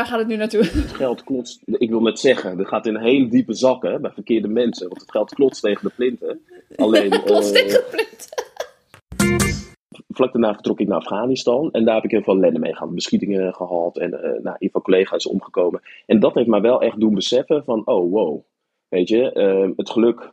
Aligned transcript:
Waar 0.00 0.08
gaat 0.08 0.18
het 0.18 0.28
nu 0.28 0.36
naartoe? 0.36 0.64
Het 0.84 0.92
geld 0.92 1.24
klotst, 1.24 1.62
ik 1.64 1.90
wil 1.90 2.00
net 2.00 2.18
zeggen, 2.18 2.56
dat 2.56 2.66
gaat 2.68 2.86
in 2.86 2.96
hele 2.96 3.28
diepe 3.28 3.54
zakken 3.54 4.00
bij 4.02 4.10
verkeerde 4.10 4.48
mensen. 4.48 4.88
Want 4.88 5.00
het 5.00 5.10
geld 5.10 5.34
klotst 5.34 5.62
tegen 5.62 5.88
de 5.88 5.92
plinten. 5.96 6.40
Alleen, 6.76 7.10
Klotst 7.24 7.54
eh, 7.54 7.62
tegen 7.62 7.80
de 7.80 7.88
plint. 7.90 8.28
vlak 10.08 10.32
daarna 10.32 10.52
vertrok 10.54 10.80
ik 10.80 10.88
naar 10.88 10.98
Afghanistan. 10.98 11.70
En 11.72 11.84
daar 11.84 11.94
heb 11.94 12.04
ik 12.04 12.10
heel 12.10 12.22
veel 12.22 12.34
ellende 12.36 12.58
mee 12.58 12.74
gehad. 12.74 12.94
Beschietingen 12.94 13.54
gehad 13.54 13.98
en 13.98 14.22
eh 14.22 14.42
nou, 14.42 14.56
heel 14.58 14.68
veel 14.72 14.82
collega's 14.82 15.26
omgekomen. 15.26 15.80
En 16.06 16.20
dat 16.20 16.34
heeft 16.34 16.48
mij 16.48 16.60
wel 16.60 16.82
echt 16.82 17.00
doen 17.00 17.14
beseffen 17.14 17.64
van, 17.64 17.86
oh 17.86 18.10
wow. 18.12 18.40
Weet 18.88 19.08
je, 19.08 19.32
eh, 19.32 19.70
het 19.76 19.90
geluk 19.90 20.32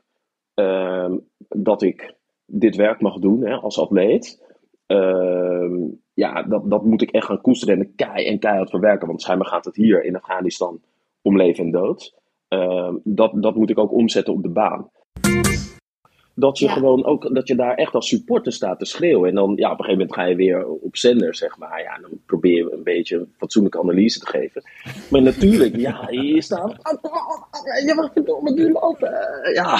eh, 0.54 1.12
dat 1.48 1.82
ik 1.82 2.14
dit 2.46 2.76
werk 2.76 3.02
mag 3.02 3.20
doen 3.20 3.42
hè, 3.46 3.56
als 3.56 3.80
atleet. 3.80 4.44
eh, 4.86 5.72
ja, 6.18 6.44
dat, 6.44 6.70
dat 6.70 6.84
moet 6.86 7.02
ik 7.02 7.12
echt 7.12 7.26
gaan 7.26 7.42
koesteren 7.42 7.80
en 7.80 7.96
kei 7.96 8.26
en 8.26 8.40
keihard 8.40 8.70
verwerken. 8.70 9.08
Want 9.08 9.22
schijnbaar 9.22 9.48
gaat 9.48 9.66
het 9.66 9.76
hier 9.76 10.04
in 10.04 10.16
Afghanistan 10.16 10.82
om 11.22 11.38
leven 11.38 11.64
en 11.64 11.72
dood. 11.72 12.14
Eh, 12.48 12.94
dat, 13.04 13.32
dat 13.36 13.56
moet 13.56 13.70
ik 13.70 13.78
ook 13.80 13.92
omzetten 13.92 14.34
op 14.34 14.42
de 14.44 14.50
baan. 14.50 14.90
Dat 16.36 16.60
je 16.60 16.66
Ja. 16.66 16.72
gewoon 16.74 17.06
ook, 17.06 17.36
dat 17.36 17.48
je 17.48 17.56
daar 17.56 17.76
echt 17.76 17.94
als 17.94 18.08
supporter 18.08 18.52
staat 18.54 18.80
te 18.80 18.86
schreeuwen. 18.86 19.30
En 19.30 19.36
dan, 19.36 19.54
ja, 19.56 19.72
op 19.72 19.80
een 19.80 19.86
gegeven 19.86 19.92
moment 20.08 20.14
ga 20.14 20.24
je 20.24 20.36
weer 20.36 20.68
op 20.68 20.98
zender, 20.98 21.36
zeg 21.36 21.58
maar. 21.58 21.82
Ja, 21.82 21.98
dan 22.02 22.12
probeer 22.26 22.56
je 22.56 22.72
een 22.74 22.84
beetje 22.84 23.18
een 23.18 23.34
fatsoenlijke 23.38 23.80
analyse 23.80 24.20
te 24.20 24.26
geven. 24.28 24.64
Maar 25.12 25.22
natuurlijk, 25.22 25.76
ja, 25.76 26.08
je 26.10 26.42
staat. 26.42 26.72
Je 27.86 27.94
mag 27.96 28.12
verdomme 28.14 28.52
nu 28.54 28.72
lopen. 28.72 29.12
Ja. 29.54 29.78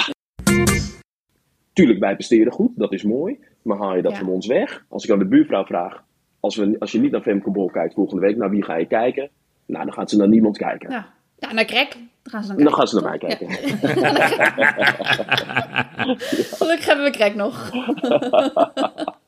Tuurlijk, 1.72 1.98
wij 1.98 2.14
presteren 2.14 2.52
goed, 2.52 2.70
dat 2.76 2.92
is 2.92 3.02
mooi. 3.02 3.38
Maar 3.62 3.78
haal 3.78 3.96
je 3.96 4.02
dat 4.02 4.12
Ja. 4.12 4.18
van 4.18 4.28
ons 4.28 4.46
weg? 4.46 4.84
Als 4.88 5.04
ik 5.04 5.10
aan 5.10 5.18
de 5.18 5.28
buurvrouw 5.28 5.64
vraag, 5.64 6.04
als, 6.40 6.56
we, 6.56 6.76
als 6.78 6.92
je 6.92 7.00
niet 7.00 7.10
naar 7.10 7.20
Femke 7.20 7.50
Bol 7.50 7.70
kijkt 7.70 7.94
volgende 7.94 8.26
week, 8.26 8.36
naar 8.36 8.50
wie 8.50 8.64
ga 8.64 8.76
je 8.76 8.86
kijken? 8.86 9.30
Nou, 9.66 9.84
dan 9.84 9.94
gaat 9.94 10.10
ze 10.10 10.16
naar 10.16 10.28
niemand 10.28 10.56
kijken. 10.56 10.90
Ja. 10.90 11.06
ja, 11.38 11.52
naar 11.52 11.64
Krek. 11.64 11.96
Dan 12.22 12.32
gaan 12.32 12.42
ze 12.42 12.54
dan 12.54 12.64
dan 12.64 12.74
gaan 12.74 12.86
ze 12.86 13.00
naar 13.00 13.04
mij 13.10 13.18
kijken. 13.18 13.50
Gelukkig 16.58 16.86
hebben 16.86 17.04
we 17.04 17.10
Krek 17.10 17.34
nog. 17.34 17.70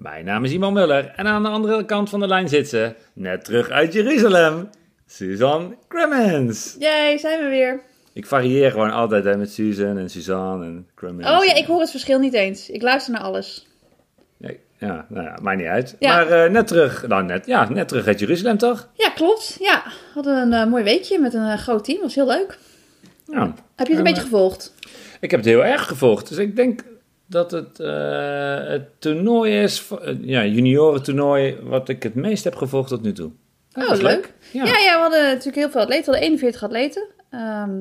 Mijn 0.00 0.24
naam 0.24 0.44
is 0.44 0.52
Iman 0.52 0.72
Muller 0.72 1.12
en 1.16 1.26
aan 1.26 1.42
de 1.42 1.48
andere 1.48 1.84
kant 1.84 2.08
van 2.10 2.20
de 2.20 2.26
lijn 2.26 2.48
zit 2.48 2.68
ze, 2.68 2.94
net 3.12 3.44
terug 3.44 3.70
uit 3.70 3.92
Jeruzalem, 3.92 4.68
Suzanne 5.06 5.76
Cremens. 5.88 6.76
Jij, 6.78 7.18
zijn 7.18 7.42
we 7.42 7.48
weer. 7.48 7.80
Ik 8.12 8.26
varieer 8.26 8.70
gewoon 8.70 8.90
altijd 8.90 9.24
hè, 9.24 9.36
met 9.36 9.52
Susan 9.52 9.98
en 9.98 10.10
Suzanne 10.10 10.64
en 10.64 10.88
Cremens. 10.94 11.28
Oh 11.28 11.44
ja, 11.44 11.54
ik 11.54 11.66
hoor 11.66 11.80
het 11.80 11.90
verschil 11.90 12.18
niet 12.18 12.34
eens. 12.34 12.70
Ik 12.70 12.82
luister 12.82 13.12
naar 13.12 13.22
alles. 13.22 13.66
Nee, 14.36 14.60
ja, 14.78 15.06
nou 15.08 15.24
ja, 15.24 15.38
maakt 15.42 15.58
niet 15.58 15.66
uit. 15.66 15.96
Ja. 15.98 16.14
Maar 16.14 16.44
eh, 16.44 16.50
net 16.50 16.66
terug, 16.66 17.06
nou 17.06 17.24
net, 17.24 17.46
ja, 17.46 17.68
net 17.70 17.88
terug 17.88 18.06
uit 18.06 18.18
Jeruzalem 18.18 18.58
toch? 18.58 18.88
Ja, 18.94 19.10
klopt. 19.10 19.56
Ja, 19.60 19.82
hadden 20.14 20.36
een 20.36 20.52
eh, 20.52 20.66
mooi 20.66 20.84
weekje 20.84 21.18
met 21.18 21.34
een 21.34 21.46
eh, 21.50 21.58
groot 21.58 21.84
team. 21.84 22.00
was 22.00 22.14
heel 22.14 22.26
leuk. 22.26 22.58
Ja. 23.26 23.54
Heb 23.76 23.86
je 23.86 23.92
het 23.92 23.92
een 23.92 23.96
En, 23.96 24.02
beetje 24.02 24.22
gevolgd? 24.22 24.74
Ik 25.20 25.30
heb 25.30 25.40
het 25.40 25.48
heel 25.48 25.64
erg 25.64 25.86
gevolgd. 25.86 26.28
Dus 26.28 26.38
ik 26.38 26.56
denk 26.56 26.82
dat 27.30 27.50
het 27.50 27.80
eh, 27.80 28.58
het 28.68 29.00
toernooi 29.00 29.62
is, 29.62 29.88
eh, 30.02 30.14
ja, 30.20 30.44
juniorentoernooi, 30.44 31.56
wat 31.62 31.88
ik 31.88 32.02
het 32.02 32.14
meest 32.14 32.44
heb 32.44 32.54
gevolgd 32.54 32.88
tot 32.88 33.02
nu 33.02 33.12
toe. 33.12 33.30
Dat 33.72 33.84
Oh, 33.84 33.90
was 33.90 34.00
leuk. 34.00 34.32
Ja. 34.52 34.64
Ja. 34.64 34.78
ja, 34.78 34.94
we 34.94 35.00
hadden 35.00 35.22
natuurlijk 35.22 35.56
heel 35.56 35.70
veel 35.70 35.80
atleten. 35.80 36.04
We 36.04 36.10
hadden 36.18 36.28
41 36.28 36.62
atleten. 36.62 37.06
Ehm, 37.30 37.80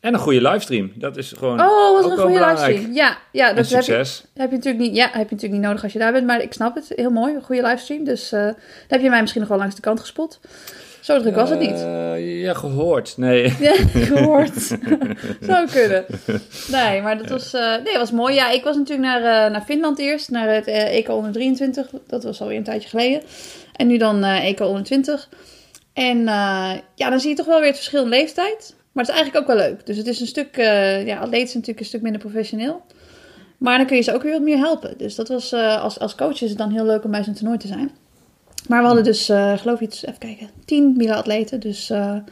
En 0.00 0.14
een 0.14 0.18
goede 0.18 0.40
livestream. 0.42 0.92
Dat 0.94 1.16
is 1.16 1.32
gewoon 1.38 1.60
oh, 1.60 1.92
wat 1.94 2.04
ook 2.04 2.10
een 2.10 2.16
goede 2.18 2.32
belangrijk. 2.32 2.66
livestream. 2.68 2.94
Ja, 2.94 3.18
ja 3.32 3.46
dat 3.46 3.56
heb 3.56 3.64
je, 3.66 3.74
succes. 3.74 4.24
heb 4.34 4.50
je, 4.50 4.56
natuurlijk 4.56 4.84
niet, 4.84 4.96
ja, 4.96 5.04
heb 5.04 5.12
je 5.28 5.34
natuurlijk 5.34 5.52
niet 5.52 5.62
nodig 5.62 5.82
als 5.82 5.92
je 5.92 5.98
daar 5.98 6.12
bent. 6.12 6.26
Maar 6.26 6.42
ik 6.42 6.52
snap 6.52 6.74
het. 6.74 6.92
Heel 6.94 7.10
mooi. 7.10 7.34
Een 7.34 7.42
goede 7.42 7.62
livestream. 7.62 8.04
Dus 8.04 8.28
dan 8.28 8.54
heb 8.88 9.00
je 9.00 9.10
mij 9.10 9.20
misschien 9.20 9.40
nog 9.40 9.50
wel 9.50 9.58
langs 9.58 9.74
de 9.74 9.80
kant 9.80 10.00
gespot. 10.00 10.40
Zo 11.06 11.20
druk 11.20 11.34
was 11.34 11.50
het 11.50 11.58
niet. 11.58 11.80
Eh, 11.80 12.42
ja, 12.42 12.54
gehoord. 12.54 13.16
Nee. 13.16 13.54
Ja, 13.60 13.74
gehoord. 13.92 14.78
Zou 15.40 15.68
kunnen. 15.70 16.04
Nee, 16.70 17.02
maar 17.02 17.18
dat 17.18 17.28
was, 17.28 17.54
eh, 17.54 17.74
nee, 17.84 17.98
was 17.98 18.10
mooi. 18.10 18.34
Ja, 18.34 18.50
ik 18.50 18.64
was 18.64 18.76
natuurlijk 18.76 19.08
naar, 19.08 19.44
eh, 19.44 19.52
naar 19.52 19.62
Finland 19.62 19.98
eerst, 19.98 20.30
naar 20.30 20.54
het 20.54 20.66
EK 20.66 21.08
onder 21.08 21.32
23. 21.32 21.90
Dat 22.06 22.24
was 22.24 22.40
alweer 22.40 22.56
een 22.56 22.64
tijdje 22.64 22.88
geleden. 22.88 23.22
En 23.72 23.86
nu 23.86 23.98
dan 23.98 24.24
EK 24.24 24.60
onder 24.60 24.82
20. 24.82 25.28
En 25.92 26.24
ja, 26.94 27.10
dan 27.10 27.20
zie 27.20 27.30
je 27.30 27.36
toch 27.36 27.46
wel 27.46 27.58
weer 27.58 27.66
het 27.66 27.76
verschil 27.76 28.02
in 28.02 28.08
leeftijd. 28.08 28.74
Maar 28.92 29.04
het 29.04 29.14
is 29.14 29.20
eigenlijk 29.20 29.50
ook 29.50 29.56
wel 29.56 29.68
leuk. 29.68 29.86
Dus 29.86 29.96
het 29.96 30.06
is 30.06 30.20
een 30.20 30.26
stuk, 30.26 30.56
ja, 31.06 31.18
atleten 31.18 31.46
is 31.46 31.54
natuurlijk 31.54 31.80
een 31.80 31.84
stuk 31.84 32.02
minder 32.02 32.20
professioneel. 32.20 32.82
Maar 33.58 33.76
dan 33.78 33.86
kun 33.86 33.96
je 33.96 34.02
ze 34.02 34.14
ook 34.14 34.22
weer 34.22 34.32
wat 34.32 34.42
meer 34.42 34.58
helpen. 34.58 34.98
Dus 34.98 35.14
dat 35.14 35.28
was, 35.28 35.52
als, 35.52 35.98
als 35.98 36.14
coach 36.14 36.42
is 36.42 36.48
het 36.48 36.58
dan 36.58 36.72
heel 36.72 36.86
leuk 36.86 37.04
om 37.04 37.10
bij 37.10 37.24
zo'n 37.24 37.34
toernooi 37.34 37.58
te 37.58 37.66
zijn. 37.66 37.90
Maar 38.68 38.80
we 38.80 38.86
hadden 38.86 39.04
dus, 39.04 39.28
eh, 39.28 39.52
geloof 39.58 39.80
ik, 39.80 39.86
iets, 39.88 40.06
even 40.06 40.18
kijken, 40.18 40.50
10 40.64 40.94
Mila-atleten. 40.96 41.60
Dus 41.60 41.90
eh, 41.90 41.98
nou, 41.98 42.22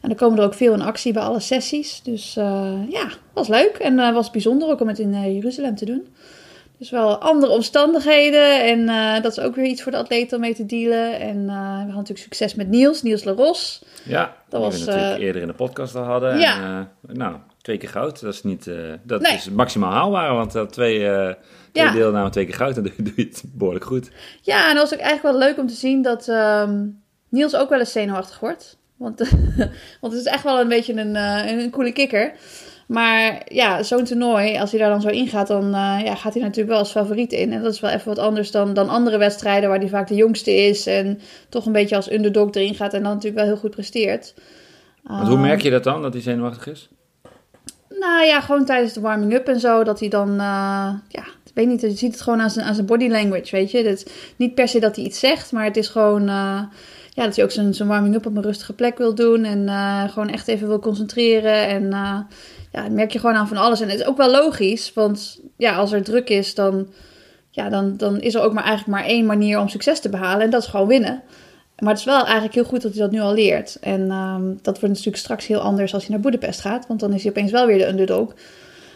dan 0.00 0.14
komen 0.14 0.38
er 0.38 0.44
ook 0.44 0.54
veel 0.54 0.72
in 0.72 0.82
actie 0.82 1.12
bij 1.12 1.22
alle 1.22 1.40
sessies. 1.40 2.00
Dus 2.02 2.36
eh, 2.36 2.72
ja, 2.88 3.08
was 3.32 3.48
leuk. 3.48 3.76
En 3.76 3.96
was 4.14 4.30
bijzonder 4.30 4.68
ook 4.68 4.80
om 4.80 4.88
het 4.88 4.98
in 4.98 5.34
Jeruzalem 5.34 5.74
te 5.76 5.84
doen. 5.84 6.06
Dus 6.78 6.90
wel 6.90 7.16
andere 7.18 7.52
omstandigheden. 7.52 8.64
En 8.64 8.86
dat 9.22 9.32
is 9.38 9.44
ook 9.44 9.54
weer 9.54 9.64
iets 9.64 9.82
voor 9.82 9.92
de 9.92 9.98
atleten 9.98 10.36
om 10.36 10.42
mee 10.42 10.54
te 10.54 10.66
dealen. 10.66 11.20
En 11.20 11.44
we 11.46 11.52
hadden 11.52 11.86
natuurlijk 11.94 12.18
succes 12.18 12.54
met 12.54 12.68
Niels, 12.68 13.02
Niels 13.02 13.24
Laros. 13.24 13.82
Ja, 14.04 14.36
Dat 14.48 14.60
was, 14.60 14.78
we 14.84 14.90
natuurlijk 14.90 15.20
eerder 15.20 15.42
in 15.42 15.48
de 15.48 15.54
podcast 15.54 15.94
al 15.94 16.02
hadden. 16.02 16.38
ja. 16.38 16.78
En, 17.08 17.16
nou, 17.16 17.36
twee 17.60 17.76
keer 17.76 17.88
goud. 17.88 18.20
Dat 18.20 18.32
is 18.34 18.42
niet, 18.42 18.70
dat 19.02 19.20
Nee. 19.20 19.32
is 19.34 19.50
maximaal 19.50 19.92
haalbaar, 19.92 20.34
want 20.34 20.52
dat 20.52 20.72
twee, 20.72 21.08
eh 21.72 21.82
twee 21.82 21.86
Ja. 21.86 21.92
deelnamen, 21.92 22.30
twee 22.30 22.44
keer 22.44 22.54
goud, 22.54 22.74
dan 22.74 22.84
doe 22.84 22.92
je- 22.96 23.02
doe 23.02 23.12
je 23.16 23.22
het 23.24 23.42
behoorlijk 23.54 23.84
goed. 23.84 24.10
Ja, 24.42 24.68
en 24.68 24.74
dat 24.74 24.90
was 24.90 24.98
ook 24.98 25.04
eigenlijk 25.04 25.36
wel 25.38 25.46
leuk 25.48 25.58
om 25.58 25.66
te 25.66 25.74
zien 25.74 26.02
dat 26.02 26.28
ehm, 26.28 26.84
Niels 27.28 27.56
ook 27.56 27.68
wel 27.68 27.78
eens 27.78 27.92
zenuwachtig 27.92 28.40
wordt. 28.40 28.78
Want, 28.96 29.18
want 30.00 30.12
het 30.12 30.22
is 30.22 30.24
echt 30.24 30.42
wel 30.44 30.60
een 30.60 30.68
beetje 30.68 30.94
een, 30.94 31.16
eh, 31.16 31.50
een 31.62 31.70
coole 31.70 31.92
kikker. 31.92 32.32
Maar 32.86 33.42
ja, 33.48 33.82
zo'n 33.82 34.04
toernooi, 34.04 34.58
als 34.58 34.70
hij 34.70 34.80
daar 34.80 34.90
dan 34.90 35.00
zo 35.00 35.08
ingaat, 35.08 35.46
dan 35.46 35.64
eh, 35.64 35.98
ja, 36.04 36.14
gaat 36.14 36.32
hij 36.34 36.42
natuurlijk 36.42 36.68
wel 36.70 36.78
als 36.78 36.90
favoriet 36.90 37.32
in. 37.32 37.52
En 37.52 37.62
dat 37.62 37.72
is 37.72 37.80
wel 37.80 37.90
even 37.90 38.08
wat 38.08 38.18
anders 38.18 38.50
dan, 38.50 38.74
dan 38.74 38.88
andere 38.88 39.18
wedstrijden 39.18 39.68
waar 39.68 39.78
hij 39.78 39.88
vaak 39.88 40.08
de 40.08 40.14
jongste 40.14 40.50
is. 40.54 40.86
En 40.86 41.20
toch 41.48 41.66
een 41.66 41.72
beetje 41.72 41.96
als 41.96 42.12
underdog 42.12 42.50
erin 42.54 42.74
gaat 42.74 42.94
en 42.94 43.02
dan 43.02 43.12
natuurlijk 43.12 43.36
wel 43.42 43.46
heel 43.52 43.60
goed 43.60 43.70
presteert. 43.70 44.34
Want 45.02 45.28
hoe 45.28 45.38
merk 45.38 45.60
je 45.62 45.70
dat 45.70 45.84
dan, 45.84 46.02
dat 46.02 46.12
hij 46.12 46.22
zenuwachtig 46.22 46.66
is? 46.66 46.88
Nou 47.88 48.24
ja, 48.26 48.40
gewoon 48.40 48.64
tijdens 48.64 48.92
de 48.92 49.00
warming-up 49.00 49.48
en 49.48 49.60
zo, 49.60 49.84
dat 49.84 50.00
hij 50.00 50.08
dan, 50.08 50.28
eh, 50.30 50.90
ja, 51.08 51.24
weet 51.54 51.66
niet, 51.66 51.80
je 51.80 51.90
ziet 51.90 52.12
het 52.12 52.20
gewoon 52.20 52.40
aan 52.40 52.50
zijn, 52.50 52.66
aan 52.66 52.74
zijn 52.74 52.86
body 52.86 53.08
language, 53.08 53.56
weet 53.56 53.70
je. 53.70 53.82
Dat 53.82 54.10
niet 54.36 54.54
per 54.54 54.68
se 54.68 54.80
dat 54.80 54.96
hij 54.96 55.04
iets 55.04 55.18
zegt, 55.18 55.52
maar 55.52 55.64
het 55.64 55.76
is 55.76 55.88
gewoon, 55.88 56.20
eh, 56.20 56.62
ja, 57.10 57.24
dat 57.24 57.36
hij 57.36 57.44
ook 57.44 57.50
zijn, 57.50 57.74
zijn 57.74 57.88
warming-up 57.88 58.26
op 58.26 58.36
een 58.36 58.42
rustige 58.42 58.72
plek 58.72 58.98
wil 58.98 59.14
doen 59.14 59.44
en 59.44 59.68
eh, 59.68 60.08
gewoon 60.08 60.28
echt 60.28 60.48
even 60.48 60.68
wil 60.68 60.78
concentreren. 60.78 61.66
En 61.68 61.92
eh, 61.92 62.18
ja, 62.72 62.82
dat 62.82 62.90
merk 62.90 63.10
je 63.10 63.18
gewoon 63.18 63.34
aan 63.34 63.48
van 63.48 63.56
alles. 63.56 63.80
En 63.80 63.88
het 63.88 64.00
is 64.00 64.06
ook 64.06 64.16
wel 64.16 64.30
logisch, 64.30 64.92
want 64.94 65.40
ja, 65.56 65.76
als 65.76 65.92
er 65.92 66.02
druk 66.02 66.28
is, 66.28 66.54
dan, 66.54 66.88
ja, 67.50 67.68
dan, 67.68 67.96
dan 67.96 68.20
is 68.20 68.34
er 68.34 68.42
ook 68.42 68.52
maar 68.52 68.64
eigenlijk 68.64 68.98
maar 68.98 69.08
één 69.08 69.26
manier 69.26 69.60
om 69.60 69.68
succes 69.68 70.00
te 70.00 70.08
behalen 70.08 70.44
en 70.44 70.50
dat 70.50 70.62
is 70.62 70.68
gewoon 70.68 70.88
winnen. 70.88 71.22
Maar 71.82 71.90
het 71.90 71.98
is 71.98 72.04
wel 72.04 72.24
eigenlijk 72.24 72.54
heel 72.54 72.64
goed 72.64 72.82
dat 72.82 72.92
hij 72.92 73.00
dat 73.00 73.10
nu 73.10 73.20
al 73.20 73.34
leert. 73.34 73.76
En 73.80 74.10
ehm, 74.10 74.42
dat 74.62 74.80
wordt 74.80 74.94
natuurlijk 74.94 75.16
straks 75.16 75.46
heel 75.46 75.60
anders 75.60 75.94
als 75.94 76.02
hij 76.02 76.12
naar 76.12 76.22
Boedapest 76.22 76.60
gaat. 76.60 76.86
Want 76.86 77.00
dan 77.00 77.12
is 77.12 77.22
hij 77.22 77.30
opeens 77.30 77.50
wel 77.50 77.66
weer 77.66 77.78
de 77.78 77.88
underdog. 77.88 78.34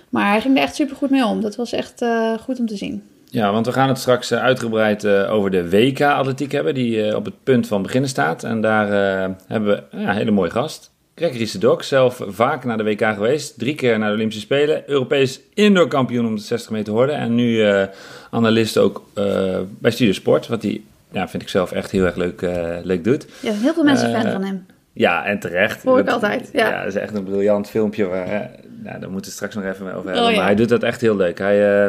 Maar 0.08 0.30
hij 0.30 0.40
ging 0.40 0.56
er 0.56 0.62
echt 0.62 0.74
super 0.74 0.96
goed 0.96 1.10
mee 1.10 1.26
om. 1.26 1.40
Dat 1.40 1.56
was 1.56 1.72
echt 1.72 2.02
eh, 2.02 2.32
goed 2.38 2.58
om 2.58 2.66
te 2.66 2.76
zien. 2.76 3.02
Ja, 3.30 3.52
want 3.52 3.66
we 3.66 3.72
gaan 3.72 3.88
het 3.88 3.98
straks 3.98 4.30
eh, 4.30 4.42
uitgebreid 4.42 5.04
eh, 5.04 5.32
over 5.32 5.50
de 5.50 5.70
WK-atletiek 5.70 6.52
hebben, 6.52 6.74
die 6.74 7.02
eh, 7.08 7.16
op 7.16 7.24
het 7.24 7.34
punt 7.42 7.66
van 7.66 7.82
beginnen 7.82 8.10
staat. 8.10 8.44
En 8.44 8.60
daar 8.60 8.86
eh, 8.86 9.30
hebben 9.46 9.68
we 9.90 9.98
ja, 9.98 10.08
een 10.08 10.16
hele 10.16 10.30
mooie 10.30 10.50
gast. 10.50 10.90
Gregory 11.14 11.46
Sedok, 11.46 11.82
zelf 11.82 12.22
vaak 12.26 12.64
naar 12.64 12.76
de 12.76 12.84
WK 12.84 13.00
geweest. 13.14 13.58
Drie 13.58 13.74
keer 13.74 13.98
naar 13.98 14.08
de 14.08 14.14
Olympische 14.14 14.42
Spelen. 14.42 14.82
Europees 14.86 15.40
indoor 15.54 15.88
kampioen 15.88 16.26
om 16.26 16.34
de 16.34 16.40
60 16.42 16.70
meter 16.70 16.92
horden. 16.92 17.16
En 17.16 17.34
nu 17.34 17.62
eh, 17.62 17.82
analist 18.30 18.78
ook 18.78 19.08
eh, 19.14 19.58
bij 19.78 19.90
Studiosport, 19.90 20.46
wat 20.46 20.62
hij 20.62 20.80
ja, 21.10 21.28
vind 21.28 21.42
ik 21.42 21.48
zelf 21.48 21.72
echt 21.72 21.90
heel 21.90 22.04
erg 22.04 22.16
leuk, 22.16 22.42
uh, 22.42 22.76
leuk 22.82 23.04
doet. 23.04 23.26
Ja, 23.40 23.52
heel 23.52 23.74
veel 23.74 23.84
mensen 23.84 24.20
fan 24.20 24.32
van 24.32 24.44
hem. 24.44 24.66
Ja, 24.92 25.24
en 25.24 25.38
terecht. 25.38 25.82
Hoor 25.82 25.98
ik 25.98 26.08
altijd, 26.08 26.50
ja. 26.52 26.68
Ja, 26.68 26.78
dat 26.78 26.94
is 26.94 27.00
echt 27.00 27.14
een 27.14 27.24
briljant 27.24 27.70
filmpje. 27.70 28.06
Waar, 28.06 28.50
nou, 28.82 29.00
daar 29.00 29.10
moeten 29.10 29.30
we 29.30 29.36
straks 29.36 29.54
nog 29.54 29.64
even 29.64 29.94
over 29.94 30.10
hebben. 30.10 30.24
Oh, 30.24 30.30
ja. 30.30 30.36
Maar 30.36 30.46
hij 30.46 30.54
doet 30.54 30.68
dat 30.68 30.82
echt 30.82 31.00
heel 31.00 31.16
leuk. 31.16 31.38
Hij, 31.38 31.88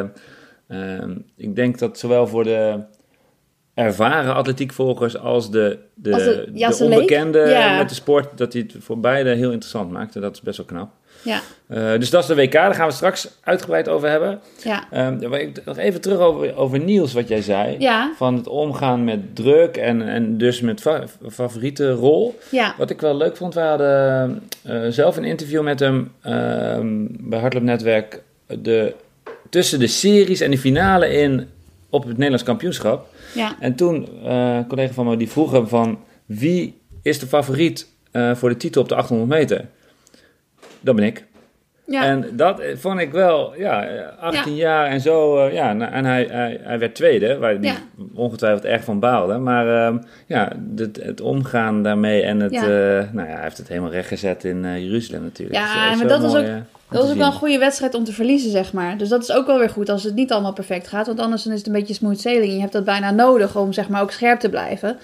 ehm, 0.68 1.16
ik 1.36 1.56
denk 1.56 1.78
dat 1.78 1.98
zowel 1.98 2.26
voor 2.26 2.44
de 2.44 2.80
ervaren 3.74 4.34
atletiekvolgers 4.34 5.18
als 5.18 5.50
de, 5.50 5.78
de, 5.94 6.10
de, 6.10 6.50
de 6.52 6.84
onbekende 6.84 7.74
met 7.78 7.88
de 7.88 7.94
sport, 7.94 8.38
dat 8.38 8.52
hij 8.52 8.62
het 8.62 8.84
voor 8.84 9.00
beide 9.00 9.30
heel 9.30 9.50
interessant 9.50 9.90
maakt. 9.90 10.14
En 10.14 10.20
dat 10.20 10.34
is 10.34 10.40
best 10.40 10.56
wel 10.56 10.66
knap. 10.66 10.90
Ja. 11.28 11.40
Uh, 11.70 11.98
dus 11.98 12.10
dat 12.10 12.22
is 12.22 12.28
de 12.28 12.34
WK, 12.34 12.52
daar 12.52 12.74
gaan 12.74 12.88
we 12.88 12.94
straks 12.94 13.28
uitgebreid 13.40 13.88
over 13.88 14.08
hebben. 14.08 14.40
Ja. 14.64 15.06
Um, 15.06 15.18
nog 15.64 15.78
even 15.78 16.00
terug 16.00 16.18
over, 16.18 16.56
over 16.56 16.80
Niels, 16.80 17.12
wat 17.12 17.28
jij 17.28 17.42
zei. 17.42 17.76
Ja. 17.78 18.12
Van 18.16 18.34
het 18.34 18.48
omgaan 18.48 19.04
met 19.04 19.36
druk 19.36 19.76
en, 19.76 20.08
en 20.08 20.38
dus 20.38 20.60
met 20.60 20.80
fa 20.80 21.04
favoriete 21.30 21.92
rol. 21.92 22.38
Ja. 22.50 22.74
Wat 22.78 22.90
ik 22.90 23.00
wel 23.00 23.16
leuk 23.16 23.36
vond, 23.36 23.54
we 23.54 23.60
hadden 23.60 24.42
uh, 24.66 24.80
zelf 24.88 25.16
een 25.16 25.24
interview 25.24 25.62
met 25.62 25.80
hem 25.80 26.12
uh, 26.26 26.78
bij 27.28 27.38
Hardloop 27.38 27.62
Netwerk. 27.62 28.22
De, 28.46 28.94
tussen 29.50 29.78
de 29.78 29.86
series 29.86 30.40
en 30.40 30.50
de 30.50 30.58
finale 30.58 31.08
in 31.08 31.48
op 31.90 32.02
het 32.02 32.12
Nederlands 32.12 32.44
kampioenschap. 32.44 33.06
Ja. 33.34 33.56
En 33.60 33.74
toen, 33.74 34.08
uh, 34.24 34.54
een 34.56 34.66
collega 34.66 34.92
van 34.92 35.06
me 35.06 35.16
die 35.16 35.30
vroeg 35.30 35.52
hem 35.52 35.68
van... 35.68 35.98
wie 36.26 36.80
is 37.02 37.18
de 37.18 37.26
favoriet 37.26 37.86
uh, 38.12 38.34
voor 38.34 38.48
de 38.48 38.56
titel 38.56 38.82
op 38.82 38.88
de 38.88 38.94
800 38.94 39.30
meter? 39.30 39.64
Dat 40.88 40.96
ben 40.96 41.06
ik. 41.06 41.24
Ja. 41.86 42.04
En 42.04 42.24
dat 42.32 42.60
vond 42.74 43.00
ik 43.00 43.12
wel, 43.12 43.54
ja, 43.56 43.86
18 44.20 44.54
ja. 44.54 44.58
jaar 44.58 44.86
en 44.86 45.00
zo, 45.00 45.46
uh, 45.46 45.52
ja, 45.52 45.90
en 45.90 46.04
hij, 46.04 46.28
hij, 46.30 46.60
hij 46.62 46.78
werd 46.78 46.94
tweede, 46.94 47.38
waar 47.38 47.54
hij 47.54 47.60
ja. 47.62 47.74
ongetwijfeld 48.14 48.64
erg 48.64 48.84
van 48.84 49.00
baalde. 49.00 49.38
Maar 49.38 49.92
uh, 49.92 49.98
ja, 50.26 50.52
het, 50.76 51.00
het, 51.02 51.20
omgaan 51.20 51.82
daarmee 51.82 52.22
en 52.22 52.40
het, 52.40 52.52
uh, 52.52 52.60
nou 53.12 53.28
ja, 53.28 53.34
hij 53.34 53.42
heeft 53.42 53.58
het 53.58 53.68
helemaal 53.68 53.90
rechtgezet 53.90 54.44
in 54.44 54.82
Jeruzalem 54.82 55.22
natuurlijk. 55.22 55.58
Ja, 55.58 55.90
dus, 55.90 55.98
maar 55.98 56.08
dat 56.08 56.22
was 56.22 56.36
ook, 56.36 56.46
dat 56.90 57.02
was 57.02 57.10
ook 57.10 57.16
wel 57.16 57.26
een 57.26 57.32
goede 57.32 57.58
wedstrijd 57.58 57.94
om 57.94 58.04
te 58.04 58.12
verliezen, 58.12 58.50
zeg 58.50 58.72
maar. 58.72 58.98
Dus 58.98 59.08
dat 59.08 59.22
is 59.22 59.32
ook 59.32 59.46
wel 59.46 59.58
weer 59.58 59.70
goed 59.70 59.88
als 59.88 60.04
het 60.04 60.14
niet 60.14 60.32
allemaal 60.32 60.52
perfect 60.52 60.88
gaat, 60.88 61.06
want 61.06 61.20
anders 61.20 61.42
dan 61.42 61.52
is 61.52 61.58
het 61.58 61.66
een 61.66 61.72
beetje 61.72 61.94
smooth 61.94 62.20
sailing. 62.20 62.52
Je 62.52 62.60
hebt 62.60 62.72
dat 62.72 62.84
bijna 62.84 63.10
nodig 63.10 63.56
om, 63.56 63.72
zeg 63.72 63.88
maar, 63.88 64.02
ook 64.02 64.10
scherp 64.10 64.40
te 64.40 64.48
blijven. 64.48 64.98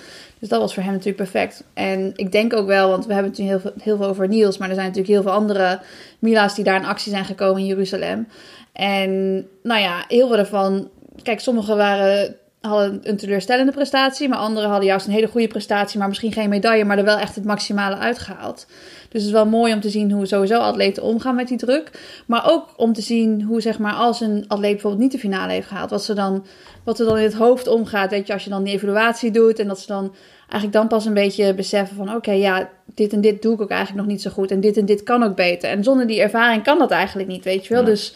Dus 0.44 0.52
dat 0.52 0.62
was 0.62 0.74
voor 0.74 0.82
hem 0.82 0.92
natuurlijk 0.92 1.30
perfect. 1.30 1.64
En 1.74 2.12
ik 2.14 2.32
denk 2.32 2.52
ook 2.54 2.66
wel, 2.66 2.90
want 2.90 3.06
we 3.06 3.12
hebben 3.12 3.30
het 3.30 3.40
nu 3.40 3.46
heel 3.46 3.60
veel, 3.60 3.72
heel 3.80 3.96
veel 3.96 4.06
over 4.06 4.28
Niels, 4.28 4.58
maar 4.58 4.68
er 4.68 4.74
zijn 4.74 4.86
natuurlijk 4.86 5.14
heel 5.14 5.22
veel 5.22 5.40
andere 5.40 5.80
Mila's 6.18 6.54
die 6.54 6.64
daar 6.64 6.80
in 6.80 6.84
actie 6.84 7.12
zijn 7.12 7.24
gekomen 7.24 7.60
in 7.60 7.66
Jeruzalem. 7.66 8.28
En 8.72 9.34
nou 9.62 9.80
ja, 9.80 10.04
heel 10.08 10.26
veel 10.26 10.36
daarvan. 10.36 10.88
Kijk, 11.22 11.40
sommigen 11.40 11.76
waren, 11.76 12.36
hadden 12.60 13.00
een 13.02 13.16
teleurstellende 13.16 13.72
prestatie, 13.72 14.28
maar 14.28 14.38
anderen 14.38 14.68
hadden 14.68 14.88
juist 14.88 15.06
een 15.06 15.12
hele 15.12 15.26
goede 15.26 15.48
prestatie, 15.48 15.98
maar 15.98 16.08
misschien 16.08 16.32
geen 16.32 16.48
medaille, 16.48 16.84
maar 16.84 16.98
er 16.98 17.04
wel 17.04 17.18
echt 17.18 17.34
het 17.34 17.44
maximale 17.44 17.96
uitgehaald. 17.96 18.66
Dus 19.14 19.22
het 19.22 19.32
is 19.32 19.38
wel 19.38 19.46
mooi 19.46 19.72
om 19.72 19.80
te 19.80 19.90
zien 19.90 20.10
hoe 20.10 20.26
sowieso 20.26 20.58
atleten 20.58 21.02
omgaan 21.02 21.34
met 21.34 21.48
die 21.48 21.58
druk. 21.58 21.90
Maar 22.26 22.50
ook 22.50 22.74
om 22.76 22.92
te 22.92 23.02
zien 23.02 23.42
hoe, 23.42 23.60
zeg 23.60 23.78
maar, 23.78 23.92
als 23.92 24.20
een 24.20 24.44
atleet 24.48 24.72
bijvoorbeeld 24.72 25.02
niet 25.02 25.12
de 25.12 25.18
finale 25.18 25.52
heeft 25.52 25.68
gehaald, 25.68 25.90
wat, 25.90 26.04
ze 26.04 26.14
dan, 26.14 26.46
wat 26.84 26.98
er 26.98 27.06
dan 27.06 27.16
in 27.16 27.22
het 27.22 27.34
hoofd 27.34 27.66
omgaat. 27.66 28.10
Weet 28.10 28.26
je, 28.26 28.32
als 28.32 28.44
je 28.44 28.50
dan 28.50 28.64
die 28.64 28.74
evaluatie 28.74 29.30
doet 29.30 29.58
en 29.58 29.68
dat 29.68 29.80
ze 29.80 29.86
dan 29.86 30.14
eigenlijk 30.48 30.72
dan 30.72 30.88
pas 30.88 31.04
een 31.04 31.14
beetje 31.14 31.54
beseffen 31.54 31.96
van... 31.96 32.14
oké, 32.14 32.32
ja, 32.32 32.68
dit 32.94 33.12
en 33.12 33.20
dit 33.20 33.42
doe 33.42 33.54
ik 33.54 33.60
ook 33.60 33.70
eigenlijk 33.70 34.00
nog 34.00 34.10
niet 34.10 34.22
zo 34.22 34.30
goed... 34.30 34.50
en 34.50 34.60
dit 34.60 34.76
en 34.76 34.84
dit 34.84 35.02
kan 35.02 35.22
ook 35.22 35.36
beter. 35.36 35.70
En 35.70 35.84
zonder 35.84 36.06
die 36.06 36.20
ervaring 36.20 36.62
kan 36.62 36.78
dat 36.78 36.90
eigenlijk 36.90 37.28
niet, 37.28 37.44
weet 37.44 37.66
je 37.66 37.74
wel. 37.74 37.82
Ja. 37.82 37.88
Dus 37.88 38.14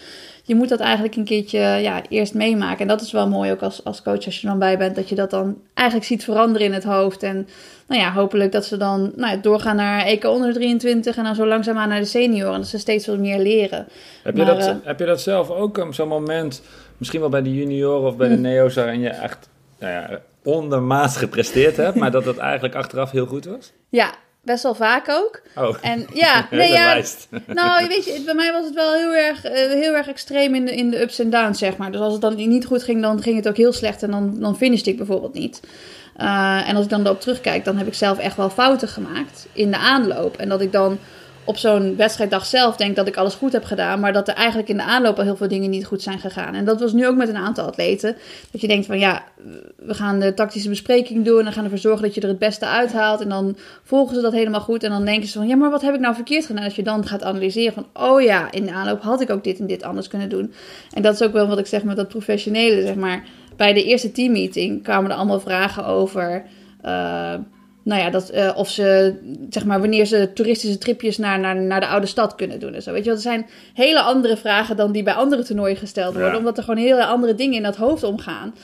je 0.48 0.54
moet 0.54 0.68
dat 0.68 0.80
eigenlijk 0.80 1.16
een 1.16 1.24
keertje 1.24 1.58
ja, 1.58 2.02
eerst 2.08 2.34
meemaken. 2.34 2.78
En 2.78 2.88
dat 2.88 3.00
is 3.00 3.12
wel 3.12 3.28
mooi 3.28 3.52
ook 3.52 3.62
als, 3.62 3.84
als 3.84 4.02
coach 4.02 4.24
als 4.24 4.40
je 4.40 4.46
dan 4.46 4.58
bij 4.58 4.78
bent... 4.78 4.96
dat 4.96 5.08
je 5.08 5.14
dat 5.14 5.30
dan 5.30 5.56
eigenlijk 5.74 6.08
ziet 6.08 6.24
veranderen 6.24 6.66
in 6.66 6.72
het 6.72 6.84
hoofd. 6.84 7.22
En 7.22 7.48
nou 7.86 8.00
ja, 8.00 8.12
hopelijk 8.12 8.52
dat 8.52 8.64
ze 8.64 8.76
dan 8.76 9.12
nou 9.16 9.32
ja, 9.32 9.36
doorgaan 9.36 9.76
naar 9.76 10.04
EK 10.04 10.24
onder 10.24 10.52
23... 10.52 11.16
en 11.16 11.24
dan 11.24 11.34
zo 11.34 11.46
langzaamaan 11.46 11.88
naar 11.88 12.00
de 12.00 12.06
senioren. 12.06 12.54
En 12.54 12.60
dat 12.60 12.68
ze 12.68 12.78
steeds 12.78 13.06
wat 13.06 13.18
meer 13.18 13.38
leren. 13.38 13.86
Heb 14.22 14.36
je, 14.36 14.44
dat, 14.44 14.58
uh, 14.58 14.74
heb 14.82 14.98
je 14.98 15.06
dat 15.06 15.20
zelf 15.20 15.50
ook, 15.50 15.78
um, 15.78 15.92
zo'n 15.92 16.08
moment... 16.08 16.62
misschien 16.96 17.20
wel 17.20 17.28
bij 17.28 17.42
de 17.42 17.54
junioren 17.54 18.08
of 18.08 18.16
bij 18.16 18.28
de 18.28 18.36
neo's... 18.36 18.74
waarin 18.74 19.00
je 19.00 19.08
echt... 19.08 19.48
Nou 19.78 19.92
ja, 19.92 20.20
ondermaats 20.44 21.16
gepresteerd 21.16 21.76
hebt, 21.76 21.96
maar 21.96 22.10
dat 22.10 22.24
het 22.24 22.38
eigenlijk 22.38 22.74
achteraf 22.74 23.10
heel 23.10 23.26
goed 23.26 23.44
was? 23.44 23.72
Ja, 23.88 24.14
best 24.42 24.62
wel 24.62 24.74
vaak 24.74 25.08
ook. 25.08 25.42
Oh. 25.56 25.76
En 25.80 26.06
ja, 26.12 26.46
nee, 26.50 26.72
ja. 26.72 27.02
Nou, 27.46 27.88
weet 27.88 28.04
je, 28.04 28.22
bij 28.24 28.34
mij 28.34 28.52
was 28.52 28.64
het 28.64 28.74
wel 28.74 28.92
heel 28.92 29.14
erg, 29.14 29.44
uh, 29.44 29.52
heel 29.52 29.94
erg 29.94 30.08
extreem 30.08 30.54
in 30.54 30.64
de, 30.64 30.74
in 30.74 30.90
de 30.90 31.00
ups 31.00 31.18
en 31.18 31.30
downs, 31.30 31.58
zeg 31.58 31.76
maar. 31.76 31.92
Dus 31.92 32.00
als 32.00 32.12
het 32.12 32.22
dan 32.22 32.34
niet 32.36 32.66
goed 32.66 32.82
ging, 32.82 33.02
dan 33.02 33.22
ging 33.22 33.36
het 33.36 33.48
ook 33.48 33.56
heel 33.56 33.72
slecht 33.72 34.02
en 34.02 34.10
dan, 34.10 34.40
dan 34.40 34.56
finishte 34.56 34.90
ik 34.90 34.96
bijvoorbeeld 34.96 35.34
niet. 35.34 35.60
Uh, 36.16 36.68
en 36.68 36.76
als 36.76 36.84
ik 36.84 36.90
dan 36.90 37.04
erop 37.04 37.20
terugkijk, 37.20 37.64
dan 37.64 37.76
heb 37.76 37.86
ik 37.86 37.94
zelf 37.94 38.18
echt 38.18 38.36
wel 38.36 38.50
fouten 38.50 38.88
gemaakt 38.88 39.46
in 39.52 39.70
de 39.70 39.76
aanloop. 39.76 40.36
En 40.36 40.48
dat 40.48 40.60
ik 40.60 40.72
dan 40.72 40.98
op 41.48 41.56
zo'n 41.56 41.96
wedstrijddag 41.96 42.46
zelf 42.46 42.76
denk 42.76 42.96
dat 42.96 43.06
ik 43.06 43.16
alles 43.16 43.34
goed 43.34 43.52
heb 43.52 43.64
gedaan, 43.64 44.00
maar 44.00 44.12
dat 44.12 44.28
er 44.28 44.34
eigenlijk 44.34 44.68
in 44.68 44.76
de 44.76 44.82
aanloop 44.82 45.18
al 45.18 45.24
heel 45.24 45.36
veel 45.36 45.48
dingen 45.48 45.70
niet 45.70 45.86
goed 45.86 46.02
zijn 46.02 46.18
gegaan. 46.18 46.54
En 46.54 46.64
dat 46.64 46.80
was 46.80 46.92
nu 46.92 47.06
ook 47.06 47.16
met 47.16 47.28
een 47.28 47.36
aantal 47.36 47.66
atleten. 47.66 48.16
Dat 48.50 48.60
je 48.60 48.68
denkt 48.68 48.86
van 48.86 48.98
ja, 48.98 49.24
we 49.76 49.94
gaan 49.94 50.20
de 50.20 50.34
tactische 50.34 50.68
bespreking 50.68 51.24
doen 51.24 51.46
en 51.46 51.52
gaan 51.52 51.64
ervoor 51.64 51.78
zorgen 51.78 52.02
dat 52.02 52.14
je 52.14 52.20
er 52.20 52.28
het 52.28 52.38
beste 52.38 52.66
uithaalt. 52.66 53.20
En 53.20 53.28
dan 53.28 53.56
volgen 53.82 54.14
ze 54.14 54.20
dat 54.20 54.32
helemaal 54.32 54.60
goed 54.60 54.82
en 54.82 54.90
dan 54.90 55.04
denken 55.04 55.28
ze 55.28 55.38
van 55.38 55.48
ja, 55.48 55.56
maar 55.56 55.70
wat 55.70 55.82
heb 55.82 55.94
ik 55.94 56.00
nou 56.00 56.14
verkeerd 56.14 56.46
gedaan? 56.46 56.64
Als 56.64 56.76
je 56.76 56.82
dan 56.82 57.06
gaat 57.06 57.22
analyseren 57.22 57.72
van 57.72 57.86
oh 57.92 58.20
ja, 58.20 58.52
in 58.52 58.64
de 58.64 58.72
aanloop 58.72 59.02
had 59.02 59.20
ik 59.20 59.30
ook 59.30 59.44
dit 59.44 59.58
en 59.58 59.66
dit 59.66 59.82
anders 59.82 60.08
kunnen 60.08 60.28
doen. 60.28 60.52
En 60.92 61.02
dat 61.02 61.14
is 61.14 61.22
ook 61.22 61.32
wel 61.32 61.48
wat 61.48 61.58
ik 61.58 61.66
zeg 61.66 61.82
met 61.82 61.96
dat 61.96 62.08
professionele, 62.08 62.82
zeg 62.82 62.94
maar. 62.94 63.24
Bij 63.56 63.72
de 63.72 63.84
eerste 63.84 64.12
teammeeting 64.12 64.82
kwamen 64.82 65.10
er 65.10 65.16
allemaal 65.16 65.40
vragen 65.40 65.84
over... 65.86 66.44
Uh, 66.84 67.34
nou 67.88 68.00
ja, 68.00 68.10
dat, 68.10 68.34
uh, 68.34 68.50
of 68.54 68.70
ze, 68.70 69.14
zeg 69.50 69.64
maar, 69.64 69.80
wanneer 69.80 70.06
ze 70.06 70.32
toeristische 70.34 70.78
tripjes 70.78 71.18
naar, 71.18 71.40
naar, 71.40 71.56
naar 71.56 71.80
de 71.80 71.86
oude 71.86 72.06
stad 72.06 72.34
kunnen 72.34 72.60
doen 72.60 72.74
en 72.74 72.82
zo. 72.82 72.92
Weet 72.92 73.04
je, 73.04 73.10
dat 73.10 73.22
zijn 73.22 73.46
hele 73.74 74.00
andere 74.00 74.36
vragen 74.36 74.76
dan 74.76 74.92
die 74.92 75.02
bij 75.02 75.14
andere 75.14 75.44
toernooien 75.44 75.76
gesteld 75.76 76.12
worden, 76.12 76.32
ja. 76.32 76.38
omdat 76.38 76.58
er 76.58 76.64
gewoon 76.64 76.84
hele 76.84 77.04
andere 77.04 77.34
dingen 77.34 77.56
in 77.56 77.62
dat 77.62 77.76
hoofd 77.76 78.02
omgaan. 78.02 78.54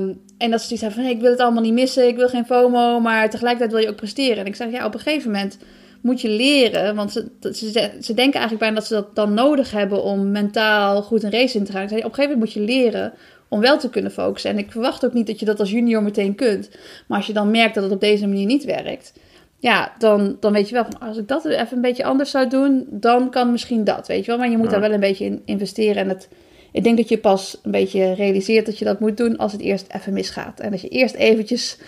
Um, 0.00 0.20
en 0.38 0.50
dat 0.50 0.60
ze 0.60 0.66
zoiets 0.66 0.80
hebben 0.80 0.92
van, 0.92 1.02
hey, 1.02 1.12
ik 1.12 1.20
wil 1.20 1.30
het 1.30 1.40
allemaal 1.40 1.62
niet 1.62 1.72
missen, 1.72 2.08
ik 2.08 2.16
wil 2.16 2.28
geen 2.28 2.46
FOMO, 2.46 3.00
maar 3.00 3.30
tegelijkertijd 3.30 3.72
wil 3.72 3.80
je 3.80 3.88
ook 3.88 3.96
presteren. 3.96 4.36
En 4.36 4.46
ik 4.46 4.56
zeg, 4.56 4.70
ja, 4.70 4.86
op 4.86 4.94
een 4.94 5.00
gegeven 5.00 5.30
moment 5.30 5.58
moet 6.00 6.20
je 6.20 6.28
leren, 6.28 6.94
want 6.94 7.12
ze, 7.12 7.28
ze, 7.40 7.70
ze 8.00 8.14
denken 8.14 8.40
eigenlijk 8.40 8.58
bijna 8.58 8.74
dat 8.74 8.86
ze 8.86 8.94
dat 8.94 9.14
dan 9.14 9.34
nodig 9.34 9.70
hebben 9.70 10.02
om 10.02 10.30
mentaal 10.30 11.02
goed 11.02 11.22
een 11.22 11.30
race 11.30 11.58
in 11.58 11.64
te 11.64 11.72
gaan. 11.72 11.82
Ik 11.82 11.88
zeg, 11.88 11.98
op 11.98 12.04
een 12.04 12.14
gegeven 12.14 12.38
moment 12.38 12.54
moet 12.54 12.64
je 12.64 12.72
leren 12.72 13.12
om 13.48 13.60
wel 13.60 13.78
te 13.78 13.90
kunnen 13.90 14.10
focussen. 14.10 14.50
En 14.50 14.58
ik 14.58 14.72
verwacht 14.72 15.04
ook 15.04 15.12
niet 15.12 15.26
dat 15.26 15.40
je 15.40 15.46
dat 15.46 15.60
als 15.60 15.70
junior 15.70 16.02
meteen 16.02 16.34
kunt. 16.34 16.70
Maar 17.08 17.18
als 17.18 17.26
je 17.26 17.32
dan 17.32 17.50
merkt 17.50 17.74
dat 17.74 17.84
het 17.84 17.92
op 17.92 18.00
deze 18.00 18.26
manier 18.26 18.46
niet 18.46 18.64
werkt, 18.64 19.12
ja, 19.58 19.92
dan, 19.98 20.36
dan 20.40 20.52
weet 20.52 20.68
je 20.68 20.74
wel 20.74 20.84
van 20.84 21.08
als 21.08 21.16
ik 21.16 21.28
dat 21.28 21.44
even 21.44 21.76
een 21.76 21.80
beetje 21.80 22.04
anders 22.04 22.30
zou 22.30 22.48
doen, 22.48 22.86
dan 22.90 23.30
kan 23.30 23.52
misschien 23.52 23.84
dat, 23.84 24.06
weet 24.06 24.24
je 24.24 24.30
wel. 24.30 24.38
Maar 24.38 24.50
je 24.50 24.56
moet 24.56 24.66
ja. 24.66 24.72
daar 24.72 24.80
wel 24.80 24.92
een 24.92 25.00
beetje 25.00 25.24
in 25.24 25.42
investeren. 25.44 25.96
En 25.96 26.08
het, 26.08 26.28
ik 26.72 26.84
denk 26.84 26.96
dat 26.96 27.08
je 27.08 27.18
pas 27.18 27.60
een 27.62 27.70
beetje 27.70 28.14
realiseert 28.14 28.66
dat 28.66 28.78
je 28.78 28.84
dat 28.84 29.00
moet 29.00 29.16
doen 29.16 29.36
als 29.36 29.52
het 29.52 29.60
eerst 29.60 29.86
even 29.88 30.12
misgaat. 30.12 30.60
En 30.60 30.70
dat 30.70 30.80
je 30.80 30.88
eerst 30.88 31.14
eventjes 31.14 31.78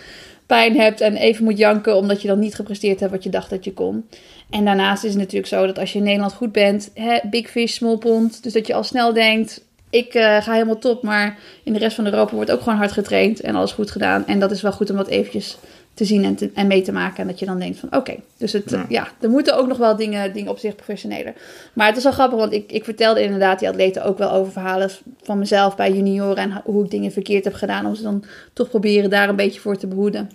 pijn 0.45 0.79
hebt 0.79 1.01
en 1.01 1.15
even 1.15 1.43
moet 1.43 1.57
janken 1.57 1.95
omdat 1.95 2.21
je 2.21 2.27
dan 2.27 2.39
niet 2.39 2.55
gepresteerd 2.55 2.99
hebt 2.99 3.11
wat 3.11 3.23
je 3.23 3.29
dacht 3.29 3.49
dat 3.49 3.63
je 3.63 3.73
kon. 3.73 4.07
En 4.49 4.65
daarnaast 4.65 5.03
is 5.03 5.09
het 5.09 5.19
natuurlijk 5.19 5.47
zo 5.47 5.65
dat 5.65 5.79
als 5.79 5.91
je 5.91 5.97
in 5.97 6.03
Nederland 6.03 6.33
goed 6.33 6.51
bent, 6.51 6.91
hè, 6.93 7.19
big 7.29 7.49
fish, 7.49 7.73
small 7.73 7.97
pond, 7.97 8.43
dus 8.43 8.53
dat 8.53 8.67
je 8.67 8.73
al 8.73 8.83
snel 8.83 9.13
denkt, 9.13 9.65
ik 9.89 10.13
uh, 10.13 10.41
ga 10.41 10.51
helemaal 10.51 10.77
top, 10.77 11.03
maar 11.03 11.37
in 11.63 11.73
de 11.73 11.79
rest 11.79 11.95
van 11.95 12.05
Europa 12.05 12.35
wordt 12.35 12.51
ook 12.51 12.61
gewoon 12.61 12.77
hard 12.77 12.91
getraind 12.91 13.41
en 13.41 13.55
alles 13.55 13.71
goed 13.71 13.91
gedaan. 13.91 14.27
En 14.27 14.39
dat 14.39 14.51
is 14.51 14.61
wel 14.61 14.71
goed 14.71 14.89
om 14.89 14.97
dat 14.97 15.07
eventjes 15.07 15.57
te 15.93 16.05
zien 16.05 16.23
en, 16.23 16.35
te, 16.35 16.51
en 16.53 16.67
mee 16.67 16.81
te 16.81 16.91
maken. 16.91 17.17
En 17.17 17.27
dat 17.27 17.39
je 17.39 17.45
dan 17.45 17.59
denkt 17.59 17.79
van 17.79 17.89
oké, 17.89 17.97
okay, 17.97 18.19
dus 18.37 18.53
het, 18.53 18.69
ja. 18.69 18.85
ja. 18.89 19.07
er 19.19 19.29
moeten 19.29 19.57
ook 19.57 19.67
nog 19.67 19.77
wel 19.77 19.95
dingen, 19.95 20.33
dingen 20.33 20.51
op 20.51 20.57
zich 20.57 20.75
professioneler. 20.75 21.33
Maar 21.73 21.87
het 21.87 21.97
is 21.97 22.03
wel 22.03 22.11
grappig, 22.11 22.39
want 22.39 22.53
ik, 22.53 22.71
ik 22.71 22.83
vertelde 22.83 23.21
inderdaad 23.21 23.59
die 23.59 23.69
atleten 23.69 24.03
ook 24.03 24.17
wel 24.17 24.31
over 24.31 24.51
verhalen 24.51 24.89
van 25.21 25.39
mezelf 25.39 25.75
bij 25.75 25.91
junioren 25.91 26.37
en 26.37 26.61
hoe 26.63 26.83
ik 26.83 26.91
dingen 26.91 27.11
verkeerd 27.11 27.43
heb 27.43 27.53
gedaan. 27.53 27.85
Om 27.85 27.95
ze 27.95 28.03
dan 28.03 28.23
toch 28.53 28.69
proberen 28.69 29.09
daar 29.09 29.29
een 29.29 29.35
beetje 29.35 29.59
voor 29.59 29.77
te 29.77 29.87
behoeden. 29.87 30.29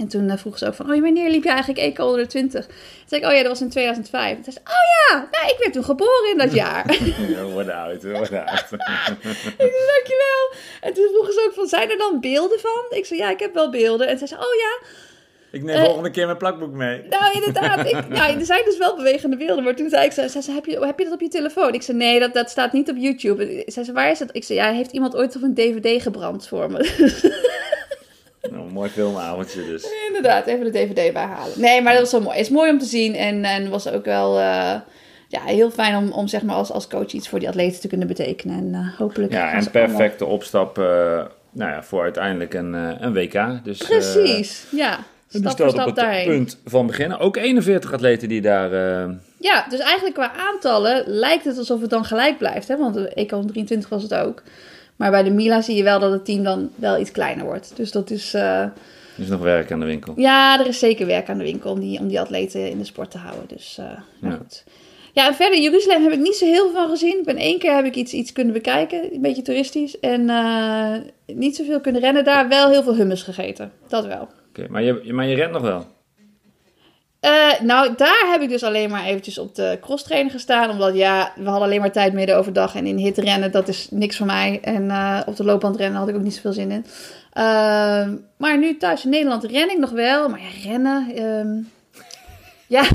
En 0.00 0.08
toen 0.08 0.28
uh, 0.28 0.36
vroeg 0.36 0.58
ze 0.58 0.66
ook 0.66 0.74
van, 0.74 0.92
oh, 0.92 1.00
wanneer 1.00 1.30
liep 1.30 1.42
je 1.42 1.50
eigenlijk 1.50 1.78
EK 1.78 1.98
onder 1.98 2.28
20? 2.28 2.66
Toen 2.66 2.74
zei 3.06 3.20
ik, 3.20 3.26
oh 3.28 3.34
ja, 3.34 3.40
dat 3.40 3.48
was 3.48 3.60
in 3.60 3.68
2005. 3.70 4.34
Toen 4.34 4.44
zei 4.44 4.56
ze, 4.56 4.72
oh 4.72 4.84
ja, 4.96 5.28
nou, 5.30 5.52
ik 5.52 5.56
werd 5.58 5.72
toen 5.72 5.84
geboren 5.84 6.30
in 6.30 6.38
dat 6.38 6.52
jaar. 6.52 6.84
Ja, 7.28 7.44
word 7.44 7.68
oud, 7.68 8.02
word 8.02 8.32
oud. 8.32 8.66
ik 8.72 9.72
zei, 9.76 9.86
dankjewel. 9.94 10.52
En 10.80 10.94
toen 10.94 11.08
vroegen 11.10 11.32
ze 11.32 11.44
ook 11.46 11.54
van, 11.54 11.66
zijn 11.66 11.90
er 11.90 11.98
dan 11.98 12.20
beelden 12.20 12.60
van? 12.60 12.98
Ik 12.98 13.06
zei, 13.06 13.20
ja, 13.20 13.30
ik 13.30 13.40
heb 13.40 13.54
wel 13.54 13.70
beelden. 13.70 14.08
En 14.08 14.18
toen 14.18 14.28
zei 14.28 14.40
ze, 14.40 14.46
oh 14.46 14.54
ja. 14.54 14.86
Ik 15.50 15.62
neem 15.62 15.76
uh, 15.76 15.84
volgende 15.84 16.10
keer 16.10 16.26
mijn 16.26 16.38
plakboek 16.38 16.72
mee. 16.72 17.02
Nou, 17.08 17.32
inderdaad. 17.32 17.86
Ik, 17.86 18.08
nou, 18.08 18.38
er 18.38 18.44
zijn 18.44 18.64
dus 18.64 18.78
wel 18.78 18.96
bewegende 18.96 19.36
beelden. 19.36 19.64
Maar 19.64 19.76
toen 19.76 19.88
zei 19.88 20.04
ik, 20.04 20.12
zei 20.12 20.28
ze, 20.28 20.52
heb 20.52 20.64
je, 20.64 20.86
heb 20.86 20.98
je 20.98 21.04
dat 21.04 21.14
op 21.14 21.20
je 21.20 21.28
telefoon? 21.28 21.74
Ik 21.74 21.82
zei, 21.82 21.96
nee, 21.96 22.18
dat, 22.18 22.34
dat 22.34 22.50
staat 22.50 22.72
niet 22.72 22.90
op 22.90 22.96
YouTube. 22.96 23.62
Zei 23.66 23.84
ze, 23.84 23.92
waar 23.92 24.10
is 24.10 24.18
het? 24.18 24.30
Ik 24.32 24.44
zei, 24.44 24.58
ja, 24.58 24.72
heeft 24.72 24.92
iemand 24.92 25.16
ooit 25.16 25.36
op 25.36 25.42
een 25.42 25.54
dvd 25.54 26.02
gebrand 26.02 26.48
voor 26.48 26.70
me? 26.70 26.78
Nou, 28.42 28.54
een 28.66 28.72
mooi 28.72 28.90
filmavondje 28.90 29.64
dus. 29.66 29.86
Inderdaad, 30.06 30.46
even 30.46 30.64
de 30.64 30.70
DVD 30.70 31.12
bijhalen. 31.12 31.60
Nee, 31.60 31.82
maar 31.82 31.92
dat 31.92 32.02
was 32.02 32.12
wel 32.12 32.20
mooi. 32.20 32.36
Het 32.36 32.46
is 32.46 32.52
mooi 32.52 32.70
om 32.70 32.78
te 32.78 32.84
zien 32.84 33.14
en, 33.14 33.44
en 33.44 33.70
was 33.70 33.88
ook 33.88 34.04
wel 34.04 34.38
uh, 34.38 34.74
ja, 35.28 35.40
heel 35.44 35.70
fijn 35.70 35.96
om, 35.96 36.12
om 36.12 36.28
zeg 36.28 36.42
maar 36.42 36.56
als, 36.56 36.70
als 36.72 36.88
coach 36.88 37.12
iets 37.12 37.28
voor 37.28 37.38
die 37.38 37.48
atleten 37.48 37.80
te 37.80 37.88
kunnen 37.88 38.06
betekenen. 38.06 38.56
En 38.56 38.68
uh, 38.68 38.98
hopelijk... 38.98 39.32
Ja, 39.32 39.52
en 39.52 39.70
perfecte 39.70 40.18
allemaal... 40.18 40.38
opstap 40.38 40.78
uh, 40.78 40.84
nou 41.52 41.70
ja, 41.70 41.82
voor 41.82 42.02
uiteindelijk 42.02 42.54
een, 42.54 42.74
eh, 42.74 42.90
een 42.98 43.12
WK. 43.12 43.64
Dus, 43.64 43.80
eh, 43.80 43.88
Precies, 43.88 44.66
ja. 44.70 44.98
Stap 45.28 45.52
staat 45.52 45.72
op 45.72 45.84
het 45.86 45.96
daarheen. 45.96 46.26
punt 46.26 46.58
van 46.64 46.86
beginnen. 46.86 47.18
Ook 47.18 47.36
41 47.36 47.92
atleten 47.92 48.28
die 48.28 48.40
daar... 48.40 48.72
eh, 48.72 49.10
Ja, 49.38 49.66
dus 49.68 49.80
eigenlijk 49.80 50.14
qua 50.14 50.32
aantallen 50.36 51.02
lijkt 51.06 51.44
het 51.44 51.58
alsof 51.58 51.80
het 51.80 51.90
dan 51.90 52.04
gelijk 52.04 52.38
blijft. 52.38 52.68
Hè? 52.68 52.76
Want 52.76 52.94
de 52.94 53.08
EK 53.08 53.28
23 53.28 53.88
was 53.88 54.02
het 54.02 54.14
ook. 54.14 54.42
Maar 55.00 55.10
bij 55.10 55.22
de 55.22 55.30
Mila 55.30 55.60
zie 55.60 55.76
je 55.76 55.82
wel 55.82 55.98
dat 55.98 56.12
het 56.12 56.24
team 56.24 56.42
dan 56.42 56.70
wel 56.74 56.98
iets 56.98 57.10
kleiner 57.10 57.44
wordt. 57.44 57.72
Dus 57.76 57.90
dat 57.90 58.10
is... 58.10 58.34
eh, 58.34 58.60
er 58.60 58.72
is 59.16 59.28
nog 59.28 59.40
werk 59.40 59.72
aan 59.72 59.80
de 59.80 59.86
winkel. 59.86 60.12
Ja, 60.16 60.60
er 60.60 60.66
is 60.66 60.78
zeker 60.78 61.06
werk 61.06 61.28
aan 61.28 61.38
de 61.38 61.44
winkel 61.44 61.70
om 61.70 61.80
die, 61.80 61.98
om 62.00 62.08
die 62.08 62.20
atleten 62.20 62.70
in 62.70 62.78
de 62.78 62.84
sport 62.84 63.10
te 63.10 63.18
houden. 63.18 63.48
Dus, 63.48 63.76
eh 63.78 63.84
maar 64.20 64.30
Ja. 64.30 64.36
goed. 64.36 64.64
Ja, 65.12 65.26
en 65.26 65.34
verder, 65.34 65.60
Jeruzalem 65.60 66.02
heb 66.02 66.12
ik 66.12 66.18
niet 66.18 66.34
zo 66.36 66.44
heel 66.44 66.64
veel 66.70 66.72
van 66.80 66.88
gezien. 66.88 67.18
Ik 67.18 67.24
ben 67.24 67.36
één 67.36 67.58
keer 67.58 67.74
heb 67.74 67.84
ik 67.84 67.94
iets, 67.94 68.12
iets 68.12 68.32
kunnen 68.32 68.52
bekijken, 68.52 69.14
een 69.14 69.20
beetje 69.20 69.42
toeristisch. 69.42 69.98
En 70.00 70.30
eh, 70.30 70.94
niet 71.26 71.56
zoveel 71.56 71.80
kunnen 71.80 72.00
rennen 72.00 72.24
daar. 72.24 72.48
Wel 72.48 72.68
heel 72.68 72.82
veel 72.82 72.94
hummus 72.96 73.22
gegeten, 73.22 73.72
dat 73.88 74.06
wel. 74.06 74.28
Oké, 74.48 74.66
maar, 74.70 74.82
je, 74.82 75.12
maar 75.12 75.26
je 75.26 75.34
rent 75.34 75.52
nog 75.52 75.62
wel? 75.62 75.86
Eh, 77.20 77.60
nou, 77.60 77.94
daar 77.96 78.26
heb 78.30 78.40
ik 78.42 78.48
dus 78.48 78.62
alleen 78.62 78.90
maar 78.90 79.04
eventjes 79.04 79.38
op 79.38 79.54
de 79.54 79.78
crosstrainer 79.80 80.30
gestaan. 80.32 80.70
Omdat 80.70 80.94
ja, 80.94 81.32
we 81.36 81.44
hadden 81.44 81.62
alleen 81.62 81.80
maar 81.80 81.92
tijd 81.92 82.12
midden 82.12 82.36
overdag. 82.36 82.74
En 82.74 82.86
in 82.86 82.96
hitte 82.96 83.20
rennen, 83.20 83.52
dat 83.52 83.68
is 83.68 83.88
niks 83.90 84.16
voor 84.16 84.26
mij. 84.26 84.58
En 84.62 84.90
eh, 84.90 85.20
op 85.26 85.36
de 85.36 85.44
loopband 85.44 85.76
rennen 85.76 85.98
had 85.98 86.08
ik 86.08 86.14
ook 86.14 86.22
niet 86.22 86.34
zoveel 86.34 86.52
zin 86.52 86.70
in. 86.70 86.84
Ehm, 87.32 88.14
maar 88.36 88.58
nu 88.58 88.76
thuis 88.76 89.04
in 89.04 89.10
Nederland 89.10 89.44
ren 89.44 89.70
ik 89.70 89.78
nog 89.78 89.90
wel. 89.90 90.28
Maar 90.28 90.40
ja, 90.40 90.70
rennen... 90.70 91.14
ehm, 91.14 91.58
ja... 92.76 92.82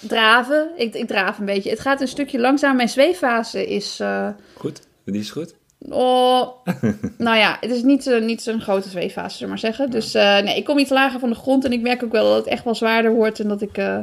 Draven. 0.00 0.68
Ik, 0.76 0.94
ik 0.94 1.06
draaf 1.06 1.38
een 1.38 1.44
beetje. 1.44 1.70
Het 1.70 1.80
gaat 1.80 2.00
een 2.00 2.08
stukje 2.08 2.38
langzaam. 2.40 2.76
Mijn 2.76 2.88
zweeffase 2.88 3.66
is... 3.66 4.00
eh, 4.00 4.28
Goed, 4.54 4.80
die 5.04 5.20
is 5.20 5.30
goed. 5.30 5.54
Oh, 5.90 6.48
nou 7.18 7.36
ja, 7.36 7.56
het 7.60 7.70
is 7.70 7.82
niet, 7.82 8.06
eh, 8.06 8.20
niet 8.20 8.42
zo'n 8.42 8.60
grote 8.60 8.88
zweeffase, 8.88 9.36
zullen 9.36 9.54
we 9.54 9.60
maar 9.60 9.72
zeggen. 9.72 9.90
Dus 9.90 10.14
eh, 10.14 10.38
nee, 10.40 10.56
ik 10.56 10.64
kom 10.64 10.78
iets 10.78 10.90
lager 10.90 11.20
van 11.20 11.28
de 11.28 11.34
grond 11.34 11.64
en 11.64 11.72
ik 11.72 11.80
merk 11.80 12.02
ook 12.04 12.12
wel 12.12 12.24
dat 12.28 12.36
het 12.36 12.46
echt 12.46 12.64
wel 12.64 12.74
zwaarder 12.74 13.12
wordt 13.12 13.40
en 13.40 13.48
dat 13.48 13.62
ik 13.62 13.76
eh, 13.78 13.98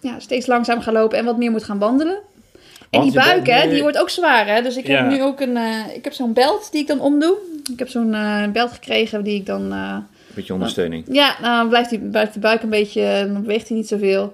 ja, 0.00 0.18
steeds 0.18 0.46
langzaam 0.46 0.80
ga 0.80 0.92
lopen 0.92 1.18
en 1.18 1.24
wat 1.24 1.36
meer 1.38 1.50
moet 1.50 1.64
gaan 1.64 1.78
wandelen. 1.78 2.18
En 2.90 3.00
Want 3.00 3.12
die 3.12 3.20
buik, 3.20 3.46
hè, 3.46 3.64
nu- 3.66 3.72
die 3.72 3.82
wordt 3.82 3.98
ook 3.98 4.10
zwaar, 4.10 4.46
hè. 4.46 4.62
Dus 4.62 4.76
ik 4.76 4.86
heb 4.86 5.06
nu 5.08 5.22
ook 5.22 5.40
een, 5.40 5.56
ik 5.94 6.04
heb 6.04 6.12
zo'n 6.12 6.32
belt 6.32 6.68
die 6.72 6.80
ik 6.80 6.86
dan 6.86 7.00
omdoe. 7.00 7.36
Ik 7.72 7.78
heb 7.78 7.88
zo'n 7.88 8.16
belt 8.52 8.72
gekregen 8.72 9.24
die 9.24 9.34
ik 9.34 9.46
dan, 9.46 9.74
Beetje 10.34 10.52
ondersteuning. 10.52 11.04
ja, 11.08 11.36
nou 11.40 11.56
dan 11.56 11.68
blijft, 11.68 11.90
die, 11.90 11.98
blijft 11.98 12.34
de 12.34 12.40
buik 12.40 12.62
een 12.62 12.68
beetje, 12.68 13.28
dan 13.32 13.40
beweegt 13.42 13.68
hij 13.68 13.76
niet 13.76 13.88
zoveel. 13.88 14.32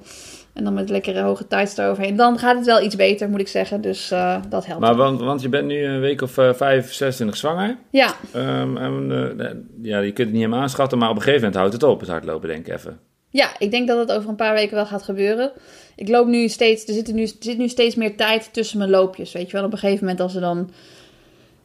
En 0.59 0.65
dan 0.65 0.75
met 0.75 0.91
lekkere 0.91 1.21
hoge 1.21 1.47
tights 1.47 1.77
eroverheen. 1.77 2.17
Dan 2.17 2.39
gaat 2.39 2.57
het 2.57 2.67
wel 2.67 2.83
iets 2.83 2.97
beter, 2.97 3.29
moet 3.31 3.41
ik 3.41 3.49
zeggen. 3.49 3.81
Dus 3.81 4.11
eh, 4.11 4.37
dat 4.49 4.67
helpt. 4.67 4.81
Maar 4.81 4.95
want, 4.95 5.21
want 5.21 5.43
je 5.43 5.49
bent 5.49 5.67
nu 5.67 5.85
een 5.85 6.01
week 6.01 6.23
of 6.23 6.39
eh, 6.39 6.53
5, 6.55 6.93
26 6.93 7.37
zwanger. 7.37 7.77
ja, 7.91 8.15
Ehm, 8.33 8.77
en, 8.77 9.37
eh, 9.39 9.47
ja, 9.83 9.99
je 9.99 10.13
kunt 10.13 10.19
het 10.19 10.29
niet 10.29 10.37
helemaal 10.37 10.61
aanschatten, 10.61 10.99
maar 10.99 11.09
op 11.09 11.17
een 11.17 11.23
gegeven 11.23 11.41
moment 11.41 11.61
houdt 11.61 11.73
het 11.73 11.83
op, 11.83 12.01
het 12.01 12.09
hardlopen, 12.09 12.49
denk 12.49 12.67
ik 12.67 12.75
even. 12.75 12.99
Ja, 13.31 13.49
ik 13.59 13.71
denk 13.71 13.89
dat 13.89 13.99
het 13.99 14.13
over 14.17 14.29
een 14.29 14.37
paar 14.37 14.55
weken 14.55 14.75
wel 14.75 14.87
gaat 14.87 15.03
gebeuren. 15.03 15.53
Ik 15.97 16.09
loop 16.09 16.27
nu 16.27 16.49
steeds, 16.49 16.87
er 16.87 16.95
zit, 16.95 17.13
nu, 17.13 17.23
er 17.23 17.33
zit 17.41 17.59
nu 17.59 17.69
steeds 17.69 17.95
meer 17.95 18.17
tijd 18.17 18.53
tussen 18.53 18.79
mijn 18.79 18.91
loopjes. 18.91 19.33
Weet 19.33 19.51
je 19.51 19.57
wel, 19.57 19.65
op 19.65 19.73
een 19.73 19.79
gegeven 19.79 20.05
moment 20.05 20.21
als 20.21 20.35
er 20.35 20.41
dan 20.41 20.71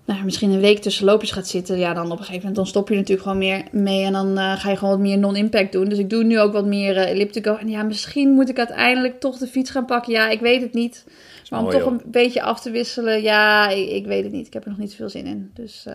nou, 0.05 0.23
misschien 0.23 0.51
een 0.51 0.59
week 0.59 0.79
tussen 0.79 1.05
loopjes 1.05 1.31
gaat 1.31 1.47
zitten, 1.47 1.77
ja, 1.79 1.93
dan 1.93 2.05
op 2.05 2.11
een 2.11 2.17
gegeven 2.17 2.37
moment 2.37 2.55
dan 2.55 2.67
stop 2.67 2.89
je 2.89 2.95
natuurlijk 2.95 3.21
gewoon 3.21 3.37
meer 3.37 3.63
mee 3.71 4.03
en 4.03 4.13
dan 4.13 4.37
eh, 4.37 4.59
ga 4.59 4.69
je 4.69 4.75
gewoon 4.77 4.93
wat 4.93 5.03
meer 5.03 5.17
non-impact 5.17 5.71
doen. 5.71 5.85
Dus 5.89 5.97
ik 5.97 6.09
doe 6.09 6.23
nu 6.23 6.39
ook 6.39 6.53
wat 6.53 6.65
meer 6.65 6.97
eh, 6.97 7.09
elliptico. 7.09 7.55
En 7.55 7.69
ja, 7.69 7.83
misschien 7.83 8.29
moet 8.29 8.49
ik 8.49 8.57
uiteindelijk 8.57 9.19
toch 9.19 9.37
de 9.37 9.47
fiets 9.47 9.71
gaan 9.71 9.85
pakken. 9.85 10.11
Ja, 10.13 10.29
ik 10.29 10.39
weet 10.39 10.61
het 10.61 10.73
niet. 10.73 11.05
Maar 11.49 11.59
om 11.61 11.65
mooi, 11.65 11.77
toch 11.77 11.87
een 11.87 12.01
beetje 12.05 12.41
af 12.41 12.61
te 12.61 12.71
wisselen, 12.71 13.21
ja, 13.21 13.69
ik, 13.69 13.89
ik 13.89 14.05
weet 14.05 14.23
het 14.23 14.31
niet. 14.31 14.47
Ik 14.47 14.53
heb 14.53 14.63
er 14.63 14.69
nog 14.69 14.79
niet 14.79 14.91
zoveel 14.91 15.09
zin 15.09 15.25
in. 15.25 15.51
Dus, 15.53 15.83
eh, 15.85 15.93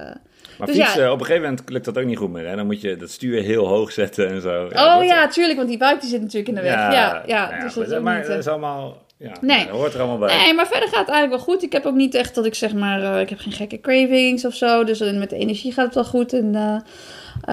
Maar 0.59 0.67
Dus 0.67 0.77
fietsen, 0.77 1.03
ja. 1.03 1.12
op 1.12 1.21
een 1.21 1.27
gegeven 1.27 1.49
moment 1.49 1.71
lukt 1.71 1.85
dat 1.85 1.99
ook 1.99 2.05
niet 2.05 2.19
goed 2.19 2.31
meer. 2.31 2.49
Hè? 2.49 2.57
Dan 2.57 2.67
moet 2.67 2.81
je 2.81 2.97
dat 2.97 3.11
stuur 3.11 3.43
heel 3.43 3.67
hoog 3.67 3.93
zetten 3.93 4.29
en 4.29 4.41
zo. 4.41 4.65
oh 4.65 4.71
dat- 4.99 5.05
ja, 5.07 5.29
tuurlijk, 5.29 5.57
want 5.57 5.69
die 5.69 5.79
buik 5.79 6.00
die 6.00 6.11
zit 6.11 6.21
natuurlijk 6.21 6.49
in 6.49 6.55
de 6.55 6.61
weg. 6.61 6.73
Ja, 6.75 7.23
ja, 7.27 7.50
nou 7.50 7.62
dus 7.62 7.88
dat 7.88 8.03
maar 8.03 8.19
niet, 8.19 8.27
dat 8.27 8.38
is 8.38 8.47
allemaal... 8.49 9.07
Ja, 9.19 9.33
Nee. 9.41 9.67
dat 9.67 9.77
hoort 9.77 9.95
er 9.95 10.01
allemaal 10.01 10.19
bij. 10.19 10.37
Nee, 10.37 10.55
maar 10.55 10.67
verder 10.67 10.89
gaat 10.89 11.07
het 11.07 11.09
eigenlijk 11.09 11.45
wel 11.45 11.55
goed. 11.55 11.63
Ik 11.63 11.73
heb 11.73 11.87
ook 11.87 11.95
niet 11.95 12.15
echt 12.15 12.35
dat 12.35 12.47
ik 12.47 12.55
zeg 12.55 12.75
maar, 12.75 13.03
eh, 13.03 13.21
ik 13.21 13.29
heb 13.29 13.39
geen 13.39 13.53
gekke 13.53 13.81
cravings 13.81 14.45
of 14.45 14.55
zo. 14.55 14.85
Dus 14.85 15.01
eh, 15.01 15.19
met 15.19 15.31
de 15.31 15.37
energie 15.37 15.73
gaat 15.73 15.85
het 15.85 15.95
wel 15.95 16.05
goed. 16.05 16.33
En 16.33 16.55
eh, 16.55 16.79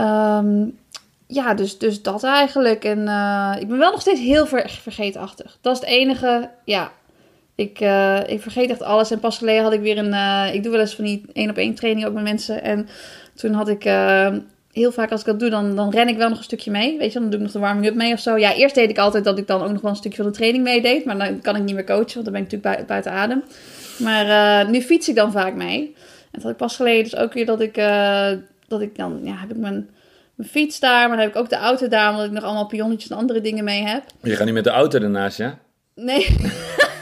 ehm, 0.01 0.65
ja, 1.27 1.53
dus, 1.53 1.77
dus 1.77 2.01
dat 2.01 2.23
eigenlijk. 2.23 2.83
En 2.83 2.99
ik 3.59 3.67
ben 3.67 3.77
wel 3.77 3.91
nog 3.91 4.01
steeds 4.01 4.19
heel 4.19 4.45
ver, 4.45 4.69
vergeetachtig. 4.81 5.57
Dat 5.61 5.73
is 5.73 5.79
het 5.79 5.89
enige, 5.89 6.49
ja. 6.63 6.91
Ik, 7.55 7.79
ik 8.27 8.41
vergeet 8.41 8.69
echt 8.69 8.81
alles. 8.81 9.11
En 9.11 9.19
pas 9.19 9.37
geleden 9.37 9.63
had 9.63 9.73
ik 9.73 9.81
weer 9.81 9.97
een, 9.97 10.53
ik 10.53 10.63
doe 10.63 10.71
wel 10.71 10.81
eens 10.81 10.95
van 10.95 11.05
die 11.05 11.25
één 11.33 11.49
op 11.49 11.57
één 11.57 11.75
training 11.75 12.07
ook 12.07 12.13
met 12.13 12.23
mensen. 12.23 12.63
En 12.63 12.87
toen 13.35 13.53
had 13.53 13.67
ik, 13.67 13.83
heel 14.75 14.91
vaak 14.91 15.11
als 15.11 15.19
ik 15.19 15.25
dat 15.25 15.39
doe, 15.39 15.49
dan, 15.49 15.75
dan 15.75 15.89
ren 15.89 16.07
ik 16.07 16.17
wel 16.17 16.29
nog 16.29 16.37
een 16.37 16.43
stukje 16.43 16.71
mee. 16.71 16.97
Weet 16.97 17.13
je, 17.13 17.19
dan 17.19 17.29
doe 17.29 17.37
ik 17.39 17.43
nog 17.45 17.51
de 17.53 17.59
warming-up 17.59 17.95
mee 17.95 18.13
of 18.13 18.19
zo. 18.19 18.37
Ja, 18.37 18.53
eerst 18.53 18.75
deed 18.75 18.89
ik 18.89 18.97
altijd 18.97 19.23
dat 19.23 19.37
ik 19.37 19.47
dan 19.47 19.61
ook 19.63 19.71
nog 19.71 19.81
wel 19.81 19.91
een 19.91 19.97
stukje 19.97 20.17
van 20.21 20.31
de 20.31 20.37
training 20.37 20.63
meedeed. 20.63 21.05
Maar 21.05 21.17
dan 21.17 21.41
kan 21.41 21.55
ik 21.55 21.63
niet 21.63 21.75
meer 21.75 21.83
coachen, 21.85 22.13
want 22.13 22.25
dan 22.25 22.33
ben 22.33 22.43
ik 22.43 22.51
natuurlijk 22.51 22.75
bui- 22.75 22.85
buiten 22.87 23.11
adem. 23.11 23.43
Maar 23.97 24.25
eh, 24.61 24.69
nu 24.69 24.81
fiets 24.81 25.09
ik 25.09 25.15
dan 25.15 25.31
vaak 25.31 25.53
mee. 25.53 25.79
En 25.79 26.31
dat 26.31 26.41
had 26.41 26.51
ik 26.51 26.57
pas 26.57 26.75
geleden 26.75 27.03
dus 27.03 27.15
ook 27.15 27.33
weer 27.33 27.45
dat 27.45 27.61
ik, 27.61 27.77
eh, 27.77 28.29
dat 28.67 28.81
ik 28.81 28.95
dan, 28.97 29.19
ja, 29.23 29.35
heb 29.35 29.49
ik 29.51 29.57
mijn, 29.57 29.89
mijn 30.35 30.49
fiets 30.49 30.79
daar. 30.79 30.99
Maar 31.07 31.17
dan 31.17 31.25
heb 31.25 31.35
ik 31.35 31.41
ook 31.41 31.49
de 31.49 31.55
auto 31.57 31.87
daar, 31.87 32.09
omdat 32.09 32.25
ik 32.25 32.31
nog 32.31 32.43
allemaal 32.43 32.67
pionnetjes 32.67 33.11
en 33.11 33.17
andere 33.17 33.41
dingen 33.41 33.63
mee 33.63 33.83
heb. 33.83 34.03
Je 34.21 34.35
gaat 34.35 34.45
niet 34.45 34.53
met 34.53 34.63
de 34.63 34.69
auto 34.69 34.99
ernaast, 34.99 35.37
ja? 35.37 35.57
Nee, 35.95 36.27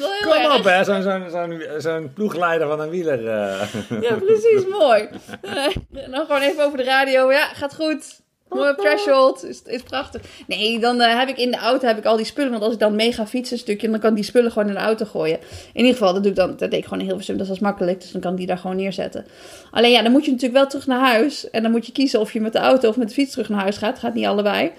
wel 0.00 0.12
heel 0.12 0.32
Kom 0.42 0.50
erg. 0.50 0.58
op, 0.58 0.64
hè. 0.64 0.84
Zo'n 0.84 1.02
zo'n 1.02 1.30
zo'n 1.30 1.62
zo'n 1.80 2.12
ploegleider 2.14 2.66
van 2.68 2.80
een 2.80 2.90
wieler. 2.90 3.26
eh. 3.28 3.60
Ja, 4.00 4.14
precies, 4.14 4.66
mooi. 4.70 5.08
Eh, 5.42 6.02
En 6.04 6.10
dan 6.10 6.26
gewoon 6.26 6.40
even 6.42 6.64
over 6.64 6.78
de 6.78 6.84
radio. 6.84 7.32
Ja, 7.32 7.46
gaat 7.46 7.74
goed. 7.74 8.18
Mooi 8.48 8.74
threshold. 8.74 9.44
Is, 9.44 9.62
is 9.64 9.82
prachtig. 9.82 10.22
Nee, 10.46 10.78
dan 10.78 11.00
eh, 11.00 11.18
heb 11.18 11.28
ik 11.28 11.36
in 11.38 11.50
de 11.50 11.56
auto 11.56 11.86
heb 11.86 11.98
ik 11.98 12.04
al 12.04 12.16
die 12.16 12.24
spullen. 12.26 12.50
Want 12.50 12.62
als 12.62 12.72
ik 12.72 12.78
dan 12.78 12.94
mee 12.96 13.12
ga 13.12 13.26
fietsen 13.26 13.56
een 13.56 13.62
stukje, 13.62 13.90
dan 13.90 14.00
kan 14.00 14.10
ik 14.10 14.16
die 14.16 14.24
spullen 14.24 14.52
gewoon 14.52 14.68
in 14.68 14.74
de 14.74 14.80
auto 14.80 15.04
gooien. 15.04 15.38
In 15.72 15.80
ieder 15.80 15.92
geval, 15.92 16.12
dat 16.12 16.22
doe 16.22 16.30
ik 16.32 16.36
dan. 16.38 16.48
Dat 16.56 16.58
deed 16.70 16.72
ik 16.72 16.84
gewoon 16.84 16.98
in 17.00 17.06
Hilversum. 17.06 17.36
Dat 17.36 17.48
is 17.48 17.58
makkelijk. 17.58 18.00
Dus 18.00 18.10
dan 18.12 18.20
kan 18.20 18.30
ik 18.32 18.36
die 18.38 18.46
daar 18.46 18.58
gewoon 18.58 18.76
neerzetten. 18.76 19.26
Alleen 19.70 19.90
ja, 19.90 20.02
dan 20.02 20.12
moet 20.12 20.24
je 20.24 20.30
natuurlijk 20.30 20.58
wel 20.60 20.68
terug 20.68 20.86
naar 20.86 21.00
huis. 21.00 21.50
En 21.50 21.62
dan 21.62 21.70
moet 21.70 21.86
je 21.86 21.92
kiezen 21.92 22.20
of 22.20 22.32
je 22.32 22.40
met 22.40 22.52
de 22.52 22.58
auto 22.58 22.88
of 22.88 22.96
met 22.96 23.08
de 23.08 23.14
fiets 23.14 23.30
terug 23.30 23.48
naar 23.48 23.60
huis 23.60 23.76
gaat. 23.76 23.98
Gaat 23.98 24.14
niet 24.14 24.26
allebei. 24.26 24.72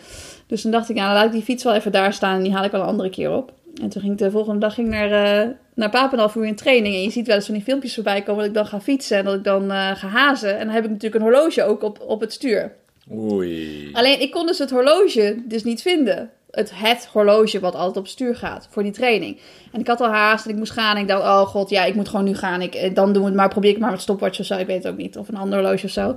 Dus 0.47 0.61
dan 0.61 0.71
dacht 0.71 0.89
ik, 0.89 0.95
ja, 0.95 1.05
dan 1.05 1.13
laat 1.13 1.25
ik 1.25 1.31
die 1.31 1.41
fiets 1.43 1.63
wel 1.63 1.73
even 1.73 1.91
daar 1.91 2.13
staan. 2.13 2.35
En 2.35 2.43
die 2.43 2.53
haal 2.53 2.63
ik 2.63 2.71
wel 2.71 2.81
een 2.81 2.87
andere 2.87 3.09
keer 3.09 3.31
op. 3.31 3.51
En 3.81 3.89
toen 3.89 4.01
ging 4.01 4.13
ik 4.13 4.19
de 4.19 4.31
volgende 4.31 4.59
dag 4.59 4.73
ging 4.73 4.87
ik 4.87 4.93
naar, 4.93 5.43
eh 5.43 5.49
naar 5.75 5.89
Papendal 5.89 6.29
voor 6.29 6.45
een 6.45 6.55
training. 6.55 6.95
En 6.95 7.01
je 7.01 7.09
ziet 7.09 7.27
wel 7.27 7.35
eens 7.35 7.45
van 7.45 7.53
die 7.53 7.63
filmpjes 7.63 7.93
voorbij 7.93 8.21
komen 8.21 8.37
dat 8.37 8.47
ik 8.47 8.53
dan 8.53 8.65
ga 8.65 8.81
fietsen. 8.81 9.17
En 9.17 9.25
dat 9.25 9.35
ik 9.35 9.43
dan 9.43 9.71
eh, 9.71 9.95
ga 9.95 10.07
hazen. 10.07 10.57
En 10.57 10.65
dan 10.65 10.75
heb 10.75 10.83
ik 10.83 10.89
natuurlijk 10.89 11.23
een 11.23 11.31
horloge 11.31 11.63
ook 11.63 11.83
op, 11.83 11.99
op 12.07 12.21
het 12.21 12.33
stuur. 12.33 12.75
Oei. 13.13 13.89
Alleen 13.93 14.21
ik 14.21 14.31
kon 14.31 14.45
dus 14.45 14.57
het 14.57 14.69
horloge 14.69 15.43
dus 15.45 15.63
niet 15.63 15.81
vinden. 15.81 16.29
Het, 16.51 16.71
het 16.73 17.07
horloge 17.11 17.59
wat 17.59 17.75
altijd 17.75 17.97
op 17.97 18.03
het 18.03 18.11
stuur 18.11 18.35
gaat 18.35 18.67
voor 18.71 18.83
die 18.83 18.91
training. 18.91 19.39
En 19.71 19.79
ik 19.79 19.87
had 19.87 20.01
al 20.01 20.09
haast 20.09 20.45
en 20.45 20.51
ik 20.51 20.57
moest 20.57 20.71
gaan. 20.71 20.95
En 20.95 21.01
ik 21.01 21.07
dacht, 21.07 21.23
oh 21.23 21.41
god, 21.41 21.69
ja, 21.69 21.83
ik 21.83 21.95
moet 21.95 22.09
gewoon 22.09 22.25
nu 22.25 22.35
gaan. 22.35 22.61
Ik, 22.61 22.75
eh, 22.75 22.95
dan 22.95 23.13
doen 23.13 23.21
we 23.21 23.27
het 23.27 23.37
maar, 23.37 23.49
probeer 23.49 23.71
ik 23.71 23.79
maar 23.79 23.91
met 23.91 24.01
stopwatch 24.01 24.39
of 24.39 24.45
zo. 24.45 24.57
Ik 24.57 24.67
weet 24.67 24.83
het 24.83 24.91
ook 24.91 24.97
niet. 24.97 25.17
Of 25.17 25.27
een 25.27 25.37
ander 25.37 25.59
horloge 25.59 25.85
of 25.85 25.91
zo. 25.91 26.15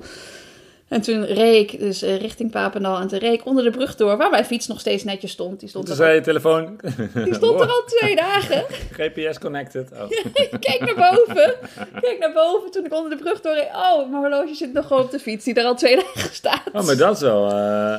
En 0.88 1.00
toen 1.00 1.25
reed 1.25 1.73
ik 1.73 1.79
dus 1.81 2.03
eh, 2.03 2.17
richting 2.21 2.50
Papendal. 2.50 2.99
En 3.00 3.09
toen 3.09 3.19
reed 3.19 3.33
ik 3.33 3.47
onder 3.47 3.64
de 3.64 3.71
brug 3.71 3.97
door, 3.97 4.17
waar 4.17 4.31
mijn 4.31 4.45
fiets 4.45 4.67
nog 4.67 4.81
steeds 4.81 5.05
netjes 5.05 5.31
stond. 5.31 5.61
Die 5.61 5.69
stond, 5.69 5.87
Toen 5.87 5.97
zei 5.97 6.14
je 6.14 6.21
telefoon. 6.21 6.81
die 7.14 7.35
stond 7.35 7.61
er 7.61 7.69
al 7.76 7.83
twee 7.87 8.17
dagen. 8.17 8.64
GPS 8.99 9.38
connected. 9.38 9.88
Oh. 9.93 10.11
Ik 10.45 10.50
keek 10.61 10.81
naar 10.81 11.11
boven. 11.11 11.55
Keek 12.00 12.19
naar 12.19 12.33
boven 12.33 12.71
toen 12.71 12.85
ik 12.85 12.95
onder 12.95 13.11
de 13.11 13.17
brug 13.25 13.41
doorreed. 13.41 13.69
Oh, 13.75 14.11
mijn 14.11 14.23
horloge 14.23 14.55
zit 14.55 14.73
nog 14.73 14.87
gewoon 14.87 15.03
op 15.03 15.11
de 15.11 15.19
fiets 15.19 15.45
die 15.45 15.55
er 15.55 15.64
al 15.64 15.75
twee 15.75 15.97
dagen 15.97 16.35
staat. 16.35 16.62
oh, 16.73 16.85
maar 16.85 16.97
dat 16.97 17.14
is 17.17 17.21
wel. 17.23 17.50
eh, 17.50 17.99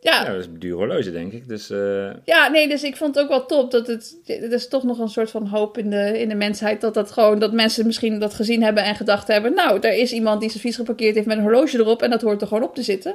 ja, 0.00 0.24
Ja, 0.24 0.30
dat 0.30 0.40
is 0.40 0.46
een 0.46 0.58
duur 0.58 0.74
horloge, 0.74 1.10
denk 1.12 1.32
ik. 1.32 1.48
Dus. 1.48 1.70
eh, 1.70 2.10
ja, 2.24 2.48
nee, 2.48 2.68
dus 2.68 2.82
ik 2.82 2.96
vond 2.96 3.14
het 3.14 3.24
ook 3.24 3.30
wel 3.30 3.46
top 3.46 3.70
dat 3.70 3.86
het... 3.86 4.16
Er 4.26 4.52
is 4.52 4.68
toch 4.68 4.82
nog 4.82 4.98
een 4.98 5.08
soort 5.08 5.30
van 5.30 5.46
hoop 5.46 5.78
in 5.78 5.90
de, 5.90 6.20
in 6.20 6.28
de 6.28 6.34
mensheid. 6.34 6.80
Dat, 6.80 6.94
dat, 6.94 7.10
gewoon, 7.10 7.38
dat 7.38 7.52
mensen 7.52 7.86
misschien 7.86 8.18
dat 8.18 8.34
gezien 8.34 8.62
hebben 8.62 8.84
en 8.84 8.94
gedacht 8.94 9.28
hebben... 9.28 9.54
Nou, 9.54 9.80
er 9.80 9.92
is 9.92 10.12
iemand 10.12 10.40
die 10.40 10.50
zijn 10.50 10.62
fiets 10.62 10.76
geparkeerd 10.76 11.14
heeft 11.14 11.26
met 11.26 11.36
een 11.36 11.42
horloge 11.42 11.78
erop... 11.78 12.02
en 12.02 12.10
dat 12.10 12.22
hoort 12.22 12.40
er 12.40 12.46
gewoon 12.46 12.62
op 12.62 12.74
te 12.74 12.82
zitten. 12.82 13.14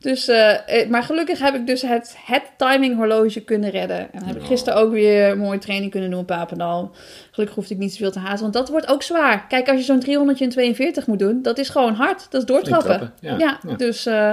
Dus, 0.00 0.28
eh, 0.28 0.80
eh, 0.82 0.88
maar 0.88 1.02
gelukkig 1.02 1.38
heb 1.38 1.54
ik 1.54 1.66
dus 1.66 1.82
het, 1.82 2.16
het 2.24 2.42
timing 2.56 2.96
horloge 2.96 3.40
kunnen 3.40 3.70
redden. 3.70 4.12
En 4.12 4.22
heb 4.24 4.36
ik 4.36 4.42
gisteren 4.44 4.78
ook 4.78 4.92
weer 4.92 5.30
een 5.30 5.38
mooie 5.38 5.58
training 5.58 5.90
kunnen 5.90 6.10
doen 6.10 6.20
op 6.20 6.26
Papendal. 6.26 6.90
Gelukkig 7.30 7.56
hoefde 7.56 7.74
ik 7.74 7.80
niet 7.80 7.92
zoveel 7.92 8.10
te 8.10 8.18
hazen, 8.18 8.40
want 8.40 8.52
dat 8.52 8.68
wordt 8.68 8.88
ook 8.88 9.02
zwaar. 9.02 9.46
Kijk, 9.48 9.68
als 9.68 9.76
je 9.78 9.84
zo'n 9.84 10.00
342 10.00 11.06
moet 11.06 11.18
doen, 11.18 11.42
dat 11.42 11.58
is 11.58 11.68
gewoon 11.68 11.94
hard. 11.94 12.26
Dat 12.30 12.40
is 12.40 12.46
doortrappen. 12.46 12.86
trappen, 12.88 13.12
ja. 13.20 13.34
ja, 13.38 13.58
Ja. 13.68 13.74
dus... 13.76 14.06
eh, 14.06 14.32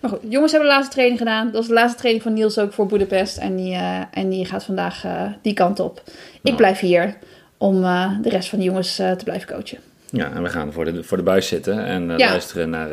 maar 0.00 0.10
goed, 0.10 0.18
jongens 0.28 0.52
hebben 0.52 0.68
de 0.70 0.74
laatste 0.74 0.92
training 0.94 1.18
gedaan. 1.20 1.44
Dat 1.46 1.54
was 1.54 1.66
de 1.66 1.72
laatste 1.72 1.98
training 1.98 2.24
van 2.24 2.32
Niels 2.34 2.58
ook 2.58 2.72
voor 2.72 2.86
Boedapest. 2.86 3.36
En 3.36 3.56
die, 3.56 3.74
en 4.10 4.28
die 4.28 4.44
gaat 4.44 4.64
vandaag 4.64 5.04
die 5.42 5.54
kant 5.54 5.80
op. 5.80 6.02
Ik 6.06 6.42
Nou. 6.42 6.56
blijf 6.56 6.78
hier 6.78 7.14
om 7.58 7.80
de 8.22 8.28
rest 8.28 8.48
van 8.48 8.58
de 8.58 8.64
jongens 8.64 8.94
te 8.96 9.20
blijven 9.24 9.54
coachen. 9.54 9.78
ja, 10.10 10.32
en 10.32 10.42
we 10.42 10.48
gaan 10.48 10.72
voor 10.72 10.84
de, 10.84 11.02
voor 11.02 11.16
de 11.16 11.22
buis 11.22 11.48
zitten 11.48 11.84
en 11.84 12.08
Ja. 12.08 12.28
luisteren 12.28 12.70
naar, 12.70 12.88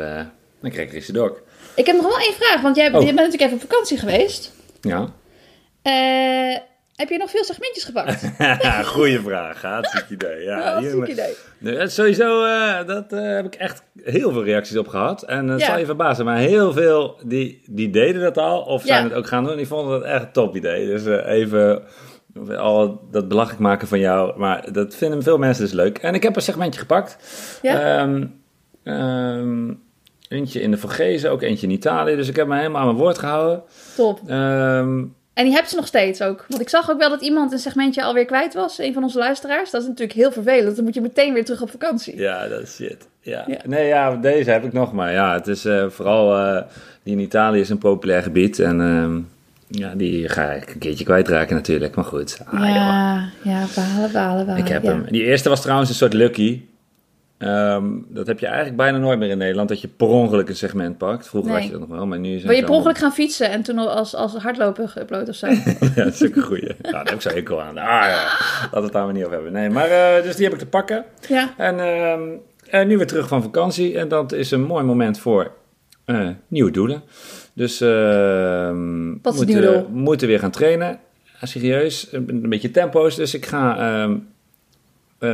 naar 0.60 0.70
Cracker 0.70 1.12
Dog. 1.12 1.32
Ik 1.74 1.86
heb 1.86 1.96
nog 1.96 2.04
wel 2.04 2.18
één 2.18 2.32
vraag, 2.34 2.60
want 2.60 2.76
jij 2.76 2.86
Oh. 2.86 2.92
je 3.00 3.06
bent 3.06 3.16
natuurlijk 3.16 3.42
even 3.42 3.54
op 3.54 3.60
vakantie 3.70 3.98
geweest. 3.98 4.52
Ja. 4.80 5.08
Eh, 5.82 6.56
Heb 6.92 7.08
je 7.10 7.16
nog 7.18 7.30
veel 7.30 7.44
segmentjes 7.44 7.84
gepakt? 7.84 8.30
Goeie 8.94 9.18
vraag. 9.20 9.62
Hartstikke 9.62 10.12
idee. 10.14 10.42
Ja, 10.44 10.72
hartstikke 10.72 11.10
idee. 11.10 11.34
Nee, 11.58 11.76
is 11.76 11.94
Sowieso, 11.94 12.44
eh, 12.44 12.86
dat 12.86 13.12
eh, 13.12 13.20
heb 13.34 13.46
ik 13.46 13.54
echt 13.54 13.82
heel 14.02 14.32
veel 14.32 14.44
reacties 14.44 14.76
op 14.76 14.88
gehad. 14.88 15.22
En 15.22 15.48
het 15.48 15.60
Ja. 15.60 15.66
zal 15.66 15.78
je 15.78 15.84
verbazen, 15.84 16.24
maar 16.24 16.36
heel 16.36 16.72
veel 16.72 17.20
die, 17.24 17.62
die 17.66 17.90
deden 17.90 18.22
dat 18.22 18.38
al. 18.38 18.60
Of 18.62 18.82
zijn 18.82 19.02
Ja. 19.02 19.08
het 19.08 19.18
ook 19.18 19.26
gaan 19.26 19.44
doen. 19.44 19.56
Die 19.56 19.66
vonden 19.66 20.00
dat 20.00 20.08
echt 20.08 20.22
een 20.22 20.32
top 20.32 20.56
idee. 20.56 20.86
Dus 20.86 21.06
eh, 21.06 21.26
even 21.32 21.82
al 22.58 23.08
dat 23.10 23.28
belachelijk 23.28 23.60
maken 23.60 23.88
van 23.88 23.98
jou. 23.98 24.38
Maar 24.38 24.72
dat 24.72 24.94
vinden 24.94 25.22
veel 25.22 25.38
mensen 25.38 25.64
dus 25.64 25.72
leuk. 25.72 25.98
En 25.98 26.14
ik 26.14 26.22
heb 26.22 26.36
een 26.36 26.42
segmentje 26.42 26.80
gepakt. 26.80 27.16
Ja? 27.62 27.98
Ehm, 28.84 29.70
eentje 30.32 30.60
in 30.60 30.70
de 30.70 30.76
Vorgezen, 30.76 31.30
ook 31.30 31.42
eentje 31.42 31.66
in 31.66 31.72
Italië. 31.72 32.16
Dus 32.16 32.28
ik 32.28 32.36
heb 32.36 32.46
me 32.46 32.56
helemaal 32.56 32.80
aan 32.80 32.86
mijn 32.86 32.98
woord 32.98 33.18
gehouden. 33.18 33.62
Top. 33.96 34.20
Ehm, 34.26 34.98
En 35.34 35.44
die 35.44 35.52
hebben 35.52 35.70
ze 35.70 35.76
nog 35.76 35.86
steeds 35.86 36.22
ook. 36.22 36.44
Want 36.48 36.60
ik 36.60 36.68
zag 36.68 36.90
ook 36.90 36.98
wel 36.98 37.10
dat 37.10 37.22
iemand 37.22 37.52
een 37.52 37.58
segmentje 37.58 38.02
alweer 38.02 38.24
kwijt 38.24 38.54
was. 38.54 38.78
Een 38.78 38.92
van 38.92 39.02
onze 39.02 39.18
luisteraars. 39.18 39.70
Dat 39.70 39.82
is 39.82 39.88
natuurlijk 39.88 40.18
heel 40.18 40.32
vervelend. 40.32 40.76
Dan 40.76 40.84
moet 40.84 40.94
je 40.94 41.00
meteen 41.00 41.34
weer 41.34 41.44
terug 41.44 41.62
op 41.62 41.70
vakantie. 41.70 42.16
Ja, 42.16 42.48
dat 42.48 42.60
is 42.60 42.74
shit. 42.74 43.08
Ja. 43.20 43.44
Ja. 43.46 43.58
Nee, 43.64 43.86
ja, 43.86 44.16
deze 44.16 44.50
heb 44.50 44.64
ik 44.64 44.72
nog 44.72 44.92
maar. 44.92 45.12
Ja, 45.12 45.32
het 45.34 45.46
is 45.46 45.64
eh, 45.64 45.88
vooral 45.88 46.36
eh, 46.36 46.62
die 47.02 47.12
in 47.12 47.20
Italië 47.20 47.60
is 47.60 47.68
een 47.68 47.78
populair 47.78 48.22
gebied. 48.22 48.58
En 48.58 48.80
ehm, 48.80 49.20
ja, 49.68 49.94
die 49.94 50.28
ga 50.28 50.50
ik 50.52 50.70
een 50.74 50.78
keertje 50.78 51.04
kwijtraken 51.04 51.54
natuurlijk. 51.56 51.94
Maar 51.94 52.04
goed. 52.04 52.38
Ah, 52.44 52.52
joh. 52.60 52.68
ja, 52.68 53.30
ja, 53.42 53.66
balen, 53.74 54.12
balen, 54.12 54.46
balen. 54.46 54.62
Ik 54.62 54.68
heb 54.68 54.82
ja. 54.82 54.90
hem. 54.90 55.04
Die 55.08 55.24
eerste 55.24 55.48
was 55.48 55.62
trouwens 55.62 55.88
een 55.88 55.94
soort 55.94 56.12
lucky. 56.12 56.60
Ehm, 57.42 57.84
dat 58.08 58.26
heb 58.26 58.38
je 58.38 58.46
eigenlijk 58.46 58.76
bijna 58.76 58.98
nooit 58.98 59.18
meer 59.18 59.30
in 59.30 59.38
Nederland. 59.38 59.68
Dat 59.68 59.80
je 59.80 59.88
per 59.88 60.06
ongeluk 60.06 60.48
een 60.48 60.56
segment 60.56 60.98
pakt. 60.98 61.28
Vroeger 61.28 61.50
Nee. 61.50 61.60
had 61.60 61.70
je 61.70 61.78
dat 61.78 61.88
nog 61.88 61.96
wel, 61.96 62.06
maar 62.06 62.18
nu 62.18 62.34
is 62.34 62.42
Wil 62.42 62.56
je 62.56 62.64
per 62.64 62.74
ongeluk 62.74 62.98
gaan 62.98 63.12
fietsen 63.12 63.50
en 63.50 63.62
toen 63.62 63.78
als, 63.78 64.14
als 64.14 64.36
hardloper 64.36 64.88
geüpload 64.88 65.28
of 65.28 65.34
zo? 65.34 65.46
Ja, 65.94 66.04
dat 66.04 66.12
is 66.12 66.24
ook 66.24 66.36
een 66.36 66.42
goeie. 66.42 66.66
Ja, 66.82 66.90
daar 66.90 67.04
heb 67.04 67.14
ik 67.14 67.20
zo 67.20 67.28
hekel 67.28 67.62
aan. 67.62 67.78
Ah 67.78 67.84
ja, 67.84 68.22
laten 68.62 68.70
we 68.70 68.80
het 68.80 68.92
daar 68.92 69.04
maar 69.04 69.12
niet 69.12 69.22
over 69.22 69.34
hebben. 69.34 69.52
Nee, 69.52 69.70
maar 69.70 69.90
eh, 69.90 70.22
dus 70.22 70.36
die 70.36 70.44
heb 70.44 70.52
ik 70.52 70.58
te 70.58 70.66
pakken. 70.66 71.04
ja. 71.28 71.54
En, 71.56 71.80
ehm, 71.80 72.22
en 72.70 72.88
nu 72.88 72.96
weer 72.96 73.06
terug 73.06 73.28
van 73.28 73.42
vakantie. 73.42 73.98
En 73.98 74.08
dat 74.08 74.32
is 74.32 74.50
een 74.50 74.62
mooi 74.62 74.84
moment 74.84 75.18
voor 75.18 75.52
eh, 76.04 76.28
nieuwe 76.48 76.70
doelen. 76.70 77.02
Dus 77.52 77.80
ehm 77.80 79.10
het 79.22 79.34
moeten, 79.34 79.86
moeten 79.90 80.28
weer 80.28 80.38
gaan 80.38 80.50
trainen. 80.50 80.98
Ja, 81.40 81.46
serieus, 81.46 82.08
een, 82.12 82.48
beetje 82.48 82.70
tempo's. 82.70 83.16
Dus 83.16 83.34
ik 83.34 83.46
ga 83.46 83.76
eh, 85.18 85.28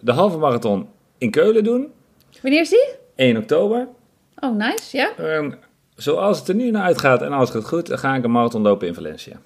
de 0.00 0.12
halve 0.12 0.38
marathon 0.38 0.86
in 1.18 1.30
Keulen 1.30 1.64
doen. 1.64 1.92
Wanneer 2.40 2.60
is 2.60 2.68
die? 2.70 2.88
1 3.16 3.36
oktober. 3.36 3.88
Oh, 4.38 4.56
nice, 4.56 4.96
ja. 4.96 5.16
En 5.16 5.58
zoals 5.96 6.38
het 6.38 6.48
er 6.48 6.54
nu 6.54 6.70
naar 6.70 6.82
uitgaat 6.82 7.22
en 7.22 7.32
alles 7.32 7.50
gaat 7.50 7.64
goed, 7.64 7.86
dan 7.86 7.98
ga 7.98 8.14
ik 8.14 8.24
een 8.24 8.30
marathon 8.30 8.62
lopen 8.62 8.86
in 8.86 8.94
Valencia. 8.94 9.36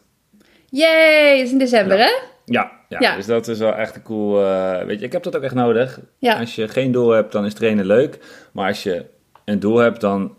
Yay, 0.71 1.37
dat 1.37 1.47
is 1.47 1.53
in 1.53 1.59
december, 1.59 1.99
hè? 1.99 2.11
Ja, 2.45 2.71
ja, 2.89 2.99
Ja. 3.01 3.17
dus 3.17 3.27
dat 3.27 3.49
is 3.49 3.59
wel 3.59 3.75
echt 3.75 3.97
een 3.97 4.03
cool. 4.03 4.45
eh, 4.45 4.85
weet 4.85 4.99
je, 5.01 5.07
ik 5.07 5.13
heb 5.13 5.23
dat 5.23 5.37
ook 5.37 5.43
echt 5.43 5.55
nodig. 5.55 6.01
Ja. 6.19 6.39
Als 6.39 6.55
je 6.55 6.69
geen 6.69 6.93
doel 6.93 7.11
hebt, 7.11 7.33
dan 7.33 7.45
is 7.47 7.55
trainen 7.55 7.87
leuk. 7.87 8.19
Maar 8.53 8.69
als 8.69 8.83
je 8.83 9.05
een 9.45 9.61
doel 9.61 9.77
hebt, 9.77 10.01
dan, 10.01 10.35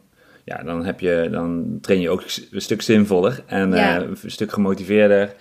ja, 0.45 0.63
dan, 0.63 0.85
heb 0.85 0.99
je, 0.99 1.27
dan 1.31 1.77
train 1.81 1.99
je 2.01 2.09
ook 2.09 2.21
een 2.51 2.61
stuk 2.61 2.81
zinvoller 2.81 3.43
en 3.45 3.71
Ja. 3.71 3.97
eh, 4.01 4.07
een 4.23 4.31
stuk 4.31 4.51
gemotiveerder. 4.51 5.33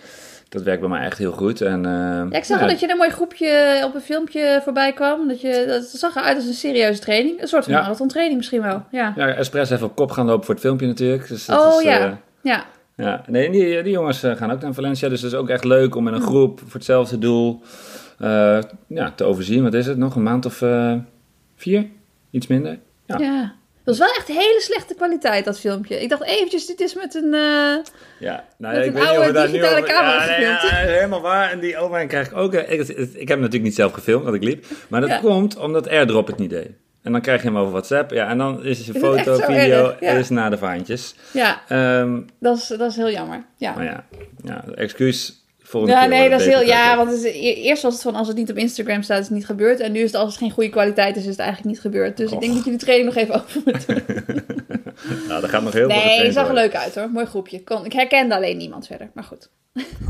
Dat 0.48 0.62
werkt 0.62 0.80
bij 0.80 0.88
mij 0.88 1.04
echt 1.04 1.18
heel 1.18 1.32
goed. 1.32 1.60
En, 1.60 1.84
eh, 1.86 1.92
Ja, 2.30 2.36
ik 2.38 2.44
zag 2.44 2.60
dat 2.68 2.80
je 2.80 2.90
een 2.90 2.96
mooi 2.96 3.10
groepje 3.10 3.80
op 3.84 3.94
een 3.94 4.00
filmpje 4.00 4.60
voorbij 4.64 4.92
kwam. 4.92 5.28
Dat, 5.28 5.40
je, 5.40 5.64
dat 5.68 5.84
zag 5.84 6.16
eruit 6.16 6.36
als 6.36 6.46
een 6.46 6.52
serieuze 6.52 7.00
training. 7.00 7.40
Een 7.42 7.48
soort 7.48 7.64
van 7.64 7.72
Ja. 7.72 7.80
marathon 7.80 8.08
training 8.08 8.36
misschien 8.36 8.62
wel. 8.62 8.82
Ja. 8.90 9.12
Ja, 9.16 9.28
expres 9.28 9.70
even 9.70 9.86
op 9.86 9.94
kop 9.96 10.10
gaan 10.10 10.26
lopen 10.26 10.44
voor 10.44 10.54
het 10.54 10.62
filmpje 10.62 10.86
natuurlijk. 10.86 11.28
Dus 11.28 11.46
dat 11.46 11.60
Oh 11.74 11.80
is, 11.80 11.86
ja. 11.88 11.98
eh, 12.06 12.12
Ja. 12.42 12.64
ja. 12.96 13.22
Nee, 13.26 13.50
die, 13.50 13.82
die 13.82 13.92
jongens 13.92 14.22
eh, 14.22 14.36
gaan 14.36 14.50
ook 14.50 14.60
naar 14.60 14.74
Valencia. 14.74 15.08
Dus 15.08 15.22
het 15.22 15.32
is 15.32 15.38
ook 15.38 15.48
echt 15.48 15.64
leuk 15.64 15.94
om 15.94 16.06
in 16.08 16.14
Hm. 16.14 16.20
een 16.20 16.26
groep 16.26 16.58
voor 16.60 16.72
hetzelfde 16.72 17.18
doel 17.18 17.62
ja, 18.86 19.10
te 19.14 19.24
overzien. 19.24 19.62
Wat 19.62 19.74
is 19.74 19.86
het 19.86 19.96
nog? 19.96 20.14
Een 20.14 20.22
maand 20.22 20.46
of 20.46 20.62
vier? 21.56 21.86
Iets 22.30 22.46
minder? 22.46 22.78
Ja. 23.06 23.18
ja. 23.18 23.52
Dat 23.88 23.98
was 23.98 24.06
wel 24.08 24.16
echt 24.16 24.28
hele 24.28 24.60
slechte 24.60 24.94
kwaliteit, 24.94 25.44
dat 25.44 25.60
filmpje. 25.60 26.00
Ik 26.02 26.08
dacht 26.08 26.22
eventjes, 26.24 26.66
dit 26.66 26.80
is 26.80 26.94
met 26.94 27.14
een... 27.14 27.34
eh, 27.34 27.76
Ja, 28.18 28.44
nou, 28.58 28.74
Met 28.76 28.84
ik 28.86 28.88
een 28.88 28.92
weet 28.92 29.02
niet 29.02 29.10
oude 29.18 29.20
of 29.38 29.44
we 29.46 29.50
digitale 29.50 29.76
over... 29.82 29.88
camera 29.94 30.24
ja, 30.24 30.26
nee, 30.26 30.46
gefilmd. 30.46 30.62
ja, 30.62 30.76
helemaal 30.76 31.20
waar. 31.20 31.50
En 31.50 31.60
die 31.60 31.78
overheid 31.78 32.08
krijg 32.08 32.26
ik 32.30 32.36
ook... 32.36 32.54
Ik, 32.54 32.68
ik, 32.68 32.88
ik 32.88 32.98
heb 33.18 33.28
hem 33.28 33.38
natuurlijk 33.38 33.62
niet 33.62 33.74
zelf 33.74 33.92
gefilmd, 33.92 34.24
want 34.24 34.36
ik 34.36 34.42
liep. 34.42 34.64
Maar 34.88 35.00
dat 35.00 35.20
komt 35.20 35.56
omdat 35.56 35.88
AirDrop 35.88 36.26
het 36.26 36.38
niet 36.38 36.50
deed. 36.50 36.70
En 37.02 37.12
dan 37.12 37.20
krijg 37.20 37.42
je 37.42 37.46
hem 37.48 37.56
over 37.58 37.70
WhatsApp. 37.72 38.10
Ja, 38.10 38.28
en 38.28 38.38
dan 38.38 38.64
is 38.64 38.78
het 38.86 38.96
echt 38.96 39.04
foto, 39.04 39.34
video? 39.36 39.94
Ja. 40.00 40.12
is 40.12 40.28
naar 40.28 40.50
de 40.50 40.58
vaantjes. 40.58 41.14
ja, 41.32 41.60
Ehm, 41.68 42.20
dat 42.40 42.56
is, 42.56 42.66
dat 42.66 42.90
is 42.90 42.96
heel 42.96 43.10
jammer. 43.10 43.44
Ja. 43.56 43.74
maar 43.74 43.84
ja, 43.84 44.04
ja, 44.44 44.64
excuus. 44.74 45.37
Volgende 45.68 45.94
Ja, 45.96 46.00
keer 46.00 46.08
nee, 46.18 46.30
dat 46.30 46.40
is 46.40 46.46
heel. 46.46 46.60
Ja, 46.62 46.96
want 46.96 47.12
is, 47.12 47.22
e- 47.24 47.28
eerst 47.52 47.82
was 47.82 47.92
het 47.92 48.02
van 48.02 48.14
als 48.14 48.28
het 48.28 48.36
niet 48.36 48.50
op 48.50 48.56
Instagram 48.56 49.02
staat, 49.02 49.18
is 49.18 49.24
het 49.26 49.34
niet 49.34 49.46
gebeurd. 49.46 49.80
En 49.80 49.92
nu 49.92 49.98
is 50.00 50.12
het 50.12 50.20
als 50.20 50.28
het 50.30 50.38
geen 50.38 50.50
goede 50.50 50.70
kwaliteit 50.70 51.16
is, 51.16 51.22
is 51.22 51.28
het 51.28 51.38
eigenlijk 51.38 51.70
niet 51.70 51.80
gebeurd. 51.80 52.16
Dus 52.16 52.32
ik 52.32 52.40
denk 52.40 52.54
dat 52.54 52.64
je 52.64 52.70
de 52.70 52.76
training 52.76 53.14
nog 53.14 53.22
even 53.24 53.34
over 53.42 53.60
moet 53.64 53.86
doen. 53.86 54.02
Nou, 55.28 55.40
daar 55.40 55.50
gaat 55.50 55.62
nog 55.62 55.72
heel 55.72 55.90
veel 55.90 55.98
Nee, 56.04 56.24
het 56.24 56.34
zag 56.34 56.48
er 56.48 56.54
leuk 56.54 56.74
uit 56.74 56.94
hoor. 56.94 57.10
Mooi 57.10 57.26
groepje. 57.26 57.64
Kon, 57.64 57.84
ik 57.84 57.92
herkende 57.92 58.34
alleen 58.34 58.56
niemand 58.56 58.86
verder. 58.86 59.10
Maar 59.14 59.24
goed. 59.24 59.50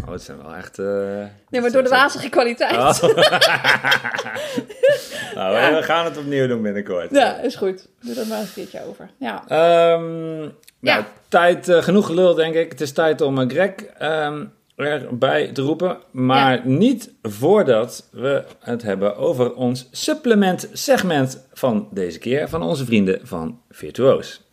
Oh, 0.05 0.11
het 0.13 0.23
zijn 0.23 0.43
wel 0.43 0.55
echt... 0.55 0.79
eh, 0.79 0.87
Nee, 1.51 1.61
maar 1.61 1.73
door 1.73 1.83
de 1.83 1.89
wazige 1.89 2.29
kwaliteit. 2.29 2.73
Oh. 2.77 3.03
nou, 5.35 5.55
Ja. 5.55 5.75
we 5.75 5.83
gaan 5.83 6.05
het 6.05 6.17
opnieuw 6.17 6.47
doen 6.47 6.63
binnenkort. 6.63 7.11
Ja, 7.11 7.37
is 7.37 7.55
goed. 7.57 7.87
Doe 8.01 8.15
dat 8.15 8.27
maar 8.27 8.41
een 8.41 8.53
keertje 8.55 8.81
over. 8.89 9.11
Ja. 9.19 9.43
Ehm, 9.49 10.43
Ja. 10.43 10.49
nou, 10.81 11.05
tijd, 11.29 11.69
eh, 11.69 11.83
genoeg 11.83 12.07
gelul 12.07 12.35
denk 12.35 12.55
ik. 12.55 12.71
Het 12.71 12.81
is 12.81 12.93
tijd 12.93 13.21
om 13.21 13.39
eh, 13.41 13.49
Greg 13.49 13.73
ehm, 13.99 14.45
erbij 14.79 15.53
te 15.53 15.63
roepen. 15.63 15.99
Maar 16.11 16.55
Ja. 16.57 16.63
niet 16.65 17.13
voordat 17.23 18.09
we 18.13 18.45
het 18.61 18.83
hebben 18.83 19.17
over 19.17 19.55
ons 19.55 19.89
supplement 19.91 20.69
segment 20.73 21.47
van 21.53 21.89
deze 21.93 22.19
keer. 22.19 22.49
Van 22.49 22.63
onze 22.63 22.85
vrienden 22.85 23.21
van 23.23 23.61
Virtuoos. 23.71 24.47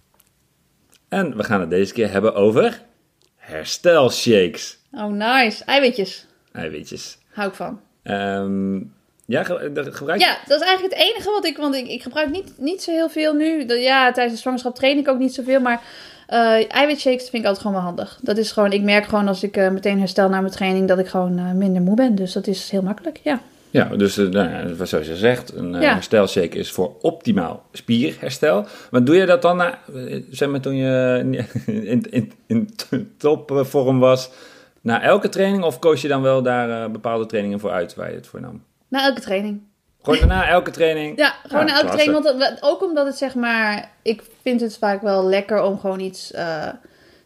En 1.09 1.37
we 1.37 1.43
gaan 1.43 1.59
het 1.59 1.69
deze 1.69 1.93
keer 1.93 2.11
hebben 2.11 2.35
over 2.35 2.81
herstelshakes. 3.35 4.77
Oh, 4.91 5.11
nice. 5.11 5.63
Eiwitjes. 5.65 6.25
Eiwitjes. 6.51 7.17
Hou 7.31 7.49
ik 7.49 7.55
van. 7.55 7.79
Ehm 8.03 8.77
ja, 9.25 9.43
de- 9.43 9.91
gebruik 9.91 10.19
Ja, 10.21 10.37
dat 10.47 10.61
is 10.61 10.67
eigenlijk 10.67 10.95
het 10.95 11.03
enige 11.09 11.29
wat 11.31 11.45
ik... 11.45 11.57
Want 11.57 11.75
ik, 11.75 11.87
ik 11.87 12.03
gebruik 12.03 12.29
niet, 12.29 12.51
niet 12.57 12.83
zo 12.83 12.91
heel 12.91 13.09
veel 13.09 13.33
nu. 13.33 13.65
Ja, 13.67 14.11
tijdens 14.11 14.35
de 14.35 14.41
zwangerschap 14.41 14.75
train 14.75 14.97
ik 14.97 15.07
ook 15.07 15.19
niet 15.19 15.33
zoveel. 15.33 15.59
Maar 15.59 15.81
eh 16.27 16.71
eiwitshakes 16.75 17.29
vind 17.29 17.43
ik 17.43 17.49
altijd 17.49 17.57
gewoon 17.59 17.73
wel 17.75 17.85
handig. 17.85 18.19
Dat 18.21 18.37
is 18.37 18.51
gewoon... 18.51 18.71
Ik 18.71 18.81
merk 18.81 19.05
gewoon 19.05 19.27
als 19.27 19.43
ik 19.43 19.57
eh, 19.57 19.69
meteen 19.69 19.99
herstel 19.99 20.29
na 20.29 20.41
mijn 20.41 20.53
training... 20.53 20.87
dat 20.87 20.99
ik 20.99 21.07
gewoon 21.07 21.37
eh, 21.37 21.51
minder 21.51 21.81
moe 21.81 21.95
ben. 21.95 22.15
Dus 22.15 22.33
dat 22.33 22.47
is 22.47 22.69
heel 22.69 22.81
makkelijk, 22.81 23.19
ja. 23.23 23.39
Ja, 23.69 23.83
dus 23.85 24.17
eh, 24.17 24.25
nou, 24.27 24.75
zoals 24.85 25.07
je 25.07 25.15
zegt, 25.15 25.53
een 25.55 25.75
eh, 25.75 25.81
Ja. 25.81 25.93
herstelshake 25.93 26.57
is 26.57 26.71
voor 26.71 26.95
optimaal 27.01 27.65
spierherstel. 27.71 28.65
Maar 28.91 29.03
doe 29.03 29.15
je 29.15 29.25
dat 29.25 29.41
dan, 29.41 29.57
na, 29.57 29.79
eh, 29.95 30.21
zeg 30.29 30.49
maar 30.49 30.59
toen 30.59 30.75
je 30.75 31.19
in, 31.65 32.11
in, 32.11 32.31
in 32.47 32.69
topvorm 33.17 33.99
was, 33.99 34.29
na 34.81 35.01
elke 35.01 35.29
training? 35.29 35.63
Of 35.63 35.79
koos 35.79 36.01
je 36.01 36.07
dan 36.07 36.21
wel 36.21 36.41
daar 36.41 36.83
eh, 36.83 36.91
bepaalde 36.91 37.25
trainingen 37.25 37.59
voor 37.59 37.71
uit 37.71 37.95
waar 37.95 38.09
je 38.09 38.15
het 38.15 38.27
voor 38.27 38.41
nam? 38.41 38.63
Na 38.95 39.03
elke 39.05 39.21
training. 39.21 39.61
Gewoon 40.01 40.27
na 40.27 40.47
elke 40.47 40.71
training? 40.71 41.17
Ja, 41.17 41.33
gewoon 41.47 41.65
Ja, 41.65 41.71
na 41.71 41.77
elke 41.79 41.87
klasse. 41.87 42.09
training. 42.11 42.37
Want 42.37 42.39
dat- 42.39 42.63
ook 42.71 42.83
omdat 42.83 43.05
het 43.05 43.17
zeg 43.17 43.35
maar... 43.35 43.89
Ik 44.01 44.23
vind 44.41 44.61
het 44.61 44.77
vaak 44.77 45.01
wel 45.01 45.25
lekker 45.25 45.63
om 45.63 45.79
gewoon 45.79 45.99
iets 45.99 46.31
eh, 46.31 46.67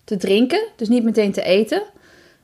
te 0.04 0.18
drinken. 0.18 0.68
Dus 0.76 0.88
niet 0.88 1.04
meteen 1.04 1.32
te 1.32 1.42
eten. 1.44 1.82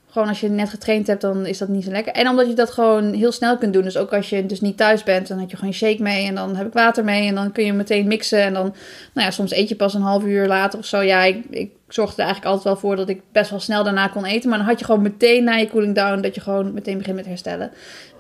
Gewoon 0.10 0.28
als 0.28 0.40
je 0.40 0.50
net 0.50 0.70
getraind 0.70 1.08
hebt, 1.08 1.22
dan 1.22 1.46
is 1.46 1.58
dat 1.58 1.68
niet 1.68 1.84
zo 1.84 1.92
lekker. 1.92 2.14
En 2.14 2.28
omdat 2.30 2.48
je 2.48 2.54
dat 2.54 2.72
gewoon 2.72 3.14
heel 3.14 3.32
snel 3.32 3.58
kunt 3.58 3.74
doen. 3.74 3.84
Dus 3.84 3.98
ook 3.98 4.14
als 4.14 4.30
je 4.30 4.46
dus 4.46 4.62
niet 4.62 4.78
thuis 4.78 5.04
bent, 5.04 5.28
dan 5.28 5.40
heb 5.40 5.50
je 5.50 5.56
gewoon 5.56 5.70
een 5.72 5.78
shake 5.78 6.02
mee. 6.02 6.26
En 6.28 6.36
dan 6.36 6.56
heb 6.56 6.68
ik 6.68 6.74
water 6.74 7.04
mee. 7.04 7.28
En 7.28 7.36
dan 7.36 7.52
kun 7.52 7.66
je 7.66 7.74
meteen 7.74 8.08
mixen. 8.08 8.42
En 8.42 8.54
dan, 8.54 8.64
nou 9.14 9.28
ja, 9.28 9.32
soms 9.32 9.52
eet 9.52 9.70
je 9.70 9.76
pas 9.76 9.94
een 9.94 10.02
half 10.02 10.24
uur 10.24 10.48
later 10.48 10.80
of 10.80 10.86
zo. 10.86 11.02
Ja, 11.02 11.24
ik, 11.24 11.46
ik 11.50 11.72
zorgde 11.96 12.22
er 12.22 12.28
eigenlijk 12.28 12.56
altijd 12.56 12.74
wel 12.74 12.82
voor 12.90 12.96
dat 12.96 13.10
ik 13.10 13.22
best 13.32 13.50
wel 13.50 13.60
snel 13.60 13.84
daarna 13.84 14.08
kon 14.08 14.26
eten. 14.26 14.50
Maar 14.50 14.58
dan 14.58 14.68
had 14.68 14.80
je 14.80 14.86
gewoon 14.86 15.02
meteen 15.02 15.44
na 15.44 15.56
je 15.56 15.70
cooling 15.70 15.96
down, 15.96 16.22
dat 16.22 16.36
je 16.36 16.42
gewoon 16.42 16.74
meteen 16.74 16.98
begint 16.98 17.16
met 17.16 17.26
herstellen. 17.26 17.72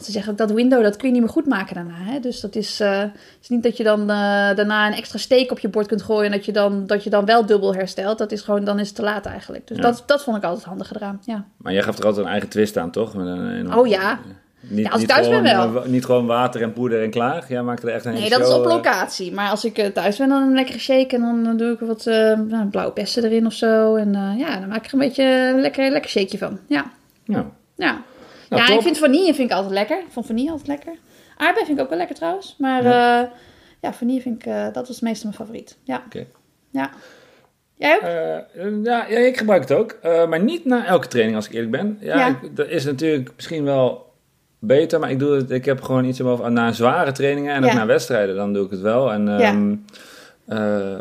Ze 0.01 0.11
zeggen 0.11 0.31
ook 0.31 0.37
dat 0.37 0.51
window, 0.51 0.83
dat 0.83 0.95
kun 0.95 1.07
je 1.07 1.13
niet 1.13 1.23
meer 1.23 1.31
goed 1.31 1.45
maken 1.45 1.75
daarna. 1.75 1.95
Hè? 1.97 2.19
Dus 2.19 2.39
dat 2.39 2.55
is, 2.55 2.79
het 2.79 3.11
is 3.41 3.49
niet 3.49 3.63
dat 3.63 3.77
je 3.77 3.83
dan 3.83 4.01
eh, 4.01 4.07
daarna 4.55 4.87
een 4.87 4.93
extra 4.93 5.17
steek 5.19 5.51
op 5.51 5.59
je 5.59 5.67
bord 5.69 5.87
kunt 5.87 6.01
gooien. 6.01 6.25
En 6.25 6.31
dat 6.31 6.45
je 6.45 6.51
dan, 6.51 6.87
dat 6.87 7.03
je 7.03 7.09
dan 7.09 7.25
wel 7.25 7.45
dubbel 7.45 7.73
herstelt. 7.75 8.17
Dat 8.17 8.31
is 8.31 8.41
gewoon, 8.41 8.63
dan 8.63 8.79
is 8.79 8.87
het 8.87 8.95
te 8.95 9.01
laat 9.03 9.25
eigenlijk. 9.25 9.67
Dus 9.67 9.77
Ja. 9.77 9.83
dat, 9.83 10.03
dat 10.05 10.23
vond 10.23 10.37
ik 10.37 10.43
altijd 10.43 10.65
handig 10.65 10.87
gedaan. 10.87 11.21
Ja. 11.25 11.45
Maar 11.57 11.73
jij 11.73 11.81
gaf 11.83 11.97
er 11.97 12.05
altijd 12.05 12.25
een 12.25 12.31
eigen 12.31 12.49
twist 12.49 12.77
aan, 12.77 12.91
toch? 12.91 13.13
Met 13.13 13.25
een, 13.25 13.39
een- 13.39 13.75
Oh 13.75 13.87
ja. 13.87 14.19
Niet, 14.67 14.85
Ja, 14.85 14.91
als 14.91 15.01
ik 15.01 15.07
thuis 15.07 15.29
ben 15.29 15.45
gewoon, 15.47 15.73
wel. 15.73 15.83
eh, 15.83 15.89
niet 15.89 16.05
gewoon 16.05 16.25
water 16.25 16.61
en 16.61 16.73
poeder 16.73 17.03
en 17.03 17.09
klaar. 17.09 17.45
Jij 17.47 17.61
maakte 17.63 17.87
er 17.87 17.93
echt 17.93 18.05
een 18.05 18.13
Nee, 18.13 18.29
dat 18.29 18.39
is 18.39 18.53
op 18.53 18.65
eh, 18.65 18.71
locatie. 18.71 19.31
Maar 19.33 19.49
als 19.49 19.65
ik 19.65 19.77
eh, 19.77 19.87
thuis 19.87 20.17
ben, 20.17 20.29
dan 20.29 20.41
een 20.41 20.53
lekkere 20.53 20.79
shake. 20.79 21.15
En 21.15 21.43
dan 21.43 21.57
doe 21.57 21.71
ik 21.73 21.79
wat 21.79 22.05
nou, 22.05 22.65
blauwe 22.71 22.93
bessen 22.93 23.23
erin 23.23 23.45
of 23.45 23.53
zo. 23.53 23.95
En 23.95 24.13
ja, 24.37 24.59
dan 24.59 24.67
maak 24.69 24.77
ik 24.77 24.87
er 24.87 24.93
een 24.93 24.99
beetje 24.99 25.23
een 25.53 25.61
lekker, 25.61 25.91
lekker 25.91 26.09
shakeje 26.11 26.37
van. 26.37 26.59
Ja, 26.67 26.91
Ja. 27.23 27.45
ja. 27.75 28.01
Nou, 28.49 28.61
ja, 28.61 28.67
top. 28.67 28.75
ik 28.77 28.81
vind 28.83 28.97
vanille 28.97 29.33
vind 29.33 29.49
ik 29.49 29.55
altijd 29.55 29.73
lekker. 29.73 29.99
Ik 29.99 30.05
vond 30.11 30.25
vanille 30.25 30.49
altijd 30.51 30.67
lekker. 30.67 30.93
Aardbei 31.37 31.65
vind 31.65 31.77
ik 31.77 31.83
ook 31.83 31.89
wel 31.89 31.97
lekker 31.97 32.15
trouwens. 32.15 32.55
Maar 32.59 32.83
Ja. 32.83 32.89
ja, 33.19 33.29
ja 33.81 33.93
vanille 33.93 34.21
vind 34.21 34.45
ik, 34.45 34.51
dat 34.73 34.87
was 34.87 34.99
meestal 35.01 35.29
mijn 35.29 35.41
favoriet. 35.41 35.77
Ja. 35.83 36.03
Oké. 36.05 36.25
Ja. 36.71 36.89
Jij 37.77 37.95
ook? 37.95 38.01
Eh, 38.01 38.83
ja, 38.83 39.05
ja, 39.09 39.17
ik 39.17 39.37
gebruik 39.37 39.61
het 39.61 39.71
ook. 39.71 39.97
Maar 40.03 40.43
niet 40.43 40.65
na 40.65 40.85
elke 40.85 41.07
training, 41.07 41.35
als 41.37 41.47
ik 41.47 41.53
eerlijk 41.53 41.71
ben. 41.71 41.97
Ja, 42.01 42.17
Ja. 42.17 42.27
ik- 42.27 42.55
dat 42.55 42.67
is 42.67 42.85
natuurlijk 42.85 43.31
misschien 43.35 43.63
wel 43.63 44.13
beter. 44.67 44.99
Maar 44.99 45.11
ik, 45.11 45.19
doe 45.19 45.35
het, 45.35 45.51
ik 45.51 45.65
heb 45.65 45.81
gewoon 45.81 46.05
iets 46.05 46.19
erboven. 46.19 46.53
Na 46.53 46.71
zware 46.71 47.11
trainingen 47.11 47.53
en 47.53 47.65
ook 47.65 47.73
na 47.73 47.85
wedstrijden, 47.85 48.35
dan 48.35 48.53
doe 48.53 48.65
ik 48.65 48.71
het 48.71 48.81
wel. 48.81 49.11
En, 49.11 49.27
ehm, 49.39 49.75
eh, 50.45 50.93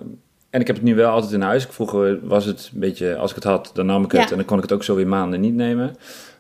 en 0.51 0.61
ik 0.61 0.67
heb 0.67 0.77
het 0.77 0.85
nu 0.85 0.95
wel 0.95 1.11
altijd 1.11 1.33
in 1.33 1.41
huis. 1.41 1.67
Vroeger 1.71 2.19
was 2.23 2.45
het 2.45 2.71
een 2.75 2.81
beetje, 2.81 3.17
als 3.17 3.31
ik 3.31 3.37
het 3.37 3.45
had, 3.45 3.71
dan 3.75 3.87
nam 3.87 4.05
ik 4.05 4.13
het. 4.13 4.31
En 4.31 4.37
dan 4.37 4.47
kon 4.47 4.57
ik 4.57 4.63
het 4.63 4.73
ook 4.73 4.83
zo 4.85 4.95
weer 4.95 5.07
maanden 5.09 5.41
niet 5.41 5.55
nemen. 5.55 5.97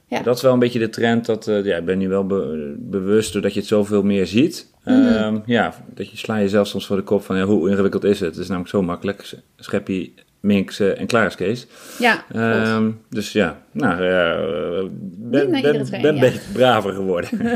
Ja. 0.06 0.22
Dat 0.22 0.36
is 0.36 0.42
wel 0.42 0.52
een 0.52 0.58
beetje 0.58 0.78
de 0.78 0.88
trend. 0.90 1.26
Dat, 1.26 1.48
eh, 1.48 1.64
ja, 1.64 1.76
ik 1.76 1.84
ben 1.84 1.98
nu 1.98 2.08
wel 2.08 2.26
be- 2.26 2.74
bewust 2.78 3.32
doordat 3.32 3.54
je 3.54 3.58
het 3.60 3.68
zoveel 3.68 4.02
meer 4.02 4.26
ziet. 4.26 4.72
Ehm, 4.84 5.38
ja, 5.46 5.74
dat 5.94 6.10
je 6.10 6.16
sla 6.16 6.38
jezelf 6.38 6.66
soms 6.66 6.86
voor 6.86 6.96
de 6.96 7.02
kop 7.02 7.22
van 7.22 7.36
ja, 7.36 7.44
hoe 7.44 7.70
ingewikkeld 7.70 8.04
is 8.04 8.20
het? 8.20 8.28
Het 8.30 8.38
is 8.38 8.46
namelijk 8.48 8.70
zo 8.70 8.82
makkelijk. 8.82 9.34
Scheppie, 9.56 10.14
minks 10.44 10.80
en 10.80 11.06
klaar 11.06 11.26
is 11.26 11.34
Kees. 11.34 11.66
Ja. 11.98 12.24
Ehm, 12.32 12.90
dus 13.10 13.32
ja, 13.32 13.58
nou, 13.72 13.94
eh, 14.06 14.84
ben, 15.00 15.50
ben, 15.50 15.86
ben 16.00 16.14
ja. 16.14 16.20
beetje 16.20 16.40
braver 16.52 16.92
geworden. 16.92 17.28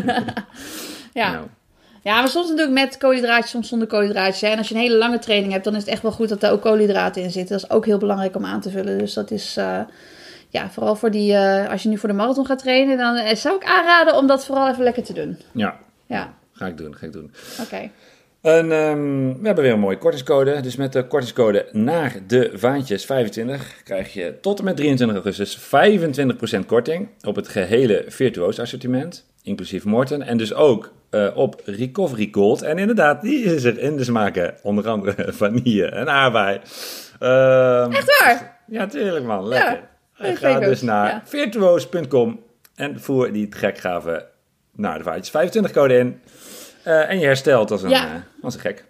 ja. 1.12 1.30
Nou, 1.32 1.46
Ja, 2.02 2.18
maar 2.18 2.28
soms 2.28 2.48
natuurlijk 2.48 2.78
met 2.78 2.96
koolhydraatjes, 2.96 3.50
soms 3.50 3.68
zonder 3.68 3.88
koolhydraatjes. 3.88 4.40
hè. 4.40 4.48
En 4.48 4.58
als 4.58 4.68
je 4.68 4.74
een 4.74 4.80
hele 4.80 4.96
lange 4.96 5.18
training 5.18 5.52
hebt, 5.52 5.64
dan 5.64 5.74
is 5.74 5.80
het 5.80 5.90
echt 5.90 6.02
wel 6.02 6.12
goed 6.12 6.28
dat 6.28 6.42
er 6.42 6.50
ook 6.50 6.60
koolhydraten 6.62 7.22
in 7.22 7.30
zitten. 7.30 7.56
Dat 7.60 7.64
is 7.70 7.76
ook 7.76 7.86
heel 7.86 7.98
belangrijk 7.98 8.36
om 8.36 8.44
aan 8.44 8.60
te 8.60 8.70
vullen. 8.70 8.98
Dus 8.98 9.14
dat 9.14 9.30
is, 9.30 9.56
eh, 9.56 9.80
ja, 10.48 10.70
vooral 10.70 10.96
voor 10.96 11.10
die, 11.10 11.34
eh, 11.34 11.70
als 11.70 11.82
je 11.82 11.88
nu 11.88 11.98
voor 11.98 12.08
de 12.08 12.14
marathon 12.14 12.46
gaat 12.46 12.58
trainen, 12.58 12.96
dan 12.96 13.36
zou 13.36 13.56
ik 13.56 13.64
aanraden 13.64 14.16
om 14.16 14.26
dat 14.26 14.44
vooral 14.46 14.68
even 14.68 14.84
lekker 14.84 15.02
te 15.04 15.12
doen. 15.12 15.38
ja, 15.52 15.76
Ja, 16.06 16.34
ga 16.52 16.66
ik 16.66 16.76
doen, 16.76 16.96
ga 16.96 17.06
ik 17.06 17.12
doen. 17.12 17.32
oké. 17.62 17.90
En 18.40 18.72
ehm, 18.72 19.26
we 19.40 19.46
hebben 19.46 19.64
weer 19.64 19.72
een 19.72 19.80
mooie 19.80 19.98
kortingscode. 19.98 20.60
Dus 20.60 20.76
met 20.76 20.92
de 20.92 21.06
kortingscode 21.06 21.68
naar 21.72 22.16
de 22.26 22.50
vaantjes 22.54 23.04
25 23.04 23.82
krijg 23.84 24.12
je 24.12 24.34
tot 24.40 24.58
en 24.58 24.64
met 24.64 24.76
23 24.76 25.16
augustus 25.16 25.58
25% 26.62 26.66
korting 26.66 27.08
op 27.22 27.36
het 27.36 27.48
gehele 27.48 28.04
virtuoos 28.08 28.60
assortiment, 28.60 29.26
inclusief 29.42 29.84
Morten. 29.84 30.22
En 30.22 30.36
dus 30.36 30.54
ook 30.54 30.92
eh, 31.10 31.26
op 31.34 31.62
Recovery 31.64 32.28
Gold. 32.32 32.62
En 32.62 32.78
inderdaad, 32.78 33.22
die 33.22 33.44
is 33.44 33.64
er 33.64 33.78
in 33.78 33.96
de 33.96 34.04
smaken, 34.04 34.54
onder 34.62 34.88
andere 34.88 35.32
vanille 35.42 35.86
en 35.86 36.08
aardbei. 36.08 36.60
Ehm, 37.18 37.92
Echt 37.92 38.18
waar? 38.20 38.60
Ja, 38.66 38.86
tuurlijk 38.86 39.24
man, 39.24 39.48
lekker. 39.48 39.80
Ja, 40.14 40.34
Ga 40.34 40.58
dus 40.60 40.82
naar 40.82 41.08
ja. 41.08 41.22
virtuoos.com 41.24 42.40
en 42.74 43.00
voer 43.00 43.32
die 43.32 43.46
gekgave 43.50 44.26
naar 44.72 44.98
de 44.98 45.04
vaantjes 45.04 45.30
25 45.30 45.72
code 45.72 45.98
in. 45.98 46.20
Eh, 46.88 47.10
en 47.10 47.18
je 47.18 47.24
herstelt 47.26 47.70
als 47.70 47.82
een, 47.82 47.88
Ja. 47.90 48.04
eh, 48.04 48.44
als 48.44 48.54
een 48.54 48.60
gek. 48.60 48.84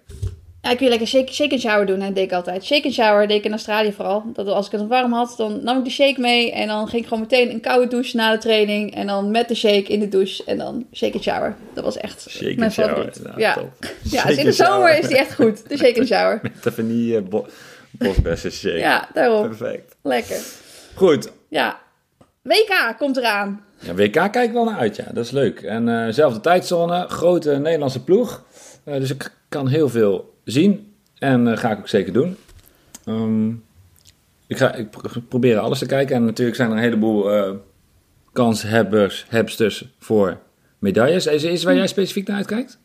Ja, 0.62 0.70
ik 0.70 0.78
wil 0.78 0.88
lekker 0.88 1.06
shake, 1.06 1.32
shake 1.32 1.50
and 1.52 1.60
shower 1.60 1.86
doen, 1.86 2.00
hè, 2.00 2.12
deed 2.12 2.24
ik 2.24 2.32
altijd. 2.32 2.64
Shake 2.64 2.84
and 2.84 2.94
shower 2.94 3.26
deed 3.26 3.36
ik 3.38 3.44
in 3.44 3.50
Australië 3.50 3.92
vooral. 3.92 4.22
Dat 4.32 4.46
als 4.46 4.66
ik 4.66 4.72
het 4.72 4.86
warm 4.86 5.12
had, 5.12 5.34
dan 5.36 5.60
nam 5.64 5.78
ik 5.78 5.84
de 5.84 5.90
shake 5.90 6.20
mee 6.20 6.52
en 6.52 6.66
dan 6.68 6.88
ging 6.88 7.02
ik 7.02 7.08
gewoon 7.08 7.22
meteen 7.22 7.50
een 7.50 7.60
koude 7.60 7.88
douche 7.88 8.16
na 8.16 8.32
de 8.32 8.38
training. 8.38 8.94
En 8.94 9.06
dan 9.06 9.30
met 9.30 9.48
de 9.48 9.54
shake 9.54 9.82
in 9.92 10.00
de 10.00 10.08
douche 10.08 10.42
en 10.46 10.58
dan 10.58 10.86
shake 10.92 11.12
and 11.14 11.22
shower. 11.22 11.56
Dat 11.74 11.84
was 11.84 11.96
echt 11.96 12.26
Shake 12.30 12.44
mijn 12.44 12.60
and 12.62 12.72
shower, 12.72 12.90
favoriet. 12.90 13.22
nou, 13.22 13.40
ja, 13.40 13.54
top. 13.54 13.70
ja 14.02 14.24
dus 14.24 14.36
in 14.36 14.44
de 14.44 14.52
zomer 14.52 14.98
is 14.98 15.06
die 15.08 15.18
echt 15.18 15.34
goed, 15.34 15.68
de 15.68 15.76
shake 15.76 15.98
and 15.98 16.08
shower. 16.08 16.40
De 16.62 16.72
vanille 16.72 17.20
bo 17.22 17.46
bosbessen 17.90 18.52
shake. 18.52 18.78
Ja, 18.78 19.08
daarom. 19.14 19.48
Perfect. 19.48 19.94
Lekker. 20.02 20.40
Goed. 20.94 21.30
Ja. 21.48 21.78
WK 22.48 22.94
komt 22.98 23.16
eraan. 23.16 23.60
Ja, 23.78 23.94
WK 23.94 24.12
kijk 24.12 24.36
ik 24.36 24.52
wel 24.52 24.64
naar 24.64 24.78
uit, 24.78 24.96
ja. 24.96 25.04
Dat 25.12 25.24
is 25.24 25.30
leuk. 25.30 25.60
En 25.62 26.14
zelfde 26.14 26.40
tijdzone, 26.40 27.06
grote 27.08 27.50
Nederlandse 27.58 28.04
ploeg. 28.04 28.44
Eh, 28.84 28.94
dus 28.94 29.10
ik 29.10 29.32
kan 29.48 29.68
heel 29.68 29.88
veel 29.88 30.34
zien. 30.44 30.92
En 31.18 31.48
eh, 31.48 31.56
ga 31.58 31.70
ik 31.70 31.78
ook 31.78 31.88
zeker 31.88 32.12
doen. 32.12 32.36
Ehm, 33.04 33.48
ik 34.46 34.56
ga 34.56 34.74
ik 34.74 34.90
pro- 34.90 35.20
proberen 35.28 35.62
alles 35.62 35.78
te 35.78 35.86
kijken. 35.86 36.16
En 36.16 36.24
natuurlijk 36.24 36.56
zijn 36.56 36.70
er 36.70 36.76
een 36.76 36.82
heleboel 36.82 37.30
kanshebbers, 38.32 39.26
hebsters 39.28 39.84
voor 39.98 40.38
medailles. 40.78 41.26
Is 41.26 41.44
er 41.44 41.50
iets 41.52 41.64
waar 41.64 41.74
jij 41.74 41.86
specifiek 41.86 42.26
naar 42.26 42.36
uitkijkt? 42.36 42.78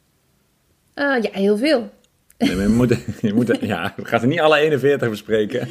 Ja, 0.96 1.20
heel 1.32 1.58
veel. 1.58 1.90
Nee, 2.38 2.56
maar 2.56 2.64
je 2.64 2.70
moet, 2.70 2.98
je 3.22 3.34
moet, 3.34 3.58
ja, 3.62 3.94
we 3.96 4.06
gaan 4.06 4.22
er 4.22 4.28
niet 4.28 4.40
alle 4.40 4.58
41 4.58 5.10
bespreken. 5.10 5.68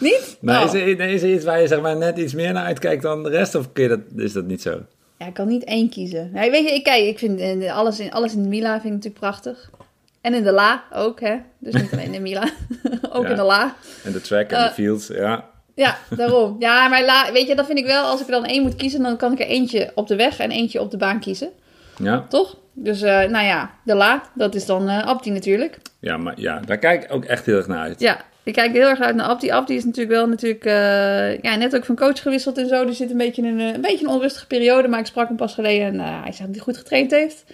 Niet? 0.00 0.36
Maar 0.40 0.62
Oh. 0.68 0.74
is, 0.74 0.80
er, 0.80 1.00
is 1.00 1.22
er 1.22 1.30
iets 1.32 1.44
waar 1.44 1.60
je 1.60 1.66
zeg 1.66 1.80
maar, 1.80 1.96
net 1.96 2.18
iets 2.18 2.34
meer 2.34 2.52
naar 2.52 2.64
uitkijkt 2.64 3.02
dan 3.02 3.22
de 3.22 3.28
rest? 3.30 3.54
Of 3.54 3.68
dat, 3.72 4.00
is 4.16 4.32
dat 4.32 4.44
niet 4.44 4.62
zo? 4.62 4.80
Ja, 5.18 5.26
ik 5.26 5.34
kan 5.34 5.48
niet 5.48 5.64
één 5.64 5.88
kiezen. 5.88 6.30
Nee, 6.32 6.50
weet 6.50 6.68
je, 6.68 6.74
ik, 6.74 6.84
kijk, 6.84 7.04
ik 7.04 7.18
vind 7.18 7.40
eh, 7.40 7.76
alles 7.76 8.00
in, 8.00 8.12
alles 8.12 8.34
in 8.34 8.42
de 8.42 8.48
Mila 8.48 8.70
vind 8.72 8.84
ik 8.84 8.90
natuurlijk 8.90 9.18
prachtig. 9.20 9.70
En 10.20 10.34
in 10.34 10.42
de 10.44 10.52
La 10.52 10.84
ook, 10.92 11.20
hè. 11.20 11.36
Dus 11.58 11.74
niet 11.74 11.92
alleen 11.92 12.04
in 12.04 12.12
de 12.12 12.20
Mila. 12.20 12.42
ook 13.12 13.22
Ja. 13.22 13.30
in 13.30 13.36
de 13.36 13.42
La. 13.42 13.76
En 14.04 14.12
de 14.12 14.20
track 14.20 14.50
en 14.50 14.56
Eh, 14.58 14.66
de 14.68 14.72
fields, 14.74 15.06
ja. 15.06 15.44
Ja, 15.74 15.98
daarom. 16.16 16.56
Ja, 16.58 16.88
maar 16.88 17.04
la, 17.04 17.32
weet 17.32 17.46
je, 17.46 17.54
dat 17.54 17.66
vind 17.66 17.78
ik 17.78 17.86
wel, 17.86 18.04
als 18.04 18.20
ik 18.20 18.26
er 18.26 18.32
dan 18.32 18.44
één 18.44 18.62
moet 18.62 18.76
kiezen, 18.76 19.02
dan 19.02 19.16
kan 19.16 19.32
ik 19.32 19.40
er 19.40 19.46
eentje 19.46 19.90
op 19.94 20.06
de 20.08 20.16
weg 20.16 20.38
en 20.38 20.50
eentje 20.50 20.80
op 20.80 20.90
de 20.90 20.96
baan 20.96 21.20
kiezen. 21.20 21.50
Ja, 21.96 22.26
Toch? 22.28 22.56
Dus, 22.72 23.02
eh, 23.02 23.28
nou 23.28 23.44
ja, 23.44 23.70
de 23.84 23.94
La, 23.94 24.22
dat 24.34 24.54
is 24.54 24.66
dan 24.66 24.88
eh 24.88 25.06
Abdi 25.06 25.30
natuurlijk. 25.30 25.78
ja, 26.00 26.16
maar 26.16 26.34
ja, 26.36 26.60
daar 26.60 26.78
kijk 26.78 27.04
ik 27.04 27.12
ook 27.12 27.24
echt 27.24 27.46
heel 27.46 27.56
erg 27.56 27.66
naar 27.66 27.78
uit. 27.78 28.00
Ja, 28.00 28.20
ik 28.42 28.52
kijk 28.52 28.72
heel 28.72 28.88
erg 28.88 29.00
uit 29.00 29.14
naar 29.16 29.26
Abdi. 29.26 29.50
Abdi 29.50 29.74
is 29.74 29.84
natuurlijk 29.84 30.16
wel 30.16 30.28
natuurlijk, 30.28 30.64
eh, 30.64 31.38
ja, 31.38 31.56
net 31.56 31.76
ook 31.76 31.84
van 31.84 31.96
coach 31.96 32.22
gewisseld 32.22 32.58
en 32.58 32.68
zo. 32.68 32.84
Dus 32.84 32.96
zit 32.96 33.10
een 33.10 33.16
beetje 33.16 33.42
in 33.42 33.58
een, 33.58 33.74
een 33.74 33.80
beetje 33.80 34.06
een 34.06 34.12
onrustige 34.12 34.46
periode. 34.46 34.88
Maar 34.88 35.00
ik 35.00 35.06
sprak 35.06 35.28
hem 35.28 35.36
pas 35.36 35.54
geleden 35.54 35.86
en 35.86 36.00
hij 36.00 36.32
zei 36.32 36.46
dat 36.46 36.56
hij 36.56 36.64
goed 36.64 36.76
getraind 36.76 37.10
heeft. 37.10 37.44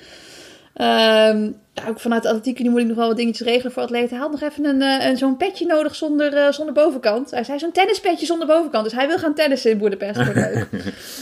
Ehm, 0.75 1.51
ja, 1.75 1.83
ook 1.89 2.01
vanuit 2.01 2.23
de 2.23 2.29
atletiek 2.29 2.57
die 2.57 2.71
moet 2.71 2.81
ik 2.81 2.87
nog 2.87 2.97
wel 2.97 3.07
wat 3.09 3.17
dingetjes 3.17 3.47
regelen 3.47 3.73
voor 3.73 3.83
atleten. 3.83 4.09
Hij 4.11 4.19
had 4.19 4.31
nog 4.31 4.41
even 4.51 4.65
een, 4.65 4.83
eh, 4.83 5.07
een, 5.09 5.17
zo'n 5.17 5.37
petje 5.37 5.67
nodig 5.67 5.95
zonder, 5.95 6.35
eh, 6.35 6.53
zonder 6.53 6.75
bovenkant. 6.75 7.31
Hij 7.31 7.45
zei 7.45 7.59
zo'n 7.59 7.73
tennispetje 7.73 8.27
zonder 8.27 8.47
bovenkant. 8.47 8.85
Dus 8.85 8.93
hij 8.93 9.07
wil 9.07 9.19
gaan 9.19 9.35
tennissen 9.35 9.71
in 9.71 9.79
Boedapest. 9.79 10.17
Leuk. 10.17 10.67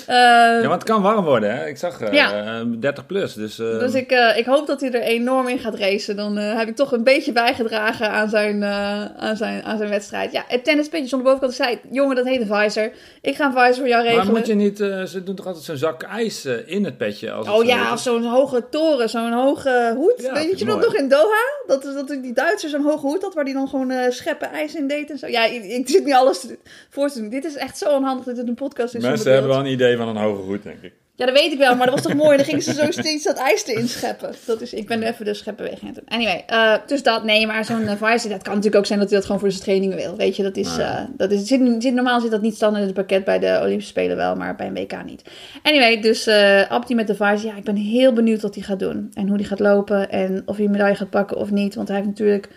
Ehm, 0.06 0.16
Ja, 0.60 0.60
want 0.68 0.72
het 0.72 0.84
kan 0.90 1.02
warm 1.02 1.24
worden, 1.24 1.56
hè? 1.56 1.66
Ik 1.66 1.76
zag 1.76 2.12
Ja. 2.12 2.44
eh, 2.60 2.60
30 2.78 3.06
plus, 3.06 3.34
dus... 3.34 3.58
eh, 3.58 3.78
Dus 3.78 3.94
ik, 3.94 4.10
ik 4.36 4.44
hoop 4.44 4.66
dat 4.66 4.80
hij 4.80 4.92
er 4.92 5.00
enorm 5.00 5.48
in 5.48 5.58
gaat 5.58 5.74
racen. 5.74 6.16
Dan 6.16 6.36
heb 6.36 6.68
ik 6.68 6.76
toch 6.76 6.92
een 6.92 7.04
beetje 7.04 7.32
bijgedragen 7.32 8.10
aan 8.10 8.28
zijn, 8.28 8.64
aan 8.64 9.36
zijn, 9.36 9.62
aan 9.62 9.76
zijn 9.78 9.90
wedstrijd. 9.90 10.32
Ja, 10.32 10.44
het 10.48 10.64
tennispetje 10.64 11.08
zonder 11.08 11.26
bovenkant. 11.32 11.58
Ik 11.58 11.64
zei, 11.64 11.78
jongen, 11.90 12.16
dat 12.16 12.26
heet 12.26 12.40
een 12.40 12.56
visor. 12.62 12.90
Ik 13.20 13.36
ga 13.36 13.44
een 13.46 13.52
visor 13.52 13.74
voor 13.74 13.88
jou 13.88 14.02
regelen. 14.02 14.24
maar 14.26 14.34
moet 14.34 14.46
je 14.46 14.54
niet... 14.54 14.76
ze 14.76 15.22
doen 15.24 15.34
toch 15.34 15.46
altijd 15.46 15.64
zo'n 15.64 15.76
zak 15.76 16.02
ijs 16.02 16.44
in 16.66 16.84
het 16.84 16.96
petje? 16.98 17.30
Als 17.32 17.46
het 17.46 17.54
Oh 17.56 17.60
zo 17.62 17.66
ja, 17.66 17.92
of 17.92 18.00
zo'n 18.00 18.24
hoge 18.24 18.64
toren, 18.70 19.08
zo'n 19.08 19.32
hoge 19.32 19.92
hoed. 19.96 20.14
Ja, 20.22 20.32
Weet 20.50 20.58
je 20.58 20.64
mooi. 20.64 20.80
dat 20.80 20.88
nog 20.88 21.00
in 21.00 21.08
Doha? 21.08 21.62
Dat, 21.66 21.82
dat 21.82 22.22
die 22.22 22.32
Duitsers 22.32 22.72
zo'n 22.72 22.82
hoge 22.82 23.06
hoed 23.06 23.22
had, 23.22 23.34
waar 23.34 23.44
die 23.44 23.54
dan 23.54 23.68
gewoon 23.68 23.90
eh, 23.90 24.10
scheppen 24.10 24.50
ijs 24.50 24.74
in 24.74 24.88
deed 24.88 25.10
en 25.10 25.18
zo. 25.18 25.26
Ja, 25.26 25.44
ik, 25.44 25.64
ik 25.64 25.88
zit 25.88 26.04
niet 26.04 26.14
alles 26.14 26.46
voor 26.88 27.10
te 27.10 27.20
doen. 27.20 27.28
Dit 27.28 27.44
is 27.44 27.54
echt 27.54 27.78
zo 27.78 27.96
onhandig 27.96 28.24
dat 28.24 28.36
dit 28.36 28.48
een 28.48 28.54
podcast 28.54 28.94
is. 28.94 29.02
Mensen 29.02 29.32
hebben 29.32 29.50
wel 29.50 29.60
een 29.60 29.72
idee 29.72 29.96
van 29.96 30.08
een 30.08 30.16
hoge 30.16 30.42
hoed, 30.42 30.62
denk 30.62 30.82
ik. 30.82 30.92
Ja, 31.20 31.26
dat 31.26 31.34
weet 31.34 31.52
ik 31.52 31.58
wel, 31.58 31.76
maar 31.76 31.86
dat 31.86 31.94
was 31.94 32.04
toch 32.04 32.14
mooi. 32.14 32.36
Dan 32.36 32.46
gingen 32.46 32.62
ze 32.62 32.72
zo 32.72 32.90
steeds 32.90 33.24
dat 33.24 33.36
ijs 33.36 33.66
erin 33.66 33.88
scheppen. 33.88 34.34
Dat 34.46 34.60
is, 34.60 34.72
ik 34.72 34.86
ben 34.86 35.02
even 35.02 35.24
de 35.24 35.40
het 35.44 35.94
doen. 35.94 36.04
Anyway, 36.06 36.44
eh, 36.46 36.74
dus 36.86 37.02
dat, 37.02 37.24
nee, 37.24 37.46
maar 37.46 37.64
zo'n 37.64 37.82
uh, 37.82 37.90
visor, 37.90 38.30
dat 38.30 38.42
kan 38.42 38.54
natuurlijk 38.54 38.76
ook 38.76 38.86
zijn 38.86 38.98
dat 38.98 39.08
hij 39.08 39.18
dat 39.18 39.26
gewoon 39.26 39.40
voor 39.40 39.50
zijn 39.50 39.62
trainingen 39.62 39.96
wil. 39.96 40.16
Weet 40.16 40.36
je, 40.36 40.42
dat 40.42 40.56
is, 40.56 40.78
eh, 40.78 41.00
dat 41.16 41.30
is 41.30 41.46
zit, 41.46 41.82
zit, 41.82 41.94
normaal 41.94 42.20
zit 42.20 42.30
dat 42.30 42.42
niet 42.42 42.54
standaard 42.54 42.82
in 42.82 42.88
het 42.88 42.96
pakket 42.96 43.24
bij 43.24 43.38
de 43.38 43.58
Olympische 43.60 43.90
Spelen 43.90 44.16
wel, 44.16 44.36
maar 44.36 44.56
bij 44.56 44.66
een 44.66 44.74
WK 44.74 45.04
niet. 45.04 45.22
Anyway, 45.62 46.00
dus 46.00 46.26
eh 46.26 46.70
Abdi 46.70 46.94
met 46.94 47.06
de 47.06 47.14
visor, 47.14 47.46
ja, 47.46 47.56
ik 47.56 47.64
ben 47.64 47.76
heel 47.76 48.12
benieuwd 48.12 48.42
wat 48.42 48.54
hij 48.54 48.64
gaat 48.64 48.78
doen. 48.78 49.10
En 49.14 49.28
hoe 49.28 49.36
hij 49.36 49.46
gaat 49.46 49.60
lopen 49.60 50.10
en 50.10 50.42
of 50.46 50.56
hij 50.56 50.64
een 50.64 50.70
medaille 50.70 50.96
gaat 50.96 51.10
pakken 51.10 51.36
of 51.36 51.50
niet. 51.50 51.74
Want 51.74 51.88
hij 51.88 51.96
heeft 51.96 52.08
natuurlijk 52.08 52.48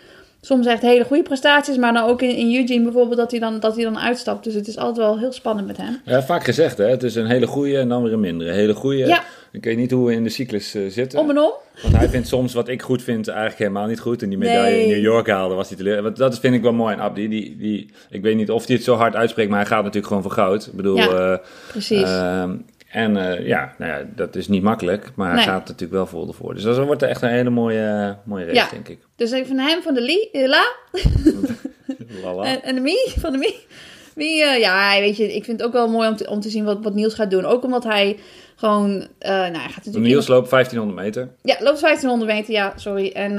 soms 0.46 0.66
echt 0.66 0.82
hele 0.82 1.04
goede 1.04 1.22
prestaties, 1.22 1.76
maar 1.76 1.92
dan 1.92 2.04
ook 2.08 2.22
in, 2.22 2.36
in 2.36 2.54
Eugene 2.56 2.82
bijvoorbeeld 2.82 3.16
dat 3.18 3.30
hij, 3.30 3.40
dan, 3.40 3.60
dat 3.60 3.74
hij 3.74 3.84
dan 3.84 3.98
uitstapt. 3.98 4.44
Dus 4.44 4.54
het 4.54 4.68
is 4.68 4.76
altijd 4.76 4.96
wel 4.96 5.18
heel 5.18 5.32
spannend 5.32 5.66
met 5.66 5.76
hem. 5.76 6.00
Ja, 6.04 6.22
vaak 6.22 6.44
gezegd, 6.44 6.78
hè? 6.78 6.86
Het 6.86 7.02
is 7.02 7.14
een 7.14 7.26
hele 7.26 7.46
goede 7.46 7.78
en 7.78 7.88
dan 7.88 8.02
weer 8.02 8.12
een 8.12 8.20
mindere. 8.20 8.50
Hele 8.52 8.74
goede. 8.74 9.06
Ja. 9.06 9.22
Ik 9.52 9.64
weet 9.64 9.76
niet 9.76 9.90
hoe 9.90 10.06
we 10.06 10.12
in 10.12 10.24
de 10.24 10.30
cyclus 10.30 10.74
eh, 10.74 10.82
zitten. 10.88 11.18
Om 11.18 11.30
en 11.30 11.38
om. 11.38 11.52
Want 11.82 11.96
hij 11.96 12.08
vindt 12.08 12.28
soms 12.28 12.54
wat 12.54 12.68
ik 12.68 12.82
goed 12.82 13.02
vind 13.02 13.28
eigenlijk 13.28 13.58
helemaal 13.58 13.86
niet 13.86 14.00
goed. 14.00 14.22
En 14.22 14.28
die 14.28 14.38
medaille 14.38 14.82
in. 14.82 14.88
New 14.88 15.02
York 15.02 15.28
haalde 15.28 15.54
was 15.54 15.68
hij 15.68 15.76
teleur. 15.76 16.02
Want 16.02 16.16
Dat 16.16 16.38
vind 16.40 16.54
ik 16.54 16.62
wel 16.62 16.72
mooi 16.72 16.94
aan 16.94 17.00
Abdi. 17.00 17.28
Die, 17.28 17.56
die, 17.56 17.90
ik 18.10 18.22
weet 18.22 18.36
niet 18.36 18.50
of 18.50 18.66
hij 18.66 18.74
het 18.76 18.84
zo 18.84 18.94
hard 18.94 19.14
uitspreekt, 19.14 19.50
maar 19.50 19.58
hij 19.58 19.68
gaat 19.68 19.78
natuurlijk 19.78 20.06
gewoon 20.06 20.22
voor 20.22 20.32
goud. 20.32 20.66
Ik 20.66 20.72
bedoel, 20.72 20.96
Ja, 20.96 21.08
eh, 21.32 21.38
Precies. 21.68 22.02
ehm, 22.02 22.56
en 22.94 23.16
eh, 23.16 23.46
ja, 23.46 23.74
nou 23.78 23.92
ja, 23.92 24.06
dat 24.14 24.36
is 24.36 24.48
niet 24.48 24.62
makkelijk, 24.62 25.12
maar 25.14 25.26
hij 25.26 25.36
Nee. 25.36 25.44
gaat 25.44 25.60
natuurlijk 25.68 25.92
wel 25.92 26.06
vol 26.06 26.28
ervoor. 26.28 26.54
Dus 26.54 26.62
dat 26.62 26.78
wordt 26.78 27.02
echt 27.02 27.22
een 27.22 27.28
hele 27.28 27.50
mooie, 27.50 28.16
mooie 28.24 28.44
race, 28.44 28.56
Ja. 28.56 28.68
denk 28.70 28.88
ik. 28.88 28.98
Dus 29.16 29.32
ik 29.32 29.46
van 29.46 29.58
hem 29.58 29.82
van 29.82 29.94
de 29.94 30.00
Lee, 30.00 30.30
eh, 30.30 30.48
La 30.48 30.64
Lala. 32.22 32.44
en, 32.44 32.62
en 32.62 32.74
de 32.74 32.80
Mie, 32.80 33.12
van 33.18 33.32
de 33.32 33.38
Mie. 33.38 34.42
Eh, 34.44 34.58
ja, 34.60 35.00
weet 35.00 35.16
je, 35.16 35.34
ik 35.34 35.44
vind 35.44 35.58
het 35.58 35.66
ook 35.66 35.72
wel 35.72 35.88
mooi 35.88 36.08
om 36.08 36.16
te, 36.16 36.28
om 36.28 36.40
te 36.40 36.48
zien 36.50 36.64
wat, 36.64 36.78
wat 36.82 36.94
Niels 36.94 37.14
gaat 37.14 37.30
doen. 37.30 37.44
Ook 37.44 37.64
omdat 37.64 37.84
hij 37.84 38.18
gewoon, 38.56 39.08
eh, 39.18 39.30
nou, 39.30 39.52
hij 39.52 39.58
gaat 39.68 39.76
natuurlijk... 39.76 40.04
Niels 40.04 40.26
loopt 40.26 40.50
1500 40.50 41.04
meter. 41.06 41.28
Ja, 41.42 41.56
loopt 41.60 41.80
1500 41.80 42.30
meter, 42.32 42.52
ja, 42.54 42.72
sorry. 42.76 43.10
En 43.12 43.32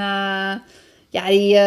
ja, 1.09 1.27
die 1.27 1.57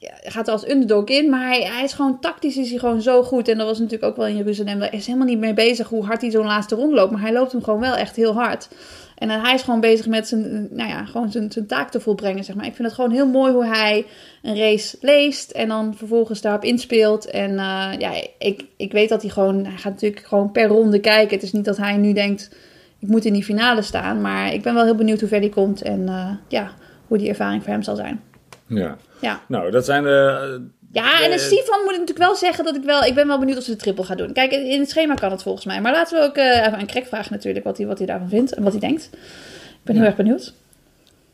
ja, 0.00 0.10
gaat 0.22 0.48
als 0.48 0.68
underdog 0.68 1.04
in, 1.04 1.30
maar 1.30 1.46
hij, 1.46 1.62
hij 1.62 1.84
is 1.84 1.92
gewoon 1.92 2.20
tactisch 2.20 2.56
is 2.56 2.70
hij 2.70 2.78
gewoon 2.78 3.02
zo 3.02 3.22
goed. 3.22 3.48
En 3.48 3.58
dat 3.58 3.66
was 3.66 3.78
natuurlijk 3.78 4.10
ook 4.10 4.16
wel 4.16 4.26
in 4.26 4.36
Jeruzalem. 4.36 4.78
Daar 4.78 4.94
is 4.94 5.06
helemaal 5.06 5.26
niet 5.26 5.38
mee 5.38 5.54
bezig 5.54 5.88
hoe 5.88 6.04
hard 6.04 6.20
hij 6.20 6.30
zo'n 6.30 6.46
laatste 6.46 6.74
rond 6.74 6.92
loopt, 6.92 7.10
maar 7.10 7.20
hij 7.20 7.32
loopt 7.32 7.52
hem 7.52 7.62
gewoon 7.62 7.80
wel 7.80 7.94
echt 7.94 8.16
heel 8.16 8.34
hard. 8.34 8.68
En 9.14 9.30
hij 9.30 9.54
is 9.54 9.62
gewoon 9.62 9.80
bezig 9.80 10.06
met 10.06 10.28
zijn, 10.28 10.68
nou 10.70 10.88
ja, 10.88 11.04
gewoon 11.04 11.30
zijn, 11.30 11.52
zijn 11.52 11.66
taak 11.66 11.90
te 11.90 12.00
volbrengen, 12.00 12.44
zeg 12.44 12.56
maar. 12.56 12.66
Ik 12.66 12.74
vind 12.74 12.88
het 12.88 12.96
gewoon 12.96 13.10
heel 13.10 13.26
mooi 13.26 13.52
hoe 13.52 13.64
hij 13.66 14.06
een 14.42 14.56
race 14.56 14.96
leest 15.00 15.50
en 15.50 15.68
dan 15.68 15.94
vervolgens 15.96 16.40
daarop 16.40 16.64
inspeelt. 16.64 17.26
En 17.26 17.54
ja, 17.98 18.12
ik, 18.38 18.64
ik 18.76 18.92
weet 18.92 19.08
dat 19.08 19.22
hij 19.22 19.30
gewoon, 19.30 19.64
hij 19.64 19.76
gaat 19.76 19.92
natuurlijk 19.92 20.26
gewoon 20.26 20.52
per 20.52 20.66
ronde 20.66 21.00
kijken. 21.00 21.34
Het 21.34 21.42
is 21.42 21.52
niet 21.52 21.64
dat 21.64 21.76
hij 21.76 21.96
nu 21.96 22.12
denkt, 22.12 22.50
ik 22.98 23.08
moet 23.08 23.24
in 23.24 23.32
die 23.32 23.44
finale 23.44 23.82
staan. 23.82 24.20
Maar 24.20 24.52
ik 24.52 24.62
ben 24.62 24.74
wel 24.74 24.84
heel 24.84 24.94
benieuwd 24.94 25.20
hoe 25.20 25.28
ver 25.28 25.40
hij 25.40 25.48
komt 25.48 25.82
en 25.82 26.08
ja, 26.48 26.70
hoe 27.06 27.18
die 27.18 27.28
ervaring 27.28 27.62
voor 27.62 27.72
hem 27.72 27.82
zal 27.82 27.96
zijn. 27.96 28.20
Ja. 28.68 28.96
ja. 29.20 29.40
Nou, 29.48 29.70
dat 29.70 29.84
zijn 29.84 30.02
de 30.02 30.68
ja, 30.92 31.22
en 31.24 31.30
de 31.30 31.38
Stefan 31.38 31.80
moet 31.80 31.92
ik 31.92 31.98
natuurlijk 31.98 32.26
wel 32.26 32.34
zeggen 32.34 32.64
dat 32.64 32.76
ik 32.76 32.82
wel... 32.82 33.02
Ik 33.02 33.14
ben 33.14 33.26
wel 33.26 33.38
benieuwd 33.38 33.58
of 33.58 33.64
ze 33.64 33.70
de 33.70 33.76
triple 33.76 34.04
gaat 34.04 34.18
doen. 34.18 34.32
Kijk, 34.32 34.52
in 34.52 34.80
het 34.80 34.90
schema 34.90 35.14
kan 35.14 35.30
het 35.30 35.42
volgens 35.42 35.64
mij. 35.64 35.80
Maar 35.80 35.92
laten 35.92 36.18
we 36.18 36.24
ook 36.24 36.36
uh, 36.36 36.66
even 36.66 36.78
aan 36.78 36.86
Krek 36.86 37.06
vragen 37.06 37.32
natuurlijk 37.32 37.64
wat 37.64 37.78
hij, 37.78 37.86
wat 37.86 37.98
hij 37.98 38.06
daarvan 38.06 38.28
vindt 38.28 38.54
en 38.54 38.62
wat 38.62 38.72
hij 38.72 38.80
denkt. 38.80 39.10
Ik 39.12 39.84
ben 39.84 39.96
heel 39.96 40.04
erg 40.04 40.16
benieuwd. 40.16 40.54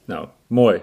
Nou, 0.04 0.28
mooi. 0.46 0.80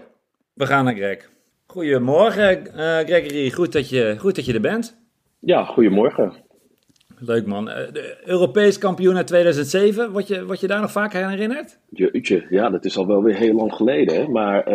We 0.53 0.65
gaan 0.65 0.85
naar 0.85 0.95
Greg. 0.95 1.29
Goedemorgen, 1.65 2.67
uh, 2.67 2.97
Gregory. 2.97 3.51
Goed 3.51 3.71
dat, 3.71 3.89
je, 3.89 4.15
goed 4.17 4.35
dat 4.35 4.45
je 4.45 4.53
er 4.53 4.61
bent. 4.61 4.97
Ja, 5.39 5.63
goedemorgen. 5.63 6.33
Leuk 7.17 7.45
man. 7.45 7.69
Uh, 7.69 7.75
de 7.75 8.17
Europees 8.25 8.77
kampioen 8.77 9.15
uit 9.15 9.27
2007, 9.27 10.11
word 10.11 10.27
je, 10.27 10.45
word 10.45 10.59
je 10.59 10.67
daar 10.67 10.81
nog 10.81 10.91
vaak 10.91 11.13
herinnerd? 11.13 11.79
Jeetje, 11.89 12.45
ja, 12.49 12.69
dat 12.69 12.85
is 12.85 12.97
al 12.97 13.07
wel 13.07 13.23
weer 13.23 13.35
heel 13.35 13.55
lang 13.55 13.73
geleden. 13.73 14.15
Hè? 14.15 14.27
Maar 14.27 14.67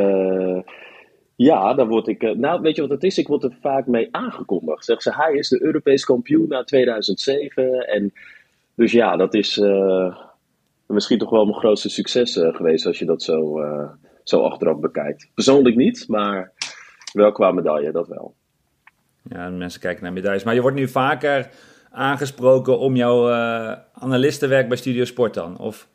ja, 1.36 1.74
dan 1.74 1.88
word 1.88 2.06
ik. 2.06 2.22
Eh, 2.22 2.34
nou, 2.34 2.60
weet 2.60 2.76
je 2.76 2.80
wat 2.80 2.90
het 2.90 3.02
is? 3.04 3.18
Ik 3.18 3.28
word 3.28 3.42
er 3.42 3.56
vaak 3.60 3.86
mee 3.86 4.08
aangekondigd. 4.10 4.84
Zeg 4.84 5.02
ze, 5.02 5.14
hij 5.14 5.32
is 5.34 5.48
de 5.48 5.62
Europees 5.62 6.04
kampioen 6.04 6.48
na 6.48 6.64
2007. 6.64 7.88
En 7.88 8.12
dus 8.74 8.92
ja, 8.92 9.16
dat 9.16 9.34
is 9.34 9.56
uh, 9.56 10.16
misschien 10.86 11.18
toch 11.18 11.30
wel 11.30 11.44
mijn 11.44 11.58
grootste 11.58 11.88
succes 11.88 12.36
uh, 12.36 12.54
geweest 12.54 12.86
als 12.86 12.98
je 12.98 13.04
dat 13.04 13.22
zo, 13.22 13.60
zo 14.22 14.42
achteraf 14.42 14.78
bekijkt. 14.78 15.30
Persoonlijk 15.34 15.76
niet, 15.76 16.08
maar 16.08 16.52
wel 17.12 17.32
qua 17.32 17.50
medaille, 17.50 17.92
dat 17.92 18.08
wel. 18.08 18.34
Ja, 19.22 19.48
mensen 19.48 19.80
kijken 19.80 20.02
naar 20.02 20.12
medailles. 20.12 20.44
Maar 20.44 20.54
je 20.54 20.60
wordt 20.60 20.76
nu 20.76 20.88
vaker 20.88 21.50
aangesproken 21.90 22.78
om 22.78 22.96
jouw 22.96 23.30
analistenwerk 23.92 24.68
bij 24.68 24.76
Studio 24.76 25.04
Sport 25.04 25.34
dan? 25.34 25.58
Of? 25.58 25.88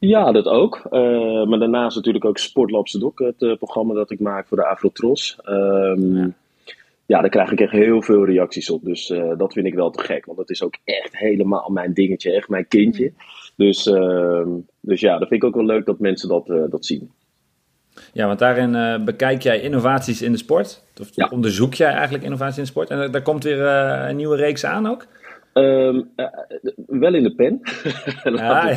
Ja, 0.00 0.32
dat 0.32 0.46
ook. 0.46 0.82
Uh, 0.90 1.46
maar 1.46 1.58
daarnaast 1.58 1.96
natuurlijk 1.96 2.24
ook 2.24 2.38
Sportlabs 2.38 2.92
Doc, 2.92 3.12
het 3.14 3.42
uh, 3.42 3.56
programma 3.56 3.94
dat 3.94 4.10
ik 4.10 4.20
maak 4.20 4.46
voor 4.46 4.56
de 4.56 4.66
Afrotros. 4.66 5.38
Um, 5.48 6.16
ja. 6.16 6.30
ja, 7.06 7.20
daar 7.20 7.30
krijg 7.30 7.50
ik 7.50 7.60
echt 7.60 7.72
heel 7.72 8.02
veel 8.02 8.24
reacties 8.24 8.70
op. 8.70 8.84
Dus 8.84 9.10
uh, 9.10 9.38
dat 9.38 9.52
vind 9.52 9.66
ik 9.66 9.74
wel 9.74 9.90
te 9.90 10.02
gek. 10.02 10.26
Want 10.26 10.38
dat 10.38 10.50
is 10.50 10.62
ook 10.62 10.76
echt 10.84 11.18
helemaal 11.18 11.70
mijn 11.70 11.94
dingetje, 11.94 12.32
echt 12.32 12.48
mijn 12.48 12.68
kindje. 12.68 13.12
Dus, 13.56 13.86
ehm, 13.86 14.48
dus 14.80 15.00
ja, 15.00 15.18
dat 15.18 15.28
vind 15.28 15.42
ik 15.42 15.48
ook 15.48 15.54
wel 15.54 15.64
leuk 15.64 15.86
dat 15.86 15.98
mensen 15.98 16.28
dat, 16.28 16.46
dat 16.46 16.86
zien. 16.86 17.10
Ja, 18.12 18.26
want 18.26 18.38
daarin 18.38 19.04
bekijk 19.04 19.42
jij 19.42 19.60
innovaties 19.60 20.22
in 20.22 20.32
de 20.32 20.38
sport. 20.38 20.84
Of 21.00 21.08
ja. 21.12 21.28
onderzoek 21.32 21.74
jij 21.74 21.90
eigenlijk 21.92 22.24
innovaties 22.24 22.56
in 22.56 22.62
de 22.62 22.68
sport. 22.68 22.90
En 22.90 23.10
daar 23.10 23.22
komt 23.22 23.44
weer 23.44 23.60
een 23.60 24.16
nieuwe 24.16 24.36
reeks 24.36 24.64
aan 24.64 24.86
ook? 24.86 25.06
Um, 25.54 26.10
uh, 26.16 26.26
wel 26.86 27.14
in 27.14 27.22
de 27.22 27.34
pen. 27.34 27.60
Ja, 28.40 28.68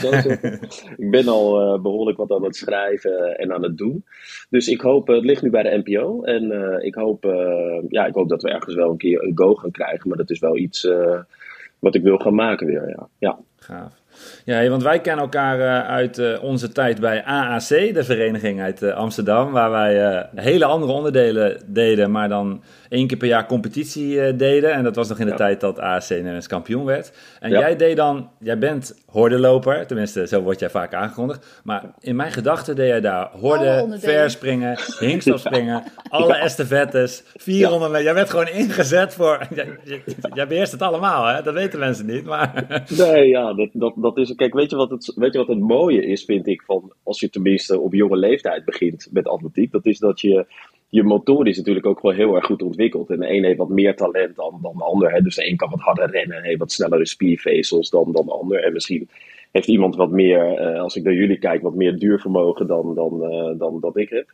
ik 0.97 1.11
ben 1.11 1.27
al 1.27 1.75
uh, 1.75 1.81
behoorlijk 1.81 2.17
wat 2.17 2.31
aan 2.31 2.43
het 2.43 2.55
schrijven 2.55 3.37
en 3.37 3.53
aan 3.53 3.63
het 3.63 3.77
doen. 3.77 4.05
Dus 4.49 4.67
ik 4.67 4.81
hoop, 4.81 5.07
het 5.07 5.23
ligt 5.23 5.41
nu 5.41 5.49
bij 5.49 5.63
de 5.63 5.81
NPO. 5.83 6.23
En 6.23 6.43
uh, 6.43 6.85
ik, 6.85 6.95
hoop, 6.95 7.23
ja, 7.89 8.05
ik 8.05 8.13
hoop 8.13 8.29
dat 8.29 8.41
we 8.41 8.49
ergens 8.49 8.75
wel 8.75 8.89
een 8.89 8.97
keer 8.97 9.23
een 9.23 9.31
go 9.35 9.55
gaan 9.55 9.71
krijgen. 9.71 10.09
Maar 10.09 10.17
dat 10.17 10.29
is 10.29 10.39
wel 10.39 10.57
iets 10.57 10.87
wat 11.79 11.95
ik 11.95 12.03
wil 12.03 12.17
gaan 12.17 12.35
maken 12.35 12.67
weer. 12.67 12.89
Ja. 12.89 13.07
ja. 13.17 13.39
Gaaf. 13.55 14.01
Ja, 14.45 14.69
want 14.69 14.83
wij 14.83 14.99
kennen 14.99 15.23
elkaar 15.23 15.83
uit 15.83 16.39
onze 16.39 16.71
tijd 16.71 16.99
bij 16.99 17.23
AAC, 17.23 17.67
de 17.67 18.03
vereniging 18.03 18.61
uit 18.61 18.83
Amsterdam, 18.83 19.51
waar 19.51 19.71
wij 19.71 20.25
hele 20.35 20.65
andere 20.65 20.91
onderdelen 20.91 21.61
deden, 21.65 22.11
maar 22.11 22.29
dan 22.29 22.63
één 22.93 23.07
keer 23.07 23.17
per 23.17 23.27
jaar 23.27 23.45
competitie 23.45 24.35
deden. 24.35 24.73
En 24.73 24.83
dat 24.83 24.95
was 24.95 25.09
nog 25.09 25.19
in 25.19 25.25
de 25.25 25.31
ja. 25.31 25.37
tijd 25.37 25.59
dat 25.59 25.79
AAC 25.79 26.09
Nederlands 26.09 26.47
kampioen 26.47 26.85
werd. 26.85 27.13
En 27.39 27.49
ja. 27.49 27.59
jij 27.59 27.75
deed 27.75 27.95
dan, 27.95 28.29
jij 28.39 28.57
bent 28.57 29.03
hordenloper, 29.05 29.87
tenminste 29.87 30.27
zo 30.27 30.41
word 30.41 30.59
jij 30.59 30.69
vaak 30.69 30.93
aangekondigd. 30.93 31.61
Maar 31.63 31.93
in 31.99 32.15
mijn 32.15 32.31
gedachten 32.31 32.75
deed 32.75 32.87
jij 32.87 33.01
daar 33.01 33.29
horden, 33.31 33.99
verspringen, 33.99 34.77
hinkstapspringen, 34.99 35.83
alle 36.09 36.35
estafettes, 36.35 37.23
400 37.35 37.91
meter. 37.91 38.05
Jij 38.05 38.13
werd 38.13 38.29
gewoon 38.29 38.47
ingezet 38.47 39.13
voor, 39.13 39.47
jij, 39.55 40.01
jij 40.33 40.47
beheerst 40.47 40.71
het 40.71 40.81
allemaal 40.81 41.25
hè, 41.25 41.41
dat 41.41 41.53
weten 41.53 41.79
mensen 41.79 42.05
niet. 42.05 42.23
Maar... 42.23 42.51
Nee, 42.97 43.27
ja, 43.27 43.53
dat, 43.53 43.69
dat, 43.73 43.93
dat 43.95 44.17
is, 44.17 44.35
kijk, 44.35 44.53
weet 44.53 44.69
je, 44.69 44.75
wat 44.75 44.89
het, 44.89 45.13
weet 45.15 45.33
je 45.33 45.39
wat 45.39 45.47
het 45.47 45.59
mooie 45.59 46.05
is, 46.05 46.23
vind 46.23 46.47
ik, 46.47 46.61
van 46.61 46.93
als 47.03 47.19
je 47.19 47.29
tenminste 47.29 47.79
op 47.79 47.93
jonge 47.93 48.17
leeftijd 48.17 48.65
begint 48.65 49.07
met 49.11 49.27
atletiek, 49.27 49.71
dat 49.71 49.85
is 49.85 49.99
dat 49.99 50.21
je 50.21 50.45
je 50.93 51.03
motor 51.03 51.47
is 51.47 51.57
natuurlijk 51.57 51.85
ook 51.85 52.01
wel 52.01 52.11
heel 52.11 52.35
erg 52.35 52.45
goed 52.45 52.61
ontwikkeld. 52.61 53.09
En 53.09 53.19
de 53.19 53.33
een 53.33 53.43
heeft 53.43 53.57
wat 53.57 53.69
meer 53.69 53.95
talent 53.95 54.35
dan, 54.35 54.59
dan 54.61 54.73
de 54.77 54.83
ander. 54.83 55.11
Hè. 55.11 55.21
Dus 55.21 55.35
de 55.35 55.49
een 55.49 55.57
kan 55.57 55.69
wat 55.69 55.79
harder 55.79 56.09
rennen, 56.09 56.43
heeft 56.43 56.59
wat 56.59 56.71
snellere 56.71 57.05
spiervezels 57.05 57.89
dan, 57.89 58.11
dan 58.11 58.25
de 58.25 58.31
ander. 58.31 58.63
En 58.63 58.73
misschien 58.73 59.09
heeft 59.51 59.67
iemand 59.67 59.95
wat 59.95 60.11
meer, 60.11 60.73
uh, 60.73 60.81
als 60.81 60.95
ik 60.95 61.03
naar 61.03 61.13
jullie 61.13 61.37
kijk, 61.37 61.61
wat 61.61 61.75
meer 61.75 61.99
duurvermogen 61.99 62.67
dan, 62.67 62.95
dan, 62.95 63.33
uh, 63.33 63.59
dan 63.59 63.79
dat 63.79 63.97
ik 63.97 64.09
heb. 64.09 64.31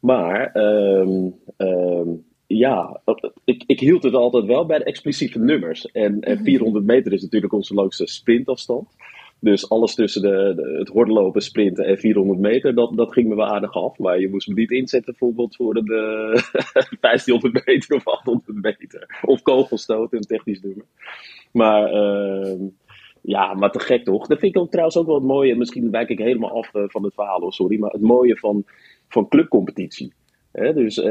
Maar 0.00 0.56
um, 0.56 1.34
um, 1.56 2.24
ja, 2.46 3.00
ik, 3.44 3.64
ik 3.66 3.80
hield 3.80 4.02
het 4.02 4.14
altijd 4.14 4.44
wel 4.44 4.66
bij 4.66 4.78
de 4.78 4.84
expliciete 4.84 5.38
nummers. 5.38 5.90
En, 5.90 6.20
en 6.20 6.44
400 6.44 6.84
meter 6.84 7.12
is 7.12 7.22
natuurlijk 7.22 7.52
onze 7.52 7.74
langste 7.74 8.06
sprintafstand. 8.06 8.88
Dus 9.42 9.68
alles 9.68 9.94
tussen 9.94 10.22
de, 10.22 10.52
de, 10.56 10.76
het 10.78 10.88
hordenlopen, 10.88 11.42
sprinten 11.42 11.84
en 11.84 11.98
400 11.98 12.38
meter, 12.38 12.74
dat, 12.74 12.96
dat 12.96 13.12
ging 13.12 13.28
me 13.28 13.34
wel 13.34 13.46
aardig 13.46 13.74
af. 13.74 13.98
Maar 13.98 14.20
je 14.20 14.28
moest 14.28 14.48
me 14.48 14.54
niet 14.54 14.70
inzetten 14.70 15.14
bijvoorbeeld 15.18 15.56
voor 15.56 15.74
de, 15.74 15.80
de 16.90 16.96
1500 17.00 17.66
meter 17.66 17.96
of 17.96 18.06
800 18.06 18.62
meter. 18.62 19.20
Of 19.22 19.42
kogelstoot, 19.42 20.12
een 20.12 20.20
technisch 20.20 20.60
nummer. 20.60 20.84
Maar 21.52 21.94
uh, 21.94 22.54
ja, 23.22 23.54
maar 23.54 23.70
te 23.70 23.80
gek 23.80 24.04
toch? 24.04 24.26
Dat 24.26 24.38
vind 24.38 24.54
ik 24.54 24.60
ook 24.60 24.70
trouwens 24.70 24.96
ook 24.96 25.06
wel 25.06 25.14
het 25.14 25.24
mooie. 25.24 25.56
Misschien 25.56 25.90
wijk 25.90 26.08
ik 26.08 26.18
helemaal 26.18 26.56
af 26.56 26.74
uh, 26.74 26.82
van 26.86 27.04
het 27.04 27.14
verhaal, 27.14 27.52
sorry. 27.52 27.78
Maar 27.78 27.90
het 27.90 28.00
mooie 28.00 28.36
van, 28.36 28.64
van 29.08 29.28
clubcompetitie. 29.28 30.12
He, 30.52 30.72
dus 30.72 30.96
uh, 30.96 31.04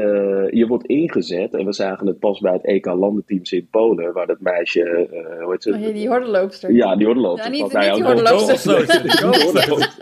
je 0.50 0.64
wordt 0.66 0.86
ingezet, 0.86 1.54
en 1.54 1.64
we 1.64 1.72
zagen 1.72 2.06
het 2.06 2.18
pas 2.18 2.40
bij 2.40 2.52
het 2.52 2.64
EK 2.64 2.86
landenteams 2.86 3.52
in 3.52 3.68
Polen, 3.70 4.12
waar 4.12 4.26
dat 4.26 4.40
meisje, 4.40 5.08
uh, 5.12 5.42
hoe 5.42 5.52
heet 5.52 5.62
ze? 5.62 5.72
Oh, 5.72 5.94
die 5.94 6.08
hordenloopster. 6.08 6.72
Ja, 6.72 6.96
die 6.96 7.06
hordenloopster. 7.06 7.52
Ja, 7.52 7.62
niet, 7.62 7.72
niet 7.72 7.94
die 7.94 8.04
hordenloopster. 8.04 10.00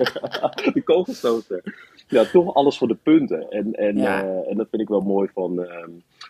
Die 0.72 0.83
kogelstoter. 0.83 1.62
Ja, 2.09 2.24
toch 2.24 2.55
alles 2.55 2.79
voor 2.79 2.88
de 2.88 2.96
punten. 3.03 3.50
En, 3.50 3.72
en, 3.72 3.96
ja. 3.96 4.24
uh, 4.24 4.50
en 4.50 4.57
dat 4.57 4.66
vind 4.70 4.83
ik 4.83 4.88
wel 4.88 5.00
mooi 5.00 5.29
van, 5.35 5.66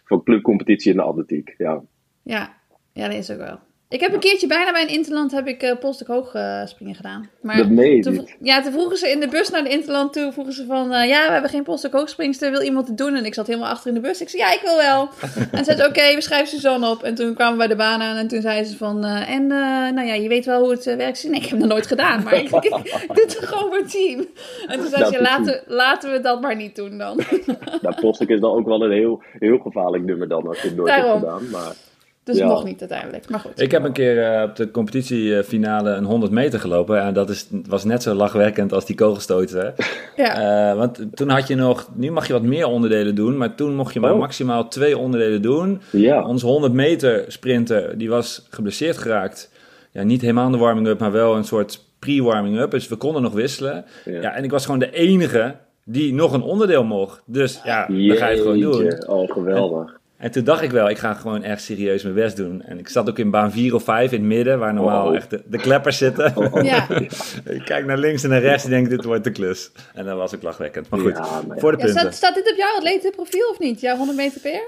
van 0.05 0.23
clubcompetitie 0.23 0.90
in 0.90 0.96
de 0.96 1.03
atletiek. 1.03 1.55
Ja. 1.59 1.83
Ja. 2.23 2.55
ja, 2.92 3.09
dat 3.09 3.16
is 3.16 3.31
ook 3.31 3.38
wel. 3.38 3.59
Ik 3.90 4.00
heb 4.00 4.12
een 4.12 4.20
keertje 4.20 4.46
bijna 4.46 4.72
bij 4.72 4.83
een 4.83 4.88
Interland 4.88 5.33
heb 5.33 5.46
ik 5.46 5.62
uh, 5.62 5.72
polstuk 5.81 6.07
hoog 6.07 6.35
uh, 6.35 6.66
springen 6.66 6.94
gedaan. 6.94 7.31
Maar 7.42 7.57
dat 7.57 7.68
meen 7.68 8.03
toen, 8.03 8.29
Ja, 8.40 8.62
toen 8.62 8.72
vroegen 8.72 8.96
ze 8.96 9.11
in 9.11 9.20
de 9.20 9.29
bus 9.29 9.50
naar 9.50 9.62
de 9.62 9.68
Interland 9.68 10.12
toe, 10.12 10.33
vroegen 10.33 10.55
ze 10.55 10.64
van, 10.66 10.92
uh, 10.92 11.09
ja, 11.09 11.26
we 11.26 11.33
hebben 11.33 11.50
geen 11.50 11.62
polstuk 11.62 11.92
hoog 11.92 12.09
springster, 12.09 12.50
wil 12.50 12.62
iemand 12.62 12.88
het 12.88 12.98
doen? 12.98 13.14
En 13.14 13.24
ik 13.24 13.35
zat 13.35 13.46
helemaal 13.46 13.68
achter 13.68 13.88
in 13.88 13.94
de 13.94 14.00
bus. 14.00 14.20
Ik 14.20 14.29
zei, 14.29 14.42
ja, 14.42 14.53
ik 14.53 14.61
wil 14.62 14.76
wel. 14.76 15.09
en 15.53 15.64
ze 15.64 15.64
zei, 15.64 15.79
oké, 15.79 15.88
okay, 15.88 16.14
we 16.14 16.20
schrijven 16.20 16.48
Suzanne 16.48 16.90
op. 16.90 17.03
En 17.03 17.14
toen 17.14 17.35
kwamen 17.35 17.53
we 17.53 17.59
bij 17.59 17.68
de 17.68 17.76
baan 17.76 18.03
aan 18.03 18.16
en 18.16 18.29
toen 18.29 18.40
zei 18.40 18.64
ze 18.64 18.76
van, 18.76 19.05
en 19.05 19.46
nou 19.46 20.07
ja, 20.07 20.14
je 20.14 20.29
weet 20.29 20.44
wel 20.44 20.61
hoe 20.61 20.70
het 20.70 20.85
werkt. 20.85 21.29
Nee, 21.29 21.40
ik 21.40 21.46
heb 21.46 21.59
nog 21.59 21.68
nooit 21.68 21.87
gedaan, 21.87 22.22
maar 22.22 22.35
ik, 22.35 22.50
doe 23.14 23.24
het 23.24 23.38
gewoon 23.40 23.72
voor 23.72 23.87
team. 23.87 24.26
En 24.66 24.79
toen 24.79 24.88
zei 24.88 25.05
ze, 25.05 25.22
laten, 25.22 25.62
laten 25.66 26.12
we 26.12 26.20
dat 26.20 26.40
maar 26.40 26.57
niet 26.57 26.76
doen 26.76 26.98
dan. 26.98 27.20
nou, 27.83 27.94
polstuk 28.00 28.29
is 28.29 28.40
dan 28.40 28.53
ook 28.53 28.66
wel 28.66 28.85
een 28.85 28.92
heel, 28.92 29.22
heel 29.38 29.59
gevaarlijk 29.59 30.05
nummer 30.05 30.29
dan, 30.29 30.46
als 30.46 30.61
je 30.61 30.68
het 30.68 30.76
nooit 30.76 30.88
Daarom. 30.88 31.11
hebt 31.11 31.24
gedaan. 31.24 31.50
Maar... 31.50 31.88
Dus 32.30 32.38
ja. 32.38 32.46
nog 32.46 32.64
niet 32.64 32.80
uiteindelijk. 32.80 33.28
Maar 33.28 33.40
goed. 33.40 33.60
Ik 33.60 33.70
heb 33.70 33.84
een 33.84 33.92
keer 33.92 34.34
uh, 34.36 34.42
op 34.42 34.56
de 34.56 34.70
competitiefinale 34.70 35.90
een 35.90 36.04
100 36.04 36.32
meter 36.32 36.60
gelopen. 36.60 37.02
En 37.02 37.14
dat 37.14 37.30
is, 37.30 37.48
was 37.66 37.84
net 37.84 38.02
zo 38.02 38.14
lachwekkend 38.14 38.72
als 38.72 38.86
die 38.86 38.96
kogelstoten. 38.96 39.74
ja. 40.16 40.70
Uh, 40.70 40.76
want 40.76 41.00
toen 41.14 41.28
had 41.28 41.48
je 41.48 41.54
nog... 41.54 41.88
Nu 41.94 42.10
mag 42.10 42.26
je 42.26 42.32
wat 42.32 42.42
meer 42.42 42.66
onderdelen 42.66 43.14
doen. 43.14 43.36
Maar 43.36 43.54
toen 43.54 43.74
mocht 43.74 43.94
je 43.94 44.00
maar 44.00 44.12
oh. 44.12 44.18
maximaal 44.18 44.68
twee 44.68 44.98
onderdelen 44.98 45.42
doen. 45.42 45.80
Ja. 45.90 46.26
Onze 46.26 46.46
100 46.46 46.72
meter 46.72 47.24
sprinter, 47.28 47.98
die 47.98 48.08
was 48.08 48.46
geblesseerd 48.50 48.98
geraakt. 48.98 49.50
Ja, 49.92 50.02
niet 50.02 50.20
helemaal 50.20 50.50
de 50.50 50.56
warming-up, 50.56 50.98
maar 50.98 51.12
wel 51.12 51.36
een 51.36 51.44
soort 51.44 51.84
pre-warming-up. 51.98 52.70
Dus 52.70 52.88
we 52.88 52.96
konden 52.96 53.22
nog 53.22 53.32
wisselen. 53.32 53.84
Ja. 54.04 54.20
ja. 54.20 54.34
en 54.34 54.44
ik 54.44 54.50
was 54.50 54.64
gewoon 54.64 54.80
de 54.80 54.92
enige 54.92 55.54
die 55.84 56.14
nog 56.14 56.32
een 56.32 56.42
onderdeel 56.42 56.84
mocht. 56.84 57.22
Dus 57.26 57.60
ja, 57.64 57.86
dan 57.86 57.96
ga 57.96 58.28
je 58.28 58.34
het 58.34 58.40
gewoon 58.40 58.60
doen. 58.60 59.08
Oh, 59.08 59.30
geweldig. 59.32 59.99
En 60.20 60.30
toen 60.30 60.44
dacht 60.44 60.62
ik 60.62 60.70
wel, 60.70 60.90
ik 60.90 60.98
ga 60.98 61.14
gewoon 61.14 61.42
echt 61.42 61.62
serieus 61.62 62.02
mijn 62.02 62.14
best 62.14 62.37
doen. 62.37 62.62
En 62.62 62.78
ik 62.78 62.88
zat 62.88 63.09
ook 63.09 63.18
in 63.18 63.30
baan 63.30 63.52
4 63.52 63.74
of 63.74 63.85
5 63.85 64.12
in 64.12 64.18
het 64.18 64.28
midden, 64.28 64.59
waar 64.59 64.74
normaal 64.74 65.09
oh. 65.09 65.16
echt 65.16 65.30
de, 65.30 65.42
de, 65.46 65.59
kleppers 65.59 65.98
zitten. 65.98 66.37
Oh. 66.37 66.62
Ja. 66.64 66.88
ik 67.56 67.62
kijk 67.64 67.87
naar 67.87 67.98
links 67.98 68.22
en 68.22 68.30
naar 68.30 68.40
rechts 68.40 68.64
en 68.64 68.70
denk, 68.70 68.88
dit 68.88 69.04
wordt 69.04 69.24
de 69.24 69.30
klus. 69.30 69.72
En 69.94 70.04
dan 70.04 70.16
was 70.16 70.33
ik 70.33 70.42
lachwekkend. 70.42 70.88
Maar 70.88 71.00
goed, 71.00 71.16
ja, 71.16 71.42
maar 71.46 71.59
voor 71.59 71.70
de 71.70 71.76
punten. 71.76 72.00
Staat, 72.00 72.14
staat, 72.14 72.35
dit 72.35 72.50
op 72.50 72.56
jouw 72.56 72.76
atletenprofiel 72.76 73.48
of 73.48 73.59
niet? 73.59 73.80
Jouw 73.80 73.96
100 73.96 74.18
meter 74.18 74.40
per? 74.40 74.62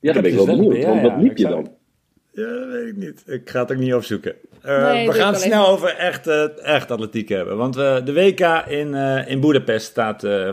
Ja, 0.00 0.12
dat 0.12 0.22
ben 0.22 0.30
ik 0.30 0.36
wel 0.36 0.46
benieuwd. 0.46 0.84
Want 0.84 1.02
wat 1.02 1.16
liep 1.18 1.36
je 1.36 1.46
dan? 1.46 1.70
Ja, 2.32 2.58
dat 2.58 2.68
weet 2.68 2.86
ik 2.86 2.96
niet. 2.96 3.22
Ik 3.26 3.50
ga 3.50 3.60
het 3.60 3.72
ook 3.72 3.78
niet 3.78 3.94
opzoeken. 3.94 4.34
Uh, 4.66 4.90
Nee, 4.90 5.06
we 5.06 5.12
gaan 5.12 5.32
het 5.32 5.42
snel 5.42 5.68
over 5.68 5.96
echt, 5.96 6.26
eh, 6.26 6.64
echt 6.64 6.90
atletiek 6.90 7.28
hebben. 7.28 7.56
Want 7.56 7.74
we 7.74 8.00
de 8.04 8.12
WK 8.12 8.64
in, 8.66 8.94
eh 8.94 9.28
in 9.28 9.40
Boedapest 9.40 9.86
staat 9.86 10.24
eh, 10.24 10.48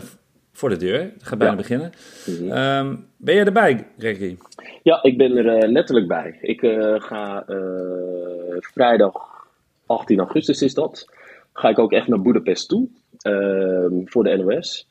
voor 0.56 0.68
de 0.68 0.76
deur. 0.76 1.00
Het 1.00 1.22
gaat 1.22 1.38
bijna 1.38 1.52
Ja. 1.54 1.58
beginnen. 1.60 1.92
Mhm. 2.26 2.50
Ehm, 2.52 2.96
ben 3.16 3.34
je 3.34 3.44
erbij, 3.44 3.86
Gregory? 3.98 4.36
Ja, 4.82 5.02
ik 5.02 5.16
ben 5.18 5.36
er 5.36 5.48
eh, 5.58 5.70
letterlijk 5.70 6.08
bij. 6.08 6.38
Ik 6.40 6.62
eh, 6.62 6.94
ga 7.00 7.44
eh, 7.46 7.56
vrijdag 8.60 9.12
18 9.86 10.18
augustus 10.18 10.62
is 10.62 10.74
dat. 10.74 11.08
Ga 11.52 11.68
ik 11.68 11.78
ook 11.78 11.92
echt 11.92 12.08
naar 12.08 12.22
Boedapest 12.22 12.68
toe. 12.68 12.88
ehm, 13.20 13.92
voor 14.04 14.24
de 14.24 14.36
NOS. 14.36 14.88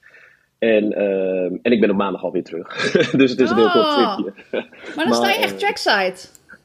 En, 0.60 0.94
ehm, 0.94 1.56
en 1.62 1.72
ik 1.72 1.80
ben 1.82 1.90
op 1.90 1.96
maandag 1.96 2.24
alweer 2.24 2.44
terug. 2.44 2.92
dus 3.12 3.32
het 3.32 3.40
is 3.40 3.50
een 3.50 3.56
heel 3.56 3.72
kort 3.72 3.86
Oh. 3.86 4.14
tripje. 4.16 4.34
Maar 4.96 5.06
dan 5.06 5.14
sta 5.14 5.28
je 5.30 5.38
echt 5.40 5.60
trackside. 5.60 6.16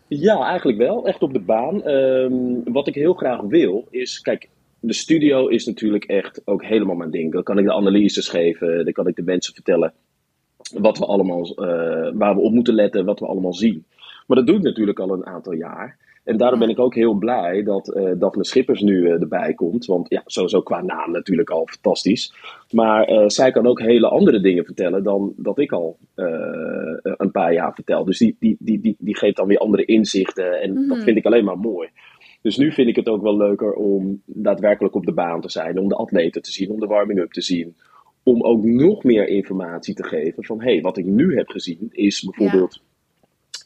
Ja, 0.08 0.44
eigenlijk 0.48 0.78
wel. 0.78 1.06
Echt 1.06 1.22
op 1.22 1.32
de 1.32 1.38
baan. 1.40 1.82
Ehm, 1.84 2.32
wat 2.72 2.86
ik 2.88 2.94
heel 2.94 3.12
graag 3.14 3.40
wil 3.40 3.86
is, 3.90 4.20
kijk, 4.20 4.48
de 4.80 4.92
studio 4.92 5.46
is 5.46 5.66
natuurlijk 5.66 6.04
echt 6.04 6.42
ook 6.44 6.64
helemaal 6.64 6.96
mijn 6.96 7.10
ding. 7.10 7.32
Dan 7.32 7.42
kan 7.42 7.58
ik 7.58 7.64
de 7.64 7.72
analyses 7.74 8.28
geven, 8.28 8.84
dan 8.84 8.92
kan 8.92 9.06
ik 9.06 9.16
de 9.16 9.22
mensen 9.22 9.54
vertellen 9.54 9.92
wat 10.78 10.98
we 10.98 11.06
allemaal, 11.06 11.44
eh, 11.44 12.10
waar 12.14 12.34
we 12.34 12.40
op 12.40 12.52
moeten 12.52 12.74
letten, 12.74 13.04
wat 13.04 13.20
we 13.20 13.26
allemaal 13.26 13.54
zien. 13.54 13.84
Maar 14.26 14.36
dat 14.36 14.46
doe 14.46 14.56
ik 14.56 14.62
natuurlijk 14.62 15.00
al 15.00 15.12
een 15.12 15.26
aantal 15.26 15.52
jaar. 15.52 15.98
En 16.24 16.36
daarom 16.36 16.58
ben 16.58 16.68
ik 16.68 16.78
ook 16.78 16.94
heel 16.94 17.14
blij 17.14 17.62
dat 17.62 17.94
eh 17.94 18.12
Daphne 18.18 18.44
Schippers 18.44 18.80
nu 18.80 19.06
eh, 19.06 19.20
erbij 19.20 19.54
komt. 19.54 19.86
Want 19.86 20.08
ja, 20.08 20.22
sowieso 20.26 20.60
qua 20.62 20.82
naam 20.82 21.10
natuurlijk 21.12 21.50
al 21.50 21.66
fantastisch. 21.70 22.34
Maar 22.70 23.30
zij 23.30 23.50
kan 23.50 23.66
ook 23.66 23.80
hele 23.80 24.08
andere 24.08 24.40
dingen 24.40 24.64
vertellen 24.64 25.02
dan 25.02 25.32
dat 25.36 25.58
ik 25.58 25.72
al 25.72 25.98
een 27.02 27.30
paar 27.30 27.52
jaar 27.52 27.74
vertel. 27.74 28.04
Dus 28.04 28.18
die, 28.18 28.36
die, 28.40 28.56
die, 28.58 28.80
die, 28.80 28.96
die 28.98 29.16
geeft 29.16 29.36
dan 29.36 29.46
weer 29.46 29.58
andere 29.58 29.84
inzichten. 29.84 30.60
En 30.60 30.74
dat 30.74 30.96
Mhm. 30.96 31.00
vind 31.00 31.16
ik 31.16 31.26
alleen 31.26 31.44
maar 31.44 31.58
mooi. 31.58 31.88
Dus 32.42 32.56
nu 32.56 32.72
vind 32.72 32.88
ik 32.88 32.96
het 32.96 33.08
ook 33.08 33.22
wel 33.22 33.36
leuker 33.36 33.72
om 33.72 34.22
daadwerkelijk 34.24 34.94
op 34.94 35.06
de 35.06 35.12
baan 35.12 35.40
te 35.40 35.50
zijn. 35.50 35.78
Om 35.78 35.88
de 35.88 35.94
atleten 35.94 36.42
te 36.42 36.52
zien, 36.52 36.70
om 36.70 36.80
de 36.80 36.86
warming-up 36.86 37.32
te 37.32 37.42
zien. 37.42 37.76
Om 38.22 38.42
ook 38.42 38.64
nog 38.64 39.04
meer 39.04 39.28
informatie 39.28 39.94
te 39.94 40.04
geven 40.04 40.44
van... 40.44 40.60
hé, 40.60 40.72
hey, 40.72 40.80
wat 40.80 40.96
ik 40.96 41.06
nu 41.06 41.36
heb 41.36 41.48
gezien 41.48 41.88
is 41.90 42.22
bijvoorbeeld... 42.22 42.82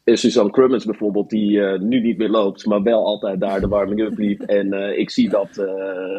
Suzanne 0.05 0.51
Crummins 0.51 0.85
bijvoorbeeld, 0.85 1.31
die 1.31 1.61
eh, 1.65 1.81
nu 1.81 2.01
niet 2.01 2.19
meer 2.19 2.29
loopt, 2.29 2.67
maar 2.67 2.83
wel 2.83 3.05
altijd 3.07 3.41
daar 3.41 3.61
de 3.61 3.69
warming-up 3.69 4.19
liep. 4.19 4.43
En 4.59 4.73
eh, 4.73 4.99
ik 4.99 5.11
zie 5.11 5.29
dat, 5.29 5.57
eh, 5.59 5.67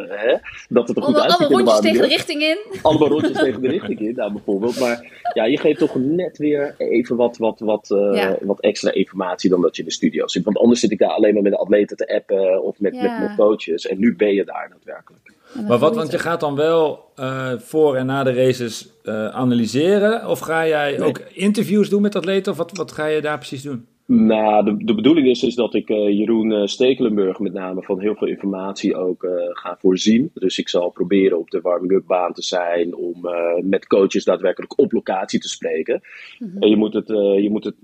hè, 0.10 0.36
dat 0.70 0.88
het 0.88 0.98
er 0.98 1.04
goed 1.04 1.20
uitziet 1.20 1.42
alle 1.42 1.60
in 1.60 1.66
de 1.66 1.72
rondjes 1.72 1.80
tegen 1.80 2.02
de 2.02 2.08
richting 2.08 2.42
in. 2.42 2.58
allemaal 2.82 3.08
rondjes 3.08 3.38
tegen 3.38 3.62
de 3.62 3.68
richting 3.78 4.00
in, 4.00 4.14
nou, 4.16 4.32
bijvoorbeeld. 4.32 4.80
Maar 4.80 5.22
ja, 5.34 5.46
je 5.46 5.58
geeft 5.58 5.80
toch 5.80 5.96
net 5.96 6.38
weer 6.38 6.76
even 6.78 7.16
wat, 7.16 7.38
wat, 7.38 7.60
wat, 7.60 7.86
Ja. 8.14 8.38
wat 8.42 8.60
extra 8.60 8.92
informatie 8.92 9.50
dan 9.50 9.62
dat 9.62 9.76
je 9.76 9.82
in 9.82 9.88
de 9.88 9.94
studio 9.94 10.28
zit. 10.28 10.44
Want 10.44 10.58
anders 10.58 10.80
zit 10.80 10.92
ik 10.92 11.00
daar 11.00 11.10
alleen 11.10 11.34
maar 11.34 11.44
met 11.44 11.52
de 11.52 11.58
atleten 11.58 11.98
te 11.98 12.16
appen 12.16 12.64
of 12.64 12.80
met, 12.80 12.96
Ja. 12.96 13.02
met, 13.02 13.28
met 13.28 13.38
coaches. 13.38 13.88
En 13.88 14.00
nu 14.00 14.16
ben 14.16 14.34
je 14.34 14.46
daar 14.46 14.70
daadwerkelijk. 14.70 15.34
Maar 15.68 15.78
wat, 15.78 15.96
want 15.96 16.12
je 16.12 16.20
gaat 16.20 16.40
dan 16.40 16.56
wel 16.56 17.00
eh, 17.16 17.52
voor 17.58 17.96
en 17.96 18.06
na 18.06 18.24
de 18.24 18.34
races 18.34 18.90
eh, 19.04 19.28
analyseren? 19.28 20.28
Of 20.30 20.40
ga 20.40 20.68
jij 20.68 20.98
Nee. 20.98 21.08
ook 21.08 21.22
interviews 21.34 21.90
doen 21.90 22.02
met 22.02 22.16
atleten? 22.16 22.52
Of 22.52 22.58
wat, 22.58 22.72
wat 22.78 22.92
ga 22.92 23.06
je 23.06 23.22
daar 23.22 23.38
precies 23.38 23.62
doen? 23.62 23.86
Nou, 24.08 24.66
de, 24.66 24.86
de 24.86 24.96
bedoeling 24.96 25.28
is, 25.28 25.44
is 25.44 25.56
dat 25.56 25.74
ik 25.74 25.90
eh, 25.90 26.10
Jeroen 26.18 26.68
Stekelenburg 26.68 27.40
met 27.40 27.54
name 27.54 27.82
van 27.84 28.00
heel 28.00 28.16
veel 28.16 28.28
informatie 28.28 28.96
ook 28.96 29.24
eh, 29.24 29.32
ga 29.52 29.78
voorzien. 29.80 30.32
Dus 30.34 30.58
ik 30.58 30.70
zal 30.70 30.90
proberen 30.90 31.40
op 31.40 31.50
de 31.50 31.62
warming-up 31.62 32.04
baan 32.08 32.34
te 32.34 32.42
zijn 32.44 32.96
om 32.96 33.28
eh, 33.28 33.64
met 33.64 33.88
coaches 33.88 34.24
daadwerkelijk 34.24 34.80
op 34.80 34.92
locatie 34.92 35.40
te 35.40 35.50
spreken. 35.50 36.02
En 36.60 36.70
je 36.70 36.76
moet 36.78 36.94
het, 36.94 37.10
eh, 37.10 37.40
je 37.40 37.50
moet 37.50 37.64
het 37.64 37.76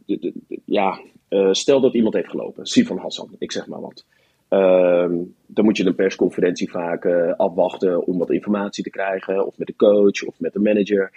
ja, 0.66 1.00
eh, 1.28 1.50
stel 1.52 1.82
dat 1.82 1.94
iemand 1.94 2.14
heeft 2.14 2.30
gelopen, 2.30 2.66
Sifan 2.66 2.98
Hassan, 2.98 3.36
ik 3.38 3.52
zeg 3.52 3.68
maar 3.68 3.82
wat. 3.82 4.06
Ehm, 4.52 5.16
dan 5.46 5.66
moet 5.66 5.78
je 5.78 5.86
een 5.86 5.96
persconferentie 5.96 6.72
vaak 6.72 7.06
eh, 7.06 7.34
afwachten 7.38 8.06
om 8.06 8.18
wat 8.18 8.32
informatie 8.32 8.84
te 8.84 8.90
krijgen, 8.90 9.46
of 9.46 9.58
met 9.58 9.68
de 9.68 9.76
coach 9.76 10.24
of 10.24 10.40
met 10.40 10.54
de 10.54 10.60
manager. 10.60 11.12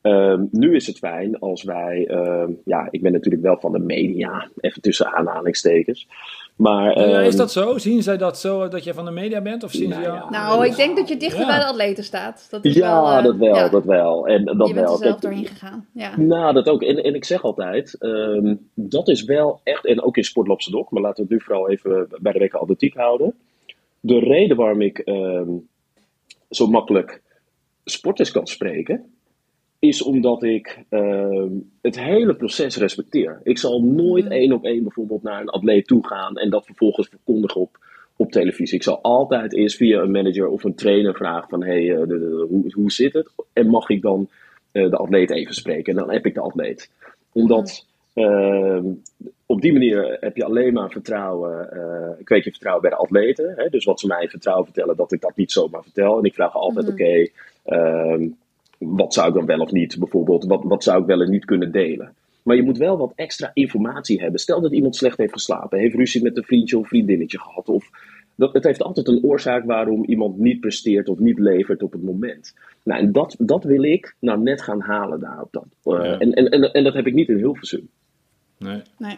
Ehm, 0.00 0.44
nu 0.50 0.74
is 0.74 0.86
het 0.86 0.98
fijn 0.98 1.38
als 1.38 1.62
wij, 1.62 2.06
ehm, 2.06 2.52
ja, 2.64 2.88
ik 2.90 3.02
ben 3.02 3.12
natuurlijk 3.12 3.42
wel 3.42 3.56
van 3.60 3.72
de 3.72 3.78
media, 3.78 4.48
even 4.60 4.82
tussen 4.82 5.12
aanhalingstekens. 5.12 6.08
Maar 6.58 6.92
Eh, 6.92 7.16
ehm, 7.16 7.24
is 7.24 7.36
dat 7.36 7.52
zo? 7.52 7.78
Zien 7.78 8.02
zij 8.02 8.16
dat 8.16 8.38
zo, 8.38 8.68
dat 8.68 8.84
je 8.84 8.94
van 8.94 9.04
de 9.04 9.10
media 9.10 9.40
bent? 9.40 9.62
Of 9.64 9.72
zien 9.72 9.92
ze 9.92 9.98
Nou 9.98 10.02
jou... 10.02 10.16
ja. 10.16 10.30
Nou, 10.30 10.66
ik 10.66 10.76
denk 10.76 10.96
dat 10.96 11.08
je 11.08 11.16
dichter 11.16 11.40
Ja. 11.40 11.46
bij 11.46 11.58
de 11.58 11.64
atleten 11.64 12.04
staat. 12.04 12.46
Dat 12.50 12.64
is 12.64 12.74
ja, 12.74 13.02
wel, 13.02 13.16
eh, 13.18 13.24
dat 13.24 13.36
wel, 13.36 13.54
ja. 13.54 13.68
dat 13.68 13.84
wel. 13.84 14.26
En 14.26 14.44
dat 14.44 14.68
je 14.68 14.74
bent 14.74 14.86
wel. 14.86 14.92
er 14.92 14.98
zelf 14.98 15.00
Kijk, 15.00 15.20
doorheen 15.20 15.46
gegaan. 15.46 15.86
Ja. 15.92 16.18
Nou, 16.20 16.52
dat 16.54 16.68
ook. 16.68 16.82
En, 16.82 17.02
en 17.02 17.14
ik 17.14 17.24
zeg 17.24 17.42
altijd, 17.42 17.94
ehm, 17.98 18.54
dat 18.74 19.08
is 19.08 19.24
wel 19.24 19.60
echt, 19.64 19.86
en 19.86 20.02
ook 20.02 20.16
in 20.16 20.24
Sport 20.24 20.46
Lopsedok, 20.48 20.90
maar 20.90 21.02
laten 21.02 21.16
we 21.16 21.22
het 21.22 21.30
nu 21.30 21.44
vooral 21.44 21.68
even 21.70 22.08
bij 22.20 22.32
de 22.32 22.38
weken 22.38 22.60
atletiek 22.60 22.94
houden. 22.94 23.34
De 24.00 24.18
reden 24.18 24.56
waarom 24.56 24.80
ik 24.80 24.98
ehm, 24.98 25.48
zo 26.50 26.66
makkelijk 26.66 27.22
sporters 27.84 28.30
kan 28.30 28.46
spreken, 28.46 29.12
is 29.78 30.02
omdat 30.02 30.42
ik 30.42 30.84
ehm, 30.88 31.48
het 31.82 31.98
hele 32.00 32.34
proces 32.36 32.76
respecteer. 32.76 33.40
Ik 33.42 33.58
zal 33.58 33.82
nooit 33.82 34.24
Mhm. 34.24 34.32
één 34.32 34.52
op 34.52 34.64
één 34.64 34.82
bijvoorbeeld 34.82 35.22
naar 35.22 35.40
een 35.40 35.48
atleet 35.48 35.86
toe 35.86 36.06
gaan 36.06 36.36
en 36.36 36.50
dat 36.50 36.66
vervolgens 36.66 37.08
verkondigen 37.08 37.60
op, 37.60 37.78
op 38.16 38.32
televisie. 38.32 38.76
Ik 38.76 38.82
zal 38.82 39.00
altijd 39.02 39.54
eerst 39.54 39.76
via 39.76 40.00
een 40.00 40.10
manager 40.10 40.48
of 40.48 40.64
een 40.64 40.74
trainer 40.74 41.14
vragen 41.14 41.48
van 41.48 41.64
hey, 41.64 41.92
eh, 41.94 41.98
de- 42.00 42.06
de- 42.06 42.46
hoe, 42.48 42.72
hoe 42.74 42.90
zit 42.92 43.12
het? 43.12 43.30
En 43.52 43.66
mag 43.66 43.88
ik 43.88 44.02
dan 44.02 44.28
eh, 44.72 44.90
de 44.90 44.96
atleet 44.96 45.30
even 45.30 45.54
spreken? 45.54 45.92
En 45.92 45.98
dan 45.98 46.10
heb 46.12 46.26
ik 46.26 46.34
de 46.34 46.40
atleet. 46.40 46.90
Omdat 47.32 47.86
ehm, 48.14 48.84
op 49.46 49.60
die 49.60 49.72
manier 49.72 50.16
heb 50.20 50.36
je 50.36 50.44
alleen 50.44 50.72
maar 50.72 50.90
vertrouwen, 50.90 51.72
eh 51.72 52.24
kweek 52.24 52.44
je 52.44 52.50
vertrouwen 52.50 52.82
bij 52.82 52.90
de 52.90 52.96
atleten. 53.04 53.52
Hè? 53.56 53.68
Dus 53.68 53.84
wat 53.84 54.00
ze 54.00 54.06
mij 54.06 54.28
vertrouwen 54.28 54.64
vertellen, 54.66 54.96
dat 54.96 55.12
ik 55.12 55.20
dat 55.20 55.36
niet 55.36 55.52
zomaar 55.52 55.82
vertel. 55.82 56.18
En 56.18 56.24
ik 56.24 56.34
vraag 56.34 56.54
altijd, 56.54 56.84
Mhm. 56.84 56.94
oké, 56.94 57.28
ehm, 57.64 58.28
wat 58.78 59.14
zou 59.14 59.28
ik 59.28 59.34
dan 59.34 59.46
wel 59.46 59.58
of 59.60 59.72
niet 59.72 59.98
bijvoorbeeld, 59.98 60.44
wat, 60.44 60.62
wat 60.64 60.82
zou 60.82 61.00
ik 61.00 61.06
wel 61.06 61.20
en 61.22 61.30
niet 61.30 61.44
kunnen 61.44 61.72
delen? 61.72 62.14
Maar 62.42 62.56
je 62.56 62.62
moet 62.62 62.78
wel 62.78 62.96
wat 62.96 63.12
extra 63.14 63.50
informatie 63.54 64.20
hebben. 64.20 64.40
Stel 64.40 64.60
dat 64.60 64.72
iemand 64.72 64.96
slecht 64.96 65.18
heeft 65.18 65.32
geslapen, 65.32 65.78
heeft 65.78 65.94
ruzie 65.94 66.22
met 66.22 66.36
een 66.36 66.44
vriendje 66.44 66.78
of 66.78 66.88
vriendinnetje 66.88 67.38
gehad. 67.38 67.68
Of 67.68 67.90
dat, 68.34 68.52
het 68.52 68.64
heeft 68.64 68.82
altijd 68.82 69.08
een 69.08 69.22
oorzaak 69.22 69.64
waarom 69.64 70.04
iemand 70.04 70.38
niet 70.38 70.60
presteert 70.60 71.08
of 71.08 71.18
niet 71.18 71.38
levert 71.38 71.82
op 71.82 71.92
het 71.92 72.02
moment. 72.02 72.54
Nou, 72.82 73.00
en 73.00 73.12
dat, 73.12 73.34
dat 73.38 73.64
wil 73.64 73.82
ik 73.82 74.14
nou 74.20 74.40
net 74.42 74.62
gaan 74.62 74.80
halen 74.80 75.20
daar 75.20 75.40
op 75.42 75.52
dat. 75.52 75.66
Eh, 75.82 76.04
Ja. 76.04 76.18
en, 76.18 76.32
en, 76.32 76.48
en, 76.48 76.72
en 76.72 76.84
dat 76.84 76.94
heb 76.94 77.06
ik 77.06 77.14
niet 77.14 77.28
in 77.28 77.36
Hilversum. 77.36 77.88
Nee. 78.58 78.82
Nee. 78.98 79.16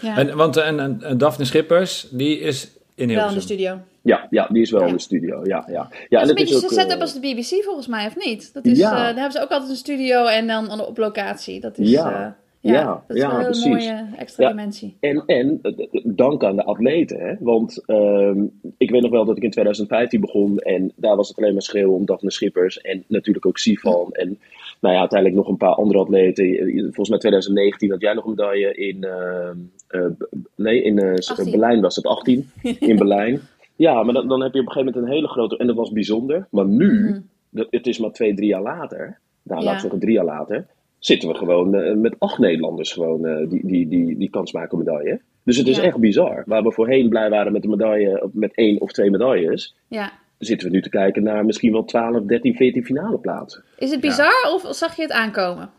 Ja. 0.00 0.16
En, 0.16 0.36
want 0.36 0.56
en, 0.56 1.02
en, 1.02 1.18
Daphne 1.18 1.44
Schippers, 1.44 2.08
die 2.10 2.38
is 2.38 2.64
in 2.64 2.70
wel 2.74 2.80
in 2.94 3.06
de 3.06 3.12
Hilversum. 3.14 3.40
studio. 3.40 3.78
Ja, 4.08 4.26
ja, 4.30 4.46
die 4.52 4.62
is 4.62 4.70
wel 4.70 4.86
in 4.86 4.92
de 4.92 4.98
studio. 5.00 5.40
Ja, 5.44 5.64
ja. 5.66 5.72
ja 5.72 5.88
dat 5.88 5.90
is 6.10 6.10
een 6.10 6.28
en 6.28 6.34
beetje 6.34 6.68
de 6.68 6.74
setup 6.74 6.90
eh, 6.94 7.00
als 7.00 7.12
de 7.12 7.20
BBC 7.20 7.64
volgens 7.64 7.86
mij, 7.86 8.06
of 8.06 8.16
niet? 8.26 8.52
Dat 8.54 8.64
is, 8.66 8.78
Ja. 8.78 8.90
eh, 8.90 8.96
daar 8.96 9.04
hebben 9.14 9.32
ze 9.32 9.42
ook 9.42 9.50
altijd 9.50 9.70
een 9.70 9.76
studio 9.76 10.24
en 10.26 10.46
dan 10.46 10.80
op 10.86 10.98
locatie. 10.98 11.60
Dat 11.60 11.78
is, 11.78 11.90
Ja. 11.90 12.12
eh, 12.12 12.30
ja, 12.60 12.72
Ja, 12.72 13.02
dat 13.06 13.16
is 13.16 13.22
ja, 13.22 13.28
een 13.28 13.34
hele 13.36 13.44
precies. 13.44 13.66
mooie 13.66 14.06
extra 14.18 14.44
Ja. 14.44 14.48
dimensie. 14.50 14.96
En, 15.00 15.22
en 15.26 15.60
dank 16.04 16.44
aan 16.44 16.56
de 16.56 16.64
atleten. 16.64 17.20
Hè? 17.20 17.34
Want 17.40 17.82
ehm, 17.86 18.44
ik 18.78 18.90
weet 18.90 19.02
nog 19.02 19.10
wel 19.10 19.24
dat 19.24 19.36
ik 19.36 19.42
in 19.42 19.50
2015 19.50 20.20
begon. 20.20 20.58
En 20.58 20.92
daar 20.96 21.16
was 21.16 21.28
het 21.28 21.36
alleen 21.38 21.52
maar 21.52 21.62
schreeuwen 21.62 21.94
om 21.94 22.06
Daphne 22.06 22.30
Schippers. 22.30 22.80
En 22.80 23.04
natuurlijk 23.06 23.46
ook 23.46 23.58
Sifan. 23.58 24.12
En 24.12 24.38
nou 24.80 24.94
ja, 24.94 25.00
uiteindelijk 25.00 25.40
nog 25.40 25.48
een 25.48 25.56
paar 25.56 25.74
andere 25.74 25.98
atleten. 25.98 26.44
Volgens 26.82 27.08
mij 27.08 27.18
2019 27.18 27.90
had 27.90 28.00
jij 28.00 28.12
nog 28.14 28.24
een 28.24 28.30
medaille 28.30 28.74
in... 28.74 29.04
ehm, 29.04 29.56
eh, 29.88 30.06
nee, 30.54 30.82
in 30.82 31.00
18. 31.00 31.50
Berlijn 31.50 31.80
was 31.80 31.96
het 31.96 32.06
18. 32.06 32.50
In 32.62 32.96
Berlijn. 33.02 33.40
Ja, 33.78 34.02
maar 34.02 34.14
dan, 34.14 34.28
dan 34.28 34.42
heb 34.42 34.52
je 34.54 34.60
op 34.60 34.66
een 34.66 34.72
gegeven 34.72 34.92
moment 34.94 35.10
een 35.12 35.16
hele 35.16 35.28
grote... 35.28 35.56
En 35.56 35.66
dat 35.66 35.76
was 35.76 35.90
bijzonder. 35.92 36.46
Maar 36.50 36.66
nu, 36.66 37.08
Mhm. 37.08 37.20
dat- 37.50 37.66
het 37.70 37.86
is 37.86 37.98
maar 37.98 38.10
twee, 38.12 38.34
drie 38.34 38.48
jaar 38.48 38.62
later... 38.62 39.18
Nou, 39.42 39.60
Ja. 39.60 39.66
laten 39.66 39.74
we 39.74 39.80
zeggen 39.80 40.00
drie 40.00 40.14
jaar 40.14 40.24
later 40.24 40.66
zitten 40.98 41.28
we 41.28 41.34
gewoon 41.34 41.74
eh, 41.74 41.94
met 41.96 42.14
acht 42.18 42.38
Nederlanders 42.38 42.92
gewoon, 42.92 43.26
eh, 43.26 43.48
die, 43.50 43.66
die, 43.66 43.88
die, 43.88 44.18
die 44.18 44.30
kans 44.30 44.52
maken 44.52 44.78
op 44.78 44.84
medaille. 44.84 45.20
Dus 45.44 45.56
het 45.56 45.66
is 45.66 45.76
Ja. 45.76 45.82
echt 45.82 45.96
bizar. 45.96 46.42
Waar 46.46 46.62
we 46.62 46.72
voorheen 46.72 47.08
blij 47.08 47.30
waren 47.30 47.52
met 47.52 47.64
een 47.64 47.70
medaille, 47.70 48.28
met 48.32 48.54
één 48.54 48.80
of 48.80 48.92
twee 48.92 49.10
medailles, 49.10 49.76
Ja. 49.88 50.12
zitten 50.38 50.68
we 50.68 50.74
nu 50.74 50.82
te 50.82 50.88
kijken 50.88 51.22
naar 51.22 51.44
misschien 51.44 51.72
wel 51.72 51.84
12, 51.84 52.22
13, 52.24 52.54
14 52.54 52.84
finale 52.84 53.18
plaatsen. 53.18 53.62
Is 53.78 53.90
het 53.90 54.00
bizar 54.00 54.50
of 54.54 54.66
zag 54.76 54.96
je 54.96 55.02
het 55.02 55.12
aankomen? 55.12 55.70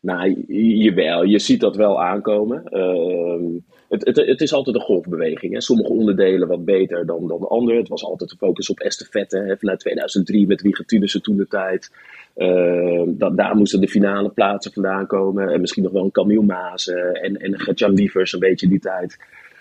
Nou, 0.00 0.44
jawel, 0.82 1.22
je 1.24 1.38
ziet 1.38 1.60
dat 1.60 1.76
wel 1.76 2.02
aankomen. 2.02 2.64
Ehm, 2.64 3.44
het, 3.88 4.04
het, 4.04 4.16
het 4.16 4.40
is 4.40 4.52
altijd 4.52 4.76
een 4.76 4.82
golfbeweging. 4.82 5.52
Hè. 5.52 5.60
Sommige 5.60 5.92
onderdelen 5.92 6.48
wat 6.48 6.64
beter 6.64 7.06
dan, 7.06 7.28
dan 7.28 7.40
de 7.40 7.46
andere. 7.46 7.78
Het 7.78 7.88
was 7.88 8.04
altijd 8.04 8.30
de 8.30 8.36
focus 8.36 8.70
op 8.70 8.80
estafette. 8.80 9.38
Hè. 9.38 9.56
Vanuit 9.56 9.80
2003 9.80 10.46
met 10.46 10.62
Wieger 10.62 10.86
toen 11.20 11.36
de 11.36 11.46
tijd. 11.48 11.90
Ehm, 12.34 13.34
daar 13.36 13.56
moesten 13.56 13.80
de 13.80 13.88
finale 13.88 14.28
plaatsen 14.28 14.72
vandaan 14.72 15.06
komen. 15.06 15.48
En 15.48 15.60
misschien 15.60 15.82
nog 15.82 15.92
wel 15.92 16.04
een 16.04 16.10
Camille 16.10 16.42
Maas 16.42 16.88
eh, 16.88 17.24
en, 17.24 17.36
en 17.36 17.60
Gertjan 17.60 17.92
Lievers 17.92 18.32
een 18.32 18.38
beetje 18.38 18.68
die 18.68 18.80
tijd. 18.80 19.18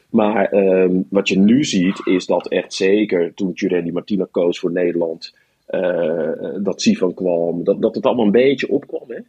Maar 0.09 0.45
ehm, 0.45 1.01
wat 1.09 1.29
je 1.29 1.39
nu 1.39 1.63
ziet 1.63 2.01
is 2.05 2.25
dat 2.25 2.47
echt 2.47 2.73
zeker 2.73 3.33
toen 3.33 3.51
Jurelli 3.53 3.91
Martina 3.91 4.27
koos 4.31 4.59
voor 4.59 4.71
Nederland... 4.71 5.35
eh, 5.65 6.29
dat 6.59 6.81
Sivan 6.81 7.13
kwam, 7.13 7.63
dat, 7.63 7.81
dat 7.81 7.95
het 7.95 8.05
allemaal 8.05 8.25
een 8.25 8.31
beetje 8.31 8.69
opkwam. 8.69 9.03
Hè? 9.07 9.19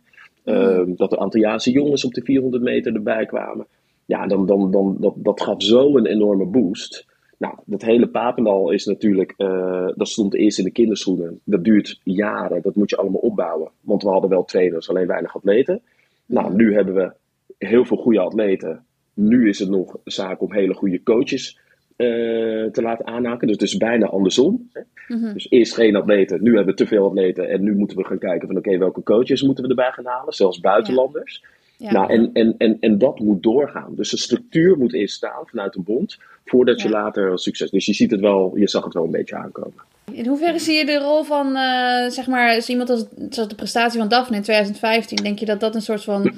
Ehm, 0.46 0.94
dat 0.94 1.12
er 1.12 1.18
Antilliaanse 1.18 1.70
jongens 1.70 2.04
op 2.04 2.14
de 2.14 2.22
400 2.22 2.62
meter 2.62 2.94
erbij 2.94 3.26
kwamen. 3.26 3.66
Ja, 4.04 4.26
dan, 4.26 4.46
dan, 4.46 4.70
dan, 4.70 4.96
dat, 5.00 5.14
dat 5.16 5.42
gaf 5.42 5.62
zo 5.62 5.96
een 5.96 6.06
enorme 6.06 6.44
boost. 6.44 7.06
Nou, 7.38 7.54
dat 7.64 7.82
hele 7.82 8.08
Papendal 8.08 8.70
is 8.70 8.84
natuurlijk, 8.84 9.34
uh, 9.38 9.88
dat 9.94 10.08
stond 10.08 10.34
eerst 10.34 10.58
in 10.58 10.64
de 10.64 10.70
kinderschoenen. 10.70 11.40
Dat 11.44 11.64
duurt 11.64 12.00
jaren, 12.02 12.62
dat 12.62 12.74
moet 12.74 12.90
je 12.90 12.96
allemaal 12.96 13.20
opbouwen. 13.20 13.70
Want 13.80 14.02
we 14.02 14.08
hadden 14.08 14.30
wel 14.30 14.44
trainers, 14.44 14.88
alleen 14.88 15.06
weinig 15.06 15.36
atleten. 15.36 15.82
Nou, 16.26 16.54
nu 16.54 16.74
hebben 16.74 16.94
we 16.94 17.12
heel 17.58 17.84
veel 17.84 17.96
goede 17.96 18.20
atleten. 18.20 18.84
Nu 19.14 19.48
is 19.48 19.58
het 19.58 19.68
nog 19.68 19.96
zaak 20.04 20.40
om 20.40 20.52
hele 20.52 20.74
goede 20.74 21.02
coaches 21.02 21.58
uh, 21.96 22.70
te 22.70 22.82
laten 22.82 23.06
aanhaken. 23.06 23.46
Dus 23.46 23.56
het 23.56 23.66
is 23.68 23.76
bijna 23.76 24.06
andersom. 24.06 24.70
Mm 25.08 25.32
Dus 25.32 25.50
eerst 25.50 25.74
geen 25.74 25.96
atleten, 25.96 26.42
nu 26.42 26.54
hebben 26.54 26.74
we 26.74 26.82
te 26.82 26.86
veel 26.86 27.06
atleten. 27.06 27.48
En 27.48 27.62
nu 27.62 27.74
moeten 27.74 27.96
we 27.96 28.04
gaan 28.04 28.18
kijken 28.18 28.48
van 28.48 28.56
oké, 28.56 28.78
welke 28.78 29.02
coaches 29.02 29.42
moeten 29.42 29.64
we 29.64 29.70
erbij 29.70 29.92
gaan 29.92 30.06
halen. 30.06 30.32
Zelfs 30.32 30.60
buitenlanders. 30.60 31.44
Ja. 31.76 31.92
Nou, 31.92 32.10
en, 32.10 32.30
en, 32.32 32.54
en, 32.58 32.76
en 32.80 32.98
dat 32.98 33.18
moet 33.18 33.42
doorgaan. 33.42 33.94
Dus 33.94 34.10
de 34.10 34.16
structuur 34.16 34.78
moet 34.78 34.94
eerst 34.94 35.14
staan 35.14 35.46
vanuit 35.46 35.74
een 35.74 35.84
bond, 35.84 36.18
voordat 36.44 36.80
je 36.80 36.88
later 36.88 37.38
succes. 37.38 37.70
Dus 37.70 37.86
je 37.86 37.94
ziet 37.94 38.10
het 38.10 38.20
wel, 38.20 38.56
je 38.56 38.68
zag 38.68 38.84
het 38.84 38.94
wel 38.94 39.04
een 39.04 39.10
beetje 39.10 39.36
aankomen. 39.36 39.82
In 40.12 40.26
hoeverre 40.26 40.58
zie 40.58 40.74
je 40.76 40.86
de 40.86 40.98
rol 40.98 41.22
van, 41.22 41.46
uh, 41.46 42.08
zeg 42.08 42.26
maar, 42.26 42.64
iemand 42.66 42.90
als, 42.90 43.06
zoals 43.30 43.48
de 43.48 43.54
prestatie 43.54 43.98
van 43.98 44.08
Daphne 44.08 44.36
in 44.36 44.42
2015, 44.42 45.16
denk 45.16 45.38
je 45.38 45.46
dat 45.46 45.60
dat 45.60 45.74
een 45.74 45.82
soort 45.82 46.04
van, 46.04 46.22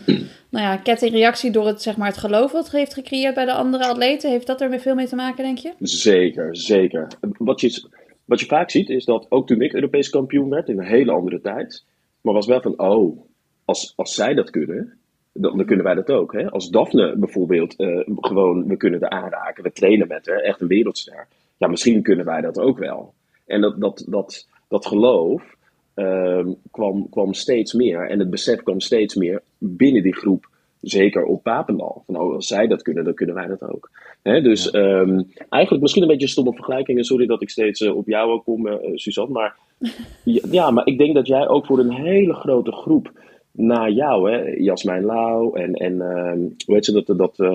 nou 0.50 0.64
ja, 0.64 0.76
kettingreactie 0.76 1.50
door 1.50 1.66
het, 1.66 1.82
zeg 1.82 1.96
maar, 1.96 2.08
het 2.08 2.18
geloof 2.18 2.52
wat 2.52 2.70
heeft 2.70 2.94
gecreëerd 2.94 3.34
bij 3.34 3.44
de 3.44 3.52
andere 3.52 3.86
atleten, 3.86 4.30
heeft 4.30 4.46
dat 4.46 4.60
er 4.60 4.80
veel 4.80 4.94
mee 4.94 5.06
te 5.06 5.16
maken, 5.16 5.44
denk 5.44 5.58
je? 5.58 5.72
Zeker, 5.80 6.56
zeker. 6.56 7.06
Wat 7.38 7.60
je, 7.60 7.88
wat 8.24 8.40
je 8.40 8.46
vaak 8.46 8.70
ziet 8.70 8.88
is 8.88 9.04
dat, 9.04 9.26
ook 9.28 9.46
toen 9.46 9.62
ik 9.62 9.74
Europees 9.74 10.10
kampioen 10.10 10.48
werd, 10.48 10.68
in 10.68 10.78
een 10.78 10.86
hele 10.86 11.12
andere 11.12 11.40
tijd, 11.40 11.84
maar 12.20 12.34
was 12.34 12.46
wel 12.46 12.60
van, 12.60 12.78
oh, 12.78 13.20
als, 13.64 13.92
als 13.96 14.14
zij 14.14 14.34
dat 14.34 14.50
kunnen, 14.50 14.98
dan, 15.32 15.56
dan, 15.56 15.66
kunnen 15.66 15.84
wij 15.84 15.94
dat 15.94 16.10
ook. 16.10 16.32
Hè? 16.32 16.50
Als 16.50 16.70
Daphne 16.70 17.16
bijvoorbeeld 17.16 17.80
uh, 17.80 18.00
gewoon, 18.16 18.66
we 18.66 18.76
kunnen 18.76 19.00
er 19.00 19.08
aanraken, 19.08 19.62
we 19.62 19.72
trainen 19.72 20.08
met 20.08 20.26
haar, 20.26 20.40
echt 20.40 20.60
een 20.60 20.68
wereldster. 20.68 21.26
Ja, 21.56 21.66
misschien 21.66 22.02
kunnen 22.02 22.24
wij 22.24 22.40
dat 22.40 22.58
ook 22.58 22.78
wel. 22.78 23.14
En 23.48 23.60
dat, 23.60 23.80
dat, 23.80 24.04
dat, 24.06 24.48
dat 24.68 24.86
geloof 24.86 25.56
uh, 25.94 26.46
kwam, 26.70 27.08
kwam 27.08 27.32
steeds 27.34 27.72
meer 27.72 28.08
en 28.08 28.18
het 28.18 28.30
besef 28.30 28.62
kwam 28.62 28.80
steeds 28.80 29.14
meer 29.14 29.42
binnen 29.58 30.02
die 30.02 30.16
groep. 30.16 30.48
Zeker 30.80 31.24
op 31.24 31.42
Papendal. 31.42 32.02
Van, 32.06 32.16
oh, 32.16 32.34
als 32.34 32.46
zij 32.46 32.66
dat 32.66 32.82
kunnen, 32.82 33.04
dan 33.04 33.14
kunnen 33.14 33.34
wij 33.34 33.46
dat 33.46 33.62
ook. 33.62 33.90
Hè? 34.22 34.40
Dus 34.40 34.68
ja. 34.70 34.80
um, 34.80 35.32
eigenlijk 35.48 35.82
misschien 35.82 36.02
een 36.02 36.08
beetje 36.08 36.26
stomme 36.26 36.52
vergelijkingen. 36.52 37.04
Sorry 37.04 37.26
dat 37.26 37.42
ik 37.42 37.50
steeds 37.50 37.80
uh, 37.80 37.96
op 37.96 38.06
jou 38.06 38.42
kom, 38.42 38.66
uh, 38.66 38.74
Suzanne. 38.94 39.32
Maar 39.32 39.56
ja, 40.58 40.70
maar 40.70 40.86
ik 40.86 40.98
denk 40.98 41.14
dat 41.14 41.26
jij 41.26 41.48
ook 41.48 41.66
voor 41.66 41.78
een 41.78 41.92
hele 41.92 42.34
grote 42.34 42.72
groep 42.72 43.12
na 43.50 43.88
jou, 43.88 44.30
hè, 44.30 44.38
Jasmijn 44.56 45.04
Lau 45.04 45.60
en, 45.60 45.72
en 45.72 45.92
uh, 45.92 46.32
hoe 46.66 46.74
heet 46.74 46.84
ze 46.84 46.92
dat, 46.92 47.18
dat 47.18 47.38
uh, 47.38 47.48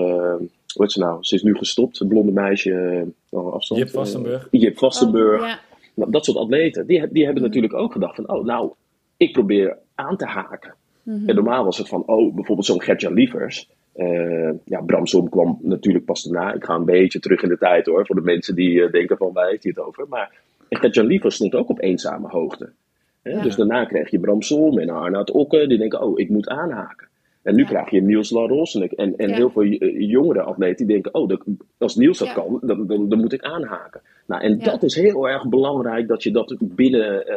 hoe 0.74 0.82
heet 0.82 0.92
ze 0.92 0.98
nou, 0.98 1.18
ze 1.20 1.34
is 1.34 1.42
nu 1.42 1.54
gestopt, 1.54 1.98
het 1.98 2.08
blonde 2.08 2.32
meisje, 2.32 3.06
uh, 3.30 3.52
afstand. 3.52 3.80
Jip 3.80 3.90
Vastenburg. 3.90 4.48
Jip 4.50 4.78
Vastenburg. 4.78 5.40
Oh, 5.40 5.46
ja. 5.46 5.60
Nou, 5.94 6.10
dat 6.10 6.24
soort 6.24 6.36
atleten, 6.36 6.86
die, 6.86 7.08
die 7.12 7.24
hebben 7.24 7.42
mm. 7.42 7.48
natuurlijk 7.48 7.74
ook 7.74 7.92
gedacht 7.92 8.14
van, 8.14 8.28
oh 8.28 8.44
nou, 8.44 8.72
ik 9.16 9.32
probeer 9.32 9.78
aan 9.94 10.16
te 10.16 10.26
haken. 10.26 10.74
Mm 11.02 11.18
-hmm. 11.18 11.28
En 11.28 11.34
normaal 11.34 11.64
was 11.64 11.78
het 11.78 11.88
van, 11.88 12.06
oh, 12.06 12.34
bijvoorbeeld 12.34 12.66
zo'n 12.66 12.82
Gertjan 12.82 13.12
Lievers. 13.12 13.70
ja, 14.64 14.80
Bramsom 14.86 15.28
kwam 15.28 15.58
natuurlijk 15.62 16.04
pas 16.04 16.22
daarna. 16.22 16.54
Ik 16.54 16.64
ga 16.64 16.74
een 16.74 16.84
beetje 16.84 17.18
terug 17.18 17.42
in 17.42 17.48
de 17.48 17.58
tijd 17.58 17.86
hoor, 17.86 18.06
voor 18.06 18.16
de 18.16 18.22
mensen 18.22 18.54
die 18.54 18.90
denken 18.90 19.16
van, 19.16 19.32
waar 19.32 19.48
heeft 19.48 19.62
hij 19.62 19.72
het 19.76 19.86
over? 19.86 20.06
Maar 20.08 20.32
Gertjan 20.68 21.06
Lievers 21.06 21.34
stond 21.34 21.54
ook 21.54 21.68
op 21.68 21.80
eenzame 21.80 22.28
hoogte. 22.28 22.72
Ja. 23.22 23.42
Dus 23.42 23.56
daarna 23.56 23.84
krijg 23.84 24.10
je 24.10 24.20
Bram 24.20 24.42
Solm 24.42 24.78
en 24.78 24.90
Arnoud 24.90 25.30
Okke, 25.30 25.66
die 25.66 25.78
denken, 25.78 26.02
oh, 26.02 26.18
ik 26.18 26.28
moet 26.28 26.48
aanhaken. 26.48 27.08
En 27.42 27.54
nu 27.54 27.62
ja. 27.62 27.68
krijg 27.68 27.90
je 27.90 28.02
Niels 28.02 28.30
Laros 28.30 28.74
en, 28.74 28.88
en, 28.88 29.16
en 29.16 29.30
heel 29.30 29.50
veel 29.50 29.64
jongere 29.98 30.42
atleten 30.42 30.86
die 30.86 30.94
denken, 30.94 31.14
oh, 31.14 31.28
dat, 31.28 31.42
als 31.78 31.96
Niels 31.96 32.18
dat 32.18 32.32
kan, 32.32 32.58
dan, 32.62 32.86
dan, 32.86 33.08
dan, 33.08 33.20
moet 33.20 33.32
ik 33.32 33.42
aanhaken. 33.42 34.00
Nou, 34.26 34.42
en 34.42 34.58
dat 34.58 34.82
is 34.82 34.94
heel 34.94 35.28
erg 35.28 35.48
belangrijk, 35.48 36.08
dat 36.08 36.22
je 36.22 36.30
dat 36.30 36.56
binnen, 36.60 37.20
uh, 37.20 37.36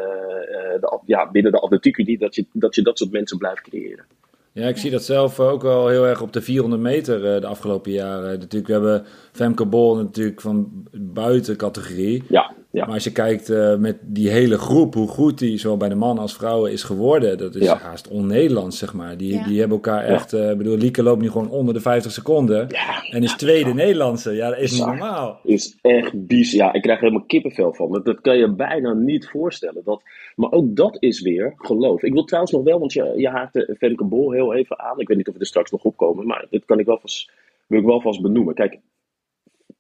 de, 0.79 0.99
ja, 1.05 1.31
binnen 1.31 1.51
de 1.51 1.59
atletiek 1.59 2.19
dat 2.19 2.35
je, 2.35 2.45
dat 2.51 2.75
je 2.75 2.81
dat 2.81 2.97
soort 2.97 3.11
mensen 3.11 3.37
blijft 3.37 3.61
creëren. 3.61 4.05
Ja, 4.51 4.67
ik 4.67 4.77
zie 4.77 4.91
dat 4.91 5.03
zelf 5.03 5.39
ook 5.39 5.61
wel 5.61 5.87
heel 5.87 6.05
erg 6.05 6.21
op 6.21 6.33
de 6.33 6.41
400 6.41 6.81
meter 6.81 7.41
de 7.41 7.47
afgelopen 7.47 7.91
jaren. 7.91 8.39
Natuurlijk, 8.39 8.67
we 8.67 8.73
hebben 8.73 9.05
Femke 9.37 9.65
Bol 9.65 9.95
natuurlijk 9.95 10.41
van 10.41 10.87
buiten 10.91 11.57
categorie. 11.57 12.23
Ja. 12.29 12.55
Ja. 12.71 12.85
Maar 12.85 12.93
als 12.93 13.03
je 13.03 13.11
kijkt 13.11 13.49
uh, 13.49 13.75
met 13.75 13.97
die 14.01 14.29
hele 14.29 14.57
groep, 14.57 14.93
hoe 14.93 15.07
goed 15.07 15.39
die 15.39 15.57
zowel 15.57 15.77
bij 15.77 15.89
de 15.89 15.95
mannen 15.95 16.21
als 16.21 16.35
vrouwen 16.35 16.71
is 16.71 16.83
geworden, 16.83 17.37
dat 17.37 17.55
is 17.55 17.65
ja. 17.65 17.77
haast 17.77 18.07
on-Nederlands, 18.07 18.77
zeg 18.77 18.93
maar. 18.93 19.17
Die, 19.17 19.33
ja. 19.33 19.43
die 19.43 19.59
hebben 19.59 19.77
elkaar 19.77 20.03
echt, 20.03 20.33
ik 20.33 20.39
uh, 20.39 20.53
bedoel, 20.53 20.77
Lieke 20.77 21.03
loopt 21.03 21.21
nu 21.21 21.29
gewoon 21.29 21.49
onder 21.49 21.73
de 21.73 21.79
50 21.79 22.11
seconden 22.11 22.67
en 23.11 23.23
is 23.23 23.35
tweede 23.35 23.73
Nederlandse. 23.73 24.31
Ja, 24.31 24.49
dat 24.49 24.59
is 24.59 24.71
niet 24.71 24.85
normaal. 24.85 25.39
Is 25.43 25.77
echt 25.81 26.27
bies. 26.27 26.51
Ja, 26.51 26.73
ik 26.73 26.81
krijg 26.81 26.99
helemaal 26.99 27.25
kippenvel 27.25 27.73
van. 27.73 27.91
Dat, 27.91 28.05
dat 28.05 28.21
kan 28.21 28.37
je 28.37 28.55
bijna 28.55 28.93
niet 28.93 29.29
voorstellen. 29.29 29.81
Dat, 29.85 30.01
maar 30.35 30.51
ook 30.51 30.75
dat 30.75 30.97
is 30.99 31.21
weer 31.21 31.53
geloof. 31.57 32.03
Ik 32.03 32.13
wil 32.13 32.23
trouwens 32.23 32.53
nog 32.53 32.63
wel, 32.63 32.79
want 32.79 32.93
je, 32.93 33.13
je 33.15 33.29
haakte 33.29 33.75
Femke 33.77 34.03
Bol 34.03 34.31
heel 34.31 34.53
even 34.53 34.79
aan. 34.79 34.99
Ik 34.99 35.07
weet 35.07 35.17
niet 35.17 35.27
of 35.27 35.33
we 35.33 35.39
er 35.39 35.45
straks 35.45 35.71
nog 35.71 35.83
opkomen, 35.83 36.27
maar 36.27 36.45
dit 36.49 36.65
kan 36.65 36.79
ik 36.79 36.85
wel 36.85 36.99
vast, 36.99 37.31
wil 37.67 37.79
ik 37.79 37.85
wel 37.85 38.01
vast 38.01 38.21
benoemen. 38.21 38.53
Kijk, 38.53 38.79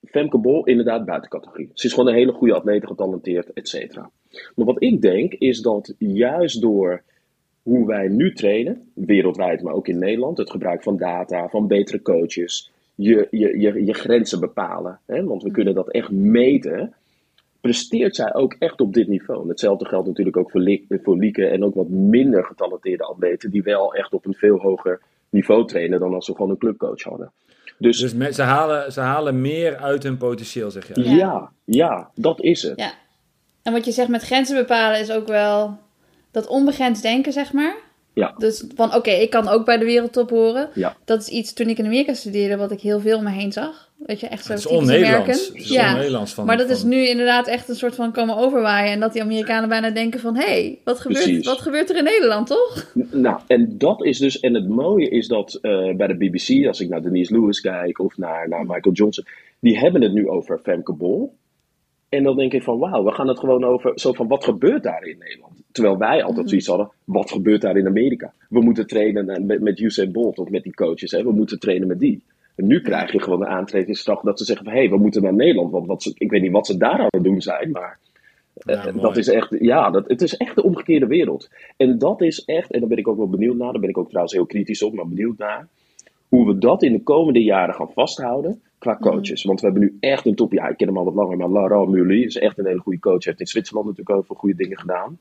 Femke 0.09 0.37
Bol 0.37 0.65
inderdaad 0.65 1.05
buiten 1.05 1.29
categorie. 1.29 1.69
Ze 1.73 1.85
is 1.85 1.93
gewoon 1.93 2.09
een 2.09 2.17
hele 2.17 2.31
goede 2.31 2.53
atleet, 2.53 2.87
getalenteerd, 2.87 3.53
et 3.53 3.67
cetera. 3.67 4.09
Maar 4.55 4.65
wat 4.65 4.81
ik 4.81 5.01
denk 5.01 5.33
is 5.33 5.61
dat 5.61 5.93
juist 5.97 6.61
door 6.61 7.03
hoe 7.63 7.87
wij 7.87 8.07
nu 8.07 8.33
trainen, 8.33 8.91
wereldwijd, 8.93 9.61
maar 9.61 9.73
ook 9.73 9.87
in 9.87 9.99
Nederland, 9.99 10.37
het 10.37 10.51
gebruik 10.51 10.83
van 10.83 10.97
data, 10.97 11.47
van 11.47 11.67
betere 11.67 12.01
coaches, 12.01 12.71
je, 12.95 13.27
je, 13.31 13.59
je, 13.59 13.85
je 13.85 13.93
grenzen 13.93 14.39
bepalen. 14.39 14.99
Hè? 15.05 15.23
Want 15.23 15.43
we 15.43 15.51
kunnen 15.51 15.73
dat 15.73 15.91
echt 15.91 16.11
meten. 16.11 16.93
Presteert 17.61 18.15
zij 18.15 18.33
ook 18.33 18.55
echt 18.59 18.81
op 18.81 18.93
dit 18.93 19.07
niveau? 19.07 19.41
En 19.41 19.49
hetzelfde 19.49 19.85
geldt 19.85 20.07
natuurlijk 20.07 20.37
ook 20.37 20.51
voor, 20.51 20.61
Li 20.61 20.85
voor 20.89 21.17
Lieke 21.17 21.45
en 21.45 21.63
ook 21.63 21.75
wat 21.75 21.89
minder 21.89 22.45
getalenteerde 22.45 23.03
atleten, 23.03 23.51
die 23.51 23.63
wel 23.63 23.93
echt 23.93 24.13
op 24.13 24.25
een 24.25 24.33
veel 24.33 24.57
hoger 24.57 25.01
niveau 25.29 25.67
trainen 25.67 25.99
dan 25.99 26.13
als 26.13 26.25
ze 26.25 26.35
gewoon 26.35 26.49
een 26.49 26.57
clubcoach 26.57 27.03
hadden. 27.03 27.31
Dus, 27.77 27.97
dus 27.97 28.13
met, 28.13 28.35
ze, 28.35 28.41
halen, 28.41 28.91
ze 28.91 28.99
halen 28.99 29.41
meer 29.41 29.77
uit 29.77 30.03
hun 30.03 30.17
potentieel, 30.17 30.71
zeg 30.71 30.87
je? 30.87 31.03
Ja, 31.03 31.15
ja, 31.15 31.51
ja 31.65 32.09
dat 32.15 32.41
is 32.41 32.61
het. 32.61 32.79
Ja. 32.79 32.91
En 33.63 33.73
wat 33.73 33.85
je 33.85 33.91
zegt 33.91 34.09
met 34.09 34.21
grenzen 34.21 34.55
bepalen 34.55 34.99
is 34.99 35.11
ook 35.11 35.27
wel 35.27 35.77
dat 36.31 36.47
onbegrensd 36.47 37.01
denken, 37.01 37.33
zeg 37.33 37.53
maar. 37.53 37.75
Ja. 38.17 38.33
Dus 38.37 38.63
van 38.75 38.87
oké, 38.87 38.97
okay, 38.97 39.21
ik 39.21 39.29
kan 39.29 39.47
ook 39.47 39.65
bij 39.65 39.77
de 39.77 39.85
wereldtop 39.85 40.29
horen. 40.29 40.69
Ja. 40.73 40.97
Dat 41.05 41.21
is 41.21 41.27
iets 41.27 41.53
toen 41.53 41.67
ik 41.67 41.77
in 41.77 41.85
Amerika 41.85 42.13
studeerde 42.13 42.57
wat 42.57 42.71
ik 42.71 42.79
heel 42.79 42.99
veel 42.99 43.17
om 43.17 43.23
me 43.23 43.29
heen 43.29 43.51
zag. 43.51 43.89
Weet 43.97 44.19
je, 44.19 44.27
echt 44.27 44.45
zo 44.45 44.51
Het 44.51 44.59
is 44.59 44.67
on-Nederlands. 44.67 45.51
Ja. 45.53 46.25
Van, 46.25 46.45
maar 46.45 46.57
dat 46.57 46.67
van... 46.67 46.75
is 46.75 46.83
nu 46.83 47.07
inderdaad 47.07 47.47
echt 47.47 47.69
een 47.69 47.75
soort 47.75 47.95
van 47.95 48.11
komen 48.11 48.37
overwaaien. 48.37 48.91
En 48.91 48.99
dat 48.99 49.13
die 49.13 49.21
Amerikanen 49.21 49.69
bijna 49.69 49.89
denken 49.89 50.19
van... 50.19 50.35
Hé, 50.35 50.45
hey, 50.45 50.79
wat, 50.83 50.99
gebeurt, 50.99 51.45
wat 51.45 51.61
gebeurt 51.61 51.89
er 51.89 51.97
in 51.97 52.03
Nederland, 52.03 52.47
toch? 52.47 52.91
Nou, 53.11 53.39
en 53.47 53.77
dat 53.77 54.03
is 54.05 54.17
dus... 54.17 54.39
En 54.39 54.53
het 54.53 54.67
mooie 54.67 55.09
is 55.09 55.27
dat 55.27 55.59
uh, 55.61 55.95
bij 55.95 56.07
de 56.07 56.15
BBC... 56.15 56.67
Als 56.67 56.79
ik 56.79 56.89
naar 56.89 57.01
Denise 57.01 57.33
Lewis 57.33 57.61
kijk 57.61 57.99
of 57.99 58.17
naar, 58.17 58.49
naar 58.49 58.65
Michael 58.65 58.95
Johnson... 58.95 59.25
Die 59.59 59.79
hebben 59.79 60.01
het 60.01 60.13
nu 60.13 60.29
over 60.29 60.59
Femke 60.63 60.93
Bol. 60.93 61.35
En 62.09 62.23
dan 62.23 62.35
denk 62.35 62.53
ik 62.53 62.63
van... 62.63 62.79
Wauw, 62.79 63.03
we 63.03 63.11
gaan 63.11 63.27
het 63.27 63.39
gewoon 63.39 63.63
over... 63.63 63.91
Zo 63.99 64.13
van, 64.13 64.27
wat 64.27 64.43
gebeurt 64.43 64.83
daar 64.83 65.03
in 65.03 65.17
Nederland? 65.17 65.56
Terwijl 65.77 65.97
wij 65.97 66.23
altijd 66.23 66.43
mm. 66.43 66.47
zoiets 66.47 66.67
hadden... 66.67 66.91
Wat 67.03 67.31
gebeurt 67.31 67.61
daar 67.61 67.77
in 67.77 67.87
Amerika? 67.87 68.33
We 68.49 68.61
moeten 68.61 68.87
trainen 68.87 69.45
met, 69.45 69.61
met 69.61 69.79
Usain 69.79 70.11
Bolt 70.11 70.39
of 70.39 70.49
met 70.49 70.63
die 70.63 70.73
coaches. 70.73 71.11
Hè? 71.11 71.23
We 71.23 71.31
moeten 71.31 71.59
trainen 71.59 71.87
met 71.87 71.99
die. 71.99 72.23
En 72.55 72.67
nu 72.67 72.81
krijg 72.81 73.11
je 73.11 73.21
gewoon 73.21 73.39
de 73.39 73.47
aantredingsslag 73.47 74.21
dat 74.21 74.37
ze 74.37 74.45
zeggen 74.45 74.65
van... 74.65 74.73
hé, 74.73 74.79
hey, 74.79 74.89
we 74.89 74.97
moeten 74.97 75.21
naar 75.21 75.33
Nederland. 75.33 75.71
Want 75.71 75.87
wat 75.87 76.03
ze, 76.03 76.11
ik 76.17 76.31
weet 76.31 76.41
niet 76.41 76.51
wat 76.51 76.67
ze 76.67 76.77
daar 76.77 76.99
aan 76.99 77.07
het 77.09 77.23
doen 77.23 77.41
zijn, 77.41 77.71
maar... 77.71 77.99
Ja, 78.65 78.87
uh, 78.87 79.01
dat 79.01 79.17
is 79.17 79.27
echt, 79.27 79.55
ja, 79.59 79.89
dat, 79.89 80.07
het 80.07 80.21
is 80.21 80.37
echt 80.37 80.55
de 80.55 80.63
omgekeerde 80.63 81.07
wereld. 81.07 81.49
En 81.77 81.97
dat 81.97 82.21
is 82.21 82.45
echt, 82.45 82.71
en 82.71 82.79
daar 82.79 82.89
ben 82.89 82.97
ik 82.97 83.07
ook 83.07 83.17
wel 83.17 83.29
benieuwd 83.29 83.57
naar, 83.57 83.71
daar 83.71 83.81
ben 83.81 83.89
ik 83.89 83.97
ook 83.97 84.07
trouwens 84.07 84.33
heel 84.33 84.45
kritisch 84.45 84.83
op, 84.83 84.93
maar 84.93 85.07
benieuwd 85.07 85.37
naar, 85.37 85.67
hoe 86.27 86.47
we 86.47 86.57
dat 86.57 86.83
in 86.83 86.91
de 86.91 87.03
komende 87.03 87.43
jaren 87.43 87.75
gaan 87.75 87.91
vasthouden 87.93 88.61
qua 88.77 88.97
coaches. 88.97 89.43
Mm. 89.43 89.47
Want 89.47 89.59
we 89.61 89.67
hebben 89.67 89.83
nu 89.83 89.97
echt 89.99 90.25
een 90.25 90.35
top, 90.35 90.53
ja, 90.53 90.67
ik 90.67 90.77
ken 90.77 90.87
hem 90.87 90.97
al 90.97 91.03
wat 91.03 91.13
langer, 91.13 91.37
maar 91.37 91.51
Laurent 91.51 91.89
Mully 91.89 92.23
is 92.23 92.37
echt 92.37 92.57
een 92.57 92.65
hele 92.65 92.79
goede 92.79 92.99
coach, 92.99 93.23
heeft 93.23 93.39
in 93.39 93.47
Zwitserland 93.47 93.87
natuurlijk 93.87 94.17
ook 94.17 94.25
veel 94.25 94.35
goede 94.35 94.55
dingen 94.55 94.79
gedaan 94.79 95.17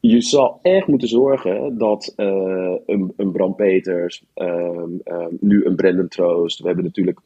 je 0.00 0.20
zal 0.20 0.58
echt 0.62 0.86
moeten 0.86 1.08
zorgen 1.08 1.78
dat 1.78 2.12
uh, 2.16 2.76
een, 2.86 3.12
een 3.16 3.32
Bram 3.32 3.54
Peters, 3.54 4.24
um, 4.34 5.00
um, 5.04 5.36
nu 5.40 5.64
een 5.64 5.76
Brendan 5.76 6.08
Troost, 6.08 6.60
we 6.60 6.66
hebben 6.66 6.84
natuurlijk 6.84 7.20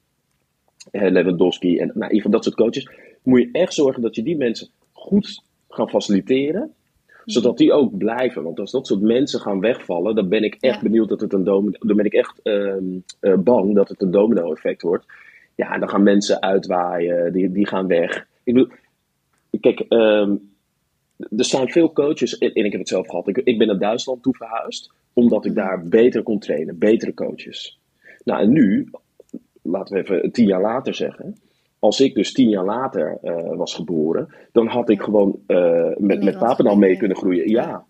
Lewandowski 0.91 1.79
en 1.79 1.91
nou, 1.95 2.23
van 2.23 2.31
dat 2.31 2.45
soort 2.45 2.57
coaches. 2.57 2.91
Moet 3.23 3.41
je 3.41 3.49
echt 3.53 3.75
zorgen 3.75 4.03
dat 4.03 4.15
je 4.15 4.23
die 4.23 4.37
mensen 4.37 4.69
goed 4.93 5.43
gaan 5.69 5.89
faciliteren, 5.89 6.75
zodat 7.25 7.59
die 7.59 7.73
ook 7.73 7.97
blijven. 7.97 8.43
Want 8.43 8.61
als 8.61 8.71
dat 8.71 8.87
soort 8.87 9.01
mensen 9.01 9.41
gaan 9.41 9.61
wegvallen, 9.61 10.15
dan 10.15 10.29
ben 10.29 10.45
ik 10.45 10.57
echt 10.61 10.77
ja. 10.77 10.83
benieuwd 10.83 11.09
dat 11.09 11.21
het 11.21 11.33
een 11.33 11.45
domino, 11.45 11.79
dan 11.81 11.97
ben 11.97 12.05
ik 12.05 12.15
echt 12.15 12.41
um, 12.43 13.05
uh, 13.21 13.37
bang 13.37 13.75
dat 13.75 13.89
het 13.89 14.03
een 14.03 14.11
domino-effect 14.11 14.83
wordt. 14.83 15.07
Ja, 15.55 15.79
dan 15.79 15.89
gaan 15.89 16.03
mensen 16.03 16.43
uitwaaien, 16.43 17.33
die, 17.33 17.53
die 17.53 17.67
gaan 17.67 17.87
weg. 17.87 18.27
Ik 18.43 18.55
bedoel, 18.55 18.71
kijk, 19.61 19.85
um, 19.89 20.54
er 21.17 21.45
zijn 21.45 21.69
veel 21.69 21.93
coaches, 21.93 22.39
en 22.39 22.65
ik 22.65 22.71
heb 22.71 22.81
het 22.81 22.89
zelf 22.89 23.09
gehad, 23.09 23.29
ik, 23.29 23.37
ik 23.37 23.59
ben 23.59 23.67
naar 23.67 23.79
Duitsland 23.79 24.23
toe 24.23 24.35
verhuisd, 24.35 24.93
omdat 25.13 25.45
ik 25.45 25.55
daar 25.55 25.89
beter 25.89 26.23
kon 26.23 26.39
trainen, 26.39 26.79
betere 26.79 27.15
coaches. 27.15 27.79
Nou, 28.25 28.41
en 28.41 28.53
nu, 28.53 28.91
laten 29.63 29.95
we 29.95 30.03
even 30.03 30.33
tien 30.33 30.47
jaar 30.47 30.61
later 30.61 30.95
zeggen, 30.95 31.37
als 31.79 32.01
ik 32.01 32.15
dus 32.15 32.33
tien 32.33 32.49
jaar 32.49 32.65
later 32.65 33.19
eh, 33.23 33.57
was 33.57 33.75
geboren, 33.75 34.29
dan 34.53 34.67
had 34.67 34.89
ik 34.89 35.03
gewoon 35.03 35.39
uh, 35.47 35.97
met, 35.97 36.23
met 36.23 36.39
Papendal 36.39 36.77
mee 36.77 36.97
kunnen 36.97 37.17
groeien. 37.17 37.51
Ja. 37.51 37.85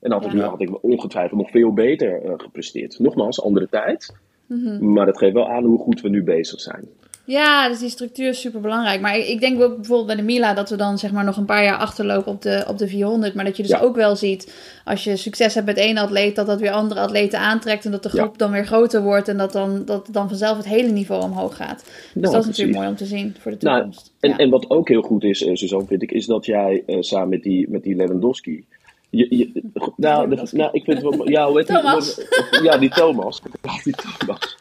En 0.00 0.10
dan 0.10 0.22
had, 0.22 0.34
ik, 0.34 0.40
had 0.40 0.60
ik 0.60 0.82
ongetwijfeld 0.84 1.40
nog 1.40 1.50
veel 1.50 1.72
beter 1.72 2.22
eh, 2.22 2.32
gepresteerd. 2.36 2.98
Nogmaals, 2.98 3.42
andere 3.42 3.68
tijd. 3.68 4.16
Mhm. 4.46 4.92
Maar 4.92 5.06
dat 5.06 5.18
geeft 5.18 5.32
wel 5.32 5.48
aan 5.48 5.64
hoe 5.64 5.78
goed 5.78 6.00
we 6.00 6.08
nu 6.08 6.22
bezig 6.22 6.60
zijn. 6.60 6.88
Ja, 7.30 7.68
dus 7.68 7.78
die 7.78 7.88
structuur 7.88 8.28
is 8.28 8.40
super 8.40 8.60
belangrijk. 8.60 9.00
Maar 9.00 9.16
ik, 9.18 9.26
ik 9.26 9.40
denk 9.40 9.60
ook 9.62 9.74
bijvoorbeeld 9.76 10.06
bij 10.06 10.16
de 10.16 10.22
Mila 10.22 10.54
dat 10.54 10.70
we 10.70 10.76
dan 10.76 10.98
zeg 10.98 11.12
maar 11.12 11.24
nog 11.24 11.36
een 11.36 11.44
paar 11.44 11.64
jaar 11.64 11.76
achterlopen 11.76 12.32
op 12.32 12.42
de, 12.42 12.64
op 12.68 12.78
de 12.78 12.88
400. 12.88 13.34
Maar 13.34 13.44
dat 13.44 13.56
je 13.56 13.62
dus 13.62 13.70
Ja. 13.72 13.78
ook 13.80 13.96
wel 13.96 14.16
ziet, 14.16 14.54
als 14.84 15.04
je 15.04 15.16
succes 15.16 15.54
hebt 15.54 15.66
met 15.66 15.76
één 15.76 15.96
atleet, 15.98 16.36
dat 16.36 16.46
dat 16.46 16.60
weer 16.60 16.70
andere 16.70 17.00
atleten 17.00 17.38
aantrekt. 17.40 17.84
En 17.84 17.90
dat 17.90 18.02
de 18.02 18.10
Ja. 18.12 18.22
groep 18.22 18.38
dan 18.38 18.50
weer 18.50 18.66
groter 18.66 19.02
wordt. 19.02 19.28
En 19.28 19.36
dat 19.36 19.52
dan, 19.52 19.84
dat 19.84 20.08
dan 20.10 20.28
vanzelf 20.28 20.56
het 20.56 20.66
hele 20.66 20.88
niveau 20.90 21.22
omhoog 21.22 21.56
gaat. 21.56 21.84
Dus 21.84 21.90
Nou, 22.14 22.20
dat 22.20 22.22
is 22.24 22.30
precies. 22.30 22.46
natuurlijk 22.46 22.76
mooi 22.78 22.88
om 22.88 22.96
te 22.96 23.06
zien 23.06 23.34
voor 23.40 23.50
de 23.50 23.56
Nou, 23.60 23.76
toekomst. 23.76 24.12
En, 24.20 24.30
ja. 24.30 24.36
en 24.36 24.50
wat 24.50 24.70
ook 24.70 24.88
heel 24.88 25.02
goed 25.02 25.24
is, 25.24 25.44
eh, 25.44 25.54
Suzanne, 25.54 25.86
vind 25.86 26.02
ik, 26.02 26.12
is 26.12 26.26
dat 26.26 26.44
jij 26.46 26.82
eh, 26.86 26.96
samen 27.00 27.28
met 27.28 27.42
die, 27.42 27.70
met 27.70 27.82
die 27.82 27.94
Lewandowski. 27.96 28.64
Je, 29.10 29.26
je, 29.36 29.62
nou, 29.96 30.28
de- 30.36 30.48
nou, 30.52 30.68
ik 30.72 30.84
vind 30.84 31.02
het 31.02 31.16
wel. 31.16 31.28
Ja, 31.28 31.46
hoe 31.48 31.58
heet 31.58 31.66
die? 31.66 31.76
Thomas. 31.76 32.20
Ja, 32.62 32.78
die 32.78 32.90
Thomas. 32.90 33.40
Ja, 33.62 33.72
die 33.84 33.94
Thomas. 33.94 34.56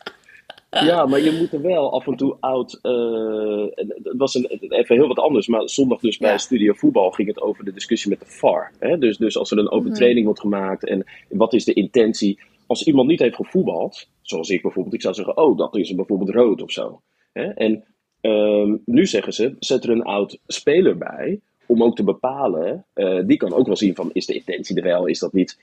Ja, 0.86 1.06
maar 1.10 1.20
je 1.22 1.32
moet 1.32 1.54
er 1.54 1.62
wel 1.62 1.94
af 1.94 2.08
en 2.08 2.16
toe 2.16 2.38
oud. 2.40 2.80
eh, 2.82 3.66
het 4.04 4.18
was 4.18 4.36
een, 4.36 4.46
even 4.70 4.96
heel 4.96 5.08
wat 5.08 5.20
anders, 5.20 5.48
maar 5.48 5.70
zondag 5.70 6.00
dus 6.00 6.18
bij 6.18 6.32
Ja. 6.32 6.38
Studio 6.38 6.74
Voetbal 6.74 7.12
ging 7.12 7.28
het 7.28 7.42
over 7.42 7.66
de 7.66 7.74
discussie 7.74 8.10
met 8.10 8.20
de 8.20 8.26
VAR. 8.26 8.72
Hè? 8.80 8.98
Dus, 8.98 9.18
dus 9.18 9.38
als 9.38 9.52
er 9.52 9.58
een 9.58 9.84
Mhm. 9.84 9.94
training 9.94 10.26
wordt 10.26 10.40
gemaakt 10.42 10.86
en 10.88 11.06
wat 11.30 11.54
is 11.54 11.66
de 11.66 11.74
intentie? 11.74 12.40
Als 12.68 12.84
iemand 12.84 13.08
niet 13.08 13.20
heeft 13.20 13.36
gevoetbald, 13.36 14.08
zoals 14.22 14.50
ik 14.50 14.62
bijvoorbeeld, 14.62 14.96
ik 14.96 15.02
zou 15.02 15.14
zeggen: 15.14 15.38
Oh, 15.38 15.58
dat 15.58 15.76
is 15.76 15.96
bijvoorbeeld 15.96 16.30
rood 16.30 16.62
of 16.62 16.72
zo. 16.72 17.02
Hè? 17.34 17.44
En 17.46 17.84
Ehm, 18.22 18.76
nu 18.86 19.06
zeggen 19.06 19.34
ze, 19.34 19.56
zet 19.60 19.84
er 19.84 19.90
een 19.90 20.04
oud 20.04 20.40
speler 20.48 20.98
bij, 20.98 21.40
om 21.66 21.84
ook 21.84 21.96
te 21.96 22.04
bepalen, 22.04 22.86
eh, 22.94 23.20
die 23.26 23.38
kan 23.38 23.54
ook 23.54 23.66
wel 23.66 23.76
zien 23.76 23.96
van, 23.96 24.10
is 24.14 24.26
de 24.26 24.34
intentie 24.34 24.76
er 24.76 24.84
wel, 24.84 25.06
is 25.06 25.20
dat 25.20 25.34
niet. 25.34 25.60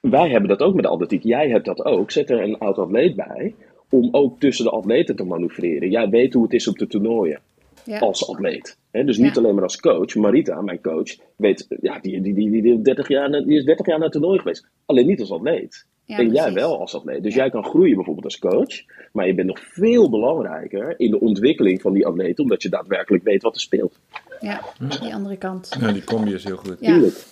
Wij 0.00 0.28
hebben 0.28 0.48
dat 0.48 0.60
ook 0.62 0.74
met 0.74 0.84
de 0.84 0.90
atletiek, 0.90 1.22
jij 1.22 1.48
hebt 1.48 1.64
dat 1.64 1.84
ook, 1.84 2.10
zet 2.10 2.30
er 2.30 2.42
een 2.42 2.58
oud 2.58 2.78
atleet 2.78 3.16
bij, 3.16 3.54
om 3.90 4.08
ook 4.12 4.40
tussen 4.40 4.64
de 4.64 4.70
atleten 4.70 5.16
te 5.16 5.24
manoeuvreren. 5.24 5.90
Jij 5.90 6.08
weet 6.08 6.32
hoe 6.34 6.42
het 6.42 6.52
is 6.52 6.68
op 6.68 6.78
de 6.78 6.86
toernooien, 6.86 7.40
ja. 7.84 7.98
als 7.98 8.28
atleet. 8.28 8.76
Hè, 8.90 9.04
dus 9.04 9.18
niet 9.18 9.34
Ja. 9.34 9.40
alleen 9.40 9.54
maar 9.54 9.62
als 9.62 9.80
coach, 9.80 10.14
Marita, 10.14 10.60
mijn 10.60 10.80
coach, 10.82 11.16
weet, 11.36 11.66
ja, 11.80 11.98
die, 11.98 12.20
die, 12.20 12.34
die, 12.34 12.50
die, 12.50 12.62
die, 12.62 12.82
30 12.82 13.08
jaar, 13.08 13.30
die 13.30 13.56
is 13.56 13.64
30 13.64 13.86
jaar 13.86 13.96
naar 13.98 14.08
het 14.08 14.12
toernooi 14.16 14.38
geweest. 14.38 14.66
Alleen 14.86 15.06
niet 15.06 15.20
als 15.20 15.30
atleet. 15.30 15.86
Ja, 16.04 16.18
en 16.18 16.32
jij 16.32 16.52
wel 16.52 16.80
als 16.80 16.94
atleet. 16.94 17.22
Dus 17.22 17.34
Ja. 17.34 17.40
jij 17.40 17.50
kan 17.50 17.64
groeien 17.64 17.94
bijvoorbeeld 17.94 18.24
als 18.24 18.38
coach. 18.38 18.82
Maar 19.12 19.26
je 19.26 19.34
bent 19.34 19.46
nog 19.46 19.60
veel 19.60 20.10
belangrijker 20.10 20.94
in 20.96 21.10
de 21.10 21.20
ontwikkeling 21.20 21.80
van 21.80 21.92
die 21.92 22.06
atleet. 22.06 22.38
Omdat 22.38 22.62
je 22.62 22.68
daadwerkelijk 22.68 23.24
weet 23.24 23.42
wat 23.42 23.54
er 23.54 23.60
speelt. 23.60 23.98
Ja, 24.40 24.60
die 25.00 25.14
andere 25.14 25.36
kant. 25.36 25.76
Ja, 25.80 25.92
die 25.92 26.04
combi 26.04 26.34
is 26.34 26.44
heel 26.44 26.56
goed. 26.56 26.76
Ja. 26.80 26.92
Tuurlijk. 26.92 27.24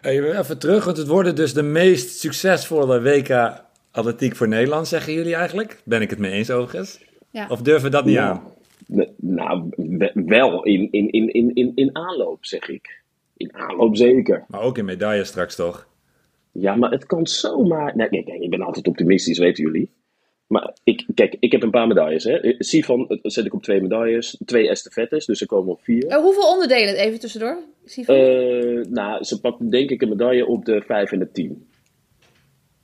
Hey, 0.00 0.38
even 0.38 0.58
terug, 0.58 0.84
want 0.84 0.96
het 0.96 1.06
worden 1.06 1.34
dus 1.36 1.52
de 1.54 1.62
meest 1.62 2.18
succesvolle 2.18 3.00
WK 3.02 3.63
atletiek 3.94 4.36
voor 4.36 4.48
Nederland, 4.48 4.88
zeggen 4.88 5.12
jullie 5.12 5.34
eigenlijk? 5.34 5.80
Ben 5.84 6.00
ik 6.02 6.10
het 6.10 6.18
mee 6.18 6.32
eens 6.32 6.50
overigens? 6.50 7.00
Ja. 7.30 7.46
Of 7.48 7.62
durven 7.62 7.82
we 7.84 7.90
dat 7.90 8.04
niet 8.04 8.14
Ja. 8.14 8.28
aan? 8.28 8.42
Nou, 9.16 9.70
we- 9.76 10.12
wel 10.14 10.62
in, 10.64 10.88
in, 10.90 11.10
in, 11.10 11.32
in, 11.32 11.54
in, 11.54 11.72
in 11.74 11.96
aanloop, 11.96 12.44
zeg 12.44 12.68
ik. 12.68 13.02
In 13.36 13.54
aanloop 13.54 13.96
zeker. 13.96 14.44
Maar 14.48 14.60
ook 14.60 14.78
in 14.78 14.84
medailles 14.84 15.28
straks 15.28 15.56
toch? 15.56 15.88
Ja, 16.52 16.74
maar 16.76 16.90
het 16.90 17.06
kan 17.06 17.26
zomaar. 17.26 17.96
Nee, 17.96 18.08
kijk, 18.08 18.24
kijk, 18.26 18.40
ik 18.40 18.50
ben 18.50 18.62
altijd 18.62 18.86
optimistisch, 18.86 19.38
weten 19.38 19.64
jullie. 19.64 19.90
Maar 20.46 20.76
ik, 20.84 21.06
kijk, 21.14 21.36
ik 21.40 21.52
heb 21.52 21.62
een 21.62 21.70
paar 21.70 21.86
medailles. 21.86 22.24
Hè. 22.24 22.54
Sifan 22.58 23.08
eh, 23.08 23.18
zet 23.22 23.44
ik 23.46 23.54
op 23.54 23.62
twee 23.62 23.80
medailles, 23.80 24.40
twee 24.44 24.68
estafettes, 24.68 25.26
dus 25.26 25.38
ze 25.38 25.46
komen 25.46 25.72
op 25.72 25.80
vier. 25.82 26.06
Eh, 26.06 26.16
hoeveel 26.16 26.48
onderdelen, 26.52 26.94
even 26.96 27.20
tussendoor? 27.20 27.58
Eh, 28.06 28.84
nou, 28.90 29.24
ze 29.24 29.40
pakt 29.40 29.70
denk 29.70 29.90
ik 29.90 30.02
een 30.02 30.08
medaille 30.08 30.46
op 30.46 30.64
de 30.64 30.82
5 30.86 31.12
en 31.12 31.18
de 31.18 31.30
10. 31.30 31.66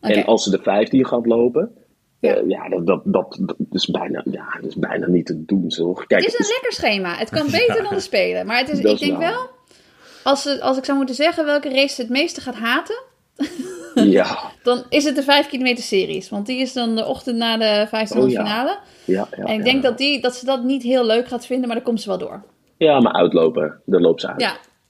En 0.01 0.25
als 0.25 0.43
ze 0.45 0.51
de 0.51 0.59
15 0.63 1.07
gaat 1.07 1.27
lopen, 1.27 1.71
Ja. 2.21 2.43
ja 2.47 2.69
dat, 2.69 2.87
dat, 2.87 3.01
dat, 3.05 3.39
dat 3.41 3.57
is 3.71 3.87
bijna, 3.87 4.23
ja, 4.31 4.47
dat 4.61 4.71
is 4.71 4.77
bijna 4.77 5.07
niet 5.07 5.27
te 5.27 5.45
doen. 5.45 5.69
Toch? 5.69 6.07
Kijk, 6.07 6.25
Het 6.25 6.33
is 6.33 6.39
een 6.39 6.53
lekker 6.55 6.73
schema. 6.73 7.15
Het 7.15 7.31
kan 7.31 7.47
beter 7.61 7.83
dan 7.83 7.95
de 7.95 8.01
Spelen. 8.01 8.47
Maar 8.47 8.59
het 8.59 8.69
is, 8.69 8.81
Dat 8.81 8.93
ik 8.93 8.99
denk 8.99 9.19
wel, 9.19 9.49
als, 10.23 10.43
ze- 10.43 10.61
als 10.61 10.77
ik 10.79 10.85
zou 10.85 10.97
moeten 10.97 11.15
zeggen 11.15 11.45
welke 11.45 11.69
race 11.69 11.95
ze 11.95 12.01
het 12.01 12.11
meeste 12.11 12.41
gaat 12.41 12.55
haten, 12.57 13.03
ja, 13.95 14.39
dan 14.63 14.83
is 14.89 15.05
het 15.05 15.17
de 15.17 15.23
5 15.23 15.49
kilometer 15.49 15.85
series. 15.85 16.29
Want 16.29 16.47
die 16.47 16.59
is 16.61 16.73
dan 16.73 16.97
de 16.97 17.05
ochtend 17.07 17.37
na 17.37 17.53
de 17.57 17.87
1500 17.91 18.33
Oh, 18.33 18.47
finale. 18.47 18.79
ja, 19.05 19.29
ja. 19.37 19.45
En 19.45 19.55
ik 19.59 19.65
denk 19.65 19.83
dat, 19.83 19.99
die, 19.99 20.21
dat 20.21 20.35
ze 20.35 20.45
dat 20.45 20.63
niet 20.65 20.83
heel 20.83 21.05
leuk 21.07 21.27
gaat 21.29 21.47
vinden, 21.47 21.67
maar 21.67 21.77
dan 21.77 21.85
komt 21.85 22.01
ze 22.01 22.09
wel 22.09 22.19
door. 22.19 22.43
Ja, 22.77 23.01
maar 23.01 23.13
uitlopen, 23.13 23.81
daar 23.85 24.01
loopt 24.01 24.21
ze 24.21 24.27
uit. 24.29 24.41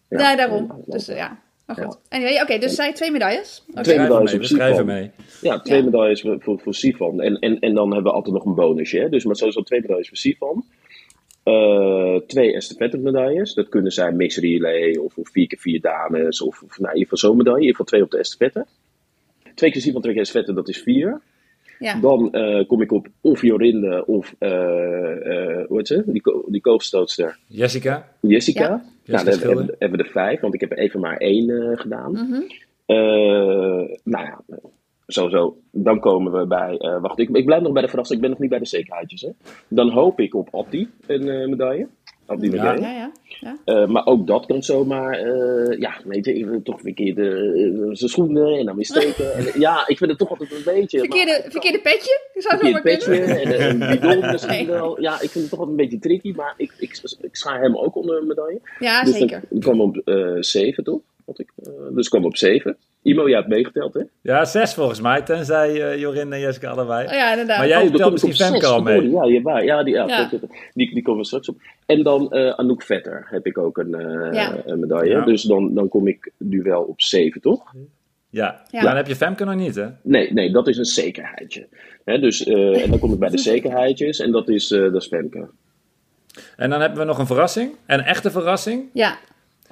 Ja, 0.08 0.36
daarom. 0.36 0.82
Dus 0.86 1.08
eh, 1.08 1.16
ja, 1.16 1.38
maar 1.76 1.86
goed. 1.86 1.98
Anyway, 2.08 2.40
Oké, 2.42 2.58
dus 2.58 2.74
zij 2.74 2.92
twee 2.92 3.10
medailles. 3.10 3.64
Oké. 3.70 3.82
Twee 3.82 3.98
medailles 3.98 4.32
mee, 4.32 4.34
op 4.34 4.48
we 4.48 4.54
schrijven 4.54 4.76
Sifan. 4.76 4.94
mee. 4.94 5.10
Ja, 5.40 5.60
twee 5.60 5.78
Ja. 5.78 5.84
medailles 5.84 6.20
voor, 6.20 6.60
voor. 6.96 7.18
En, 7.20 7.38
en, 7.38 7.58
en 7.60 7.74
dan 7.74 7.92
hebben 7.92 8.10
we 8.10 8.16
altijd 8.16 8.34
nog 8.34 8.44
een 8.44 8.54
bonusje. 8.54 8.98
Hè? 8.98 9.08
Dus 9.08 9.24
maar 9.24 9.36
sowieso 9.36 9.62
twee 9.62 9.80
medailles 9.80 10.08
voor 10.08 10.16
Sifan. 10.16 10.64
Eh, 11.42 12.16
twee 12.26 12.54
estafette 12.54 12.98
medailles. 12.98 13.54
Dat 13.54 13.68
kunnen 13.68 13.92
zijn 13.92 14.16
mixed 14.16 14.42
relay 14.44 14.96
of, 14.96 15.16
of 15.16 15.28
4 15.28 15.46
keer 15.46 15.58
4 15.58 15.80
dames. 15.80 16.40
Of, 16.42 16.62
of 16.62 16.78
nou, 16.78 16.92
in 16.92 16.98
ieder 16.98 17.02
geval 17.02 17.18
zo'n 17.18 17.36
medaille. 17.36 17.58
In 17.60 17.66
ieder 17.66 17.76
geval 17.76 17.86
twee 17.86 18.02
op 18.02 18.10
de 18.10 18.18
estafette. 18.18 18.66
Twee 19.54 19.70
keer 19.70 19.80
Sifan, 19.80 20.00
twee 20.00 20.12
keer 20.12 20.22
estafette, 20.22 20.52
dat 20.52 20.68
is 20.68 20.78
vier. 20.82 21.20
Ja. 21.80 22.00
Dan 22.00 22.32
eh, 22.32 22.66
kom 22.66 22.82
ik 22.82 22.92
op 22.92 23.06
of 23.20 23.42
Jorinde 23.42 24.06
of, 24.06 24.34
eh, 24.38 24.50
eh, 24.50 25.66
hoe 25.68 25.76
heet 25.76 25.86
ze? 25.86 26.02
Die, 26.06 26.20
ko- 26.22 26.44
die 26.48 26.60
koofstootster. 26.60 27.38
Jessica? 27.46 28.08
Jessica. 28.20 28.60
Ja. 28.62 28.68
Nou, 29.04 29.24
Jessica 29.24 29.54
dan 29.54 29.70
hebben, 29.78 29.98
we 29.98 30.04
er 30.04 30.10
vijf, 30.10 30.40
want 30.40 30.54
ik 30.54 30.60
heb 30.60 30.70
er 30.70 30.78
even 30.78 31.00
maar 31.00 31.16
één 31.16 31.50
eh, 31.50 31.78
gedaan. 31.80 32.12
Mhm. 32.12 32.40
Eh, 32.86 32.96
nou 34.04 34.24
ja, 34.24 34.40
sowieso. 35.06 35.56
Dan 35.72 36.00
komen 36.00 36.32
we 36.32 36.46
bij. 36.46 36.76
eh, 36.78 37.00
wacht, 37.00 37.18
ik, 37.18 37.28
ik 37.28 37.44
blijf 37.44 37.62
nog 37.62 37.72
bij 37.72 37.82
de 37.82 37.88
verrassing. 37.88 38.16
Ik 38.18 38.22
ben 38.22 38.30
nog 38.30 38.40
niet 38.40 38.50
bij 38.50 38.58
de 38.58 38.66
zekerheidjes. 38.66 39.20
Hè. 39.22 39.28
Dan 39.68 39.88
hoop 39.90 40.20
ik 40.20 40.34
op 40.34 40.48
Abdi 40.54 40.88
een 41.06 41.28
eh, 41.28 41.48
medaille. 41.48 41.86
Ja. 42.38 42.72
Ja, 42.74 42.90
ja. 42.90 43.12
ja. 43.40 43.56
Eh, 43.64 43.86
maar 43.86 44.06
ook 44.06 44.26
dat 44.26 44.46
kan 44.46 44.62
zomaar. 44.62 45.12
eh, 45.18 45.78
ja, 45.78 46.00
weet 46.04 46.24
je, 46.24 46.34
ik 46.34 46.46
wil 46.46 46.62
toch 46.62 46.84
een 46.84 46.94
keer 46.94 47.14
de, 47.14 47.28
eh, 47.30 47.88
zijn 47.96 48.10
schoenen 48.10 48.58
en 48.58 48.66
dan 48.66 48.76
weer 48.76 48.84
steken. 48.84 49.34
en, 49.36 49.60
ja, 49.60 49.88
ik 49.88 49.98
vind 49.98 50.10
het 50.10 50.18
toch 50.18 50.30
altijd 50.30 50.52
een 50.52 50.62
beetje. 50.64 50.98
Verkeerde, 50.98 51.30
maar- 51.42 51.50
verkeerde 51.50 51.80
petje? 51.80 52.20
Zou 52.34 52.56
zo 52.58 52.70
maar 52.70 52.80
Verkeerd 52.80 53.04
kunnen. 53.04 53.28
petje 53.28 53.54
en 53.56 53.82
een 53.82 54.00
bidon 54.00 54.30
misschien 54.32 54.66
wel. 54.66 55.00
Ja, 55.00 55.12
ik 55.14 55.30
vind 55.30 55.34
het 55.34 55.50
toch 55.50 55.58
altijd 55.58 55.78
een 55.78 55.84
beetje 55.84 55.98
tricky, 55.98 56.32
maar 56.36 56.54
ik, 56.56 56.72
ik, 56.78 57.00
ik 57.20 57.36
schaar 57.36 57.60
hem 57.60 57.76
ook 57.76 57.96
onder 57.96 58.16
een 58.20 58.26
medaille. 58.26 58.60
Ja, 58.78 59.02
dus 59.04 59.16
zeker. 59.16 59.42
dan 59.50 59.60
kwam 59.60 59.80
op 59.80 59.96
eh 59.96 60.36
7, 60.40 60.84
toch? 60.84 61.00
Had 61.30 61.38
ik, 61.38 61.52
eh, 61.64 61.72
dus 61.94 62.08
kwam 62.08 62.24
op 62.24 62.36
7. 62.36 62.76
Imo, 63.02 63.28
jij 63.28 63.36
hebt 63.36 63.48
meegeteld, 63.48 63.94
hè? 63.94 64.00
Ja, 64.22 64.44
zes 64.44 64.74
volgens 64.74 65.00
mij, 65.00 65.22
tenzij 65.22 65.82
eh 65.90 65.98
Jorin 66.00 66.32
en 66.32 66.40
Jessica 66.40 66.70
allebei. 66.70 67.06
Oh, 67.06 67.12
ja, 67.12 67.30
inderdaad. 67.30 67.58
Maar 67.58 67.68
jij 67.68 67.82
Oh, 67.86 67.94
telt 67.94 68.12
misschien 68.12 68.34
Femke 68.34 68.66
al 68.66 68.82
mee. 68.82 69.10
Ja, 69.10 69.24
je 69.24 69.42
waar. 69.42 69.64
ja, 69.64 69.82
die, 69.82 69.94
ja, 69.94 70.06
Ja. 70.06 70.28
Die, 70.28 70.40
die, 70.74 70.94
die 70.94 71.02
komen 71.02 71.20
we 71.20 71.26
straks 71.26 71.48
op. 71.48 71.56
En 71.86 72.02
dan 72.02 72.32
eh, 72.32 72.50
Anouk 72.50 72.82
Vetter 72.82 73.26
heb 73.30 73.46
ik 73.46 73.58
ook 73.58 73.78
een, 73.78 73.94
eh, 73.94 74.32
Ja. 74.32 74.56
een 74.64 74.80
medaille. 74.80 75.10
Ja. 75.10 75.24
Dus 75.24 75.42
dan, 75.42 75.74
dan 75.74 75.88
kom 75.88 76.06
ik 76.06 76.30
nu 76.36 76.62
wel 76.62 76.82
op 76.82 77.00
7, 77.00 77.40
toch? 77.40 77.72
Ja. 78.30 78.62
Ja. 78.70 78.82
dan 78.82 78.96
heb 78.96 79.06
je 79.06 79.16
Femke 79.16 79.44
nog 79.44 79.54
niet, 79.54 79.74
hè? 79.74 79.86
Nee, 80.02 80.32
nee, 80.32 80.50
dat 80.52 80.68
is 80.68 80.76
een 80.78 80.84
zekerheidje. 80.84 81.68
Hè, 82.04 82.18
dus, 82.18 82.44
eh, 82.44 82.82
en 82.82 82.90
dan 82.90 82.98
kom 82.98 83.12
ik 83.12 83.18
bij 83.18 83.28
de 83.30 83.38
zekerheidjes 83.52 84.18
en 84.18 84.30
dat 84.30 84.48
is, 84.48 84.70
eh 84.70 84.80
dat 84.80 84.94
is 85.02 85.06
Femke. 85.06 85.48
En 86.56 86.70
dan 86.70 86.80
hebben 86.80 86.98
we 86.98 87.04
nog 87.04 87.18
een 87.18 87.26
verrassing. 87.26 87.74
Een 87.86 88.00
echte 88.00 88.30
verrassing. 88.30 88.84
Ja, 88.92 89.18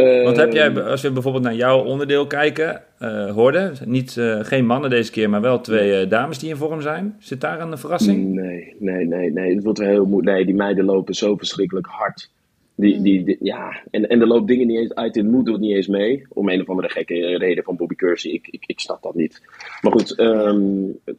Want 0.05 0.36
heb 0.36 0.53
jij, 0.53 0.82
als 0.82 1.03
we 1.03 1.11
bijvoorbeeld 1.11 1.44
naar 1.44 1.55
jouw 1.55 1.82
onderdeel 1.84 2.26
kijken, 2.26 2.82
eh 2.99 3.30
hoorde, 3.30 3.72
niet, 3.84 4.16
eh, 4.16 4.38
geen 4.42 4.66
mannen 4.66 4.90
deze 4.90 5.11
keer, 5.11 5.30
maar 5.30 5.40
wel 5.40 5.61
twee 5.61 6.01
eh, 6.01 6.11
dames 6.11 6.38
die 6.38 6.49
in 6.49 6.57
vorm 6.57 6.80
zijn. 6.80 7.16
Zit 7.18 7.40
daar 7.40 7.61
een 7.61 7.78
verrassing? 7.78 8.34
Nee, 8.34 8.74
nee, 8.78 9.07
nee, 9.07 9.30
nee. 9.32 9.55
Het 9.55 9.64
wordt 9.64 9.78
heel 9.78 10.07
moeilijk. 10.07 10.36
Nee, 10.36 10.46
die 10.46 10.55
meiden 10.55 10.84
lopen 10.84 11.14
zo 11.14 11.36
verschrikkelijk 11.36 11.86
hard. 11.86 12.30
Die, 12.74 13.03
die, 13.03 13.24
die- 13.24 13.36
ja, 13.40 13.80
en, 13.90 14.09
en 14.09 14.20
er 14.20 14.26
loopt 14.26 14.49
dingen 14.49 14.66
niet 14.66 14.78
eens 14.78 14.94
uit 14.94 15.16
in 15.16 15.30
moed 15.30 15.46
doet 15.46 15.61
niet 15.61 15.74
eens 15.74 15.86
mee. 15.88 16.24
Om 16.28 16.49
een 16.49 16.61
of 16.61 16.68
andere 16.68 16.88
gekke 16.88 17.36
reden 17.38 17.64
van 17.64 17.76
Bobby 17.76 17.94
Kersey. 17.94 18.30
Ik, 18.30 18.49
ik, 18.51 18.64
ik 18.66 18.80
snap 18.80 19.03
dat 19.03 19.14
niet. 19.14 19.42
Maar 19.82 19.92
goed, 19.92 20.16
ehm, 20.18 20.61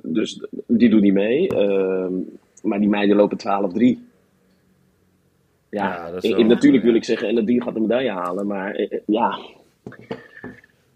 dus 0.04 0.46
die 0.68 0.90
doet 0.90 1.02
niet 1.02 1.14
mee. 1.14 1.48
Ehm, 1.48 2.14
maar 2.64 2.80
die 2.80 2.90
meiden 2.90 3.16
lopen 3.16 3.38
12-3. 3.38 4.08
Ja, 5.70 6.12
wel- 6.22 6.44
natuurlijk 6.44 6.84
wil 6.84 6.96
ik 6.96 7.04
zeggen, 7.04 7.28
en 7.28 7.36
dat 7.36 7.46
die 7.46 7.62
gaat 7.62 7.74
de 7.74 7.80
medaille 7.80 8.12
halen. 8.12 8.48
Maar 8.48 8.76
eh, 8.76 8.92
eh, 8.92 9.00
ja, 9.06 9.40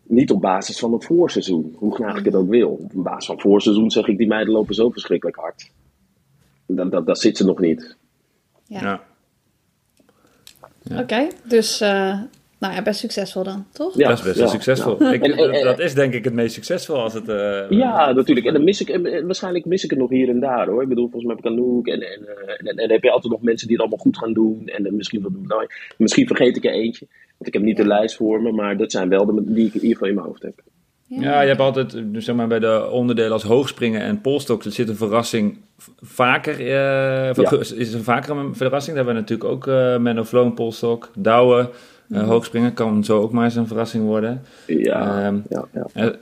niet 0.03 0.31
op 0.31 0.41
basis 0.41 0.79
van 0.79 0.93
het 0.93 1.05
voorseizoen. 1.05 1.75
Hoe 1.77 1.95
graag 1.95 2.17
ik 2.17 2.25
het 2.25 2.35
ook 2.35 2.49
wil. 2.49 2.69
Op 2.69 2.91
basis 2.93 3.25
van 3.25 3.39
voorseizoen 3.39 3.91
zeg 3.91 4.07
ik, 4.07 4.17
die 4.17 4.27
meiden 4.27 4.53
lopen 4.53 4.75
zo 4.75 4.89
verschrikkelijk 4.89 5.37
hard. 5.37 5.71
Dat, 6.65 6.91
dat, 6.91 7.05
dat 7.05 7.19
zit 7.19 7.37
ze 7.37 7.45
nog 7.45 7.59
niet. 7.59 7.95
ja. 8.67 8.81
Ja. 8.81 9.03
Oké, 11.01 11.27
dus 11.47 11.81
eh, 11.81 12.19
Nou 12.63 12.75
ja, 12.75 12.81
best 12.81 12.99
succesvol 12.99 13.43
dan, 13.43 13.65
toch? 13.71 13.93
dat 13.93 14.11
is 14.11 14.21
best 14.21 14.35
wel 14.37 14.45
ja, 14.45 14.51
succesvol. 14.51 14.95
ja. 15.03 15.11
Ik, 15.11 15.23
En- 15.23 15.37
en- 15.37 15.51
en- 15.51 15.63
dat 15.63 15.79
is 15.79 15.93
denk 15.93 16.13
ik 16.13 16.23
het 16.23 16.33
meest 16.33 16.53
succesvol 16.53 16.95
als 16.95 17.13
het... 17.13 17.29
eh, 17.29 17.69
Ja, 17.69 18.11
natuurlijk. 18.11 18.47
En 18.47 18.53
dan 18.53 18.63
mis 18.63 18.81
ik, 18.81 18.89
en 18.89 19.25
waarschijnlijk 19.25 19.65
mis 19.65 19.83
ik 19.83 19.89
het 19.89 19.99
nog 19.99 20.09
hier 20.09 20.29
en 20.29 20.39
daar 20.39 20.67
hoor. 20.67 20.81
Ik 20.81 20.87
bedoel, 20.89 21.09
volgens 21.09 21.23
mij 21.25 21.35
heb 21.35 21.45
ik 21.45 21.51
Anouk 21.51 21.87
en, 21.87 22.01
en, 22.01 22.27
eh, 22.27 22.53
en, 22.57 22.65
en 22.65 22.75
dan 22.75 22.89
heb 22.89 23.03
je 23.03 23.11
altijd 23.11 23.33
nog 23.33 23.41
mensen 23.41 23.67
die 23.67 23.75
het 23.75 23.85
allemaal 23.85 24.03
goed 24.05 24.17
gaan 24.17 24.33
doen. 24.33 24.61
En 24.67 24.83
dan 24.83 24.95
misschien, 24.95 25.21
wat, 25.21 25.31
nou, 25.47 25.67
misschien 25.97 26.27
vergeet 26.27 26.57
ik 26.57 26.65
er 26.65 26.71
eentje. 26.71 27.07
Want 27.37 27.47
ik 27.47 27.53
heb 27.53 27.61
niet 27.61 27.77
de 27.77 27.87
lijst 27.87 28.15
voor 28.15 28.41
me, 28.41 28.51
maar 28.51 28.77
dat 28.77 28.91
zijn 28.91 29.09
wel 29.09 29.25
de 29.25 29.43
die 29.45 29.65
ik 29.65 29.73
in 29.73 29.81
ieder 29.81 29.91
geval 29.91 30.07
in 30.07 30.15
mijn 30.15 30.27
hoofd 30.27 30.41
heb. 30.41 30.53
Ja, 31.07 31.41
je 31.41 31.47
hebt 31.47 31.59
altijd, 31.59 31.95
dus 32.13 32.25
zeg 32.25 32.35
maar, 32.35 32.47
bij 32.47 32.59
de 32.59 32.89
onderdelen 32.91 33.31
als 33.31 33.43
hoogspringen 33.43 34.01
en 34.01 34.21
polstok, 34.21 34.63
er 34.63 34.71
zit 34.71 34.89
een 34.89 34.95
verrassing 34.95 35.57
vaker. 36.01 36.53
eh, 36.59 37.33
ver- 37.33 37.77
Is 37.79 37.93
er 37.93 38.03
vaker 38.03 38.37
een 38.37 38.55
verrassing? 38.55 38.95
Daar 38.95 39.05
hebben 39.05 39.23
we 39.23 39.29
natuurlijk 39.29 39.49
ook 39.49 39.67
eh 39.67 39.97
Menno 39.97 40.23
Vloon, 40.23 40.53
polstok, 40.53 41.11
douwen, 41.15 41.69
eh, 42.13 42.27
hoogspringen. 42.27 42.73
Kan 42.73 43.03
zo 43.03 43.21
ook 43.21 43.31
maar 43.31 43.43
eens 43.43 43.55
een 43.55 43.67
verrassing 43.67 44.03
worden. 44.05 44.41
Ja, 44.67 45.23
Ehm, 45.25 45.37
ja, 45.49 45.65
ja. 45.73 45.85
En, 45.93 46.19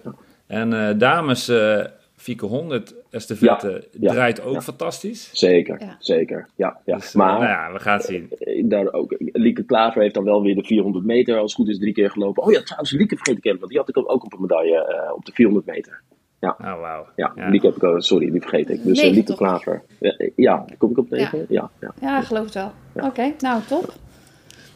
en 0.48 0.88
eh, 0.88 0.98
dames, 1.00 1.48
eh 1.48 1.86
Fieke 2.16 2.46
100 2.46 2.94
estafette 3.10 3.88
ja, 4.00 4.12
draait 4.12 4.42
ook 4.44 4.54
ja. 4.54 4.62
fantastisch. 4.62 5.30
Zeker, 5.34 5.80
Ja. 5.80 5.96
zeker. 6.00 6.48
Ja, 6.56 6.78
ja. 6.86 6.96
Dus, 6.96 7.08
eh, 7.08 7.16
maar 7.16 7.34
nou 7.34 7.46
ja, 7.46 7.72
we 7.74 7.80
gaan 7.80 7.98
het 7.98 8.06
zien. 8.06 8.30
eh, 8.40 8.64
daar 8.70 8.94
ook, 8.94 9.16
Lieke 9.18 9.64
Klaver 9.64 10.02
heeft 10.02 10.14
dan 10.14 10.24
wel 10.24 10.42
weer 10.42 10.56
de 10.56 10.64
400 10.64 11.06
meter 11.06 11.38
als 11.38 11.52
het 11.52 11.62
goed 11.62 11.70
is 11.70 11.78
drie 11.80 11.94
keer 11.94 12.10
gelopen. 12.12 12.44
Oh 12.44 12.52
ja, 12.52 12.62
trouwens, 12.62 12.92
Lieke 12.92 13.16
vergeet 13.16 13.38
ik 13.38 13.46
even, 13.46 13.60
want 13.60 13.72
die 13.72 13.80
had 13.80 13.90
ik 13.90 13.98
ook 13.98 14.24
op 14.26 14.34
een 14.34 14.42
medaille 14.42 14.86
eh, 14.86 15.14
op 15.16 15.26
de 15.26 15.32
400 15.32 15.66
meter. 15.66 16.02
Oh, 16.40 16.60
wauw. 16.60 17.06
Ja, 17.16 17.32
Ja. 17.36 17.50
Lieke 17.50 17.66
heb 17.66 17.76
ik 17.76 18.02
sorry, 18.02 18.32
die 18.32 18.42
vergeet 18.42 18.70
ik. 18.70 18.84
Dus 18.84 19.00
eh, 19.00 19.10
Lieke 19.12 19.24
toch? 19.24 19.38
Klaver. 19.38 19.82
Ja, 20.00 20.10
eh, 20.18 20.32
ja, 20.36 20.66
kom 20.78 20.92
ik 20.92 20.98
op 20.98 21.10
negen? 21.10 21.40
Ja. 21.40 21.46
Ja, 21.50 21.70
ja. 22.02 22.08
Ja, 22.08 22.22
geloof 22.22 22.44
het 22.46 22.54
wel. 22.54 22.72
Oké, 22.94 23.34
nou 23.40 23.62
top. 23.68 23.94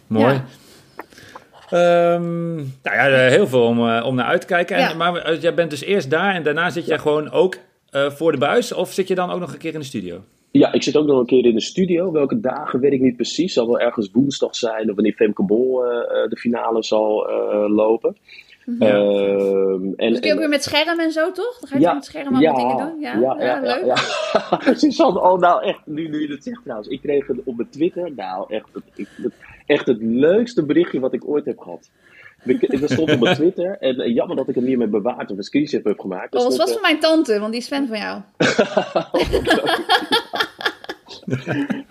Mooi. 0.08 0.42
Ja. 1.70 2.14
Ehm, 2.14 2.56
nou 2.56 2.66
ja, 2.84 3.10
heel 3.30 3.48
veel 3.48 3.64
om, 3.64 3.90
eh, 3.90 4.06
om 4.06 4.16
naar 4.16 4.26
uit 4.26 4.42
te 4.42 4.48
kijken. 4.48 4.76
En, 4.76 4.82
Ja. 4.90 4.94
Maar 4.96 5.16
eh, 5.16 5.42
jij 5.42 5.54
bent 5.54 5.70
dus 5.70 5.84
eerst 5.84 6.10
daar 6.10 6.36
en 6.36 6.44
daarna 6.44 6.70
zit 6.70 6.86
jij 6.86 6.98
gewoon 7.00 7.32
ook 7.32 7.56
eh, 7.90 8.10
voor 8.12 8.32
de 8.32 8.38
buis? 8.38 8.74
Of 8.74 8.92
zit 8.92 9.08
je 9.08 9.16
dan 9.16 9.32
ook 9.32 9.40
nog 9.40 9.52
een 9.54 9.60
keer 9.60 9.74
in 9.74 9.80
de 9.80 9.86
studio? 9.86 10.24
Ja, 10.52 10.74
ik 10.74 10.84
zit 10.84 10.98
ook 10.98 11.06
nog 11.08 11.20
een 11.20 11.26
keer 11.26 11.46
in 11.46 11.54
de 11.54 11.62
studio. 11.62 12.12
Welke 12.12 12.40
dagen 12.40 12.80
weet 12.80 12.92
ik 12.94 13.02
niet 13.02 13.16
precies. 13.16 13.54
Zal 13.54 13.66
wel 13.68 13.80
ergens 13.80 14.10
woensdag 14.14 14.56
zijn 14.56 14.90
of 14.90 14.96
wanneer 14.96 15.14
Femke 15.14 15.44
Bol 15.44 15.76
de 16.30 16.38
finale 16.38 16.84
zal 16.84 17.30
eh, 17.30 17.66
lopen. 17.76 18.18
Ehm, 18.80 19.84
en, 19.96 20.10
Dus 20.10 20.20
kun 20.20 20.28
je 20.28 20.28
ook 20.28 20.30
en- 20.32 20.38
weer 20.38 20.50
met 20.50 20.64
scherm 20.64 21.00
en 21.00 21.12
zo, 21.12 21.32
toch? 21.32 21.60
Dan 21.60 21.70
ga 21.70 21.78
je 21.78 21.84
toch 21.84 21.94
met 21.94 22.06
scherm 22.06 22.36
allemaal 22.36 22.56
dingen 22.56 22.78
doen? 22.78 23.00
Ja, 23.00 23.14
ja, 23.20 23.36
ja, 23.46 23.60
leuk. 23.62 23.86
ja, 23.86 23.96
ja. 24.66 24.74
Suzanne, 24.74 25.22
oh, 25.22 25.40
nou 25.40 25.64
echt, 25.64 25.80
nu, 25.86 26.08
nu 26.10 26.22
je 26.22 26.28
dat 26.28 26.44
zegt 26.44 26.62
trouwens. 26.64 26.88
Ik 26.90 27.02
kreeg 27.02 27.28
het 27.28 27.38
op 27.44 27.56
mijn 27.56 27.70
Twitter, 27.70 28.12
nou 28.16 28.54
echt 28.54 28.68
ik, 28.96 29.08
echt 29.66 29.88
het 29.88 30.02
leukste 30.02 30.66
berichtje 30.66 31.00
wat 31.00 31.14
ik 31.14 31.28
ooit 31.28 31.46
heb 31.46 31.60
gehad. 31.60 31.90
Ik, 32.46 32.62
ik 32.62 32.90
stond 32.90 33.12
op 33.12 33.20
mijn 33.20 33.36
Twitter 33.42 33.78
en 33.80 34.00
eh, 34.00 34.14
jammer 34.14 34.36
dat 34.36 34.48
ik 34.48 34.56
hem 34.56 34.64
niet 34.64 34.78
meer 34.78 34.90
bewaard 34.90 35.32
of 35.32 35.38
een 35.38 35.44
screenshot 35.44 35.84
heb 35.84 36.00
gemaakt. 36.00 36.36
Oh, 36.36 36.42
dat 36.42 36.54
stond, 36.54 36.58
was 36.58 36.68
eh, 36.68 36.74
van 36.74 36.82
mijn 36.82 37.00
tante, 37.00 37.40
want 37.40 37.52
die 37.52 37.62
is 37.62 37.68
fan 37.68 37.88
van 37.88 37.98
jou. 37.98 38.22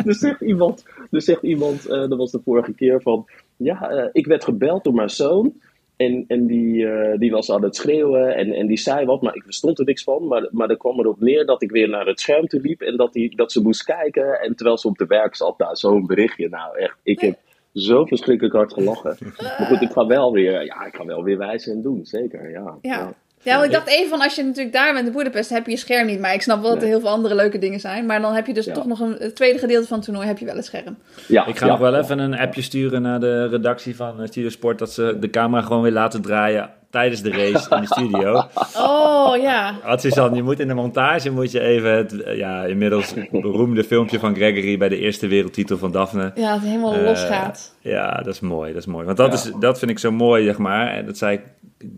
er 0.07 0.14
zegt 0.25 0.41
iemand, 0.41 0.85
er 1.11 1.22
zegt 1.22 1.43
iemand 1.43 1.87
eh, 1.87 2.09
dat 2.09 2.18
was 2.18 2.31
de 2.31 2.41
vorige 2.45 2.75
keer 2.75 3.03
van, 3.03 3.27
ja, 3.57 3.91
eh, 3.91 4.09
ik 4.12 4.27
werd 4.27 4.45
gebeld 4.45 4.85
door 4.85 4.95
mijn 4.95 5.11
zoon. 5.11 5.53
En, 5.97 6.25
en 6.29 6.47
die, 6.47 6.89
die 7.18 7.31
was 7.31 7.51
aan 7.51 7.62
het 7.62 7.77
schreeuwen 7.77 8.37
en, 8.37 8.53
en 8.53 8.66
die 8.66 8.77
zei 8.77 9.07
wat, 9.07 9.22
maar 9.22 9.35
ik 9.35 9.43
verstond 9.43 9.79
er 9.79 9.85
niks 9.85 10.03
van. 10.03 10.27
Maar, 10.27 10.49
maar 10.51 10.70
er 10.70 10.77
kwam 10.77 10.99
erop 10.99 11.20
neer 11.20 11.47
dat 11.47 11.62
ik 11.62 11.70
weer 11.70 11.89
naar 11.89 12.07
het 12.07 12.20
scherm 12.20 12.47
toe 12.47 12.61
liep 12.61 12.81
en 12.81 12.97
dat, 12.97 13.12
die, 13.12 13.37
dat 13.37 13.53
ze 13.53 13.62
moest 13.62 13.85
kijken. 13.85 14.41
En 14.41 14.55
terwijl 14.55 14.79
ze 14.79 14.89
op 14.89 14.99
de 14.99 15.07
werk 15.07 15.35
zat, 15.35 15.59
nou, 15.59 15.77
zo'n 15.77 16.07
berichtje. 16.07 16.49
Nou, 16.49 16.79
echt, 16.79 16.97
ik 17.03 17.20
heb 17.20 17.39
zo 17.75 18.05
verschrikkelijk 18.05 18.55
hard 18.55 18.72
gelachen. 18.72 19.16
Maar 19.39 19.66
goed, 19.68 19.81
ik 19.81 19.91
ga 19.93 20.07
wel 20.07 20.33
weer, 20.33 20.64
ja, 20.64 20.85
ik 20.87 20.97
ga 20.97 21.05
wel 21.05 21.22
weer 21.22 21.39
wijzen 21.39 21.72
en 21.72 21.83
doen, 21.83 22.01
zeker, 22.05 22.51
ja. 22.51 22.75
Ja. 22.83 23.12
Ja, 23.43 23.53
want 23.55 23.64
ik 23.66 23.72
dacht 23.72 23.89
even 23.89 24.09
van 24.09 24.20
als 24.20 24.35
je 24.35 24.43
natuurlijk 24.43 24.75
daar 24.75 24.93
bent 24.93 25.07
in 25.07 25.12
Boedapest, 25.12 25.51
heb 25.51 25.64
je 25.64 25.70
je 25.70 25.77
scherm 25.77 26.07
niet. 26.07 26.20
Maar 26.20 26.35
ik 26.35 26.43
snap 26.43 26.61
wel 26.61 26.64
dat 26.70 26.77
er 26.77 26.83
Nee. 26.83 26.91
heel 26.91 27.01
veel 27.01 27.09
andere 27.11 27.35
leuke 27.35 27.59
dingen 27.59 27.81
zijn. 27.81 28.07
Maar 28.07 28.20
dan 28.20 28.33
heb 28.35 28.47
je 28.47 28.55
dus 28.55 28.64
Ja. 28.64 28.72
toch 28.72 28.87
nog 28.87 29.01
een 29.01 29.16
het 29.18 29.37
tweede 29.37 29.59
gedeelte 29.59 29.87
van 29.87 29.97
het 29.97 30.05
toernooi 30.07 30.27
heb 30.27 30.39
je 30.39 30.45
wel 30.45 30.57
een 30.57 30.62
scherm. 30.62 30.97
Ja, 31.29 31.47
Ik 31.47 31.57
ga 31.59 31.66
ja. 31.66 31.70
nog 31.72 31.81
wel 31.81 31.95
even 31.95 32.18
een 32.18 32.39
appje 32.39 32.62
sturen 32.62 33.03
naar 33.03 33.20
de 33.20 33.47
redactie 33.49 33.97
van 33.97 34.20
eh, 34.20 34.27
Studio 34.27 34.49
Sport... 34.51 34.79
dat 34.79 34.93
ze 34.93 35.16
de 35.20 35.31
camera 35.31 35.62
gewoon 35.62 35.83
weer 35.83 35.93
laten 35.93 36.22
draaien 36.22 36.70
tijdens 36.95 37.22
de 37.22 37.30
race 37.30 37.74
in 37.74 37.80
de 37.80 37.86
studio. 37.86 38.42
Oh 38.76 39.36
ja. 39.36 39.74
Wat 39.84 40.01
Suzanne, 40.01 40.36
je 40.36 40.42
moet 40.42 40.61
in 40.61 40.68
de 40.68 40.74
montage 40.74 41.30
moet 41.30 41.51
je 41.51 41.61
even 41.61 41.90
het 41.97 42.22
eh, 42.22 42.36
ja, 42.36 42.64
inmiddels 42.64 43.14
beroemde 43.30 43.84
filmpje 43.84 44.18
van 44.18 44.34
Gregory... 44.34 44.78
bij 44.78 44.88
de 44.88 44.99
eerste 44.99 45.26
wereldtitel 45.26 45.78
van 45.78 45.92
Daphne... 45.92 46.32
Ja, 46.34 46.53
het 46.53 46.62
helemaal 46.62 46.95
Eh, 46.95 47.03
losgaat. 47.05 47.74
Ja, 47.80 48.14
dat 48.16 48.34
is 48.34 48.40
mooi, 48.40 48.72
dat 48.72 48.80
is 48.80 48.86
mooi. 48.86 49.05
Want 49.05 49.16
dat, 49.16 49.26
Ja. 49.26 49.34
is, 49.34 49.53
dat 49.61 49.78
vind 49.78 49.90
ik 49.90 49.99
zo 49.99 50.11
mooi, 50.12 50.45
zeg 50.45 50.59
maar. 50.59 50.86
En 50.88 51.07
dat 51.07 51.18
zei 51.18 51.36
ik, 51.36 51.42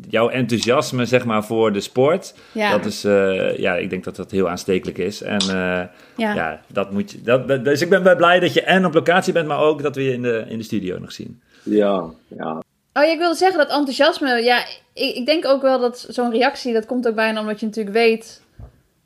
jouw 0.09 0.28
enthousiasme, 0.28 1.05
zeg 1.05 1.24
maar, 1.24 1.44
voor 1.44 1.72
de 1.72 1.80
sport. 1.80 2.34
Ja. 2.53 2.70
Dat 2.70 2.84
is, 2.84 3.05
eh, 3.05 3.59
ja, 3.59 3.74
ik 3.76 3.90
denk 3.90 4.05
dat 4.05 4.16
dat 4.16 4.30
heel 4.30 4.49
aanstekelijk 4.49 4.99
is. 4.99 5.22
En 5.22 5.40
eh, 5.40 5.49
ja. 6.16 6.34
Ja. 6.34 6.61
dat 6.72 6.92
moet 6.92 7.11
je, 7.11 7.20
dat, 7.22 7.64
dus 7.64 7.80
ik 7.82 7.88
ben 7.88 8.03
wel 8.03 8.16
blij 8.16 8.40
dat 8.40 8.53
je 8.55 8.62
en 8.62 8.86
op 8.86 8.94
locatie 8.94 9.32
bent, 9.32 9.47
maar 9.49 9.61
ook 9.61 9.82
dat 9.82 9.94
we 9.97 10.03
je 10.05 10.12
in 10.12 10.22
de, 10.22 10.44
in 10.49 10.59
de 10.59 10.64
studio 10.64 10.99
nog 10.99 11.12
zien. 11.12 11.40
Ja, 11.62 12.05
ja. 12.28 12.62
Oh 12.97 13.03
ja, 13.05 13.12
ik 13.12 13.18
wilde 13.18 13.34
zeggen 13.36 13.59
dat 13.59 13.70
enthousiasme. 13.70 14.42
Ja, 14.42 14.64
ik, 14.94 15.14
ik 15.14 15.26
denk 15.26 15.44
ook 15.47 15.62
wel 15.62 15.78
dat 15.80 16.07
zo'n 16.09 16.30
reactie, 16.30 16.72
dat 16.72 16.86
komt 16.86 17.09
ook 17.09 17.14
bijna 17.14 17.40
omdat 17.40 17.61
je 17.61 17.66
natuurlijk 17.66 17.97
weet 17.97 18.42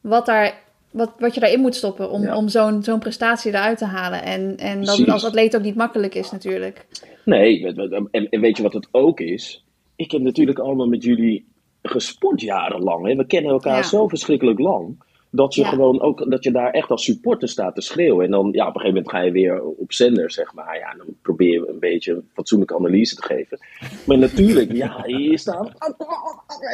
wat, 0.01 0.27
daar, 0.27 0.55
wat, 0.91 1.13
wat 1.19 1.35
je 1.35 1.41
daarin 1.41 1.61
moet 1.61 1.75
stoppen 1.75 2.11
om, 2.11 2.23
Ja. 2.23 2.37
om 2.37 2.49
zo'n 2.49 2.83
zo'n 2.83 2.99
prestatie 2.99 3.53
eruit 3.53 3.79
te 3.79 3.85
halen. 3.85 4.23
En, 4.23 4.57
en 4.57 4.85
dat 4.85 4.99
het 4.99 5.09
als 5.09 5.25
atleet 5.25 5.57
ook 5.57 5.63
niet 5.63 5.75
makkelijk 5.75 6.15
is 6.15 6.31
natuurlijk. 6.31 6.87
Nee, 7.25 7.67
en, 8.11 8.29
en 8.31 8.41
weet 8.41 8.57
je 8.57 8.63
wat 8.63 8.73
het 8.73 8.89
ook 8.91 9.21
is? 9.21 9.65
Ik 9.97 10.11
heb 10.11 10.21
natuurlijk 10.21 10.59
allemaal 10.59 10.89
met 10.89 11.03
jullie 11.03 11.47
gesport 11.83 12.41
jarenlang. 12.41 13.07
Hè? 13.07 13.15
We 13.17 13.27
kennen 13.27 13.51
elkaar 13.53 13.77
Ja. 13.77 13.83
zo 13.83 14.09
verschrikkelijk 14.09 14.59
lang. 14.59 15.03
Dat 15.33 15.55
je 15.55 15.63
Ja. 15.63 15.69
gewoon 15.69 16.01
ook, 16.01 16.31
dat 16.31 16.45
je 16.45 16.51
daar 16.51 16.71
echt 16.71 16.91
als 16.91 17.05
supporter 17.05 17.49
staat 17.49 17.75
te 17.75 17.81
schreeuwen. 17.81 18.25
En 18.25 18.31
dan, 18.31 18.49
ja, 18.53 18.69
op 18.69 18.75
een 18.75 18.81
gegeven 18.81 18.89
moment 18.95 19.11
ga 19.11 19.21
je 19.21 19.31
weer 19.31 19.63
op 19.63 19.93
zender, 19.93 20.31
zeg 20.31 20.55
maar. 20.55 20.79
Ja, 20.79 20.95
dan 20.97 21.07
probeer 21.23 21.49
je 21.53 21.69
een 21.69 21.79
beetje 21.79 22.13
een 22.13 22.29
fatsoenlijke 22.35 22.75
analyse 22.77 23.15
te 23.15 23.23
geven. 23.23 23.59
Maar 24.07 24.19
natuurlijk, 24.19 24.73
ja, 24.73 25.03
je 25.07 25.39
staat. 25.39 25.73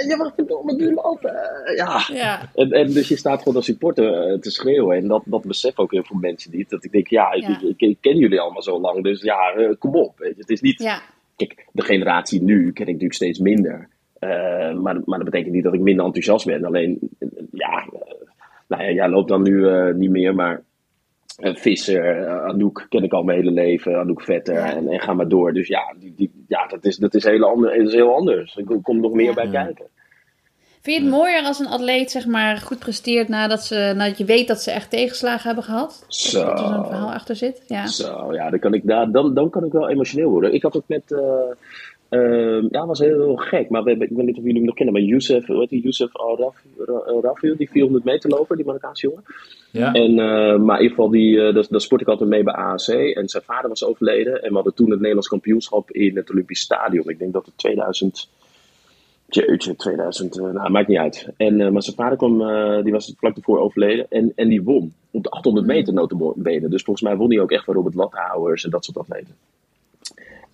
Ja, 0.09 0.17
wat 0.17 0.33
verdomme, 0.35 0.73
nu 0.75 0.95
lopen. 0.95 1.33
Ja. 1.77 2.05
Ja, 2.13 2.51
En, 2.55 2.71
en 2.71 2.93
dus 2.93 3.09
je 3.09 3.17
staat 3.17 3.39
gewoon 3.39 3.57
als 3.57 3.65
supporter 3.65 4.13
eh, 4.13 4.39
te 4.39 4.51
schreeuwen. 4.51 4.97
En 4.97 5.09
dat, 5.09 5.23
dat 5.25 5.45
besef 5.45 5.79
ook 5.79 5.93
heel 5.93 6.05
veel 6.05 6.19
mensen 6.19 6.51
niet. 6.57 6.71
Dat 6.71 6.85
ik 6.85 6.93
denk, 6.93 7.07
ja, 7.09 7.33
ik, 7.33 7.43
Ja. 7.43 7.61
ik, 7.69 7.81
ik 7.81 7.97
ken 8.01 8.17
jullie 8.17 8.41
allemaal 8.41 8.63
zo 8.63 8.81
lang. 8.81 9.03
Dus 9.03 9.23
ja, 9.23 9.53
eh, 9.53 9.71
kom 9.79 9.95
op. 9.95 10.19
Weet 10.19 10.35
je. 10.35 10.41
Het 10.41 10.51
is 10.51 10.61
niet. 10.61 10.99
Kijk, 11.37 11.67
de 11.73 11.83
generatie 11.83 12.43
nu 12.43 12.63
ken 12.73 12.81
ik 12.87 12.87
natuurlijk 12.87 13.13
steeds 13.15 13.39
minder. 13.39 13.89
Eh, 14.19 14.29
maar, 14.75 15.01
maar 15.05 15.19
dat 15.19 15.25
betekent 15.25 15.53
niet 15.55 15.65
dat 15.65 15.75
ik 15.75 15.81
minder 15.81 16.05
enthousiast 16.05 16.47
ben. 16.47 16.65
Alleen, 16.65 16.99
ja, 17.53 17.87
nou 18.69 18.83
ja, 18.83 18.91
jij 18.91 19.09
loopt 19.09 19.29
dan 19.29 19.43
nu 19.43 19.69
eh, 19.69 19.95
niet 19.95 20.11
meer, 20.11 20.35
maar 20.35 20.63
eh, 21.37 21.55
Visser, 21.55 22.27
eh, 22.27 22.45
Anouk 22.45 22.87
ken 22.89 23.03
ik 23.03 23.13
al 23.13 23.23
mijn 23.23 23.39
hele 23.39 23.51
leven, 23.51 23.99
Anouk 23.99 24.23
Vetter 24.23 24.55
Ja. 24.55 24.75
en, 24.75 24.89
en 24.89 25.01
ga 25.01 25.13
maar 25.15 25.29
door. 25.29 25.53
Dus 25.53 25.69
ja, 25.69 25.95
die, 25.99 26.15
die, 26.17 26.45
ja 26.49 26.67
dat, 26.67 26.85
is, 26.85 26.97
dat, 26.97 27.15
is 27.15 27.25
heel 27.25 27.45
ander, 27.45 27.77
dat 27.77 27.87
is 27.87 27.93
heel 27.95 28.15
anders. 28.15 28.57
Er 28.57 28.65
komt 28.83 29.01
nog 29.01 29.13
meer 29.13 29.27
Ja. 29.29 29.35
bij 29.35 29.49
kijken. 29.49 29.87
Vind 30.83 30.99
je 30.99 31.05
het 31.05 31.13
mooier 31.15 31.43
als 31.43 31.59
een 31.59 31.67
atleet 31.67 32.11
zeg 32.11 32.27
maar 32.27 32.57
goed 32.57 32.79
presteert 32.79 33.29
nadat, 33.29 33.65
ze, 33.65 33.93
nadat 33.97 34.19
je 34.19 34.25
weet 34.25 34.49
dat 34.49 34.61
ze 34.61 34.71
echt 34.71 34.91
tegenslagen 34.91 35.47
hebben 35.47 35.65
gehad? 35.65 36.05
Zo. 36.09 36.45
Dat 36.45 36.59
er 36.61 36.67
zo'n 36.67 36.85
verhaal 36.87 37.13
achter 37.13 37.37
zit? 37.37 37.63
Ja. 37.67 37.87
Zo, 37.87 38.33
ja, 38.35 38.51
dan 38.51 38.59
kan 38.59 38.75
ik, 38.75 38.83
dan, 38.87 39.35
dan 39.35 39.51
kan 39.51 39.65
ik 39.65 39.73
wel 39.73 39.89
emotioneel 39.89 40.31
worden. 40.31 40.55
Ik 40.55 40.63
had 40.63 40.75
het 40.75 40.85
met, 40.87 41.13
eh, 41.13 41.21
eh, 42.09 42.71
ja, 42.71 42.87
was 42.87 42.99
heel, 42.99 43.21
heel 43.21 43.37
gek, 43.37 43.69
maar 43.69 43.83
we 43.83 43.91
hebben, 43.91 44.11
ik 44.11 44.17
weet 44.17 44.27
niet 44.27 44.37
of 44.37 44.43
jullie 44.43 44.57
hem 44.57 44.67
nog 44.67 44.75
kennen, 44.75 44.95
maar 44.95 45.03
Youssef, 45.03 45.47
hoe 45.47 45.59
heet 45.59 45.69
die, 45.69 45.83
Youssef 45.83 46.17
Al-Rafiel, 46.17 47.57
die 47.57 47.71
400 47.71 48.05
meter 48.05 48.31
loper, 48.31 48.57
die 48.57 48.65
Marokkaanse 48.65 49.07
jongen. 49.07 49.25
Ja, 49.73 49.93
En, 49.93 50.11
eh, 50.19 50.59
maar 50.59 50.77
in 50.77 50.83
ieder 50.83 50.97
geval, 50.97 51.11
die, 51.11 51.41
eh, 51.41 51.55
daar, 51.55 51.67
daar 51.69 51.81
sport 51.81 52.01
ik 52.01 52.09
altijd 52.09 52.31
mee 52.31 52.43
bij 52.43 52.55
AAC. 52.55 52.89
En 52.89 53.29
zijn 53.29 53.43
vader 53.43 53.69
was 53.69 53.85
overleden. 53.85 54.43
En 54.43 54.49
we 54.49 54.55
hadden 54.55 54.75
toen 54.75 54.91
het 54.91 54.99
Nederlands 54.99 55.29
kampioenschap 55.29 55.91
in 55.91 56.17
het 56.17 56.31
Olympisch 56.31 56.61
Stadion. 56.61 57.09
Ik 57.09 57.19
denk 57.19 57.33
dat 57.33 57.47
het 57.47 57.59
2000... 57.59 58.29
Jeetje, 59.29 59.77
2000, 59.77 60.39
eh, 60.39 60.45
nou, 60.45 60.71
maakt 60.71 60.89
niet 60.89 60.99
uit. 60.99 61.29
En, 61.37 61.61
eh, 61.61 61.71
maar 61.71 61.83
zijn 61.83 61.97
vader 61.97 62.17
kwam, 62.17 62.43
eh, 62.43 62.83
die 62.83 62.93
was 62.93 63.15
vlak 63.17 63.37
ervoor 63.37 63.59
overleden. 63.59 64.07
En, 64.09 64.33
en 64.35 64.49
die 64.49 64.63
won 64.63 64.95
op 65.11 65.23
de 65.23 65.31
800 65.31 65.67
meter 65.67 65.95
notabene. 65.95 66.69
Dus 66.69 66.83
volgens 66.83 67.07
mij 67.07 67.17
won 67.17 67.31
hij 67.31 67.41
ook 67.41 67.51
echt 67.51 67.65
van 67.65 67.75
Robert 67.75 67.95
Lathouwers 67.95 68.65
en 68.65 68.71
dat 68.71 68.85
soort 68.85 68.99
atleten. 68.99 69.35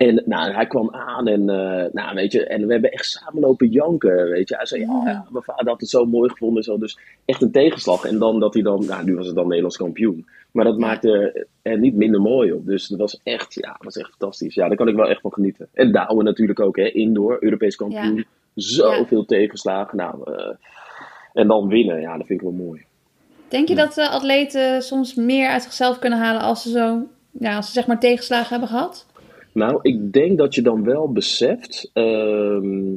En 0.09 0.22
nou, 0.26 0.53
hij 0.53 0.66
kwam 0.66 0.90
aan 0.94 1.28
en, 1.28 1.48
eh, 1.48 1.92
nou, 1.92 2.14
weet 2.14 2.32
je, 2.32 2.46
en 2.46 2.66
we 2.66 2.72
hebben 2.72 2.92
echt 2.92 3.07
samen 3.07 3.40
lopen 3.40 3.68
janken, 3.68 4.28
weet 4.28 4.48
je. 4.48 4.57
Hij 4.57 4.66
zei, 4.66 4.80
ja, 4.80 5.03
ja, 5.05 5.26
mijn 5.30 5.44
vader 5.44 5.68
had 5.68 5.80
het 5.80 5.90
zo 5.90 6.05
mooi 6.05 6.30
gevonden 6.30 6.57
en 6.57 6.62
zo. 6.62 6.78
Dus 6.78 6.98
echt 7.24 7.42
een 7.42 7.50
tegenslag. 7.50 8.05
En 8.05 8.18
dan 8.18 8.40
dat 8.40 8.55
hij 8.55 8.62
dan, 8.62 8.84
nou, 8.86 9.05
nu 9.05 9.14
was 9.14 9.26
het 9.26 9.34
dan 9.34 9.46
Nederlands 9.46 9.76
kampioen. 9.76 10.26
Maar 10.53 10.64
dat 10.64 10.78
maakte 10.78 11.46
er 11.62 11.78
niet 11.78 11.94
minder 11.94 12.20
mooi 12.20 12.53
op. 12.53 12.66
Dus 12.66 12.86
dat 12.86 12.98
was 12.98 13.20
echt, 13.22 13.55
ja, 13.55 13.68
dat 13.72 13.84
was 13.84 13.96
echt 13.96 14.11
fantastisch. 14.11 14.55
Ja, 14.55 14.68
daar 14.68 14.76
kan 14.76 14.88
ik 14.88 14.94
wel 14.94 15.09
echt 15.09 15.20
van 15.20 15.32
genieten. 15.32 15.68
En 15.72 15.92
Douwen 15.92 16.24
natuurlijk 16.24 16.61
ook, 16.61 16.76
hè, 16.76 16.88
indoor, 16.90 17.36
Europees 17.40 17.76
kampioen. 17.76 18.16
Ja. 18.16 18.24
Zoveel 18.55 19.24
tegenslagen. 19.24 19.96
Nou, 19.96 20.32
eh, 20.32 20.55
en 21.32 21.48
dan 21.48 21.68
winnen, 21.68 22.00
ja, 22.00 22.16
dat 22.16 22.26
vind 22.26 22.40
ik 22.40 22.46
wel 22.46 22.66
mooi. 22.66 22.84
Denk 23.48 23.68
je 23.68 23.74
dat 23.74 23.94
de 23.94 24.09
atleten 24.09 24.82
soms 24.82 25.14
meer 25.14 25.48
uit 25.48 25.62
zichzelf 25.62 25.98
kunnen 25.98 26.18
halen 26.18 26.42
als 26.42 26.62
ze 26.62 26.70
zo, 26.70 27.07
ja, 27.30 27.57
als 27.57 27.66
ze 27.66 27.72
zeg 27.72 27.86
maar 27.86 28.00
tegenslagen 28.00 28.50
hebben 28.50 28.68
gehad? 28.68 29.07
Nou, 29.53 29.78
ik 29.82 30.12
denk 30.12 30.38
dat 30.38 30.55
je 30.55 30.62
dan 30.62 30.84
wel 30.84 31.12
beseft 31.12 31.90
ehm, 31.92 32.94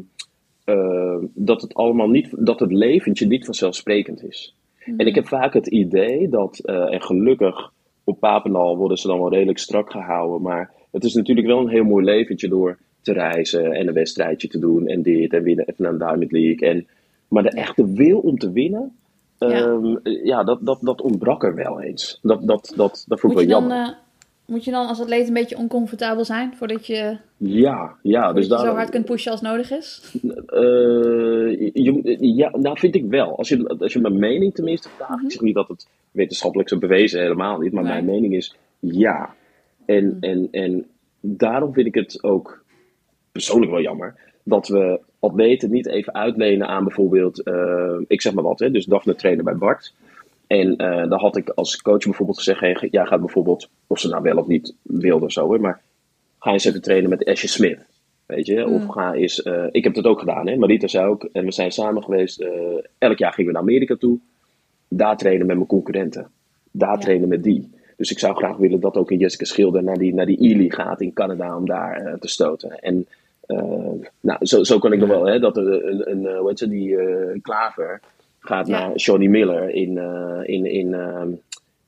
eh, 0.64 1.18
dat 1.34 1.62
het 1.62 1.74
allemaal 1.74 2.08
niet, 2.10 2.30
dat 2.38 2.60
het 2.60 2.72
leventje 2.72 3.28
niet 3.28 3.45
vanzelfsprekend 3.45 4.24
is. 4.24 4.56
En 4.97 5.08
ik 5.08 5.16
heb 5.16 5.28
vaak 5.28 5.53
het 5.53 5.68
idee 5.68 6.30
dat, 6.30 6.60
eh, 6.60 6.93
en 6.93 7.01
gelukkig 7.01 7.72
op 8.03 8.20
Papendal 8.20 8.78
worden 8.78 8.97
ze 8.97 9.08
dan 9.08 9.20
wel 9.20 9.32
redelijk 9.34 9.58
strak 9.58 9.91
gehouden, 9.91 10.41
maar 10.41 10.72
het 10.91 11.03
is 11.03 11.14
natuurlijk 11.14 11.47
wel 11.47 11.60
een 11.60 11.70
heel 11.70 11.84
mooi 11.84 12.06
leventje 12.06 12.47
door 12.47 12.78
te 13.01 13.14
reizen 13.14 13.72
en 13.72 13.88
een 13.88 13.93
wedstrijdje 13.93 14.47
te 14.47 14.60
doen 14.60 14.88
en 14.88 15.01
dit 15.01 15.34
en 15.34 15.43
winnen 15.43 15.66
even 15.68 15.84
naar 15.84 15.91
een 15.91 15.97
Diamond 15.99 16.32
League. 16.32 16.70
En, 16.70 16.88
maar 17.28 17.43
de 17.43 17.49
echte 17.49 17.91
wil 17.93 18.20
om 18.20 18.38
te 18.38 18.51
winnen, 18.51 18.95
Ja. 19.39 19.47
ehm, 19.47 19.95
ja, 20.24 20.43
dat, 20.43 20.60
dat, 20.62 20.78
dat 20.82 21.01
ontbrak 21.01 21.43
er 21.43 21.56
wel 21.56 21.82
eens. 21.82 22.20
Dat, 22.22 22.47
dat, 22.47 22.74
dat, 22.76 23.06
dat 23.08 23.20
vond 23.20 23.34
ik 23.39 23.47
wel 23.47 23.60
jammer. 23.60 23.78
eh, 23.88 23.93
moet 24.46 24.64
je 24.64 24.72
dan 24.72 24.88
als 24.88 25.02
atleet 25.02 25.28
een 25.28 25.34
beetje 25.34 25.58
oncomfortabel 25.58 26.26
zijn 26.26 26.56
voordat 26.56 26.88
je, 26.88 27.18
ja, 27.38 27.96
ja, 28.02 28.34
dus 28.34 28.48
daar, 28.48 28.60
zo 28.60 28.74
hard 28.74 28.89
kunt 28.89 29.06
pushen 29.06 29.32
als 29.32 29.41
nodig 29.41 29.72
is? 29.72 30.16
Je, 31.74 32.18
ja, 32.20 32.50
nou 32.58 32.80
vind 32.80 32.96
ik 32.96 33.06
wel. 33.10 33.38
Als 33.38 33.50
je, 33.50 33.76
als 33.80 33.93
je 33.93 34.00
mijn 34.00 34.20
mening 34.20 34.54
tenminste 34.54 34.89
vraagt. 34.89 35.24
Ik 35.24 35.32
zeg 35.32 35.41
niet 35.41 35.56
dat 35.56 35.68
het 35.68 35.88
wetenschappelijk 36.12 36.72
is 36.72 36.78
bewezen, 36.78 37.22
helemaal 37.22 37.60
niet. 37.60 37.74
Maar 37.74 37.84
Nee. 37.84 37.91
mijn 37.91 38.06
mening 38.06 38.34
is 38.36 38.56
ja. 38.80 39.34
En, 39.86 40.18
en, 40.20 40.48
en 40.52 40.86
daarom 41.22 41.74
vind 41.74 41.88
ik 41.88 41.96
het 41.96 42.24
ook 42.24 42.64
persoonlijk 43.32 43.72
wel 43.72 43.82
jammer. 43.82 44.16
Dat 44.43 44.68
we 44.68 45.00
atleten 45.20 45.72
niet 45.72 45.88
even 45.88 46.14
uitlenen 46.14 46.68
aan 46.68 46.84
bijvoorbeeld, 46.84 47.43
eh, 47.43 48.00
ik 48.08 48.22
zeg 48.22 48.34
maar 48.34 48.43
wat, 48.43 48.60
hè, 48.60 48.72
dus 48.72 48.86
Daphne 48.86 49.16
trainen 49.16 49.46
bij 49.46 49.56
Bart. 49.56 49.93
En 50.48 50.76
eh 50.76 51.10
dan 51.10 51.20
had 51.20 51.38
ik 51.38 51.50
als 51.50 51.82
coach 51.82 52.04
bijvoorbeeld 52.04 52.38
gezegd, 52.38 52.60
hey, 52.60 52.88
jij 52.91 53.06
gaat 53.06 53.20
bijvoorbeeld, 53.20 53.70
of 53.88 54.00
ze 54.00 54.08
nou 54.10 54.22
wel 54.22 54.38
of 54.38 54.48
niet 54.48 54.74
wilde 54.82 55.26
of 55.26 55.32
zo, 55.32 55.54
hè, 55.54 55.60
maar 55.60 55.82
ga 56.39 56.52
eens 56.52 56.66
even 56.66 56.82
trainen 56.82 57.10
met 57.10 57.26
Ashley 57.26 57.50
Smith. 57.50 57.80
Weet 58.26 58.46
je, 58.46 58.68
of 58.68 58.88
ga 58.88 59.14
eens. 59.14 59.41
eh, 59.43 59.66
ik 59.72 59.84
heb 59.84 59.93
dat 59.93 60.06
ook 60.06 60.20
gedaan, 60.20 60.48
hè? 60.48 60.56
Marita 60.56 60.88
zei 60.88 61.08
ook. 61.08 61.30
En 61.32 61.46
we 61.46 61.52
zijn 61.52 61.72
samen 61.72 62.04
geweest. 62.04 62.39
eh, 62.41 62.50
elk 62.98 63.18
jaar 63.18 63.34
gingen 63.34 63.52
we 63.52 63.58
naar 63.58 63.68
Amerika 63.68 63.96
toe. 63.96 64.20
Daar 64.88 65.18
trainen 65.18 65.46
met 65.46 65.56
mijn 65.56 65.68
concurrenten. 65.68 66.28
Daar 66.72 66.91
Ja. 66.93 66.98
trainen 66.98 67.28
met 67.28 67.43
die. 67.43 67.70
Dus 67.98 68.12
ik 68.12 68.20
zou 68.20 68.36
graag 68.36 68.58
willen 68.58 68.80
dat 68.80 68.96
ook 68.98 69.12
een 69.12 69.18
Jessica 69.18 69.46
Schilder 69.46 69.84
naar 69.84 69.98
die, 69.98 70.14
naar 70.14 70.26
die 70.26 70.38
Ely 70.39 70.70
gaat 70.70 71.02
in 71.02 71.14
Canada 71.14 71.58
om 71.58 71.66
daar 71.66 72.18
te 72.20 72.28
stoten. 72.28 72.80
En 72.80 73.08
nou, 74.22 74.46
zo, 74.46 74.64
zo 74.64 74.80
kan 74.80 74.93
ik 74.93 75.00
nog 75.00 75.10
wel, 75.10 75.26
hè? 75.26 75.39
Dat 75.39 75.58
er 75.58 75.86
een, 75.86 76.12
een, 76.12 76.38
hoe 76.38 76.48
heet 76.50 76.60
ze, 76.60 76.68
die 76.70 76.98
Klaver 77.41 78.02
gaat 78.46 78.68
Ja. 78.68 78.80
naar 78.80 78.96
Johnny 78.96 79.28
Miller 79.28 79.70
in, 79.70 79.98
eh, 79.98 80.39
in, 80.43 80.66
in, 80.66 80.93
ehm, 80.93 81.28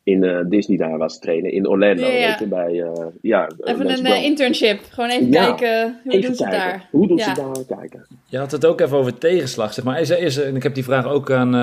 in 0.03 0.24
eh, 0.24 0.39
Disney 0.49 0.78
daar 0.78 0.97
waar 0.97 1.12
ze 1.12 1.20
trainen. 1.20 1.51
In 1.51 1.68
Orlando, 1.68 2.01
Ja, 2.08 2.08
ja. 2.18 2.28
weet 2.28 2.39
je, 2.39 2.47
bij. 2.47 2.82
eh, 2.82 3.05
ja, 3.22 3.49
Even 3.64 3.89
een 3.89 4.05
eh, 4.05 4.24
internship. 4.24 4.80
Gewoon 4.89 5.10
even 5.10 5.32
Ja, 5.32 5.45
kijken 5.45 5.99
hoe 6.03 6.12
Even 6.14 6.26
doen 6.28 6.36
ze 6.36 6.43
het 6.43 6.53
daar. 6.53 6.88
Hoe 6.91 7.08
doen 7.08 7.18
Ja. 7.18 7.36
ze 7.36 7.41
daar 7.41 7.78
kijken? 7.78 8.05
Je 8.26 8.38
had 8.38 8.51
het 8.51 8.66
ook 8.66 8.82
even 8.82 8.97
over 8.97 9.18
tegenslag, 9.18 9.74
zeg 9.74 9.86
maar. 9.86 10.01
Is 10.01 10.10
er, 10.10 10.20
is 10.20 10.38
er, 10.38 10.45
en 10.45 10.55
ik 10.55 10.64
heb 10.64 10.74
die 10.74 10.84
vraag 10.84 11.05
ook 11.08 11.32
aan 11.32 11.47
eh, 11.55 11.60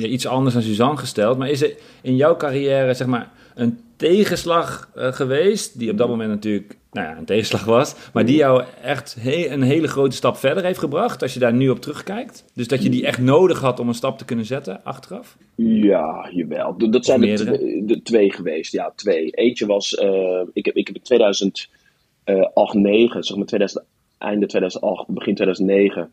ja, 0.00 0.06
iets 0.06 0.26
anders 0.26 0.56
aan 0.56 0.62
Suzanne 0.62 0.96
gesteld. 0.96 1.38
Maar 1.38 1.50
is 1.50 1.62
er 1.62 1.72
in 2.02 2.16
jouw 2.16 2.36
carrière, 2.36 2.94
zeg 2.94 3.06
maar, 3.06 3.28
een 3.54 3.80
tegenslag 3.96 4.90
eh, 4.94 5.12
geweest, 5.12 5.78
die 5.78 5.90
op 5.90 5.98
dat 5.98 6.08
moment 6.08 6.30
natuurlijk 6.30 6.76
nou 6.92 7.06
ja, 7.08 7.16
een 7.16 7.24
tegenslag 7.24 7.64
was, 7.64 7.94
maar 8.12 8.24
die 8.26 8.36
jou 8.36 8.64
echt 8.82 9.16
he- 9.20 9.48
een 9.50 9.62
hele 9.62 9.88
grote 9.88 10.16
stap 10.16 10.36
verder 10.36 10.64
heeft 10.64 10.78
gebracht, 10.78 11.22
als 11.22 11.34
je 11.34 11.40
daar 11.40 11.52
nu 11.52 11.68
op 11.68 11.80
terugkijkt? 11.80 12.44
Dus 12.54 12.68
dat 12.68 12.82
je 12.82 12.88
die 12.90 13.06
echt 13.06 13.18
nodig 13.18 13.60
had 13.60 13.80
om 13.80 13.88
een 13.88 13.94
stap 13.94 14.18
te 14.18 14.24
kunnen 14.24 14.44
zetten, 14.44 14.84
achteraf? 14.84 15.36
Ja, 15.54 16.28
jawel. 16.32 16.76
Dat 16.90 17.04
zijn 17.04 17.20
de, 17.20 17.34
twee- 17.34 17.84
de 17.84 18.02
twee 18.02 18.32
geweest. 18.32 18.72
Ja, 18.72 18.92
twee. 18.96 19.30
Eentje 19.30 19.66
was, 19.66 19.94
eh, 19.94 20.40
ik, 20.52 20.64
heb, 20.64 20.74
ik 20.76 20.86
heb 20.86 20.96
in 20.96 21.02
2008, 21.02 22.74
9, 22.74 23.22
zeg 23.24 23.36
maar 23.36 23.46
2000, 23.46 23.84
einde 24.18 24.46
2008, 24.46 25.08
begin 25.08 25.34
2009, 25.34 26.10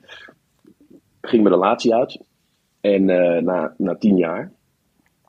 ging 1.21 1.43
mijn 1.43 1.55
relatie 1.55 1.95
uit. 1.95 2.19
En 2.81 3.09
eh, 3.09 3.41
na, 3.41 3.73
na 3.77 3.95
tien 3.95 4.17
jaar, 4.17 4.51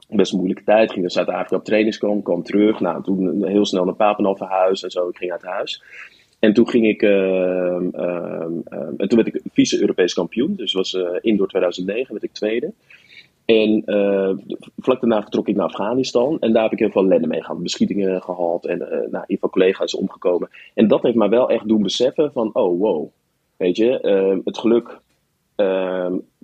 best 0.09 0.33
een 0.33 0.39
moeilijke 0.39 0.65
tijd, 0.65 0.91
ging 0.91 1.01
naar 1.01 1.11
Zuid-Afrika 1.11 1.57
op 1.57 1.65
trainingskamp, 1.65 2.25
kwam 2.25 2.43
terug. 2.43 2.81
Nou, 2.81 3.03
toen 3.03 3.47
heel 3.47 3.67
snel 3.67 3.85
naar 3.85 3.95
Papendal 3.95 4.37
verhuisd 4.37 4.85
en 4.85 4.91
zo. 4.91 5.09
Ik 5.09 5.17
ging 5.17 5.33
uit 5.33 5.43
huis. 5.43 5.83
En 6.39 6.53
toen 6.53 6.69
ging 6.69 6.87
ik, 6.87 7.03
ehm, 7.03 7.89
ehm, 7.93 8.53
ehm, 8.65 8.95
en 8.97 9.09
toen 9.09 9.23
werd 9.23 9.35
ik 9.35 9.41
vice-Europees 9.53 10.15
kampioen. 10.15 10.55
Dus 10.55 10.73
was 10.73 10.95
eh 10.95 11.09
indoor 11.21 11.49
2009, 11.49 12.13
werd 12.13 12.25
ik 12.25 12.33
tweede. 12.33 12.73
En 13.45 13.83
eh, 13.85 14.31
vlak 14.77 15.01
daarna 15.01 15.23
vertrok 15.23 15.49
ik 15.49 15.57
naar 15.57 15.67
Afghanistan. 15.67 16.39
En 16.41 16.53
daar 16.53 16.63
heb 16.63 16.73
ik 16.73 16.79
heel 16.79 16.91
veel 16.91 17.05
ellende 17.05 17.27
mee 17.27 17.43
gehad. 17.43 17.63
Beschietingen 17.63 18.23
gehad. 18.23 18.67
En 18.67 18.91
eh 18.91 19.11
nou, 19.11 19.25
een 19.27 19.39
van 19.39 19.51
collega's 19.51 19.95
omgekomen. 19.95 20.49
En 20.75 20.89
dat 20.89 21.03
heeft 21.03 21.17
mij 21.17 21.29
wel 21.29 21.51
echt 21.51 21.69
doen 21.69 21.83
beseffen 21.83 22.33
van... 22.33 22.51
Oh, 22.55 22.81
wow. 22.81 23.09
Weet 23.57 23.77
je, 23.77 24.41
het 24.45 24.59
geluk 24.59 24.99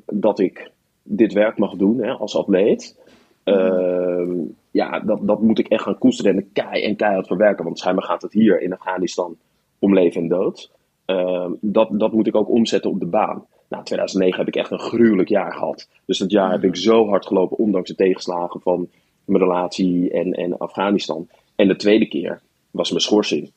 dat 0.06 0.38
ik 0.38 0.70
dit 1.02 1.32
werk 1.32 1.58
mag 1.58 1.74
doen 1.74 2.02
hè, 2.02 2.10
als 2.10 2.36
atleet... 2.36 3.00
eh, 3.44 4.28
ja, 4.70 5.00
dat, 5.00 5.18
dat 5.22 5.42
moet 5.42 5.58
ik 5.58 5.68
echt 5.68 5.82
gaan 5.82 5.98
koesteren 5.98 6.36
en 6.36 6.52
kei 6.52 6.82
en 6.82 6.96
keihard 6.96 7.26
verwerken. 7.26 7.64
Want 7.64 7.78
schijnbaar 7.78 8.04
gaat 8.04 8.22
het 8.22 8.32
hier 8.32 8.60
in 8.60 8.72
Afghanistan 8.72 9.36
om 9.78 9.94
leven 9.94 10.20
en 10.20 10.28
dood. 10.28 10.70
Eh, 11.04 11.50
dat, 11.60 11.88
dat 11.92 12.12
moet 12.12 12.26
ik 12.26 12.36
ook 12.36 12.48
omzetten 12.48 12.90
op 12.90 13.00
de 13.00 13.06
baan. 13.06 13.46
Nou, 13.68 13.84
2009 13.84 14.38
heb 14.38 14.48
ik 14.48 14.56
echt 14.56 14.70
een 14.70 14.78
gruwelijk 14.78 15.28
jaar 15.28 15.52
gehad. 15.52 15.88
Dus 16.04 16.18
dat 16.18 16.30
jaar 16.30 16.50
heb 16.50 16.64
ik 16.64 16.76
zo 16.76 17.08
hard 17.08 17.26
gelopen, 17.26 17.58
ondanks 17.58 17.88
de 17.88 17.94
tegenslagen 17.94 18.60
van 18.60 18.88
mijn 19.24 19.42
relatie 19.42 20.10
en, 20.10 20.32
en 20.32 20.58
Afghanistan. 20.58 21.28
En 21.56 21.68
de 21.68 21.76
tweede 21.76 22.06
keer 22.06 22.40
was 22.70 22.90
mijn 22.90 23.02
schorsing. 23.02 23.50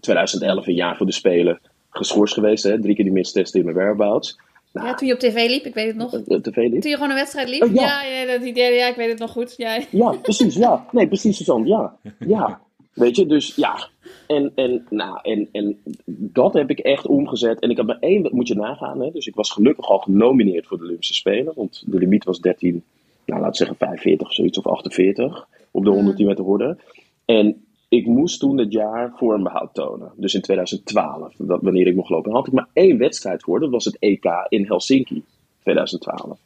2011, 0.00 0.66
een 0.66 0.74
jaar 0.74 0.96
voor 0.96 1.06
de 1.06 1.12
Spelen, 1.12 1.60
geschorst 1.90 2.34
geweest. 2.34 2.62
Hè? 2.62 2.80
Drie 2.80 2.94
keer 2.94 3.04
die 3.04 3.12
mistesten 3.12 3.58
in 3.58 3.64
mijn 3.64 3.76
whereabouts. 3.76 4.38
Nou, 4.72 4.86
Ja, 4.86 4.94
toen 4.94 5.08
je 5.08 5.14
op 5.14 5.20
tv 5.20 5.48
liep, 5.48 5.64
ik 5.64 5.74
weet 5.74 5.86
het 5.86 5.96
nog. 5.96 6.10
veel 6.10 6.68
niet. 6.68 6.80
Toen 6.80 6.90
je 6.90 6.96
gewoon 6.96 7.10
een 7.10 7.16
wedstrijd 7.16 7.48
liep? 7.48 7.62
Oh, 7.62 7.72
ja. 7.72 8.02
ja. 8.02 8.26
Dat 8.26 8.42
idee, 8.46 8.74
ja, 8.74 8.86
ik 8.88 8.96
weet 8.96 9.08
het 9.08 9.18
nog 9.18 9.30
goed. 9.30 9.54
Ja. 9.56 9.80
Ja, 9.90 10.10
precies, 10.10 10.54
ja. 10.54 10.86
Nee, 10.92 11.06
precies, 11.06 11.36
Suzanne, 11.36 11.66
ja. 11.66 11.96
Ja. 12.18 12.60
Weet 12.92 13.16
je, 13.16 13.26
dus 13.26 13.54
ja. 13.54 13.88
En, 14.26 14.52
en, 14.54 14.86
nou, 14.90 15.18
en, 15.22 15.48
en 15.52 15.78
dat 16.06 16.54
heb 16.54 16.70
ik 16.70 16.78
echt 16.78 17.06
omgezet. 17.06 17.60
En 17.60 17.70
ik 17.70 17.76
had 17.76 17.86
maar 17.86 17.98
één, 18.00 18.22
dat 18.22 18.32
moet 18.32 18.48
je 18.48 18.54
nagaan. 18.54 19.00
Hè? 19.00 19.10
Dus 19.10 19.26
ik 19.26 19.34
was 19.34 19.50
gelukkig 19.50 19.88
al 19.88 19.98
genomineerd 19.98 20.66
voor 20.66 20.78
de 20.78 20.84
Olympische 20.84 21.14
Spelen. 21.14 21.52
Want 21.56 21.82
de 21.86 21.98
limiet 21.98 22.24
was 22.24 22.40
13, 22.40 22.84
nou 23.24 23.40
laten 23.40 23.50
we 23.50 23.56
zeggen 23.56 23.76
45 23.76 24.26
of 24.26 24.34
zoiets, 24.34 24.58
of 24.58 24.66
48 24.66 25.48
op 25.70 25.84
de 25.84 25.90
110 25.90 26.26
meter 26.26 26.44
horde. 26.44 26.76
En 27.24 27.64
ik 27.88 28.06
moest 28.06 28.40
toen 28.40 28.58
het 28.58 28.72
jaar 28.72 29.12
vormbehoud 29.14 29.74
tonen. 29.74 30.12
Dus 30.16 30.34
in 30.34 30.40
2012, 30.40 31.34
dat, 31.36 31.62
wanneer 31.62 31.86
ik 31.86 31.94
mocht 31.94 32.10
lopen. 32.10 32.30
Dan 32.30 32.38
had 32.38 32.46
ik 32.46 32.52
maar 32.52 32.68
één 32.72 32.98
wedstrijd 32.98 33.42
voor. 33.42 33.60
Dat 33.60 33.70
was 33.70 33.84
het 33.84 33.98
EK 33.98 34.24
in 34.48 34.66
Helsinki, 34.66 35.24
2012. 35.62 36.38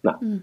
Nou, 0.00 0.40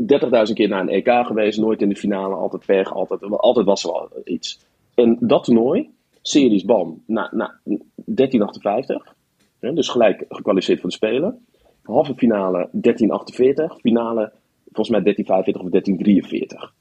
30.000 0.00 0.52
keer 0.54 0.68
naar 0.68 0.80
een 0.80 0.88
EK 0.88 1.26
geweest, 1.26 1.58
nooit 1.58 1.82
in 1.82 1.88
de 1.88 1.96
finale, 1.96 2.34
altijd 2.34 2.66
pech, 2.66 2.92
altijd, 2.92 3.22
altijd 3.22 3.66
was 3.66 3.84
er 3.84 3.90
wel 3.90 4.08
iets. 4.24 4.60
En 4.94 5.16
dat 5.20 5.44
toernooi, 5.44 5.90
series 6.22 6.64
bam, 6.64 7.02
na, 7.06 7.28
na 7.32 7.60
1358, 7.94 9.14
hè, 9.58 9.72
dus 9.72 9.88
gelijk 9.88 10.24
gekwalificeerd 10.28 10.80
voor 10.80 10.88
de 10.88 10.94
Spelen. 10.94 11.44
Halve 11.82 12.14
finale 12.14 12.68
1348, 12.72 13.78
finale 13.80 14.32
volgens 14.64 14.88
mij 14.88 15.02
1345 15.02 15.62
of 15.62 15.70
1343. 15.70 16.72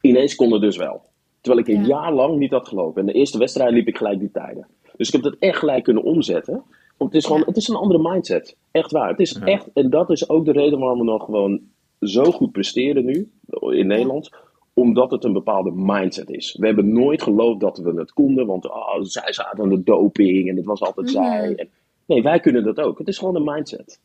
Ineens 0.00 0.34
kon 0.34 0.52
het 0.52 0.60
dus 0.60 0.76
wel. 0.76 1.02
Terwijl 1.46 1.66
ik 1.66 1.74
een 1.74 1.80
Ja. 1.88 2.02
jaar 2.02 2.12
lang 2.12 2.38
niet 2.38 2.50
had 2.50 2.68
gelopen. 2.68 3.00
En 3.00 3.06
de 3.06 3.12
eerste 3.12 3.38
wedstrijd 3.38 3.72
liep 3.72 3.86
ik 3.86 3.96
gelijk 3.96 4.18
die 4.18 4.30
tijden. 4.30 4.66
Dus 4.96 5.06
ik 5.06 5.12
heb 5.12 5.22
dat 5.22 5.36
echt 5.38 5.58
gelijk 5.58 5.84
kunnen 5.84 6.02
omzetten. 6.02 6.62
Want 6.96 7.12
het 7.12 7.14
is 7.14 7.24
gewoon, 7.26 7.40
Ja. 7.40 7.46
het 7.46 7.56
is 7.56 7.68
een 7.68 7.76
andere 7.76 8.10
mindset. 8.10 8.56
Echt 8.70 8.90
waar. 8.92 9.08
Het 9.08 9.20
is 9.20 9.38
echt, 9.38 9.70
en 9.72 9.90
dat 9.90 10.10
is 10.10 10.28
ook 10.28 10.44
de 10.44 10.52
reden 10.52 10.78
waarom 10.78 10.98
we 10.98 11.04
nog 11.04 11.24
gewoon 11.24 11.60
zo 12.00 12.24
goed 12.24 12.52
presteren 12.52 13.04
nu 13.04 13.30
in 13.60 13.86
Nederland. 13.86 14.30
Omdat 14.74 15.10
het 15.10 15.24
een 15.24 15.32
bepaalde 15.32 15.70
mindset 15.74 16.30
is. 16.30 16.56
We 16.58 16.66
hebben 16.66 16.92
nooit 16.92 17.22
geloofd 17.22 17.60
dat 17.60 17.78
we 17.78 17.92
het 17.94 18.12
konden. 18.12 18.46
Want 18.46 18.68
ah, 18.70 19.02
zij 19.02 19.32
zaten 19.32 19.62
aan 19.62 19.68
de 19.68 19.82
doping 19.82 20.48
en 20.48 20.56
het 20.56 20.64
was 20.64 20.80
altijd 20.80 21.10
zij. 21.10 21.54
En, 21.54 21.68
nee, 22.06 22.22
wij 22.22 22.40
kunnen 22.40 22.64
dat 22.64 22.80
ook. 22.80 22.98
Het 22.98 23.08
is 23.08 23.18
gewoon 23.18 23.36
een 23.36 23.44
mindset. 23.54 24.00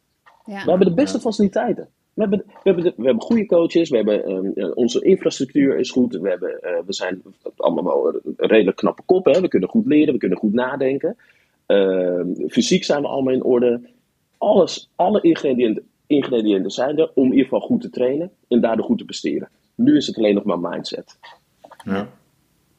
Ja. 0.45 0.63
We 0.63 0.69
hebben 0.69 0.87
de 0.87 0.93
beste 0.93 1.19
faciliteiten. 1.19 1.89
We 2.13 2.21
hebben, 2.21 2.43
we, 2.47 2.53
hebben 2.63 2.83
de- 2.83 2.93
we 2.97 3.03
hebben 3.05 3.21
goede 3.23 3.45
coaches, 3.45 3.89
we 3.89 3.95
hebben, 3.95 4.23
ehm, 4.25 4.45
eh, 4.55 4.71
onze 4.75 5.01
infrastructuur 5.03 5.77
is 5.77 5.91
goed, 5.91 6.15
we, 6.17 6.29
hebben, 6.29 6.61
eh, 6.61 6.79
we 6.85 6.93
zijn 6.93 7.21
allemaal 7.57 7.83
wel 7.83 8.13
een 8.13 8.21
redelijk 8.37 8.77
knappe 8.77 9.01
kop, 9.05 9.25
hè? 9.25 9.41
we 9.41 9.47
kunnen 9.47 9.69
goed 9.69 9.85
leren, 9.85 10.13
we 10.13 10.19
kunnen 10.19 10.37
goed 10.37 10.53
nadenken. 10.53 11.17
Ehm, 11.65 12.27
fysiek 12.47 12.83
zijn 12.83 13.01
we 13.01 13.07
allemaal 13.07 13.33
in 13.33 13.43
orde. 13.43 13.81
Alles, 14.37 14.89
alle 14.95 15.21
ingrediënten, 15.21 15.87
ingrediënten 16.07 16.71
zijn 16.71 16.97
er 16.97 17.11
om 17.13 17.23
in 17.25 17.29
ieder 17.31 17.43
geval 17.43 17.59
goed 17.59 17.81
te 17.81 17.89
trainen 17.89 18.31
en 18.47 18.61
daardoor 18.61 18.85
goed 18.85 18.97
te 18.97 19.05
presteren. 19.05 19.49
Nu 19.75 19.95
is 19.95 20.07
het 20.07 20.17
alleen 20.17 20.35
nog 20.35 20.43
maar 20.43 20.59
mindset. 20.59 21.17
Ja, 21.85 22.07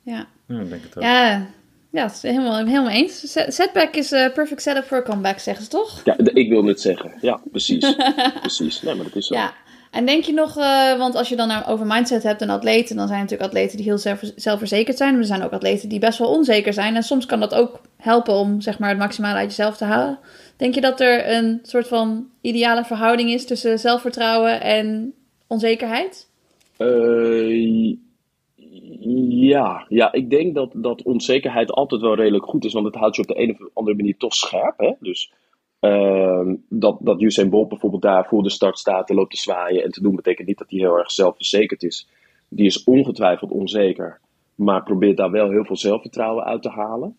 Ja, 0.03 0.27
ja 0.47 0.61
ik 0.61 0.69
denk 0.71 0.83
het 0.83 0.97
ook. 0.97 1.03
ja, 1.03 1.47
ja 1.93 2.03
het 2.03 2.13
is 2.13 2.23
helemaal, 2.23 2.57
helemaal 2.57 2.89
eens. 2.89 3.33
Set- 3.33 3.55
Setback 3.55 3.95
is 3.97 4.13
a 4.13 4.31
perfect 4.31 4.63
setup 4.63 4.93
a 4.93 5.03
comeback, 5.03 5.39
zeggen 5.39 5.65
ze 5.65 5.71
toch? 5.71 6.01
Ja, 6.05 6.17
ik 6.19 6.49
wil 6.49 6.65
het 6.65 6.81
zeggen. 6.81 7.13
Ja, 7.21 7.41
precies. 7.51 7.95
precies. 8.41 8.83
Nee, 8.83 8.95
maar 8.95 9.05
dat 9.05 9.17
is 9.17 9.27
zo. 9.27 9.35
Ja. 9.35 9.53
En 9.91 10.07
denk 10.07 10.25
je 10.25 10.33
nog, 10.33 10.59
uh, 10.59 10.99
want 10.99 11.15
als 11.15 11.29
je 11.29 11.37
dan 11.37 11.65
over 11.65 11.87
mindset 11.87 12.23
hebt 12.23 12.41
en 12.43 12.51
atleten, 12.51 12.97
dan 12.97 13.07
zijn 13.07 13.19
er 13.19 13.25
natuurlijk 13.25 13.51
atleten 13.51 13.77
die 13.77 13.87
heel 13.87 13.99
zelf, 13.99 14.21
zelfverzekerd 14.37 14.97
zijn. 14.97 15.11
Maar 15.11 15.21
er 15.21 15.27
zijn 15.27 15.43
ook 15.43 15.53
atleten 15.53 15.89
die 15.89 15.99
best 15.99 16.19
wel 16.19 16.29
onzeker 16.29 16.73
zijn. 16.73 16.97
En 16.97 17.03
soms 17.03 17.27
kan 17.27 17.41
dat 17.41 17.55
ook 17.55 17.81
helpen 17.97 18.35
om 18.35 18.61
zeg 18.61 18.79
maar, 18.79 18.89
het 18.89 18.99
maximale 18.99 19.39
uit 19.39 19.49
jezelf 19.49 19.77
te 19.77 19.85
halen. 19.85 20.19
Denk 20.57 20.75
je 20.75 20.81
dat 20.81 21.01
er 21.01 21.37
een 21.37 21.59
soort 21.63 21.89
van 21.89 22.29
ideale 22.41 22.85
verhouding 22.85 23.31
is 23.31 23.47
tussen 23.47 23.79
zelfvertrouwen 23.79 24.61
en 24.61 25.15
onzekerheid? 25.47 26.29
Uh, 26.79 27.97
ja, 29.29 29.87
ja, 29.89 30.13
ik 30.13 30.31
denk 30.31 30.55
dat, 30.55 30.73
dat 30.75 31.03
onzekerheid 31.03 31.71
altijd 31.71 32.01
wel 32.01 32.15
redelijk 32.15 32.45
goed 32.45 32.65
is, 32.65 32.73
want 32.73 32.87
het 32.87 32.95
houdt 32.95 33.17
je 33.17 33.23
op 33.23 33.29
de 33.29 33.43
een 33.43 33.51
of 33.51 33.69
andere 33.75 33.97
manier 33.97 34.17
toch 34.17 34.35
scherp. 34.35 34.79
Hè? 34.79 34.93
Dus 35.01 35.33
uh, 35.81 36.53
dat, 36.69 36.99
dat 37.01 37.21
Usain 37.21 37.51
Bolt 37.51 37.69
bijvoorbeeld 37.69 38.03
daar 38.03 38.27
voor 38.27 38.43
de 38.43 38.51
start 38.51 38.79
staat 38.79 39.11
en 39.11 39.17
loopt 39.17 39.31
te 39.31 39.37
zwaaien 39.37 39.85
en 39.85 39.91
te 39.91 40.03
doen, 40.03 40.17
betekent 40.17 40.49
niet 40.49 40.59
dat 40.59 40.71
hij 40.71 40.79
heel 40.79 40.99
erg 40.99 41.11
zelfverzekerd 41.11 41.83
is. 41.83 42.09
Die 42.49 42.67
is 42.67 42.85
ongetwijfeld 42.85 43.51
onzeker, 43.51 44.21
maar 44.55 44.83
probeert 44.83 45.17
daar 45.17 45.31
wel 45.31 45.51
heel 45.51 45.65
veel 45.65 45.77
zelfvertrouwen 45.77 46.45
uit 46.45 46.63
te 46.63 46.69
halen. 46.69 47.17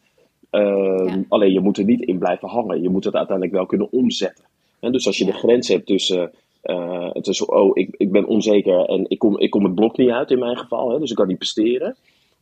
Uh, 0.52 1.16
Alleen 1.30 1.52
je 1.52 1.60
moet 1.60 1.78
er 1.78 1.84
niet 1.84 2.02
in 2.02 2.18
blijven 2.18 2.48
hangen. 2.48 2.82
Je 2.82 2.90
moet 2.90 3.04
het 3.04 3.16
uiteindelijk 3.16 3.56
wel 3.56 3.66
kunnen 3.66 3.92
omzetten. 3.92 4.46
En 4.80 4.92
dus 4.92 5.08
als 5.08 5.18
je 5.18 5.26
de 5.26 5.34
grens 5.34 5.68
hebt 5.68 5.86
tussen 5.86 6.32
uh, 6.64 7.10
het 7.14 7.28
is, 7.28 7.46
oh, 7.46 7.72
ik, 7.74 7.96
ik 7.98 8.12
ben 8.12 8.26
onzeker 8.26 8.86
en 8.86 9.06
ik 9.08 9.20
kom, 9.20 9.40
ik 9.40 9.50
kom 9.50 9.64
het 9.64 9.76
blok 9.76 9.98
niet 9.98 10.10
uit 10.10 10.32
in 10.32 10.40
mijn 10.40 10.58
geval, 10.58 10.92
hè, 10.92 11.00
dus 11.00 11.10
ik 11.10 11.16
kan 11.16 11.28
niet 11.28 11.38
presteren. 11.38 11.96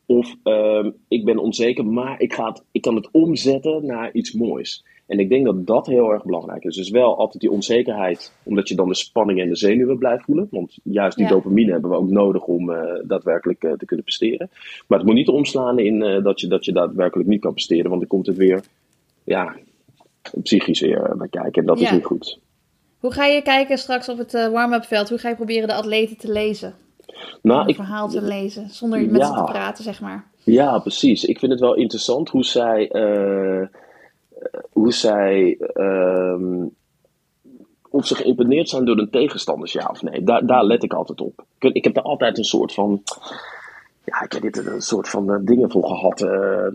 Of 0.06 0.36
uh, 0.44 0.88
ik 1.08 1.26
ben 1.26 1.38
onzeker, 1.38 1.86
maar 1.86 2.22
ik, 2.22 2.34
ga 2.34 2.48
het, 2.48 2.64
ik 2.72 2.82
kan 2.82 2.96
het 2.96 3.10
omzetten 3.12 3.86
naar 3.86 4.12
iets 4.14 4.32
moois. 4.32 4.84
En 5.12 5.20
ik 5.20 5.30
denk 5.30 5.46
dat 5.46 5.68
dat 5.68 5.88
heel 5.88 6.12
erg 6.12 6.26
belangrijk 6.26 6.64
is. 6.64 6.76
Dus 6.76 6.90
wel 6.90 7.18
altijd 7.18 7.42
die 7.42 7.52
onzekerheid, 7.52 8.34
omdat 8.44 8.70
je 8.70 8.76
dan 8.76 8.88
de 8.88 8.96
spanning 8.96 9.40
en 9.40 9.50
de 9.50 9.56
zenuwen 9.56 9.98
blijft 9.98 10.24
voelen. 10.24 10.48
Want 10.52 10.78
juist 10.84 11.18
die 11.18 11.28
dopamine 11.28 11.72
hebben 11.72 11.90
we 11.90 11.96
ook 11.96 12.10
nodig 12.10 12.44
om 12.44 12.70
uh, 12.70 12.84
daadwerkelijk 13.04 13.64
uh, 13.64 13.72
te 13.72 13.86
kunnen 13.86 14.06
presteren. 14.06 14.50
Maar 14.88 14.98
het 14.98 15.08
moet 15.08 15.16
niet 15.16 15.28
omslaan 15.28 15.80
in 15.80 16.02
uh, 16.02 16.24
dat, 16.24 16.42
je, 16.42 16.48
dat 16.48 16.66
je 16.66 16.72
daadwerkelijk 16.72 17.30
niet 17.30 17.42
kan 17.42 17.54
presteren. 17.54 17.90
Want 17.90 18.00
dan 18.00 18.10
komt 18.10 18.26
het 18.28 18.38
weer 18.38 18.64
ja, 19.24 19.56
psychisch 20.44 20.80
weer 20.80 21.14
bij 21.18 21.28
kijken. 21.28 21.62
En 21.62 21.68
dat 21.68 21.80
ja. 21.80 21.86
is 21.86 21.92
niet 21.92 22.06
goed. 22.06 22.40
Hoe 23.02 23.14
ga 23.14 23.26
je 23.26 23.41
kijken 23.41 23.78
straks 23.78 24.10
op 24.10 24.18
het 24.18 24.34
uh, 24.34 24.47
warm-up 24.47 24.86
veld? 24.86 25.10
Hoe 25.10 25.18
ga 25.18 25.30
je 25.30 25.36
proberen 25.36 25.68
de 25.68 25.74
atleten 25.74 26.18
te 26.18 26.32
lezen? 26.32 26.76
Nou, 27.41 27.74
verhaal 27.74 28.10
te 28.10 28.22
lezen, 28.22 28.70
zonder 28.70 29.02
met 29.02 29.22
ja, 29.22 29.28
ze 29.28 29.34
te 29.34 29.52
praten, 29.52 29.84
zeg 29.84 30.02
maar. 30.02 30.26
Ja, 30.43 30.80
precies. 30.80 31.24
Ik 31.24 31.39
vind 31.39 31.52
het 31.52 31.62
wel 31.62 31.76
interessant 31.76 32.30
hoe 32.30 32.43
zij, 32.43 32.89
uh, 32.93 33.68
hoe 34.72 34.93
zij 34.93 35.58
uh, 35.74 36.66
of 37.89 38.06
ze 38.06 38.16
geïmponeerd 38.16 38.70
zijn 38.70 38.86
door 38.86 38.97
hun 38.97 39.10
tegenstanders, 39.10 39.72
ja 39.72 39.88
of 39.91 40.02
nee. 40.02 40.24
Daar, 40.24 40.45
daar 40.45 40.64
let 40.64 40.84
ik 40.84 40.93
altijd 40.93 41.22
op. 41.22 41.45
Ik, 41.60 41.74
ik 41.74 41.84
heb 41.84 41.93
daar 41.93 42.04
altijd 42.04 42.38
een 42.38 42.43
soort 42.43 42.74
van 42.74 43.04
ja, 44.12 44.24
ik 44.24 44.32
heb 44.32 44.41
dit 44.41 44.57
een 44.57 44.82
soort 44.82 45.09
van 45.09 45.32
uh, 45.32 45.38
dingen 45.41 45.72
voor 45.72 45.84
gehad. 45.88 46.22
Uh, 46.22 46.66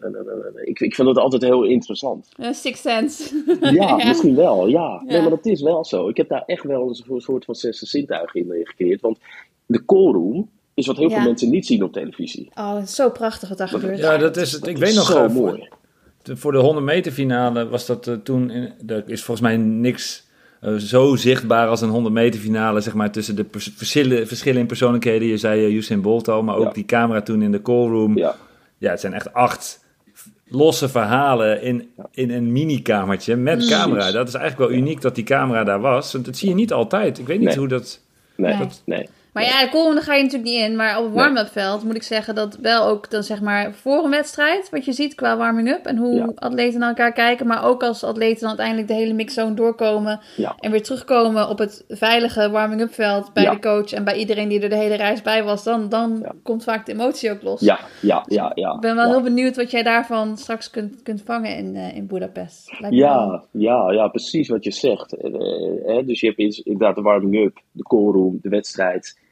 ik, 0.65 0.81
ik 0.81 0.95
vind 0.95 1.09
het 1.09 1.19
altijd 1.19 1.43
heel 1.43 1.65
interessant. 1.65 2.29
Uh, 2.37 2.53
six 2.53 2.81
Sense. 2.81 3.43
ja, 3.61 3.71
ja, 3.99 4.07
misschien 4.07 4.35
wel, 4.35 4.67
ja. 4.67 4.81
ja. 4.81 5.03
Nee, 5.05 5.21
maar 5.21 5.31
dat 5.31 5.47
is 5.47 5.63
wel 5.63 5.85
zo. 5.85 6.09
Ik 6.09 6.17
heb 6.17 6.29
daar 6.29 6.43
echt 6.47 6.63
wel 6.63 6.89
een 6.89 7.21
soort 7.21 7.45
van 7.45 7.55
zesde 7.55 7.87
zintuig 7.87 8.35
in 8.35 8.61
gecreëerd. 8.65 9.01
Want 9.01 9.19
de 9.67 9.85
callroom 9.85 10.51
is 10.75 10.87
wat 10.87 10.97
heel 10.97 11.09
ja. 11.09 11.17
veel 11.17 11.25
mensen 11.25 11.51
niet 11.51 11.67
zien 11.67 11.83
op 11.83 11.93
televisie. 11.93 12.51
Oh, 12.55 12.75
het 12.75 12.89
is 12.89 12.95
zo 12.95 13.11
prachtig 13.11 13.49
wat 13.49 13.59
daar 13.59 13.69
gebeurt. 13.69 13.99
Ja, 13.99 14.17
dat 14.19 14.37
is 14.37 14.53
het. 14.53 14.61
Dat 14.61 14.71
ik 14.71 14.77
is 14.77 14.83
weet 14.83 14.95
nog 14.95 15.07
zo 15.07 15.29
mooi. 15.29 15.69
Voor, 16.23 16.37
voor 16.37 16.53
de 16.53 16.59
100 16.59 16.87
meter 16.87 17.13
finale 17.13 17.69
was 17.69 17.87
dat 17.87 18.21
toen... 18.23 18.51
In, 18.51 18.73
er 18.87 19.05
is 19.07 19.25
volgens 19.25 19.47
mij 19.47 19.57
niks 19.57 20.26
uh, 20.63 20.75
zo 20.75 21.17
zichtbaar 21.17 21.69
als 21.69 21.81
een 21.81 21.89
100 21.89 22.15
meter 22.15 22.41
finale, 22.41 22.81
zeg 22.81 22.95
maar, 22.95 23.11
tussen 23.11 23.37
de 23.37 23.47
verschillen, 23.51 24.27
verschillen 24.27 24.61
in 24.61 24.67
persoonlijkheden. 24.67 25.29
Je 25.29 25.37
zei 25.37 25.67
uh, 25.67 25.75
Usain 25.75 26.01
Bolt 26.01 26.29
al, 26.29 26.43
maar 26.43 26.57
ook 26.57 26.65
ja. 26.65 26.73
die 26.73 26.85
camera 26.85 27.23
toen 27.23 27.43
in 27.43 27.53
de 27.53 27.63
callroom. 27.63 28.19
Ja. 28.19 28.35
ja, 28.79 28.91
het 28.91 29.01
zijn 29.01 29.13
echt 29.13 29.33
acht 29.33 29.85
losse 30.49 30.89
verhalen 30.89 31.63
in, 31.63 31.91
ja. 31.97 32.07
in 32.13 32.31
een 32.31 32.53
mini-kamertje 32.53 33.37
met 33.37 33.55
Precies. 33.55 33.77
camera. 33.77 34.11
Dat 34.13 34.29
is 34.29 34.35
eigenlijk 34.35 34.71
wel 34.71 34.79
uniek 34.79 35.01
dat 35.01 35.15
die 35.15 35.25
camera 35.25 35.65
daar 35.65 35.81
was, 35.81 36.13
want 36.13 36.25
dat 36.25 36.37
zie 36.37 36.49
je 36.49 36.55
niet 36.55 36.73
altijd. 36.73 37.19
Ik 37.19 37.27
weet 37.27 37.39
niet 37.39 37.49
Nee. 37.49 37.59
hoe 37.59 37.69
dat... 37.69 38.01
Nee, 38.37 38.57
Nee. 38.57 38.69
nee. 38.85 39.09
Maar 39.37 39.45
ja, 39.45 39.61
de 39.65 39.69
kolom, 39.71 39.95
daar 39.95 40.03
ga 40.03 40.15
je 40.15 40.23
natuurlijk 40.23 40.51
niet 40.51 40.61
in. 40.63 40.77
Maar 40.77 40.99
op 40.99 41.05
het 41.05 41.15
warm-up 41.15 41.49
veld 41.49 41.85
moet 41.85 41.95
ik 41.95 42.03
zeggen 42.03 42.35
dat 42.35 42.57
wel 42.61 42.85
ook 42.87 43.11
dan 43.11 43.23
zeg 43.23 43.41
maar 43.41 43.75
voor 43.75 44.05
een 44.05 44.11
wedstrijd, 44.11 44.71
wat 44.71 44.85
je 44.85 44.93
ziet 44.93 45.15
qua 45.15 45.37
warming-up 45.37 45.87
en 45.87 45.97
hoe 45.97 46.15
Ja. 46.15 46.33
atleten 46.35 46.79
naar 46.81 46.89
elkaar 46.89 47.13
kijken. 47.13 47.47
Maar 47.47 47.65
ook 47.65 47.83
als 47.83 48.05
atleten 48.05 48.39
dan 48.41 48.49
uiteindelijk 48.49 48.89
de 48.89 48.95
hele 48.95 49.13
mixzone 49.13 49.55
doorkomen 49.55 50.21
Ja. 50.37 50.55
en 50.61 50.71
weer 50.71 50.83
terugkomen 50.83 51.49
op 51.49 51.59
het 51.59 51.85
veilige 51.89 52.51
warming-up 52.51 52.95
veld 52.95 53.33
bij 53.33 53.43
Ja. 53.43 53.51
de 53.51 53.59
coach 53.61 53.93
en 53.93 54.05
bij 54.05 54.17
iedereen 54.17 54.49
die 54.49 54.61
er 54.61 54.69
de 54.69 54.77
hele 54.77 54.95
reis 54.95 55.23
bij 55.23 55.45
was. 55.45 55.65
Dan, 55.65 55.89
dan 55.89 56.27
komt 56.43 56.65
vaak 56.65 56.87
de 56.87 56.93
emotie 56.93 57.31
ook 57.31 57.43
los. 57.43 57.61
Ja, 57.61 57.79
ja, 58.01 58.25
ja, 58.29 58.53
ja. 58.55 58.73
Ik 58.75 58.81
ben 58.81 58.97
wel 58.97 59.11
heel 59.11 59.23
benieuwd 59.23 59.57
wat 59.57 59.71
jij 59.71 59.83
daarvan 59.83 60.37
straks 60.37 60.71
kunt, 60.71 61.03
kunt 61.03 61.23
vangen 61.25 61.57
in, 61.57 61.77
eh 61.77 61.97
in 61.97 62.07
Budapest. 62.07 62.71
Ja, 62.91 63.43
ja, 63.51 63.91
ja, 63.93 64.09
precies 64.09 64.49
wat 64.49 64.65
je 64.65 64.73
zegt. 64.73 65.17
Eh, 65.17 65.33
hè, 65.87 66.05
dus 66.05 66.21
je 66.21 66.27
hebt 66.27 66.39
inderdaad 66.65 66.95
de 66.95 67.03
warming-up, 67.03 67.61
de 67.73 67.83
callroom, 67.83 68.39
de 68.43 68.49
wedstrijd, 68.49 69.19
eh 69.19 69.25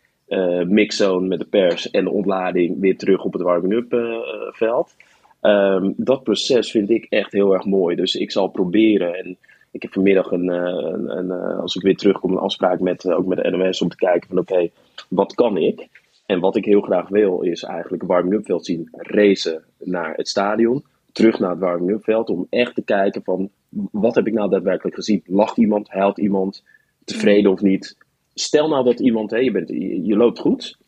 mixzone 0.66 1.26
met 1.26 1.38
de 1.38 1.46
pers 1.46 1.90
en 1.90 2.04
de 2.04 2.10
ontlading 2.10 2.80
weer 2.80 2.96
terug 2.96 3.24
op 3.24 3.32
het 3.32 3.42
warming-up 3.42 3.92
eh, 3.92 4.18
veld. 4.50 4.94
Ehm, 5.40 5.92
dat 5.96 6.22
proces 6.22 6.70
vind 6.70 6.90
ik 6.90 7.06
echt 7.08 7.32
heel 7.32 7.52
erg 7.52 7.64
mooi. 7.64 7.96
Dus 7.96 8.14
ik 8.14 8.30
zal 8.30 8.48
proberen. 8.48 9.14
En 9.14 9.38
ik 9.70 9.82
heb 9.82 9.92
vanmiddag 9.92 10.30
een, 10.30 10.50
eh, 10.50 10.90
een, 10.92 11.16
een, 11.18 11.30
eh, 11.30 11.60
als 11.60 11.74
ik 11.74 11.82
weer 11.82 11.96
terugkom, 11.96 12.32
een 12.32 12.38
afspraak 12.38 12.80
met, 12.80 13.04
eh, 13.04 13.16
ook 13.16 13.26
met 13.26 13.38
de 13.38 13.50
NOS 13.50 13.82
om 13.82 13.88
te 13.88 13.96
kijken 13.96 14.28
van 14.28 14.38
oké, 14.38 14.68
wat 15.08 15.34
kan 15.34 15.56
ik? 15.56 15.88
En 16.26 16.40
wat 16.40 16.56
ik 16.56 16.64
heel 16.64 16.80
graag 16.80 17.08
wil 17.08 17.40
is 17.40 17.62
eigenlijk 17.62 18.02
een 18.02 18.08
warming-up 18.08 18.44
veld 18.44 18.66
zien 18.66 18.88
racen 18.92 19.62
naar 19.78 20.14
het 20.14 20.28
stadion. 20.28 20.84
Terug 21.12 21.38
naar 21.38 21.50
het 21.50 21.58
warming-up 21.58 22.04
veld 22.04 22.28
om 22.28 22.46
echt 22.50 22.74
te 22.74 22.82
kijken 22.82 23.22
van 23.22 23.50
wat 23.90 24.14
heb 24.14 24.26
ik 24.26 24.32
nou 24.32 24.50
daadwerkelijk 24.50 24.96
gezien? 24.96 25.22
Lacht 25.26 25.56
iemand? 25.56 25.88
Huilt 25.88 26.18
iemand? 26.18 26.64
Tevreden 27.04 27.50
of 27.50 27.60
niet? 27.60 27.96
Stel 28.34 28.68
nou 28.68 28.84
dat 28.84 29.00
iemand, 29.00 29.30
hè, 29.30 29.36
je, 29.36 29.50
bent, 29.50 29.68
je, 29.68 30.04
je 30.04 30.16
loopt 30.16 30.38
goed. 30.38 30.78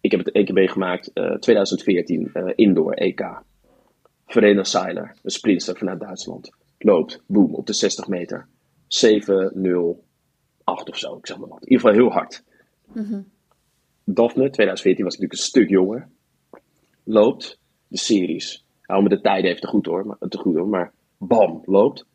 Ik 0.00 0.10
heb 0.10 0.24
het 0.24 0.34
één 0.34 0.44
keer 0.44 0.54
meegemaakt, 0.54 1.12
eh 1.12 1.34
2014, 1.34 2.30
eh, 2.32 2.52
indoor 2.54 2.92
EK. 2.92 3.42
Verena 4.26 4.64
Seiler, 4.64 5.16
een 5.22 5.30
sprinter 5.30 5.76
vanuit 5.76 6.00
Duitsland. 6.00 6.50
Loopt, 6.78 7.22
boem, 7.26 7.54
op 7.54 7.66
de 7.66 7.72
60 7.72 8.08
meter. 8.08 8.46
7-0-8 8.88 10.04
of 10.64 10.98
zo, 10.98 11.16
ik 11.16 11.26
zeg 11.26 11.38
maar 11.38 11.48
wat. 11.48 11.62
In 11.62 11.70
ieder 11.70 11.86
geval 11.86 12.02
heel 12.02 12.12
hard. 12.12 12.42
Daphne, 14.04 14.50
2014, 14.50 15.04
was 15.04 15.12
natuurlijk 15.12 15.40
een 15.40 15.46
stuk 15.46 15.68
jonger. 15.68 16.08
Loopt 17.04 17.58
de 17.88 17.98
series. 17.98 18.64
Hou 18.82 19.02
me 19.02 19.08
de 19.08 19.20
tijden 19.20 19.50
even 19.50 19.60
te 19.60 19.66
goed 19.66 19.86
hoor, 19.86 20.06
maar, 20.06 20.16
te 20.28 20.38
goed 20.38 20.54
hoor, 20.54 20.68
maar 20.68 20.92
bam, 21.18 21.62
loopt 21.64 22.04
7-0-3. 22.04 22.08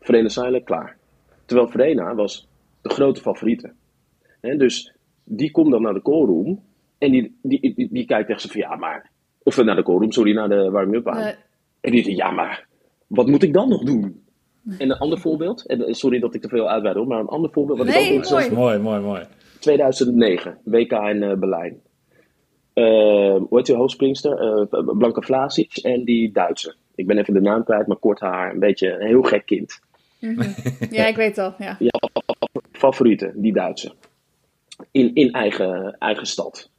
Verena 0.00 0.28
Seiler, 0.28 0.62
klaar. 0.62 0.96
Terwijl 1.44 1.68
Verena 1.68 2.14
was 2.14 2.46
de 2.88 2.94
grote 2.94 3.20
favoriete. 3.20 3.72
Hè, 4.40 4.56
dus 4.56 4.94
die 5.24 5.50
komt 5.50 5.70
dan 5.70 5.82
naar 5.82 5.94
de 5.94 6.02
callroom 6.02 6.62
en 6.98 7.10
die, 7.10 7.38
die, 7.42 7.74
die, 7.74 7.88
die 7.90 8.06
kijkt 8.06 8.30
echt 8.30 8.40
zo 8.40 8.48
van 8.48 8.60
ja, 8.60 8.76
maar. 8.76 9.10
Of 9.42 9.62
naar 9.62 9.76
de 9.76 9.82
callroom, 9.82 10.12
sorry, 10.12 10.34
naar 10.34 10.48
de 10.48 10.70
warming-up 10.70 11.08
aan. 11.08 11.22
Nee. 11.22 11.34
En 11.80 11.90
die 11.90 12.04
zegt 12.04 12.16
ja, 12.16 12.30
maar 12.30 12.66
wat 13.06 13.26
moet 13.26 13.42
ik 13.42 13.52
dan 13.52 13.68
nog 13.68 13.82
doen? 13.82 14.24
En 14.78 14.90
een 14.90 14.98
ander 14.98 15.18
voorbeeld, 15.18 15.66
en 15.66 15.86
eh, 15.86 15.92
sorry 15.92 16.18
dat 16.18 16.34
ik 16.34 16.40
te 16.40 16.48
veel 16.48 16.68
uitweid 16.68 16.96
hoor, 16.96 17.06
maar 17.06 17.20
een 17.20 17.26
ander 17.26 17.50
voorbeeld 17.50 17.78
wat 17.78 17.88
ik 17.88 17.94
ook 17.94 18.00
interessant 18.00 18.50
mooi. 18.50 18.78
Mooi, 18.78 18.78
mooi, 18.78 19.00
mooi. 19.00 19.24
2009, 19.60 20.58
WK 20.64 20.92
in 20.92 21.22
eh, 21.22 21.34
Berlijn. 21.34 21.80
Eh, 22.76 23.36
hoe 23.36 23.56
heet 23.56 23.66
die 23.66 23.74
hoofdspringster? 23.74 24.38
Eh, 24.38 24.96
Blanca 24.98 25.20
Vlasic 25.20 25.76
en 25.76 26.04
die 26.04 26.32
Duitser. 26.32 26.76
Ik 26.94 27.06
ben 27.06 27.18
even 27.18 27.34
de 27.34 27.40
naam 27.40 27.64
kwijt, 27.64 27.86
maar 27.86 27.96
kort 27.96 28.20
haar. 28.20 28.52
Een 28.52 28.58
beetje 28.58 28.92
een 28.92 29.06
heel 29.06 29.22
gek 29.22 29.46
kind. 29.46 29.80
Ja, 30.90 31.06
ik 31.06 31.16
weet 31.16 31.36
het 31.36 31.38
al. 31.38 31.54
Ja. 31.58 31.78
Favoriete, 32.72 33.32
die 33.34 33.52
Duitser. 33.52 33.92
In, 34.90 35.14
in 35.14 35.32
eigen, 35.32 35.96
eigen 35.98 36.26
stad. 36.26 36.70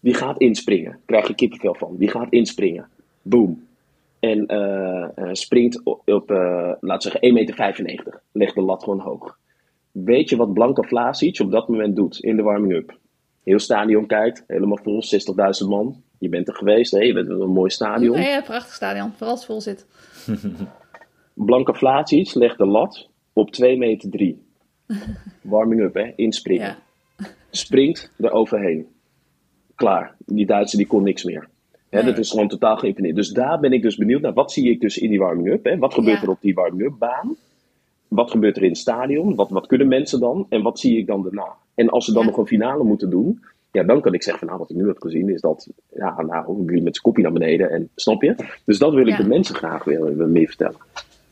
Die 0.00 0.14
gaat 0.14 0.38
inspringen. 0.38 0.98
Krijg 1.06 1.26
je 1.26 1.34
kippenvel 1.34 1.74
van. 1.74 1.96
Die 1.98 2.08
gaat 2.08 2.32
inspringen. 2.32 2.88
Boom. 3.22 3.68
En 4.20 4.46
eh, 4.46 5.08
eh, 5.14 5.28
springt 5.32 5.80
op, 5.84 6.08
op 6.08 6.30
eh, 6.30 6.72
laten 6.80 7.12
we 7.12 7.18
zeggen, 7.20 7.76
1,95 7.78 7.84
meter. 7.84 8.20
Legt 8.32 8.54
de 8.54 8.60
lat 8.60 8.82
gewoon 8.82 9.00
hoog. 9.00 9.38
Weet 9.92 10.28
je 10.28 10.36
wat 10.36 10.52
Blanca 10.52 10.82
Vlasic 10.82 11.40
op 11.40 11.50
dat 11.50 11.68
moment 11.68 11.96
doet 11.96 12.18
in 12.18 12.36
de 12.36 12.42
warming-up? 12.42 12.98
Heel 13.44 13.58
stadion 13.58 14.06
kijkt, 14.06 14.44
helemaal 14.46 14.78
vol, 14.82 15.02
60.000 15.62 15.68
man. 15.68 16.02
Je 16.18 16.28
bent 16.28 16.48
er 16.48 16.54
geweest, 16.54 16.92
hè? 16.92 16.98
je 16.98 17.12
bent 17.12 17.28
in 17.28 17.40
een 17.40 17.52
mooi 17.52 17.70
stadion. 17.70 18.16
Nee, 18.16 18.28
ja, 18.28 18.40
prachtig 18.40 18.74
stadion. 18.74 19.12
Vooral 19.12 19.30
als 19.30 19.38
het 19.38 19.48
vol 19.48 19.60
zit. 19.60 19.86
Blanca 21.44 21.72
Vlasic 21.72 22.34
legt 22.34 22.58
de 22.58 22.66
lat 22.66 23.08
op 23.32 23.50
2 23.50 23.78
meter 23.78 24.10
3. 24.10 24.42
Warming-up, 25.42 25.94
hè? 25.94 26.12
Inspringen. 26.16 26.76
Ja. 27.16 27.26
Springt 27.50 28.12
er 28.18 28.30
overheen. 28.32 28.86
Klaar. 29.74 30.14
Die 30.26 30.46
Duitse 30.46 30.76
die 30.76 30.86
kon 30.86 31.02
niks 31.02 31.24
meer. 31.24 31.48
Hè, 31.90 32.02
Nee. 32.02 32.10
Dat 32.10 32.18
is 32.18 32.30
gewoon 32.30 32.48
totaal 32.48 32.76
geïmponeerd. 32.76 33.16
Dus 33.16 33.30
daar 33.30 33.60
ben 33.60 33.72
ik 33.72 33.82
dus 33.82 33.96
benieuwd 33.96 34.20
naar. 34.20 34.32
Wat 34.32 34.52
zie 34.52 34.70
ik 34.70 34.80
dus 34.80 34.98
in 34.98 35.08
die 35.10 35.18
warming-up? 35.18 35.64
hè? 35.64 35.78
Wat 35.78 35.94
gebeurt 35.94 36.16
Ja. 36.16 36.22
er 36.22 36.30
op 36.30 36.40
die 36.40 36.54
warming-up 36.54 36.94
baan? 36.98 37.36
wat 38.08 38.30
gebeurt 38.30 38.56
er 38.56 38.62
in 38.62 38.68
het 38.68 38.78
stadion? 38.78 39.34
Wat, 39.34 39.50
wat 39.50 39.66
kunnen 39.66 39.88
mensen 39.88 40.20
dan? 40.20 40.46
En 40.48 40.62
wat 40.62 40.78
zie 40.78 40.98
ik 40.98 41.06
dan 41.06 41.22
daarna? 41.22 41.46
En 41.74 41.88
als 41.88 42.04
ze 42.04 42.12
dan 42.12 42.22
Ja. 42.22 42.28
nog 42.28 42.38
een 42.38 42.46
finale 42.46 42.84
moeten 42.84 43.10
doen, 43.10 43.40
ja, 43.72 43.82
dan 43.82 44.00
kan 44.00 44.14
ik 44.14 44.22
zeggen 44.22 44.38
van 44.38 44.48
nou, 44.48 44.60
wat 44.60 44.70
ik 44.70 44.76
nu 44.76 44.86
heb 44.86 45.00
gezien 45.02 45.28
is 45.28 45.40
dat, 45.40 45.68
ja, 45.94 46.22
nou, 46.22 46.64
jullie 46.64 46.82
met 46.82 46.92
zijn 46.94 47.04
kopje 47.04 47.22
naar 47.22 47.32
beneden 47.32 47.70
en 47.70 47.88
snap 47.94 48.22
je? 48.22 48.34
Dus 48.64 48.78
dat 48.78 48.94
wil 48.94 49.06
ik 49.06 49.16
de 49.16 49.26
mensen 49.26 49.54
graag 49.54 49.84
weer, 49.84 50.16
weer 50.16 50.28
meer 50.28 50.46
vertellen. 50.46 50.76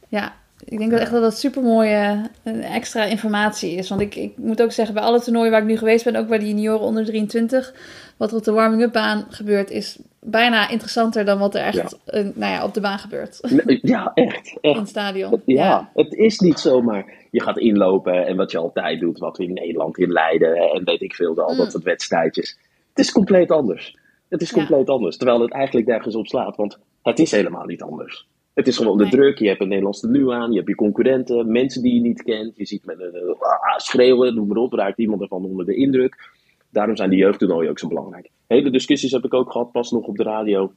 Ja, 0.08 0.32
ik 0.64 0.78
denk 0.78 0.90
dat 0.90 1.00
echt 1.00 1.10
dat 1.10 1.22
dat 1.22 1.38
super 1.38 1.62
mooie 1.62 2.30
extra 2.62 3.04
informatie 3.04 3.70
is. 3.74 3.88
Want 3.88 4.00
ik, 4.00 4.14
ik 4.14 4.36
moet 4.36 4.62
ook 4.62 4.72
zeggen, 4.72 4.94
bij 4.94 5.04
alle 5.04 5.20
toernooien 5.20 5.50
waar 5.50 5.60
ik 5.60 5.66
nu 5.66 5.76
geweest 5.76 6.04
ben, 6.04 6.16
ook 6.16 6.28
bij 6.28 6.38
de 6.38 6.46
junioren 6.46 6.86
onder 6.86 7.04
23, 7.04 7.74
wat 8.16 8.30
er 8.30 8.36
op 8.36 8.44
de 8.44 8.52
warming-up 8.52 8.92
baan 8.92 9.26
gebeurt, 9.28 9.70
is 9.70 9.98
bijna 10.20 10.68
interessanter 10.68 11.24
dan 11.24 11.38
wat 11.38 11.54
er 11.54 11.60
echt 11.60 11.98
eh, 12.04 12.22
nou 12.34 12.52
ja, 12.52 12.64
op 12.64 12.74
de 12.74 12.80
baan 12.80 12.98
gebeurt. 12.98 13.40
Ja, 13.82 14.10
echt. 14.14 14.56
In 14.60 14.70
echt. 14.70 14.78
het 14.78 14.88
stadion. 14.88 15.42
Ja, 15.44 15.90
het 15.94 16.12
is 16.12 16.38
niet 16.38 16.58
zomaar. 16.58 17.12
Je 17.30 17.42
gaat 17.42 17.58
inlopen 17.58 18.26
en 18.26 18.36
wat 18.36 18.50
je 18.50 18.58
altijd 18.58 19.00
doet, 19.00 19.18
wat 19.18 19.36
we 19.36 19.44
in 19.44 19.52
Nederland 19.52 19.98
in 19.98 20.10
Leiden 20.12 20.56
en 20.56 20.84
weet 20.84 21.02
ik 21.02 21.14
veel, 21.14 21.38
al 21.40 21.52
Mm. 21.52 21.58
dat 21.58 21.70
soort 21.70 21.84
wedstrijdjes. 21.84 22.58
Het 22.88 23.06
is 23.06 23.12
compleet 23.12 23.50
anders. 23.50 23.96
Het 24.28 24.40
is 24.40 24.52
compleet 24.52 24.88
anders. 24.88 25.16
Terwijl 25.16 25.40
het 25.40 25.52
eigenlijk 25.52 25.86
nergens 25.86 26.14
op 26.14 26.26
slaat, 26.26 26.56
want 26.56 26.78
het 27.02 27.18
is 27.18 27.30
helemaal 27.30 27.64
niet 27.64 27.82
anders. 27.82 28.26
Het 28.58 28.66
is 28.66 28.76
gewoon 28.76 28.98
de 28.98 29.08
druk. 29.08 29.38
Je 29.38 29.48
hebt 29.48 29.60
een 29.60 29.68
Nederlands 29.68 30.02
nu 30.02 30.30
aan, 30.30 30.50
je 30.50 30.56
hebt 30.56 30.68
je 30.68 30.74
concurrenten, 30.74 31.52
mensen 31.52 31.82
die 31.82 31.94
je 31.94 32.00
niet 32.00 32.22
kent. 32.22 32.56
Je 32.56 32.66
ziet 32.66 32.84
met 32.84 33.00
een 33.00 33.36
ah, 33.38 33.76
schreeuwen, 33.76 34.34
noem 34.34 34.48
maar 34.48 34.56
op, 34.56 34.72
raakt 34.72 34.98
iemand 34.98 35.22
ervan 35.22 35.44
onder 35.44 35.66
de 35.66 35.74
indruk. 35.74 36.30
Daarom 36.70 36.96
zijn 36.96 37.10
die 37.10 37.18
jeugdtoernooien 37.18 37.70
ook 37.70 37.78
zo 37.78 37.88
belangrijk. 37.88 38.30
Hele 38.46 38.70
discussies 38.70 39.12
heb 39.12 39.24
ik 39.24 39.34
ook 39.34 39.52
gehad, 39.52 39.72
pas 39.72 39.90
nog 39.90 40.06
op 40.06 40.16
de 40.16 40.22
radio. 40.22 40.72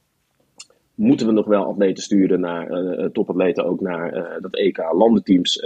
Moeten 0.94 1.26
we 1.26 1.32
nog 1.32 1.46
wel 1.46 1.64
atleten 1.64 2.02
sturen 2.02 2.40
naar 2.40 2.70
eh, 2.70 3.04
topatleten 3.06 3.64
ook 3.64 3.80
naar 3.80 4.12
eh, 4.12 4.40
dat 4.42 4.54
EK 4.56 4.78
landenteams, 4.92 5.60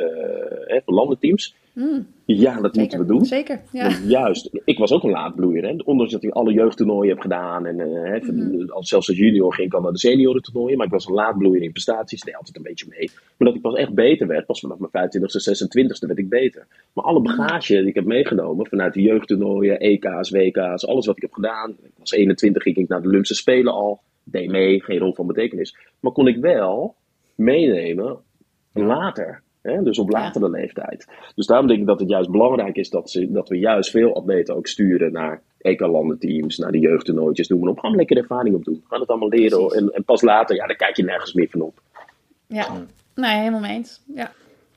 hè, 0.67 0.79
landenteams? 0.85 1.55
Mm, 1.73 2.07
Ja, 2.25 2.61
dat 2.61 2.75
zeker. 2.75 2.81
moeten 2.81 2.99
we 2.99 3.05
doen. 3.07 3.25
Zeker, 3.25 3.61
ja. 3.73 3.91
Juist, 4.07 4.51
ik 4.65 4.79
was 4.79 4.93
ook 4.93 5.03
een 5.05 5.11
laadbloeier. 5.11 5.63
Hè? 5.69 5.75
Ondanks 5.85 6.13
dat 6.13 6.23
ik 6.23 6.31
alle 6.31 6.53
jeugdtoernooien 6.53 7.09
heb 7.11 7.21
gedaan. 7.21 7.67
En 7.67 7.79
hè, 7.79 8.19
Mhm. 8.19 8.59
zelfs 8.67 8.93
als 9.09 9.17
junior 9.17 9.55
ging 9.55 9.67
ik 9.69 9.75
al 9.75 9.81
naar 9.81 9.93
de 9.93 9.99
seniorentoernooien. 9.99 10.77
Maar 10.77 10.87
ik 10.87 10.93
was 10.93 11.07
een 11.07 11.15
laadbloeier 11.15 11.63
in 11.63 11.73
prestaties. 11.73 12.21
Deed 12.23 12.37
altijd 12.37 12.57
een 12.57 12.63
beetje 12.63 12.87
mee. 12.89 13.11
Maar 13.37 13.49
dat 13.49 13.55
ik 13.57 13.61
pas 13.63 13.75
echt 13.75 13.95
beter 13.95 14.27
werd. 14.27 14.47
Pas 14.47 14.61
vanaf 14.61 14.79
mijn 14.79 14.91
25e, 14.91 15.41
26e 15.41 16.07
werd 16.07 16.19
ik 16.19 16.29
beter. 16.29 16.67
Maar 16.93 17.05
alle 17.05 17.21
bagage 17.23 17.77
die 17.79 17.87
ik 17.87 17.95
heb 17.95 18.05
meegenomen. 18.05 18.67
Vanuit 18.67 18.95
de 18.95 19.03
jeugdtoernooien, 19.03 19.79
EK's, 19.79 20.31
WK's. 20.31 20.87
Alles 20.87 21.07
wat 21.07 21.17
ik 21.17 21.23
heb 21.23 21.33
gedaan. 21.33 21.71
Ik 21.71 21.91
was 21.99 22.11
21, 22.13 22.63
ging 22.63 22.77
ik 22.77 22.89
naar 22.89 23.03
de 23.03 23.09
Olympische 23.09 23.35
Spelen 23.35 23.73
al. 23.73 24.01
Deed 24.29 24.51
mee, 24.51 24.83
geen 24.83 24.99
rol 24.99 25.15
van 25.15 25.27
betekenis. 25.27 25.77
Maar 26.01 26.13
kon 26.13 26.27
ik 26.27 26.37
wel 26.37 26.95
meenemen 27.35 28.19
later. 28.73 29.43
Hè? 29.63 29.83
Dus 29.83 29.99
op 29.99 30.11
latere 30.11 30.51
leeftijd. 30.51 31.07
Dus 31.35 31.47
daarom 31.47 31.67
denk 31.67 31.81
ik 31.81 31.87
dat 31.87 32.01
het 32.01 32.09
juist 32.09 32.31
belangrijk 32.31 32.77
is 32.77 32.91
dat, 32.91 33.11
ze, 33.11 33.33
dat 33.33 33.49
we 33.49 33.59
juist 33.59 33.91
veel 33.91 34.15
atleten 34.15 34.57
ook 34.57 34.67
sturen 34.67 35.13
naar 35.13 35.43
EK-landenteams, 35.59 36.59
naar 36.59 36.73
de 36.73 36.79
jeugdtoernooitjes, 36.79 37.49
noem 37.49 37.61
maar 37.61 37.71
op. 37.71 37.79
Gaan 37.79 37.91
we 37.91 37.97
lekker 37.97 38.17
ervaring 38.17 38.55
op 38.55 38.65
doen. 38.65 38.85
Gaan 38.89 39.01
het 39.01 39.09
allemaal 39.09 39.29
leren. 39.29 39.71
En, 39.71 39.91
en 39.91 40.05
pas 40.05 40.23
later, 40.23 40.57
ja, 40.57 40.67
daar 40.67 40.77
kijk 40.77 40.97
je 40.97 41.05
nergens 41.05 41.33
meer 41.33 41.49
van 41.51 41.61
op. 41.61 41.81
ja. 42.47 42.87
Nee, 43.15 43.39
helemaal 43.39 43.61
mee 43.61 43.77
eens. 43.77 44.03
Ja. 44.15 44.33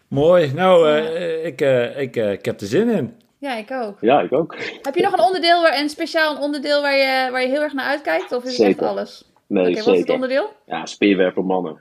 Mooi. 0.07 0.51
Nou, 0.53 0.89
eh, 0.89 1.45
ik, 1.45 1.61
eh, 1.61 2.01
ik, 2.01 2.15
eh, 2.15 2.31
ik 2.31 2.45
heb 2.45 2.61
er 2.61 2.67
zin 2.67 2.89
in. 2.89 3.15
ja, 3.37 3.55
ik 3.55 3.71
ook. 3.71 3.97
Ja, 4.01 4.21
ik 4.21 4.33
ook. 4.33 4.55
Heb 4.81 4.95
je 4.95 5.01
nog 5.01 5.13
een 5.13 5.23
onderdeel, 5.23 5.61
waar, 5.61 5.79
een 5.79 5.89
speciaal 5.89 6.37
onderdeel 6.37 6.81
waar 6.81 6.97
je, 6.97 7.31
waar 7.31 7.41
je 7.41 7.47
heel 7.47 7.61
erg 7.61 7.73
naar 7.73 7.85
uitkijkt? 7.85 8.31
Of 8.31 8.43
is 8.43 8.57
het 8.57 8.67
echt 8.67 8.81
alles? 8.81 9.28
Nee, 9.49 9.69
Oké, 9.69 9.83
wat 9.83 9.93
is 9.93 9.99
het 9.99 10.09
onderdeel? 10.09 10.49
Ja, 10.65 10.85
speerwerpen 10.85 11.45
mannen. 11.45 11.77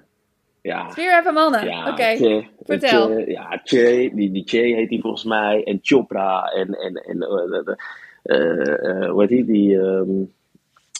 Ja. 0.62 0.90
Speerwerpen 0.90 1.34
mannen. 1.34 1.64
Ja, 1.64 1.90
Oké, 1.90 2.42
vertel. 2.62 3.18
Ja, 3.18 3.60
Che, 3.64 4.10
die, 4.14 4.30
die 4.32 4.42
Che 4.46 4.58
heet 4.58 4.88
die 4.88 5.00
volgens 5.00 5.24
mij. 5.24 5.64
En 5.64 5.78
Chopra 5.82 6.44
en, 6.44 6.74
en, 6.74 6.94
en 6.94 7.22
eh, 7.22 7.74
eh, 8.22 9.02
eh, 9.02 9.10
hoe 9.10 9.20
heet 9.20 9.28
die? 9.28 9.44
Die, 9.44 9.80
ehm, 9.80 10.10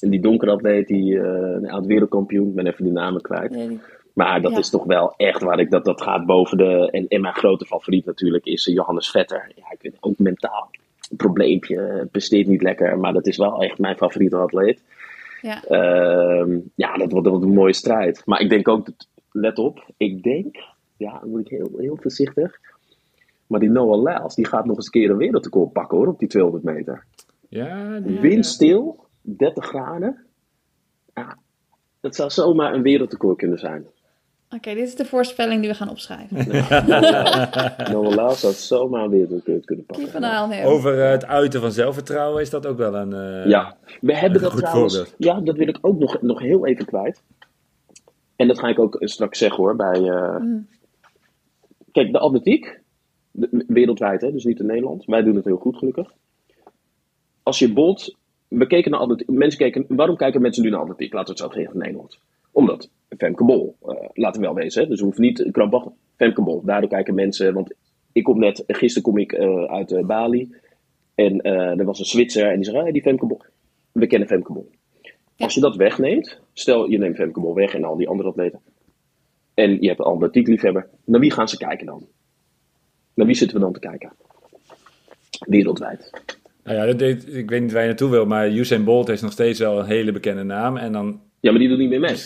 die 0.01 0.21
donkere 0.21 0.51
atleet, 0.51 0.87
die 0.87 1.19
een 1.19 1.71
oud 1.71 1.87
wereldkampioen. 1.87 2.49
Ik 2.49 2.55
ben 2.55 2.67
even 2.67 2.85
de 2.85 2.91
namen 2.91 3.21
kwijt. 3.21 3.51
Nee, 3.51 3.81
Maar 4.13 4.43
dat 4.43 4.53
Ja. 4.53 4.59
is 4.59 4.71
toch 4.71 4.85
wel 4.85 5.15
echt 5.17 5.43
waar 5.43 5.59
ik 5.61 5.71
dat, 5.71 5.85
dat 5.85 6.03
gaat 6.03 6.27
boven 6.27 6.57
de. 6.59 6.89
En, 6.91 7.09
en 7.09 7.21
mijn 7.21 7.35
grote 7.35 7.65
favoriet 7.67 8.05
natuurlijk 8.07 8.45
is 8.47 8.65
Johannes 8.65 9.11
Vetter. 9.11 9.53
Ja, 9.55 9.65
ik 9.71 9.81
vind 9.81 9.97
ook 10.01 10.19
mentaal 10.19 10.71
een 11.11 11.17
probleempje. 11.17 12.09
Presteert 12.11 12.47
niet 12.47 12.63
lekker, 12.63 12.99
maar 12.99 13.13
dat 13.13 13.27
is 13.27 13.37
wel 13.37 13.63
echt 13.63 13.79
mijn 13.79 13.97
favoriete 13.97 14.37
atleet. 14.37 14.83
Ja. 15.43 15.65
Ehm, 15.65 16.59
ja, 16.75 16.97
dat 16.97 17.11
wordt, 17.11 17.25
dat 17.25 17.33
wordt 17.35 17.45
een 17.45 17.55
mooie 17.55 17.73
strijd. 17.73 18.23
Maar 18.25 18.41
ik 18.41 18.49
denk 18.49 18.69
ook, 18.69 18.87
dat, 18.87 19.09
let 19.33 19.59
op, 19.59 19.91
ik 19.97 20.23
denk, 20.23 20.57
ja, 20.97 21.19
dan 21.19 21.31
moet 21.31 21.41
ik 21.41 21.49
heel, 21.49 21.71
heel 21.77 21.97
voorzichtig. 22.01 22.61
Maar 23.47 23.61
die 23.61 23.71
Noah 23.71 24.03
Lyles, 24.03 24.35
die 24.35 24.47
gaat 24.47 24.65
nog 24.65 24.77
eens 24.77 24.85
een 24.85 24.93
keer 24.93 25.11
een 25.11 25.17
wereldrecord 25.17 25.73
pakken 25.73 25.99
hoor, 25.99 26.07
op 26.07 26.19
die 26.19 26.29
200 26.29 26.65
meter. 26.65 27.05
Ja, 27.49 28.01
die, 28.01 28.21
Windstil, 28.21 29.05
30 29.21 29.67
graden. 29.67 30.27
Ja, 31.15 31.39
dat 32.01 32.15
zou 32.15 32.31
zomaar 32.31 32.75
een 32.75 32.83
wereldrecord 32.83 33.37
kunnen 33.37 33.59
zijn. 33.59 33.87
Oké, 34.51 34.75
dit 34.75 34.87
is 34.89 34.95
de 34.95 35.05
voorspelling 35.05 35.61
die 35.61 35.71
we 35.71 35.77
gaan 35.77 35.89
opschrijven. 35.91 36.37
Noah 37.93 38.09
Lyles 38.17 38.41
zou 38.41 38.53
zomaar 38.53 39.05
een 39.05 39.11
wereldrecord 39.11 39.65
kunnen 39.65 39.87
Keep 39.87 40.01
pakken. 40.03 40.25
an 40.25 40.31
eye 40.31 40.43
on 40.45 40.51
him. 40.53 40.65
Over 40.65 41.03
eh, 41.05 41.11
het 41.11 41.25
uiten 41.27 41.61
van 41.61 41.73
zelfvertrouwen 41.73 42.43
is 42.43 42.51
dat 42.51 42.67
ook 42.67 42.77
wel 42.77 42.95
een... 42.95 43.13
eh, 43.13 43.47
Ja, 43.51 43.77
we 44.01 44.17
hebben 44.17 44.41
dat 44.43 44.57
trouwens. 44.57 44.95
voorbeeld. 44.97 45.15
Ja, 45.19 45.41
dat 45.41 45.57
wil 45.57 45.69
ik 45.69 45.79
ook 45.81 45.99
nog, 45.99 46.23
nog 46.23 46.41
heel 46.41 46.67
even 46.67 46.85
kwijt. 46.85 47.23
En 48.37 48.47
dat 48.49 48.59
ga 48.59 48.69
ik 48.69 48.79
ook 48.79 48.97
straks 49.01 49.39
zeggen 49.39 49.63
hoor. 49.63 49.77
Bij, 49.77 50.03
eh, 50.09 50.37
Mm. 50.37 50.69
Kijk, 51.93 52.13
de 52.13 52.19
atletiek, 52.19 52.81
de- 53.31 53.65
wereldwijd, 53.67 54.21
hè, 54.21 54.33
dus 54.33 54.45
niet 54.45 54.61
in 54.61 54.67
Nederland. 54.67 55.05
Wij 55.05 55.23
doen 55.23 55.37
het 55.37 55.45
heel 55.45 55.57
goed, 55.57 55.77
gelukkig. 55.77 56.13
Als 57.43 57.59
je 57.59 57.73
bolt, 57.73 58.17
we 58.49 58.67
keken 58.67 58.91
naar 58.91 59.01
atletiek. 59.01 59.29
Mensen 59.29 59.59
keken, 59.59 59.85
waarom 59.89 60.17
kijken 60.17 60.41
mensen 60.41 60.63
nu 60.63 60.71
naar 60.71 60.81
atletiek? 60.81 61.13
Laten 61.13 61.35
we 61.35 61.43
het 61.43 61.51
zo 61.53 61.57
zeggen 61.59 61.75
in 61.75 61.81
Nederland. 61.81 62.19
Omdat 62.53 62.89
Femke 63.17 63.45
Bol, 63.45 63.77
eh, 63.83 64.09
laten 64.13 64.41
we 64.41 64.47
wel 64.47 64.57
wezen, 64.57 64.83
hè, 64.83 64.89
dus 64.89 64.99
we 64.99 65.05
hoeven 65.05 65.23
niet 65.23 65.49
krampachtig. 65.53 65.93
Femke 66.17 66.43
Bol, 66.43 66.63
daardoor 66.65 66.91
kijken 66.91 67.15
mensen, 67.15 67.55
want 67.55 67.75
ik 68.13 68.25
kom 68.25 68.39
net, 68.39 68.65
gisteren 68.67 69.03
kom 69.03 69.19
ik 69.19 69.33
eh, 69.33 69.65
uit 69.65 69.93
eh, 69.93 70.05
Bali. 70.05 70.55
En 71.15 71.41
eh, 71.41 71.79
er 71.79 71.85
was 71.85 71.99
een 71.99 72.05
Zwitser 72.05 72.51
en 72.51 72.57
die 72.57 72.65
zei, 72.65 72.77
ah, 72.77 72.93
die 72.93 73.03
Femke 73.03 73.27
Bol. 73.27 73.41
We 73.93 74.07
kennen 74.07 74.29
Femke 74.29 74.53
Bol. 74.53 74.71
Als 75.37 75.55
je 75.55 75.61
dat 75.61 75.77
wegneemt, 75.77 76.41
stel 76.53 76.91
je 76.91 76.99
neemt 76.99 77.17
Femke 77.17 77.41
Bol 77.41 77.55
weg 77.55 77.75
en 77.75 77.85
al 77.85 77.97
die 77.97 78.09
andere 78.09 78.29
atleten. 78.29 78.61
En 79.55 79.81
je 79.81 79.87
hebt 79.87 79.99
een 79.99 80.05
atletiekliefhebber. 80.05 80.89
Naar 81.05 81.21
wie 81.21 81.33
gaan 81.33 81.49
ze 81.49 81.57
kijken 81.57 81.87
dan? 81.87 82.07
Naar 83.15 83.27
wie 83.27 83.35
zitten 83.35 83.57
we 83.57 83.63
dan 83.63 83.73
te 83.73 83.81
kijken? 83.81 84.13
Wereldwijd. 85.39 86.11
Nou 86.65 86.77
ja, 86.77 86.87
dat 86.87 86.99
deed, 86.99 87.35
ik 87.35 87.51
weet 87.51 87.61
niet 87.61 87.73
waar 87.73 87.83
je 87.83 87.89
naartoe 87.89 88.11
wil, 88.11 88.27
maar 88.27 88.51
Usain 88.51 88.85
Bolt 88.85 89.09
is 89.09 89.21
nog 89.21 89.33
steeds 89.33 89.59
wel 89.59 89.79
een 89.79 89.87
hele 89.87 90.13
bekende 90.13 90.43
naam. 90.43 90.77
En 90.77 90.93
dan 90.93 91.21
Ja, 91.41 91.51
maar 91.51 91.61
die 91.61 91.69
doet 91.69 91.79
niet 91.79 91.89
meer 91.89 92.01
mee. 92.01 92.17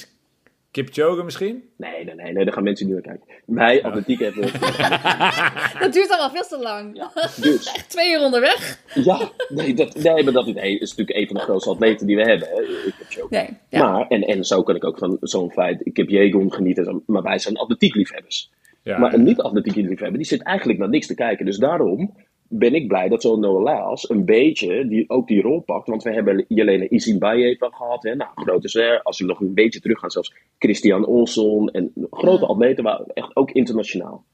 Kipchoge 0.72 1.22
misschien? 1.22 1.62
Nee, 1.76 2.04
nee, 2.04 2.14
nee, 2.14 2.32
nee, 2.32 2.44
daar 2.44 2.52
gaan 2.52 2.62
mensen 2.62 2.86
niet 2.86 2.94
naar 2.94 3.16
kijken. 3.16 3.42
Wij, 3.46 3.82
atletiek 3.82 4.18
hebben... 4.20 4.42
Dat 5.82 5.92
duurt 5.92 6.10
allemaal 6.10 6.30
veel 6.30 6.42
te 6.42 6.58
lang. 6.58 7.08
Dus, 7.42 7.72
Echt 7.72 7.90
twee 7.90 8.12
uur 8.12 8.20
onderweg. 8.20 8.78
ja, 8.94 9.30
nee, 9.48 9.74
dat, 9.74 9.94
nee 9.94 10.24
maar 10.24 10.32
dat 10.32 10.46
is, 10.46 10.54
nee, 10.54 10.78
is 10.78 10.94
natuurlijk 10.94 11.18
een 11.18 11.26
van 11.26 11.36
de 11.36 11.42
grootste 11.42 11.70
atleten 11.70 12.06
die 12.06 12.16
we 12.16 12.22
hebben. 12.22 12.48
Hè. 12.48 12.62
Ik 12.62 12.94
heb 12.98 13.06
Choco. 13.08 13.26
Nee, 13.30 13.48
ja. 13.68 13.92
Maar, 13.92 14.06
en, 14.06 14.22
en 14.22 14.44
zo 14.44 14.62
kan 14.62 14.76
ik 14.76 14.84
ook 14.84 14.98
van 14.98 15.16
zo'n 15.20 15.52
feit, 15.52 15.86
ik 15.86 15.96
heb 15.96 16.08
Jegon 16.08 16.52
genieten, 16.52 17.02
maar 17.06 17.22
wij 17.22 17.38
zijn 17.38 17.56
atletiekliefhebbers. 17.56 18.50
Ja, 18.82 18.98
Maar 18.98 19.14
een 19.14 19.22
niet-atletiek 19.22 19.74
liefhebber, 19.74 20.18
die 20.18 20.26
zit 20.26 20.42
eigenlijk 20.42 20.78
naar 20.78 20.88
niks 20.88 21.06
te 21.06 21.14
kijken. 21.14 21.44
Dus 21.44 21.58
daarom 21.58 22.14
ben 22.54 22.74
ik 22.74 22.88
blij 22.88 23.08
dat 23.08 23.22
zo'n 23.22 23.40
Noah 23.40 23.62
Lyles 23.62 24.10
een 24.10 24.24
beetje 24.24 24.88
die, 24.88 25.10
ook 25.10 25.28
die 25.28 25.42
rol 25.42 25.60
pakt. 25.60 25.86
Want 25.88 26.02
we 26.02 26.12
hebben 26.12 26.44
Jelena 26.48 26.88
Isinbaye 26.88 27.56
van 27.58 27.72
gehad. 27.74 28.02
Hè? 28.02 28.14
Nou, 28.14 28.30
grote 28.34 28.68
ster. 28.68 29.02
Als 29.02 29.18
we 29.18 29.24
nog 29.26 29.40
een 29.40 29.54
beetje 29.54 29.80
terug 29.80 29.98
gaan, 29.98 30.10
zelfs 30.10 30.34
Christian 30.58 31.06
Olsson. 31.06 31.70
En 31.70 31.92
grote 32.10 32.40
Ja. 32.40 32.46
atleten, 32.46 32.84
maar 32.84 33.00
echt 33.06 33.36
ook 33.36 33.50
internationaal. 33.50 34.24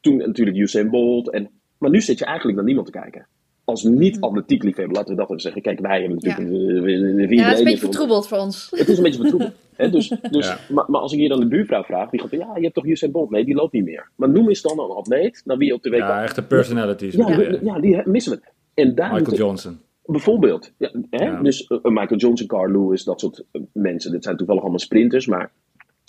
Toen 0.00 0.16
natuurlijk 0.16 0.56
Usain 0.56 0.90
Bolt. 0.90 1.30
En, 1.30 1.50
maar 1.78 1.90
nu 1.90 2.00
zit 2.00 2.18
je 2.18 2.24
eigenlijk 2.24 2.56
naar 2.56 2.66
niemand 2.66 2.86
te 2.86 2.98
kijken. 2.98 3.26
Als 3.68 3.82
niet-atletiek 3.82 4.62
liefhebber, 4.62 4.96
laten 4.96 5.10
we 5.14 5.20
dat 5.20 5.28
even 5.28 5.40
zeggen. 5.40 5.62
Kijk, 5.62 5.80
wij 5.80 6.00
hebben 6.00 6.18
natuurlijk... 6.22 6.50
de- 6.50 6.80
de- 7.16 7.26
de- 7.26 7.34
ja, 7.34 7.42
dat 7.44 7.52
is 7.52 7.58
een 7.58 7.64
beetje 7.64 7.78
vertroebeld 7.78 8.28
voor 8.28 8.38
ons. 8.38 8.68
het 8.76 8.88
is 8.88 8.96
een 8.96 9.02
beetje 9.02 9.20
vertroebeld. 9.20 9.52
hè, 9.76 9.90
dus, 9.90 10.08
dus, 10.30 10.46
Ja. 10.46 10.58
maar, 10.68 10.84
maar 10.86 11.00
als 11.00 11.12
ik 11.12 11.18
hier 11.18 11.28
dan 11.28 11.40
de 11.40 11.46
buurvrouw 11.46 11.82
vraag, 11.82 12.10
die 12.10 12.20
gaat 12.20 12.28
van, 12.28 12.38
ja, 12.38 12.56
je 12.56 12.62
hebt 12.62 12.74
toch 12.74 12.86
Usain 12.86 13.12
Bolt? 13.12 13.30
Nee, 13.30 13.44
die 13.44 13.54
loopt 13.54 13.72
niet 13.72 13.84
meer. 13.84 14.08
Maar 14.16 14.28
noem 14.28 14.48
eens 14.48 14.62
dan 14.62 14.78
een 14.80 14.90
atleet 14.96 15.42
naar 15.44 15.56
wie 15.56 15.74
op 15.74 15.82
de 15.82 15.90
WK... 15.90 15.98
ja, 15.98 16.22
echte 16.22 16.42
personalities. 16.42 17.14
Ja, 17.14 17.26
bedoel 17.26 17.52
je? 17.52 17.58
ja, 17.62 17.80
die 17.80 18.00
missen 18.04 18.32
we. 18.32 18.40
En 18.74 18.94
daar 18.94 19.12
Michael 19.14 19.36
Johnson. 19.36 19.78
Bijvoorbeeld. 20.04 20.72
Ja, 20.78 20.90
hè? 21.10 21.24
Ja. 21.24 21.42
Dus 21.42 21.66
eh, 21.66 21.78
Michael 21.82 22.20
Johnson, 22.20 22.46
Carl 22.46 22.70
Lewis, 22.70 23.04
dat 23.04 23.20
soort 23.20 23.44
eh, 23.52 23.62
mensen. 23.72 24.10
Dit 24.12 24.24
zijn 24.24 24.36
toevallig 24.36 24.60
allemaal 24.62 24.80
sprinters, 24.80 25.26
maar 25.26 25.50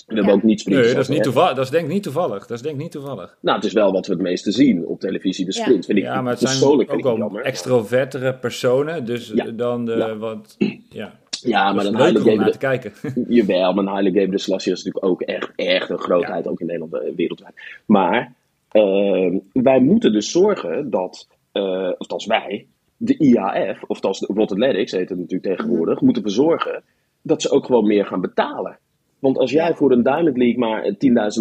we 0.09 0.15
hebben 0.15 0.33
ook 0.33 0.43
niet 0.43 0.59
sprinters. 0.59 0.87
Nee, 0.87 0.95
dat 0.95 1.09
is, 1.09 1.15
niet 1.15 1.23
toevallig. 1.23 1.53
dat 1.55 1.65
is 1.65 1.71
denk 1.71 1.85
ik 1.85 1.91
niet 1.91 2.03
toevallig. 2.03 2.39
Dat 2.47 2.57
is 2.57 2.61
denk 2.61 2.75
ik 2.75 2.81
niet 2.81 2.91
toevallig. 2.91 3.37
Nou, 3.41 3.55
het 3.55 3.65
is 3.65 3.73
wel 3.73 3.91
wat 3.91 4.07
we 4.07 4.13
het 4.13 4.21
meeste 4.21 4.51
zien 4.51 4.85
op 4.85 4.99
televisie, 4.99 5.45
de 5.45 5.55
Ja. 5.55 5.61
sprint. 5.63 5.85
Vind 5.85 5.97
ik 5.97 6.03
Ja, 6.03 6.21
maar 6.21 6.31
het 6.31 6.41
zijn 6.41 6.57
persoonlijk 6.59 6.93
ook 6.93 7.01
wel 7.03 7.39
extrovertere 7.39 8.35
personen. 8.35 9.05
Dus 9.05 9.31
Ja. 9.35 9.45
eh, 9.45 9.51
dan 9.55 9.85
de 9.85 9.95
Ja. 9.95 10.15
wat... 10.17 10.55
Ja, 10.89 11.13
Ja, 11.41 11.65
dat 11.65 11.75
maar 11.75 11.83
dan 11.83 11.95
Haile 11.95 12.35
naar 12.35 12.51
te 12.51 12.57
kijken. 12.57 12.91
jawel, 13.27 13.73
maar 13.73 13.83
een 13.83 13.89
Haile 13.91 14.11
Gabriel 14.11 14.37
Selassie 14.39 14.71
is 14.71 14.83
natuurlijk 14.83 15.11
ook 15.11 15.21
echt, 15.21 15.51
echt 15.55 15.89
een 15.89 15.99
grootheid, 15.99 16.47
ook 16.47 16.59
in 16.59 16.65
Nederland, 16.65 16.93
eh, 16.93 17.15
wereldwijd. 17.15 17.53
Maar 17.85 18.37
Uh, 18.71 19.35
wij 19.53 19.79
moeten 19.79 20.11
dus 20.13 20.31
zorgen 20.31 20.89
dat, 20.89 21.27
uh, 21.53 21.91
of 21.97 22.07
als 22.07 22.25
wij, 22.25 22.67
de 22.97 23.17
IAF, 23.17 23.83
of 23.87 24.01
als 24.01 24.19
de 24.19 24.33
World 24.33 24.51
Athletics 24.51 24.91
heet 24.91 25.09
het 25.09 25.17
natuurlijk 25.17 25.57
tegenwoordig, 25.57 26.01
moeten 26.01 26.23
we 26.23 26.29
zorgen 26.29 26.83
dat 27.21 27.41
ze 27.41 27.49
ook 27.51 27.65
gewoon 27.65 27.87
meer 27.87 28.05
gaan 28.05 28.21
betalen. 28.21 28.77
Want 29.19 29.37
als 29.37 29.51
jij 29.51 29.73
voor 29.73 29.91
een 29.91 30.03
Diamond 30.03 30.37
League 30.37 30.57
maar 30.57 30.83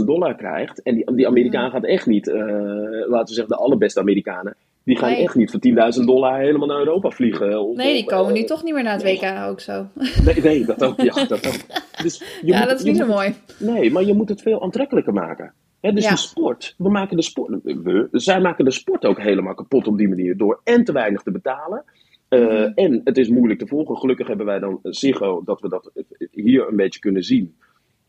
10.000 0.00 0.04
dollar 0.06 0.34
krijgt, 0.36 0.82
en 0.82 0.94
die, 0.94 1.14
die 1.14 1.26
Amerikaan 1.26 1.70
gaat 1.70 1.84
echt 1.84 2.06
niet, 2.06 2.26
uh, 2.26 2.34
laten 3.06 3.26
we 3.28 3.32
zeggen 3.34 3.48
de 3.48 3.56
allerbeste 3.62 4.00
Amerikanen, 4.00 4.56
die 4.84 4.96
gaan 4.98 5.10
Nee. 5.10 5.22
echt 5.22 5.34
niet 5.34 5.50
voor 5.50 5.60
10.000 6.00 6.04
dollar 6.06 6.38
helemaal 6.40 6.68
naar 6.68 6.78
Europa 6.78 7.10
vliegen. 7.10 7.60
Of- 7.68 7.76
Nee, 7.76 7.92
die 7.92 8.04
komen 8.04 8.34
eh, 8.34 8.40
nu 8.40 8.44
toch 8.46 8.64
niet 8.64 8.74
meer 8.74 8.82
naar 8.82 8.92
het 8.92 9.02
WK 9.02 9.48
ook 9.48 9.60
zo. 9.60 9.86
Nee, 10.24 10.40
nee, 10.42 10.64
dat 10.64 10.84
ook. 10.84 11.00
Ja, 11.00 11.24
dat 11.28 11.46
ook. 11.46 11.78
Dus 12.02 12.18
je 12.18 12.46
Ja, 12.46 12.58
moet- 12.58 12.68
dat 12.68 12.78
is 12.78 12.84
niet 12.84 12.96
zo 12.96 13.06
moet- 13.06 13.14
mooi. 13.14 13.34
Nee, 13.58 13.90
maar 13.92 14.04
je 14.04 14.14
moet 14.14 14.28
het 14.28 14.42
veel 14.42 14.62
aantrekkelijker 14.62 15.12
maken. 15.12 15.52
Hè, 15.80 15.92
dus 15.92 16.04
Ja. 16.04 16.10
de 16.10 16.16
sport, 16.16 16.74
we 16.78 16.88
maken 16.90 17.16
de 17.16 17.22
sport, 17.22 17.50
we, 17.62 18.08
zij 18.12 18.40
maken 18.40 18.64
de 18.64 18.70
sport 18.70 19.04
ook 19.04 19.20
helemaal 19.20 19.54
kapot 19.54 19.86
op 19.86 19.98
die 19.98 20.08
manier 20.08 20.36
door 20.36 20.60
en 20.64 20.84
te 20.84 20.92
weinig 20.92 21.22
te 21.22 21.30
betalen. 21.30 21.84
eh, 22.28 22.40
Mhm. 22.40 22.70
En 22.74 23.00
het 23.04 23.18
is 23.18 23.28
moeilijk 23.28 23.58
te 23.58 23.66
volgen. 23.66 23.96
Gelukkig 23.96 24.26
hebben 24.26 24.46
wij 24.46 24.58
dan 24.58 24.78
Ziggo 24.82 25.42
dat 25.44 25.60
we 25.60 25.68
dat 25.68 25.90
hier 26.30 26.68
een 26.68 26.76
beetje 26.76 27.00
kunnen 27.00 27.22
zien. 27.22 27.54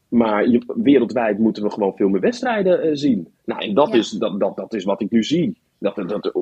Maar 0.10 0.48
je- 0.48 0.74
wereldwijd 0.76 1.38
moeten 1.40 1.64
we 1.64 1.70
gewoon 1.72 1.94
veel 1.96 2.10
meer 2.10 2.22
wedstrijden 2.22 2.82
eh, 2.82 2.90
zien. 2.94 3.28
Nou, 3.46 3.62
en 3.62 3.74
dat, 3.74 3.88
Ja. 3.92 3.94
is, 3.98 4.10
dat, 4.10 4.40
dat, 4.40 4.56
dat 4.56 4.74
is 4.74 4.84
wat 4.84 5.02
ik 5.02 5.12
nu 5.12 5.24
zie. 5.24 5.58
Dat, 5.78 5.96
dat, 5.96 6.34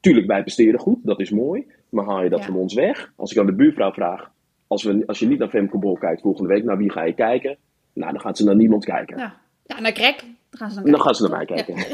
tuurlijk, 0.00 0.26
wij 0.26 0.40
presteren 0.40 0.80
goed, 0.80 0.98
dat 1.02 1.20
is 1.20 1.30
mooi. 1.30 1.66
Maar 1.88 2.04
haal 2.04 2.22
je 2.22 2.28
dat 2.30 2.38
Ja. 2.38 2.44
van 2.46 2.54
ons 2.56 2.74
weg? 2.74 3.12
Als 3.16 3.32
ik 3.32 3.38
aan 3.38 3.46
de 3.46 3.52
buurvrouw 3.54 3.92
vraag, 3.92 4.30
als, 4.66 4.82
we, 4.82 5.02
als 5.06 5.18
je 5.18 5.26
niet 5.26 5.38
naar 5.38 5.48
Femke 5.48 5.78
Bol 5.78 5.94
kijkt 5.98 6.20
volgende 6.20 6.48
week, 6.54 6.64
naar 6.64 6.76
wie 6.76 6.90
ga 6.90 7.02
je 7.04 7.12
kijken? 7.14 7.56
Nou, 7.92 8.12
dan 8.12 8.20
gaat 8.20 8.36
ze 8.36 8.44
naar 8.44 8.56
niemand 8.56 8.84
kijken. 8.84 9.18
Ja, 9.18 9.34
ja 9.66 9.80
naar 9.80 9.92
Greg. 9.92 10.16
Dan 10.16 10.60
gaan 10.60 10.70
ze 10.70 10.82
dan 10.82 10.90
Dan 10.90 11.00
gaan 11.00 11.14
ze 11.14 11.22
naar 11.28 11.30
mij 11.36 11.44
kijken. 11.44 11.76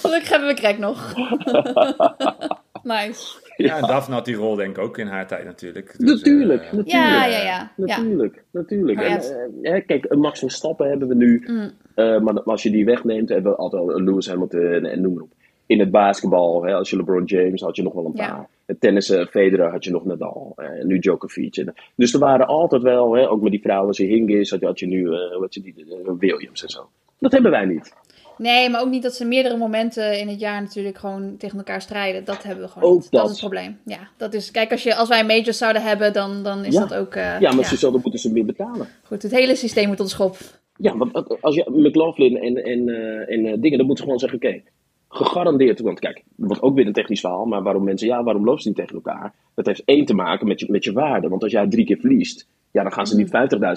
Gelukkig 0.00 0.28
hebben 0.28 0.48
we 0.48 0.54
Greg 0.56 0.78
nog. 0.78 1.14
nice. 2.94 3.46
Ja, 3.66 3.76
en 3.76 3.86
Daphne 3.86 4.14
had 4.14 4.24
die 4.24 4.34
rol 4.34 4.54
denk 4.54 4.76
ik 4.76 4.82
ook 4.82 4.98
in 4.98 5.06
haar 5.06 5.26
tijd 5.26 5.44
natuurlijk. 5.44 5.94
Dus, 5.98 6.22
Natuurlijk, 6.22 6.62
eh, 6.62 6.72
natuurlijk. 6.72 6.90
Ja, 6.90 7.26
ja, 7.26 7.38
ja. 7.38 7.42
ja. 7.42 7.70
Natuurlijk, 7.76 8.42
natuurlijk. 8.50 9.00
En, 9.00 9.20
eh, 9.62 9.72
hè, 9.72 9.80
kijk, 9.80 10.04
een 10.08 10.18
Max 10.18 10.38
Verstappen 10.38 10.88
hebben 10.88 11.08
we 11.08 11.14
nu. 11.14 11.44
Mm. 11.46 11.70
eh, 11.94 12.20
maar 12.20 12.42
als 12.42 12.62
je 12.62 12.70
die 12.70 12.84
wegneemt, 12.84 13.28
hebben 13.28 13.52
we 13.52 13.58
altijd 13.58 13.82
al 13.82 14.02
Lewis 14.02 14.28
Hamilton 14.28 14.84
en 14.84 15.00
noem 15.00 15.14
maar 15.14 15.22
op. 15.22 15.32
In 15.66 15.80
het 15.80 15.90
basketbal, 15.90 16.64
hè, 16.64 16.74
als 16.74 16.90
je 16.90 16.96
LeBron 16.96 17.24
James 17.24 17.60
had 17.60 17.76
je 17.76 17.82
nog 17.82 17.92
wel 17.92 18.04
een 18.04 18.12
paar. 18.12 18.48
Het 18.66 18.80
tennissen, 18.80 19.26
Federer 19.26 19.70
had 19.70 19.84
je 19.84 19.90
nog 19.90 20.04
Nadal. 20.04 20.52
En 20.56 20.86
nu 20.86 20.98
Djokovic. 20.98 21.56
En, 21.56 21.74
dus 21.94 22.12
er 22.12 22.18
waren 22.18 22.46
altijd 22.46 22.82
wel, 22.82 23.14
hè, 23.14 23.30
ook 23.30 23.42
met 23.42 23.50
die 23.50 23.60
vrouwen, 23.60 23.88
als 23.88 23.96
je 23.96 24.04
Hingis, 24.04 24.50
had 24.50 24.60
je, 24.60 24.66
had 24.66 24.78
je 24.78 24.86
nu 24.86 25.12
eh, 25.12 25.38
wat 25.38 25.54
je 25.54 25.60
die, 25.60 25.74
eh, 25.74 26.12
Williams 26.18 26.62
en 26.62 26.68
zo. 26.68 26.88
Dat 27.18 27.32
hebben 27.32 27.50
wij 27.50 27.64
niet. 27.64 27.94
Nee, 28.38 28.70
maar 28.70 28.80
ook 28.80 28.90
niet 28.90 29.02
dat 29.02 29.14
ze 29.14 29.24
meerdere 29.24 29.56
momenten 29.56 30.18
in 30.18 30.28
het 30.28 30.40
jaar 30.40 30.62
natuurlijk 30.62 30.98
gewoon 30.98 31.36
tegen 31.36 31.58
elkaar 31.58 31.82
strijden. 31.82 32.24
Dat 32.24 32.42
hebben 32.42 32.64
we 32.64 32.70
gewoon 32.70 32.88
Ook 32.90 33.00
niet. 33.00 33.10
Dat. 33.10 33.20
dat. 33.20 33.24
is 33.24 33.40
het 33.40 33.50
probleem. 33.50 33.78
Ja, 33.84 34.08
dat 34.16 34.34
is, 34.34 34.50
kijk, 34.50 34.70
als, 34.72 34.82
je, 34.82 34.94
als 34.94 35.08
wij 35.08 35.24
majors 35.24 35.58
zouden 35.58 35.82
hebben, 35.82 36.12
dan, 36.12 36.42
dan 36.42 36.64
is 36.64 36.74
Ja. 36.74 36.80
dat 36.86 36.94
ook... 36.94 37.14
eh, 37.14 37.40
Ja, 37.40 37.52
maar 37.52 37.64
ze 37.64 37.76
zullen 37.76 38.00
moeten 38.02 38.20
ze 38.20 38.32
meer 38.32 38.44
betalen. 38.44 38.88
Goed, 39.02 39.22
het 39.22 39.32
hele 39.32 39.54
systeem 39.54 39.88
moet 39.88 39.98
de 39.98 40.08
schop. 40.08 40.36
Ja, 40.76 40.96
want 40.96 41.40
als 41.42 41.54
je 41.54 41.64
McLaughlin 41.70 42.36
en, 42.36 42.56
en, 42.64 42.88
eh, 42.88 43.34
en 43.36 43.46
eh, 43.46 43.60
dingen, 43.60 43.78
dan 43.78 43.86
moeten 43.86 43.96
ze 43.96 44.02
gewoon 44.02 44.18
zeggen: 44.18 44.38
oké, 44.38 44.60
gegarandeerd. 45.08 45.80
Want 45.80 45.98
kijk, 46.00 46.22
wordt 46.36 46.62
ook 46.62 46.74
weer 46.74 46.86
een 46.86 46.92
technisch 46.92 47.20
verhaal, 47.20 47.44
maar 47.44 47.62
waarom 47.62 47.84
mensen, 47.84 48.06
ja, 48.08 48.22
waarom 48.22 48.44
lopen 48.44 48.62
ze 48.62 48.68
niet 48.68 48.76
tegen 48.76 48.94
elkaar? 48.94 49.34
Dat 49.54 49.66
heeft 49.66 49.82
één 49.84 50.04
te 50.04 50.14
maken 50.14 50.46
met 50.46 50.60
je, 50.60 50.66
met 50.70 50.84
je 50.84 50.92
waarde. 50.92 51.28
Want 51.28 51.42
als 51.42 51.52
jij 51.52 51.68
drie 51.68 51.84
keer 51.84 51.98
verliest, 52.00 52.48
ja, 52.70 52.82
dan 52.82 52.92
gaan 52.92 53.06
ze 53.06 53.16
niet 53.16 53.28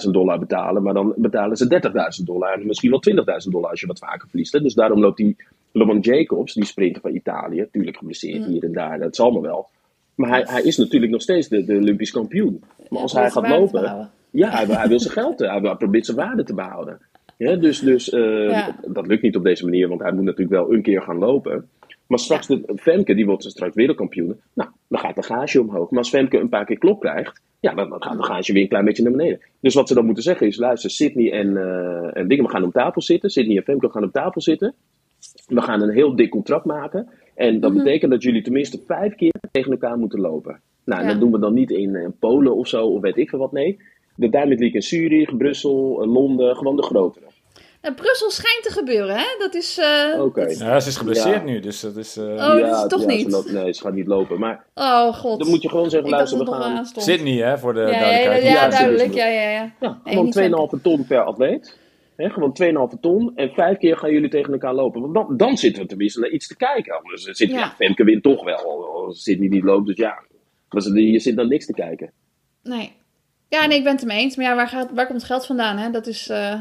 50.000 0.06 0.10
dollar 0.10 0.38
betalen, 0.38 0.82
maar 0.82 0.94
dan 0.94 1.12
betalen 1.16 1.56
ze 1.56 1.80
30.000 2.20 2.24
dollar 2.24 2.52
en 2.52 2.66
misschien 2.66 2.90
wel 2.90 3.02
20.000 3.44 3.50
dollar 3.50 3.70
als 3.70 3.80
je 3.80 3.86
wat 3.86 3.98
vaker 3.98 4.28
verliest. 4.28 4.52
Hè? 4.52 4.60
Dus 4.60 4.74
daarom 4.74 5.00
loopt 5.00 5.16
die 5.16 5.36
LeBron 5.72 6.00
Jacobs, 6.00 6.54
die 6.54 6.64
sprinter 6.64 7.02
van 7.02 7.14
Italië, 7.14 7.56
natuurlijk 7.58 7.96
geblesseerd 7.96 8.44
hier 8.44 8.64
en 8.64 8.72
daar, 8.72 8.98
dat 8.98 9.16
zal 9.16 9.30
maar 9.30 9.42
wel. 9.42 9.68
Maar 10.14 10.28
hij, 10.30 10.44
hij 10.46 10.62
is 10.62 10.76
natuurlijk 10.76 11.12
nog 11.12 11.22
steeds 11.22 11.48
de, 11.48 11.64
de 11.64 11.76
Olympisch 11.76 12.10
kampioen. 12.10 12.62
Maar 12.88 13.00
als 13.00 13.12
hij 13.12 13.30
gaat 13.30 13.48
lopen, 13.48 14.10
ja, 14.30 14.50
hij, 14.50 14.66
wil- 14.66 14.76
hij 14.76 14.88
wil 14.88 15.00
zijn 15.00 15.12
geld, 15.12 15.38
hij, 15.38 15.74
probeert 15.78 16.04
zijn 16.04 16.16
waarde 16.16 16.44
te 16.44 16.54
behouden. 16.54 16.98
Ja, 17.36 17.56
dus 17.56 17.80
dus 17.80 18.10
eh, 18.10 18.48
Ja. 18.50 18.76
dat 18.86 19.06
lukt 19.06 19.22
niet 19.22 19.36
op 19.36 19.44
deze 19.44 19.64
manier, 19.64 19.88
want 19.88 20.00
hij 20.00 20.12
moet 20.12 20.24
natuurlijk 20.24 20.50
wel 20.50 20.72
een 20.72 20.82
keer 20.82 21.02
gaan 21.02 21.18
lopen. 21.18 21.68
Maar 22.06 22.18
straks, 22.18 22.46
de, 22.46 22.62
Femke, 22.76 23.14
die 23.14 23.26
wordt 23.26 23.44
straks 23.44 23.74
wereldkampioen. 23.74 24.40
Nou, 24.52 24.70
dan 24.88 25.00
gaat 25.00 25.14
de 25.14 25.22
gage 25.22 25.60
omhoog. 25.60 25.90
Maar 25.90 25.98
als 25.98 26.08
Femke 26.10 26.38
een 26.38 26.48
paar 26.48 26.64
keer 26.64 26.78
klop 26.78 27.00
krijgt, 27.00 27.40
ja, 27.62 27.74
dan, 27.74 27.88
dan 27.90 28.24
gaat 28.24 28.46
de 28.46 28.52
weer 28.52 28.62
een 28.62 28.68
klein 28.68 28.84
beetje 28.84 29.02
naar 29.02 29.12
beneden. 29.12 29.40
Dus 29.60 29.74
wat 29.74 29.88
ze 29.88 29.94
dan 29.94 30.04
moeten 30.04 30.22
zeggen 30.22 30.46
is, 30.46 30.56
luister, 30.56 30.90
Sydney 30.90 31.32
en, 31.32 31.56
eh, 31.56 32.16
en 32.16 32.28
dingen, 32.28 32.44
we 32.44 32.50
gaan 32.50 32.62
om 32.64 32.72
tafel 32.72 33.02
zitten. 33.02 33.30
Sydney 33.30 33.56
en 33.56 33.62
Femke 33.62 33.90
gaan 33.90 34.04
op 34.04 34.12
tafel 34.12 34.40
zitten. 34.40 34.74
We 35.46 35.60
gaan 35.60 35.82
een 35.82 35.90
heel 35.90 36.16
dik 36.16 36.30
contract 36.30 36.64
maken. 36.64 37.08
En 37.34 37.60
dat 37.60 37.72
Mhm. 37.72 37.82
betekent 37.82 38.10
dat 38.10 38.22
jullie 38.22 38.42
tenminste 38.42 38.78
vijf 38.86 39.14
keer 39.14 39.32
tegen 39.50 39.72
elkaar 39.72 39.98
moeten 39.98 40.20
lopen. 40.20 40.60
Nou, 40.84 41.00
en 41.00 41.06
Ja. 41.06 41.12
dat 41.12 41.20
doen 41.20 41.32
we 41.32 41.38
dan 41.38 41.54
niet 41.54 41.70
in 41.70 41.94
eh, 41.94 42.08
Polen 42.18 42.56
of 42.56 42.68
zo, 42.68 42.86
of 42.86 43.00
weet 43.00 43.16
ik 43.16 43.28
veel 43.28 43.38
wat, 43.38 43.52
nee. 43.52 43.78
De 44.16 44.28
Diamond 44.28 44.58
League 44.58 44.76
in 44.76 44.82
Zurich, 44.82 45.36
Brussel, 45.36 46.02
eh, 46.02 46.12
Londen, 46.12 46.56
gewoon 46.56 46.76
de 46.76 46.82
grotere. 46.82 47.24
Nou, 47.82 47.94
Brussel 47.94 48.30
schijnt 48.30 48.62
te 48.62 48.70
gebeuren, 48.70 49.16
hè? 49.16 49.24
Dat 49.38 49.54
is... 49.54 49.78
eh, 49.78 50.22
Oké. 50.22 50.46
Ja, 50.46 50.80
ze 50.80 50.88
is 50.88 50.96
geblesseerd 50.96 51.34
Ja. 51.36 51.42
nu, 51.42 51.60
dus 51.60 51.80
dat 51.80 51.96
is... 51.96 52.16
eh, 52.16 52.24
Oh, 52.24 52.60
dat 52.60 52.82
is 52.82 52.88
toch 52.88 53.00
ja, 53.00 53.06
niet? 53.06 53.22
Ze 53.22 53.30
loopt, 53.30 53.52
nee, 53.52 53.72
ze 53.72 53.80
gaat 53.82 53.92
niet 53.92 54.06
lopen. 54.06 54.38
Maar 54.38 54.64
Oh, 54.74 55.14
god. 55.14 55.38
dan 55.38 55.48
moet 55.48 55.62
je 55.62 55.68
gewoon 55.68 55.90
zeggen, 55.90 56.10
luister, 56.10 56.38
we 56.38 56.52
gaan... 56.52 56.86
Sydney, 56.86 57.36
hè, 57.36 57.58
voor 57.58 57.74
de 57.74 57.80
Ja, 57.80 57.86
ja, 57.88 57.94
ja, 57.94 58.00
duidelijkheid. 58.00 58.42
ja, 58.44 58.50
Ja, 58.62 58.68
duidelijk. 58.68 59.14
Ja, 59.14 59.26
ja, 59.26 59.50
ja. 59.50 59.72
Ja, 59.80 60.00
gewoon 60.04 60.24
niet 60.24 60.34
Femke. 60.34 60.76
2,5 60.76 60.82
ton 60.82 61.06
per 61.06 61.20
atleet. 61.24 61.78
Hè, 62.16 62.30
gewoon 62.30 62.56
2,5 62.94 63.00
ton. 63.00 63.32
En 63.34 63.50
vijf 63.50 63.78
keer 63.78 63.96
gaan 63.96 64.12
jullie 64.12 64.28
tegen 64.30 64.52
elkaar 64.52 64.74
lopen. 64.74 65.00
Want 65.00 65.14
dan, 65.14 65.36
dan 65.36 65.56
zitten 65.56 65.82
we 65.82 65.88
tenminste 65.88 66.20
naar 66.20 66.30
iets 66.30 66.46
te 66.46 66.56
kijken. 66.56 66.96
Anders 66.96 67.22
zit 67.22 67.50
Ja. 67.50 67.58
ja. 67.58 67.74
Femke 67.78 68.04
wint 68.04 68.22
toch 68.22 68.44
wel. 68.44 68.86
Als 69.06 69.22
Sydney 69.22 69.48
niet 69.48 69.64
loopt, 69.64 69.86
dus 69.86 69.96
ja. 69.96 70.22
Je 70.94 71.18
zit 71.18 71.34
naar 71.34 71.46
niks 71.48 71.66
te 71.66 71.72
kijken. 71.72 72.12
Nee. 72.62 72.92
Ja, 73.48 73.66
nee, 73.66 73.78
ik 73.78 73.82
ben 73.84 73.92
het 73.92 74.00
ermee 74.00 74.18
eens. 74.22 74.36
Maar 74.36 74.44
ja, 74.46 74.54
waar, 74.54 74.68
gaat, 74.68 74.90
waar 74.94 75.06
komt 75.06 75.18
het 75.18 75.30
geld 75.30 75.46
vandaan, 75.46 75.76
hè? 75.76 75.90
Dat 75.90 76.06
is... 76.06 76.28
eh, 76.28 76.60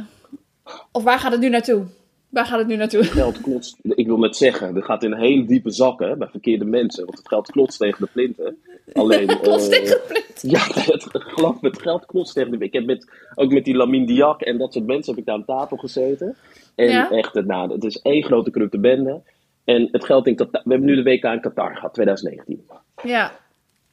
Of 0.91 1.03
waar 1.03 1.19
gaat 1.19 1.31
het 1.31 1.41
nu 1.41 1.49
naartoe? 1.49 1.85
Waar 2.29 2.45
gaat 2.45 2.59
het 2.59 2.67
nu 2.67 2.75
naartoe? 2.75 3.03
geld 3.03 3.41
klotst. 3.41 3.77
Ik 3.81 4.07
wil 4.07 4.17
net 4.17 4.35
zeggen, 4.35 4.73
dat 4.73 4.83
gaat 4.85 5.03
in 5.03 5.13
hele 5.13 5.45
diepe 5.45 5.71
zakken 5.71 6.17
bij 6.17 6.27
verkeerde 6.27 6.65
mensen. 6.65 7.05
Want 7.05 7.17
het 7.17 7.27
geld 7.27 7.51
klotst 7.51 7.79
tegen 7.79 8.01
de 8.05 8.09
plinten. 8.13 8.57
Alleen. 8.93 9.27
Klopt 9.41 9.47
eh, 9.63 9.69
tegen 9.69 9.85
de 9.87 10.03
plint. 10.07 10.41
Ja, 10.51 10.59
het, 10.93 11.05
geloof 11.09 11.61
me, 11.61 11.69
het 11.69 11.81
geld 11.81 12.05
klotst 12.05 12.33
tegen 12.33 12.51
de 12.51 12.65
Ik 12.65 12.73
heb 12.73 12.85
met, 12.85 13.11
ook 13.35 13.51
met 13.51 13.65
die 13.65 13.75
Lamine 13.75 14.05
Diak 14.05 14.41
en 14.41 14.57
dat 14.57 14.73
soort 14.73 14.85
mensen 14.85 15.11
heb 15.13 15.19
ik 15.21 15.25
daar 15.27 15.35
aan 15.35 15.45
tafel 15.45 15.77
gezeten. 15.77 16.35
En 16.75 16.89
Ja? 16.89 17.09
echt, 17.11 17.33
het- 17.33 17.45
nou, 17.45 17.71
het 17.73 17.83
is 17.83 18.01
één 18.01 18.23
grote 18.23 18.51
corrupte 18.51 18.79
bende. 18.79 19.21
En 19.63 19.87
het 19.91 20.05
geld 20.05 20.27
in 20.27 20.35
Qatar, 20.35 20.61
we 20.63 20.69
hebben 20.71 20.89
nu 20.89 20.95
de 20.95 21.03
WK 21.03 21.23
in 21.23 21.41
Qatar 21.41 21.75
gehad, 21.75 21.93
2019. 21.93 22.65
Ja. 23.03 23.31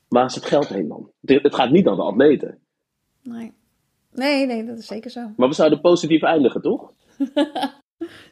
Waar 0.09 0.25
is 0.25 0.35
het 0.35 0.45
geld 0.45 0.69
heen 0.69 0.89
dan? 0.89 1.11
Het, 1.25 1.55
gaat 1.55 1.71
niet 1.71 1.87
aan 1.87 1.97
de 1.97 2.03
atleten. 2.03 2.59
Nee. 3.23 3.53
Nee, 4.19 4.47
nee, 4.47 4.65
dat 4.67 4.79
is 4.79 4.87
zeker 4.87 5.11
zo. 5.11 5.21
Maar 5.37 5.49
we 5.49 5.55
zouden 5.55 5.81
positief 5.81 6.23
eindigen, 6.23 6.61
toch? 6.63 6.91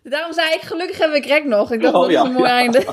Daarom 0.03 0.33
zei 0.33 0.49
ik, 0.55 0.61
gelukkig 0.61 0.99
hebben 0.99 1.21
we 1.21 1.27
Greg 1.27 1.45
nog. 1.45 1.73
Ik 1.73 1.83
dacht, 1.83 1.95
Oh, 1.95 2.01
dat 2.01 2.11
ja, 2.11 2.23
is 2.23 2.29
een 2.29 2.35
mooi 2.35 2.49
ja. 2.49 2.55
einde. 2.57 2.79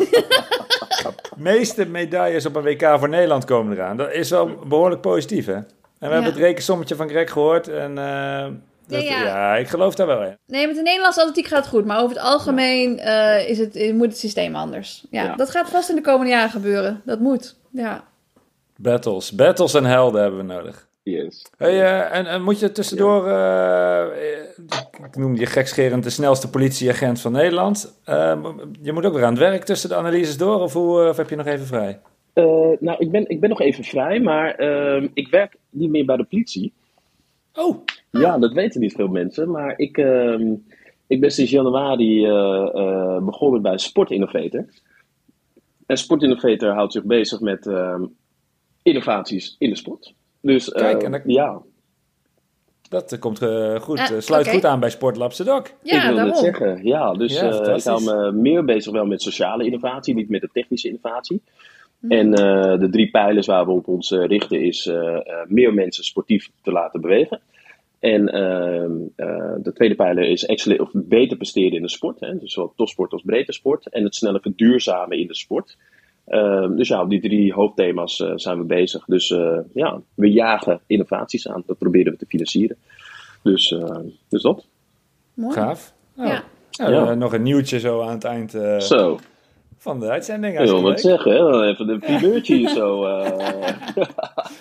De 1.04 1.40
meeste 1.42 1.86
medailles 1.86 2.46
op 2.46 2.56
een 2.56 2.64
WK 2.64 2.96
voor 3.00 3.10
Nederland 3.10 3.46
komen 3.46 3.74
eraan. 3.78 3.98
Dat 3.98 4.12
is 4.12 4.30
wel 4.30 4.56
behoorlijk 4.68 5.02
positief, 5.02 5.46
hè? 5.46 5.54
En 5.54 5.66
we 6.00 6.06
hebben 6.08 6.24
het 6.24 6.36
rekensommetje 6.36 6.96
van 6.96 7.10
Greg 7.10 7.32
gehoord. 7.32 7.68
En 7.68 7.98
eh, 7.98 8.46
dat- 8.88 9.02
Ja, 9.04 9.20
ja, 9.20 9.24
ja. 9.24 9.56
ik 9.56 9.68
geloof 9.68 9.96
daar 9.96 10.08
wel 10.08 10.24
in. 10.24 10.38
Nee, 10.48 10.68
met 10.68 10.76
de 10.76 10.82
Nederlandse 10.82 11.20
atletiek 11.22 11.48
gaat 11.48 11.60
het 11.60 11.68
goed. 11.68 11.86
Maar 11.86 11.98
over 12.02 12.16
het 12.16 12.26
algemeen 12.26 13.00
eh, 13.00 13.50
is 13.50 13.58
het, 13.58 13.94
moet 13.94 14.08
het 14.08 14.18
systeem 14.18 14.56
anders. 14.56 15.06
Ja, 15.10 15.24
Ja. 15.24 15.36
dat 15.36 15.50
gaat 15.50 15.70
vast 15.70 15.90
in 15.90 15.96
de 15.96 16.02
komende 16.02 16.32
jaren 16.32 16.50
gebeuren. 16.50 17.02
Dat 17.06 17.20
moet. 17.20 17.56
Ja. 17.72 18.04
Battles. 18.78 19.32
Battles 19.32 19.74
en 19.74 19.86
helden 19.86 20.22
hebben 20.22 20.40
we 20.48 20.54
nodig. 20.54 20.88
Yes. 21.04 21.46
Hey, 21.58 21.82
eh, 21.82 22.18
en, 22.18 22.26
en 22.26 22.44
moet 22.44 22.60
je 22.60 22.72
tussendoor, 22.72 23.28
eh, 23.28 24.06
ik 25.04 25.16
noem 25.16 25.36
je 25.36 25.46
gekscherend 25.46 26.04
de 26.04 26.10
snelste 26.10 26.50
politieagent 26.50 27.22
van 27.22 27.32
Nederland. 27.32 28.02
Eh, 28.04 28.44
je 28.82 28.92
moet 28.94 29.06
ook 29.06 29.14
weer 29.14 29.24
aan 29.24 29.30
het 29.30 29.40
werk 29.40 29.64
tussen 29.64 29.90
de 29.90 29.96
analyses 29.96 30.38
door, 30.38 30.60
of, 30.60 30.74
hoe, 30.74 31.02
eh, 31.02 31.10
of 31.10 31.18
heb 31.18 31.30
je 31.30 31.36
nog 31.36 31.46
even 31.46 31.66
vrij? 31.66 32.00
Nou, 32.80 32.96
ik 32.98 33.12
ben, 33.12 33.30
ik 33.30 33.40
ben 33.40 33.50
nog 33.50 33.62
even 33.62 33.84
vrij, 33.84 34.20
maar 34.20 34.56
ehm, 34.56 35.08
ik 35.14 35.28
werk 35.28 35.56
niet 35.70 35.90
meer 35.90 36.06
bij 36.06 36.18
de 36.18 36.24
politie. 36.24 36.74
Oh, 37.54 37.84
Ja, 38.12 38.38
dat 38.38 38.54
weten 38.54 38.82
niet 38.82 38.94
veel 38.94 39.08
mensen, 39.08 39.52
maar 39.52 39.74
ik, 39.78 39.98
ehm, 39.98 40.54
ik 41.08 41.20
ben 41.20 41.32
sinds 41.32 41.52
januari 41.52 42.22
begonnen 43.26 43.62
bij 43.62 43.78
Sport 43.78 44.12
Innovator. 44.12 44.66
En 45.86 45.98
Sport 45.98 46.24
Innovator 46.24 46.70
houdt 46.70 46.94
zich 46.94 47.04
bezig 47.04 47.40
met 47.40 47.68
ehm, 47.68 48.04
innovaties 48.84 49.56
in 49.58 49.70
de 49.70 49.76
sport. 49.76 50.14
Dus 50.44 50.72
eh, 50.72 50.82
Kijk, 50.82 51.04
en 51.04 51.12
dat- 51.12 51.22
ja, 51.26 51.62
dat 52.90 53.12
eh, 53.12 53.20
komt 53.20 53.42
eh, 53.42 53.80
goed, 53.80 54.00
Ah, 54.00 54.12
eh, 54.12 54.20
sluit 54.20 54.48
goed 54.50 54.66
aan 54.66 54.80
bij 54.80 54.90
Sportlab 54.90 55.32
Sedok. 55.34 55.68
Ja, 55.84 55.96
ik 55.96 56.02
wil 56.08 56.16
daarom. 56.16 56.34
net 56.34 56.38
zeggen. 56.38 56.84
Ja, 56.86 57.14
dus 57.14 57.34
Ja, 57.40 57.50
eh, 57.62 57.76
ik 57.78 57.84
hou 57.84 58.04
me 58.04 58.32
meer 58.32 58.66
bezig 58.66 58.92
wel 58.92 59.06
met 59.06 59.22
sociale 59.22 59.66
innovatie, 59.66 60.14
niet 60.16 60.30
met 60.30 60.42
de 60.42 60.50
technische 60.54 60.88
innovatie. 60.88 61.42
Mhm. 62.00 62.12
En 62.12 62.34
eh, 62.34 62.80
de 62.80 62.90
drie 62.90 63.10
pijlers 63.12 63.48
waar 63.48 63.66
we 63.66 63.72
op 63.72 63.88
ons 63.88 64.12
eh, 64.12 64.26
richten 64.26 64.62
is 64.62 64.86
eh, 64.88 65.16
eh, 65.16 65.22
meer 65.48 65.74
mensen 65.74 66.04
sportief 66.04 66.50
te 66.62 66.72
laten 66.72 67.02
bewegen. 67.02 67.40
En 68.00 68.28
ehm, 68.30 68.92
eh, 69.16 69.54
de 69.58 69.74
tweede 69.74 69.96
pijler 69.96 70.24
is 70.24 70.46
of 70.80 70.90
beter 70.94 71.38
presteren 71.38 71.72
in 71.72 71.82
de 71.82 71.90
sport. 71.90 72.20
Hè? 72.20 72.38
Dus 72.38 72.54
zowel 72.54 72.74
topsport 72.76 73.12
als 73.12 73.22
breedte 73.22 73.52
sport. 73.52 73.90
En 73.90 74.04
het 74.04 74.16
sneller 74.16 74.42
verduurzamen 74.42 75.18
in 75.20 75.28
de 75.28 75.36
sport. 75.36 75.78
Ehm, 76.28 76.76
dus 76.76 76.88
ja, 76.88 77.02
op 77.02 77.10
die 77.10 77.22
drie 77.22 77.54
hoofdthema's 77.54 78.20
eh, 78.22 78.32
zijn 78.36 78.58
we 78.58 78.64
bezig. 78.64 79.04
Dus 79.06 79.32
eh, 79.32 79.58
ja, 79.74 80.00
we 80.16 80.32
jagen 80.32 80.80
innovaties 80.88 81.48
aan. 81.48 81.64
Dat 81.66 81.78
proberen 81.78 82.12
we 82.12 82.18
te 82.18 82.26
financieren. 82.28 82.78
Dus, 83.44 83.72
eh, 83.72 83.96
dus 84.30 84.42
dat. 84.42 84.66
Mooi. 85.34 85.54
Gaaf. 85.54 85.94
Nou, 86.16 86.30
Ja. 86.30 86.44
nou, 86.72 86.94
Ja. 86.94 87.14
nog 87.14 87.34
een 87.34 87.44
nieuwtje 87.44 87.80
zo 87.80 88.02
aan 88.02 88.12
het 88.12 88.24
eind 88.24 88.54
eh, 88.54 88.80
Zo, 88.80 89.20
van 89.78 90.00
de 90.00 90.10
uitzending. 90.10 90.60
ik 90.60 90.66
wil 90.66 90.82
wat 90.82 91.00
zeggen. 91.02 91.32
Hè? 91.32 91.68
Even 91.68 91.90
een 91.90 92.00
primeurtje 92.00 92.56
hier 92.56 92.70
zo. 92.70 93.06
eh. 93.08 94.06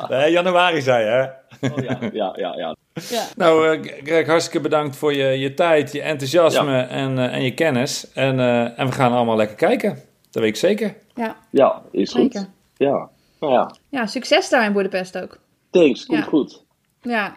Nee, 0.08 0.30
januari 0.30 0.80
zei 0.80 1.04
hè? 1.04 1.22
Oh, 1.70 1.76
ja, 1.84 1.98
ja, 2.12 2.32
ja, 2.36 2.54
ja. 2.56 2.76
Ja. 3.10 3.22
Nou, 3.36 3.68
eh, 3.76 3.92
Greg, 4.04 4.26
hartstikke 4.26 4.60
bedankt 4.60 4.96
voor 4.96 5.14
je, 5.14 5.24
je 5.26 5.54
tijd, 5.54 5.92
je 5.92 6.02
enthousiasme 6.02 6.80
en, 6.80 7.18
eh, 7.18 7.34
en 7.34 7.42
je 7.42 7.54
kennis. 7.54 8.12
En, 8.12 8.40
eh, 8.40 8.78
en 8.78 8.86
we 8.86 8.92
gaan 8.92 9.12
allemaal 9.12 9.36
lekker 9.36 9.56
kijken. 9.56 9.98
Dat 10.32 10.42
weet 10.42 10.50
ik 10.52 10.56
zeker. 10.56 10.94
Ja, 11.14 11.36
ja, 11.50 11.82
is 11.90 12.12
goed. 12.12 12.20
zeker. 12.32 12.48
Ja, 12.76 13.08
nou 13.40 13.52
ja. 13.52 13.74
Ja, 13.88 14.06
succes 14.06 14.48
daar 14.48 14.64
in 14.64 14.72
Boedapest 14.72 15.18
ook. 15.18 15.38
Thanks, 15.70 16.06
komt 16.06 16.18
Ja. 16.18 16.24
goed. 16.24 16.64
Ja. 17.00 17.36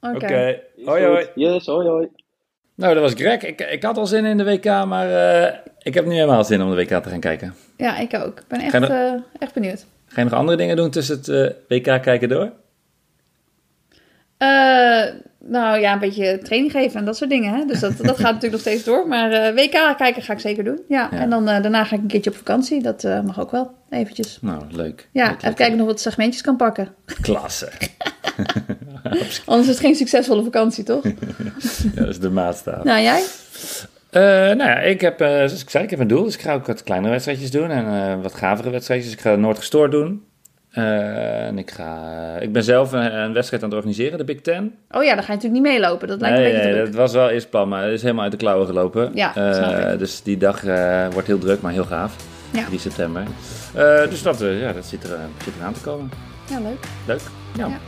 Oké. 0.00 0.60
Hoi, 0.84 1.04
goed. 1.04 1.12
hoi. 1.12 1.26
Yes, 1.34 1.66
hoi, 1.66 1.88
hoi. 1.88 2.08
Nou, 2.74 2.94
dat 2.94 3.02
was 3.02 3.12
Greg. 3.12 3.42
Ik, 3.42 3.60
ik 3.60 3.82
had 3.82 3.96
al 3.98 4.06
zin 4.06 4.24
in 4.24 4.36
de 4.36 4.44
WK, 4.44 4.64
maar 4.64 5.10
eh, 5.44 5.58
ik 5.82 5.94
heb 5.94 6.04
nu 6.06 6.12
helemaal 6.14 6.44
zin 6.44 6.62
om 6.62 6.70
de 6.70 6.76
WK 6.76 6.88
te 7.02 7.08
gaan 7.10 7.20
kijken. 7.20 7.54
Ja, 7.76 7.96
ik 7.98 8.14
ook. 8.14 8.38
Ik 8.40 8.46
ben 8.48 8.60
echt, 8.60 8.78
nog- 8.78 8.88
eh, 8.88 9.12
echt 9.38 9.54
benieuwd. 9.54 9.86
Ga 10.06 10.20
je 10.22 10.28
nog 10.28 10.38
andere 10.38 10.56
dingen 10.56 10.76
doen 10.76 10.90
tussen 10.90 11.16
het 11.16 11.28
eh, 11.28 11.50
WK 11.68 12.02
kijken 12.02 12.28
door? 12.28 12.52
Nou 15.48 15.80
ja, 15.80 15.92
een 15.92 15.98
beetje 15.98 16.38
training 16.42 16.72
geven 16.72 16.98
en 16.98 17.04
dat 17.04 17.16
soort 17.16 17.30
dingen. 17.30 17.54
Hè? 17.54 17.64
Dus 17.64 17.80
dat, 17.80 17.96
dat 17.96 18.16
gaat 18.16 18.32
natuurlijk 18.34 18.52
nog 18.52 18.60
steeds 18.60 18.84
door. 18.84 19.08
Maar 19.08 19.30
eh, 19.32 19.54
WK 19.54 19.96
kijken 19.96 20.22
ga 20.22 20.32
ik 20.32 20.38
zeker 20.40 20.64
doen. 20.64 20.80
Ja, 20.88 21.08
Ja. 21.12 21.18
en 21.18 21.30
dan 21.30 21.48
eh, 21.48 21.62
daarna 21.62 21.84
ga 21.84 21.94
ik 21.96 22.02
een 22.02 22.06
keertje 22.08 22.30
op 22.30 22.36
vakantie. 22.36 22.82
Dat 22.82 23.04
eh, 23.04 23.20
mag 23.20 23.40
ook 23.40 23.50
wel, 23.50 23.74
eventjes. 23.90 24.38
Nou, 24.40 24.62
leuk. 24.70 25.08
Ja, 25.12 25.26
Leuk, 25.28 25.42
even 25.42 25.54
kijken 25.54 25.80
of 25.80 25.86
wat 25.86 26.00
segmentjes 26.00 26.42
kan 26.42 26.56
pakken. 26.56 26.88
Klasse. 27.20 27.68
Anders 29.44 29.68
is 29.68 29.74
het 29.74 29.78
geen 29.84 29.94
succesvolle 29.94 30.42
vakantie, 30.42 30.84
toch? 30.84 31.04
Ja, 31.94 32.00
dat 32.00 32.08
is 32.08 32.18
de 32.20 32.30
maatstaaf. 32.30 32.84
nou, 32.84 33.02
jij? 33.02 33.22
Nou 34.54 34.56
ja, 34.70 34.78
ik 34.78 35.00
heb, 35.00 35.18
zoals 35.18 35.62
ik 35.62 35.70
zei, 35.70 35.84
ik 35.84 35.90
heb 35.90 35.98
een 35.98 36.06
doel. 36.06 36.24
Dus 36.24 36.34
ik 36.34 36.40
ga 36.40 36.54
ook 36.54 36.66
wat 36.66 36.82
kleinere 36.82 37.10
wedstrijdjes 37.12 37.50
doen 37.50 37.70
en 37.70 38.22
wat 38.22 38.34
gavere 38.34 38.70
wedstrijdjes. 38.70 39.12
Ik 39.12 39.20
ga 39.20 39.34
Noord 39.36 39.58
gestoord 39.58 39.90
doen. 39.90 40.22
Eh, 40.76 41.46
en 41.46 41.58
ik, 41.58 41.70
ga, 41.70 41.98
ik 42.40 42.52
ben 42.52 42.64
zelf 42.64 42.92
een, 42.92 43.14
een 43.14 43.32
wedstrijd 43.32 43.62
aan 43.62 43.68
het 43.68 43.78
organiseren, 43.78 44.18
de 44.18 44.24
Big 44.24 44.40
Ten. 44.40 44.74
Oh 44.90 45.04
ja, 45.04 45.14
dan 45.14 45.24
ga 45.24 45.32
je 45.32 45.38
natuurlijk 45.38 45.62
niet 45.62 45.72
meelopen. 45.72 46.08
Dat 46.08 46.20
lijkt 46.20 46.36
me 46.36 46.42
Nee, 46.42 46.52
een 46.52 46.58
beetje 46.58 46.74
nee, 46.74 46.84
dat 46.84 46.94
was 46.94 47.12
wel 47.12 47.30
eerst 47.30 47.50
plan, 47.50 47.68
maar 47.68 47.82
het 47.82 47.92
is 47.92 48.02
helemaal 48.02 48.22
uit 48.22 48.32
de 48.32 48.38
klauwen 48.38 48.66
gelopen. 48.66 49.10
Ja, 49.14 49.36
ik. 49.92 49.98
Dus 49.98 50.22
die 50.22 50.36
dag 50.36 50.64
eh, 50.64 51.06
wordt 51.12 51.26
heel 51.26 51.38
druk, 51.38 51.60
maar 51.60 51.72
heel 51.72 51.84
gaaf. 51.84 52.16
Ja. 52.50 52.64
3 52.64 52.78
september. 52.78 53.22
Dus 54.08 54.22
dat, 54.22 54.38
ja, 54.38 54.72
dat 54.72 54.84
zit, 54.84 55.04
er, 55.04 55.18
zit 55.44 55.54
eraan 55.58 55.72
te 55.72 55.80
komen. 55.80 56.10
Ja, 56.50 56.60
leuk. 56.60 56.86
Leuk. 57.06 57.20
Ja. 57.56 57.66
Ja. 57.66 57.78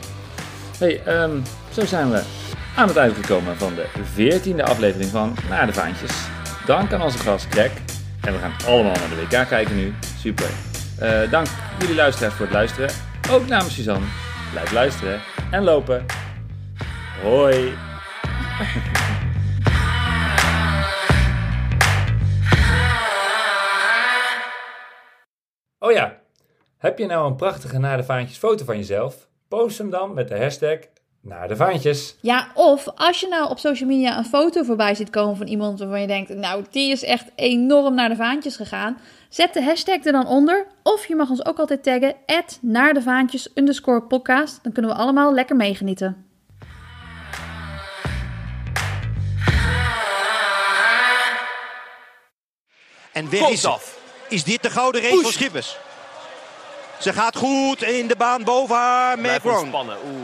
Hey, 0.79 1.01
ehm, 1.05 1.31
zo 1.73 1.87
zijn 1.87 2.11
we 2.11 2.23
aan 2.77 2.89
het 2.89 2.97
eind 2.97 3.15
gekomen 3.15 3.57
van 3.57 3.73
de 3.75 3.85
14e 4.15 4.63
aflevering 4.63 5.11
van 5.11 5.35
Naar 5.49 5.67
de 5.67 5.73
Vaantjes. 5.73 6.13
Dank 6.67 6.93
aan 6.93 7.03
onze 7.03 7.19
gast 7.19 7.47
Greg. 7.51 7.73
En 8.21 8.33
we 8.33 8.39
gaan 8.39 8.53
allemaal 8.67 8.93
naar 8.93 9.09
de 9.09 9.37
WK 9.37 9.49
kijken 9.49 9.77
nu. 9.77 9.95
Super. 10.19 10.68
Eh, 11.01 11.31
dank 11.31 11.47
jullie 11.79 11.95
luisteraars 11.95 12.35
voor 12.35 12.45
het 12.45 12.55
luisteren. 12.55 12.91
Ook 13.31 13.47
namens 13.47 13.75
Suzanne. 13.75 14.07
Blijf 14.53 14.73
luisteren 14.73 15.21
en 15.51 15.65
lopen. 15.65 16.07
Hoi. 17.23 17.73
Oh 25.81 25.93
ja, 25.93 26.19
heb 26.79 26.99
je 26.99 27.07
nou 27.07 27.27
een 27.27 27.37
prachtige 27.37 27.79
Naar 27.79 27.97
de 27.97 28.05
Vaantjes 28.05 28.39
foto 28.39 28.65
van 28.65 28.77
jezelf? 28.77 29.29
Post 29.49 29.79
hem 29.79 29.91
dan 29.91 30.15
met 30.15 30.29
de 30.29 30.39
hashtag 30.39 30.79
Naar 31.21 31.49
de 31.49 31.57
Vaantjes. 31.57 32.17
Ja, 32.21 32.49
of 32.55 32.89
als 32.95 33.21
je 33.21 33.29
nou 33.29 33.51
op 33.51 33.59
social 33.59 33.89
media 33.89 34.19
een 34.19 34.25
foto 34.25 34.63
voorbij 34.63 34.95
ziet 34.95 35.11
komen 35.11 35.37
van 35.37 35.47
iemand 35.47 35.79
waarvan 35.79 36.01
je 36.01 36.07
denkt, 36.07 36.35
nou, 36.35 36.65
die 36.71 36.91
is 36.91 37.05
echt 37.05 37.25
enorm 37.35 37.95
naar 37.95 38.09
de 38.09 38.17
vaantjes 38.17 38.57
gegaan. 38.57 38.99
Zet 39.29 39.55
de 39.55 39.63
hashtag 39.63 40.05
er 40.05 40.13
dan 40.13 40.27
onder. 40.27 40.67
Of 40.83 41.07
je 41.07 41.17
mag 41.17 41.31
ons 41.31 41.45
ook 41.45 41.59
altijd 41.59 41.83
taggen, 41.83 42.15
naar 42.61 42.95
de 42.95 43.03
vaantjes 43.03 43.51
underscore 43.55 44.03
podcast. 44.03 44.63
Dan 44.63 44.73
kunnen 44.73 44.91
we 44.91 44.97
allemaal 44.97 45.35
lekker 45.35 45.57
meegenieten. 45.57 46.27
En 53.13 53.31
weg 53.31 53.49
is 53.49 53.65
af. 53.65 53.99
Is 54.29 54.45
dit 54.45 54.63
de 54.63 54.71
gouden 54.71 55.03
race 55.03 55.23
voor 55.23 55.33
Schippers? 55.33 55.79
Ze 56.99 57.13
gaat 57.13 57.37
goed 57.37 57.83
in 57.83 58.07
de 58.07 58.17
baan 58.17 58.45
boven 58.45 58.77
haar. 58.77 59.19
Macron. 59.19 59.73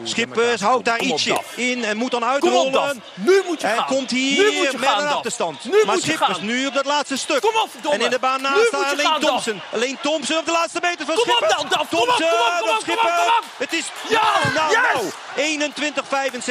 Schippers 0.04 0.60
houdt 0.60 0.84
daar 0.84 1.00
ietsje 1.00 1.40
in 1.54 1.84
en 1.84 1.96
moet 1.96 2.10
dan 2.10 2.24
uitrollen. 2.24 3.02
Nu 3.14 3.42
moet 3.46 3.60
je 3.60 3.66
En 3.66 3.76
gaan. 3.76 3.86
komt 3.86 4.10
Nu 4.12 4.18
hier 4.18 4.52
moet 4.52 4.70
je 4.70 4.78
met 4.78 4.88
een 4.98 5.06
achterstand. 5.06 5.64
Nu 5.64 5.82
maar 5.86 5.98
Schippers 5.98 6.38
nu 6.40 6.66
op 6.66 6.74
dat 6.74 6.84
laatste 6.84 7.16
stuk. 7.16 7.40
Kom 7.40 7.54
op. 7.54 7.92
En 7.92 8.00
in 8.00 8.10
de 8.10 8.18
baan 8.18 8.42
naast 8.42 8.70
je 8.70 8.76
alleen. 8.92 9.20
Thompson. 9.20 9.60
Alleen 9.72 9.98
Thompson 10.02 10.38
op 10.38 10.44
de 10.46 10.52
laatste 10.52 10.78
meter 10.82 11.06
van 11.06 11.16
Schippers. 11.16 11.54
Kom 11.54 11.64
op, 11.64 11.70
Thompson 11.72 11.98
kom 11.98 12.08
op, 12.08 12.14
kom 12.16 12.24
op 12.26 12.60
kom 12.60 12.70
op, 12.70 12.80
Schippers. 12.80 13.16
kom 13.16 13.26
op. 13.26 13.44
Het 13.56 13.72
is 13.72 13.84
Ja, 14.08 14.22
nou, 14.54 14.54
nou, 14.54 14.70
yes. 14.70 15.12
nou. 15.36 15.70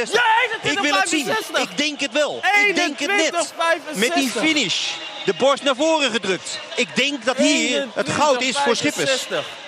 21-65. 0.09 0.11
Ja, 0.11 0.69
Ik 0.71 0.79
wil 0.79 0.93
het 0.93 1.09
zien. 1.09 1.27
21-65. 1.27 1.61
Ik 1.61 1.77
denk 1.77 1.99
het 1.99 2.11
wel. 2.11 2.41
Ik 2.67 2.75
denk 2.75 2.99
het 2.99 3.09
net. 3.09 3.53
21-65. 3.93 3.97
Met 3.97 4.13
die 4.13 4.29
finish. 4.29 4.87
De 5.25 5.33
borst 5.33 5.63
naar 5.63 5.75
voren 5.75 6.11
gedrukt. 6.11 6.59
Ik 6.75 6.95
denk 6.95 7.25
dat 7.25 7.37
hier 7.37 7.87
het 7.93 8.09
goud 8.09 8.41
is 8.41 8.57
voor 8.59 8.75
Schippers. 8.75 9.25
21-65. 9.27 9.61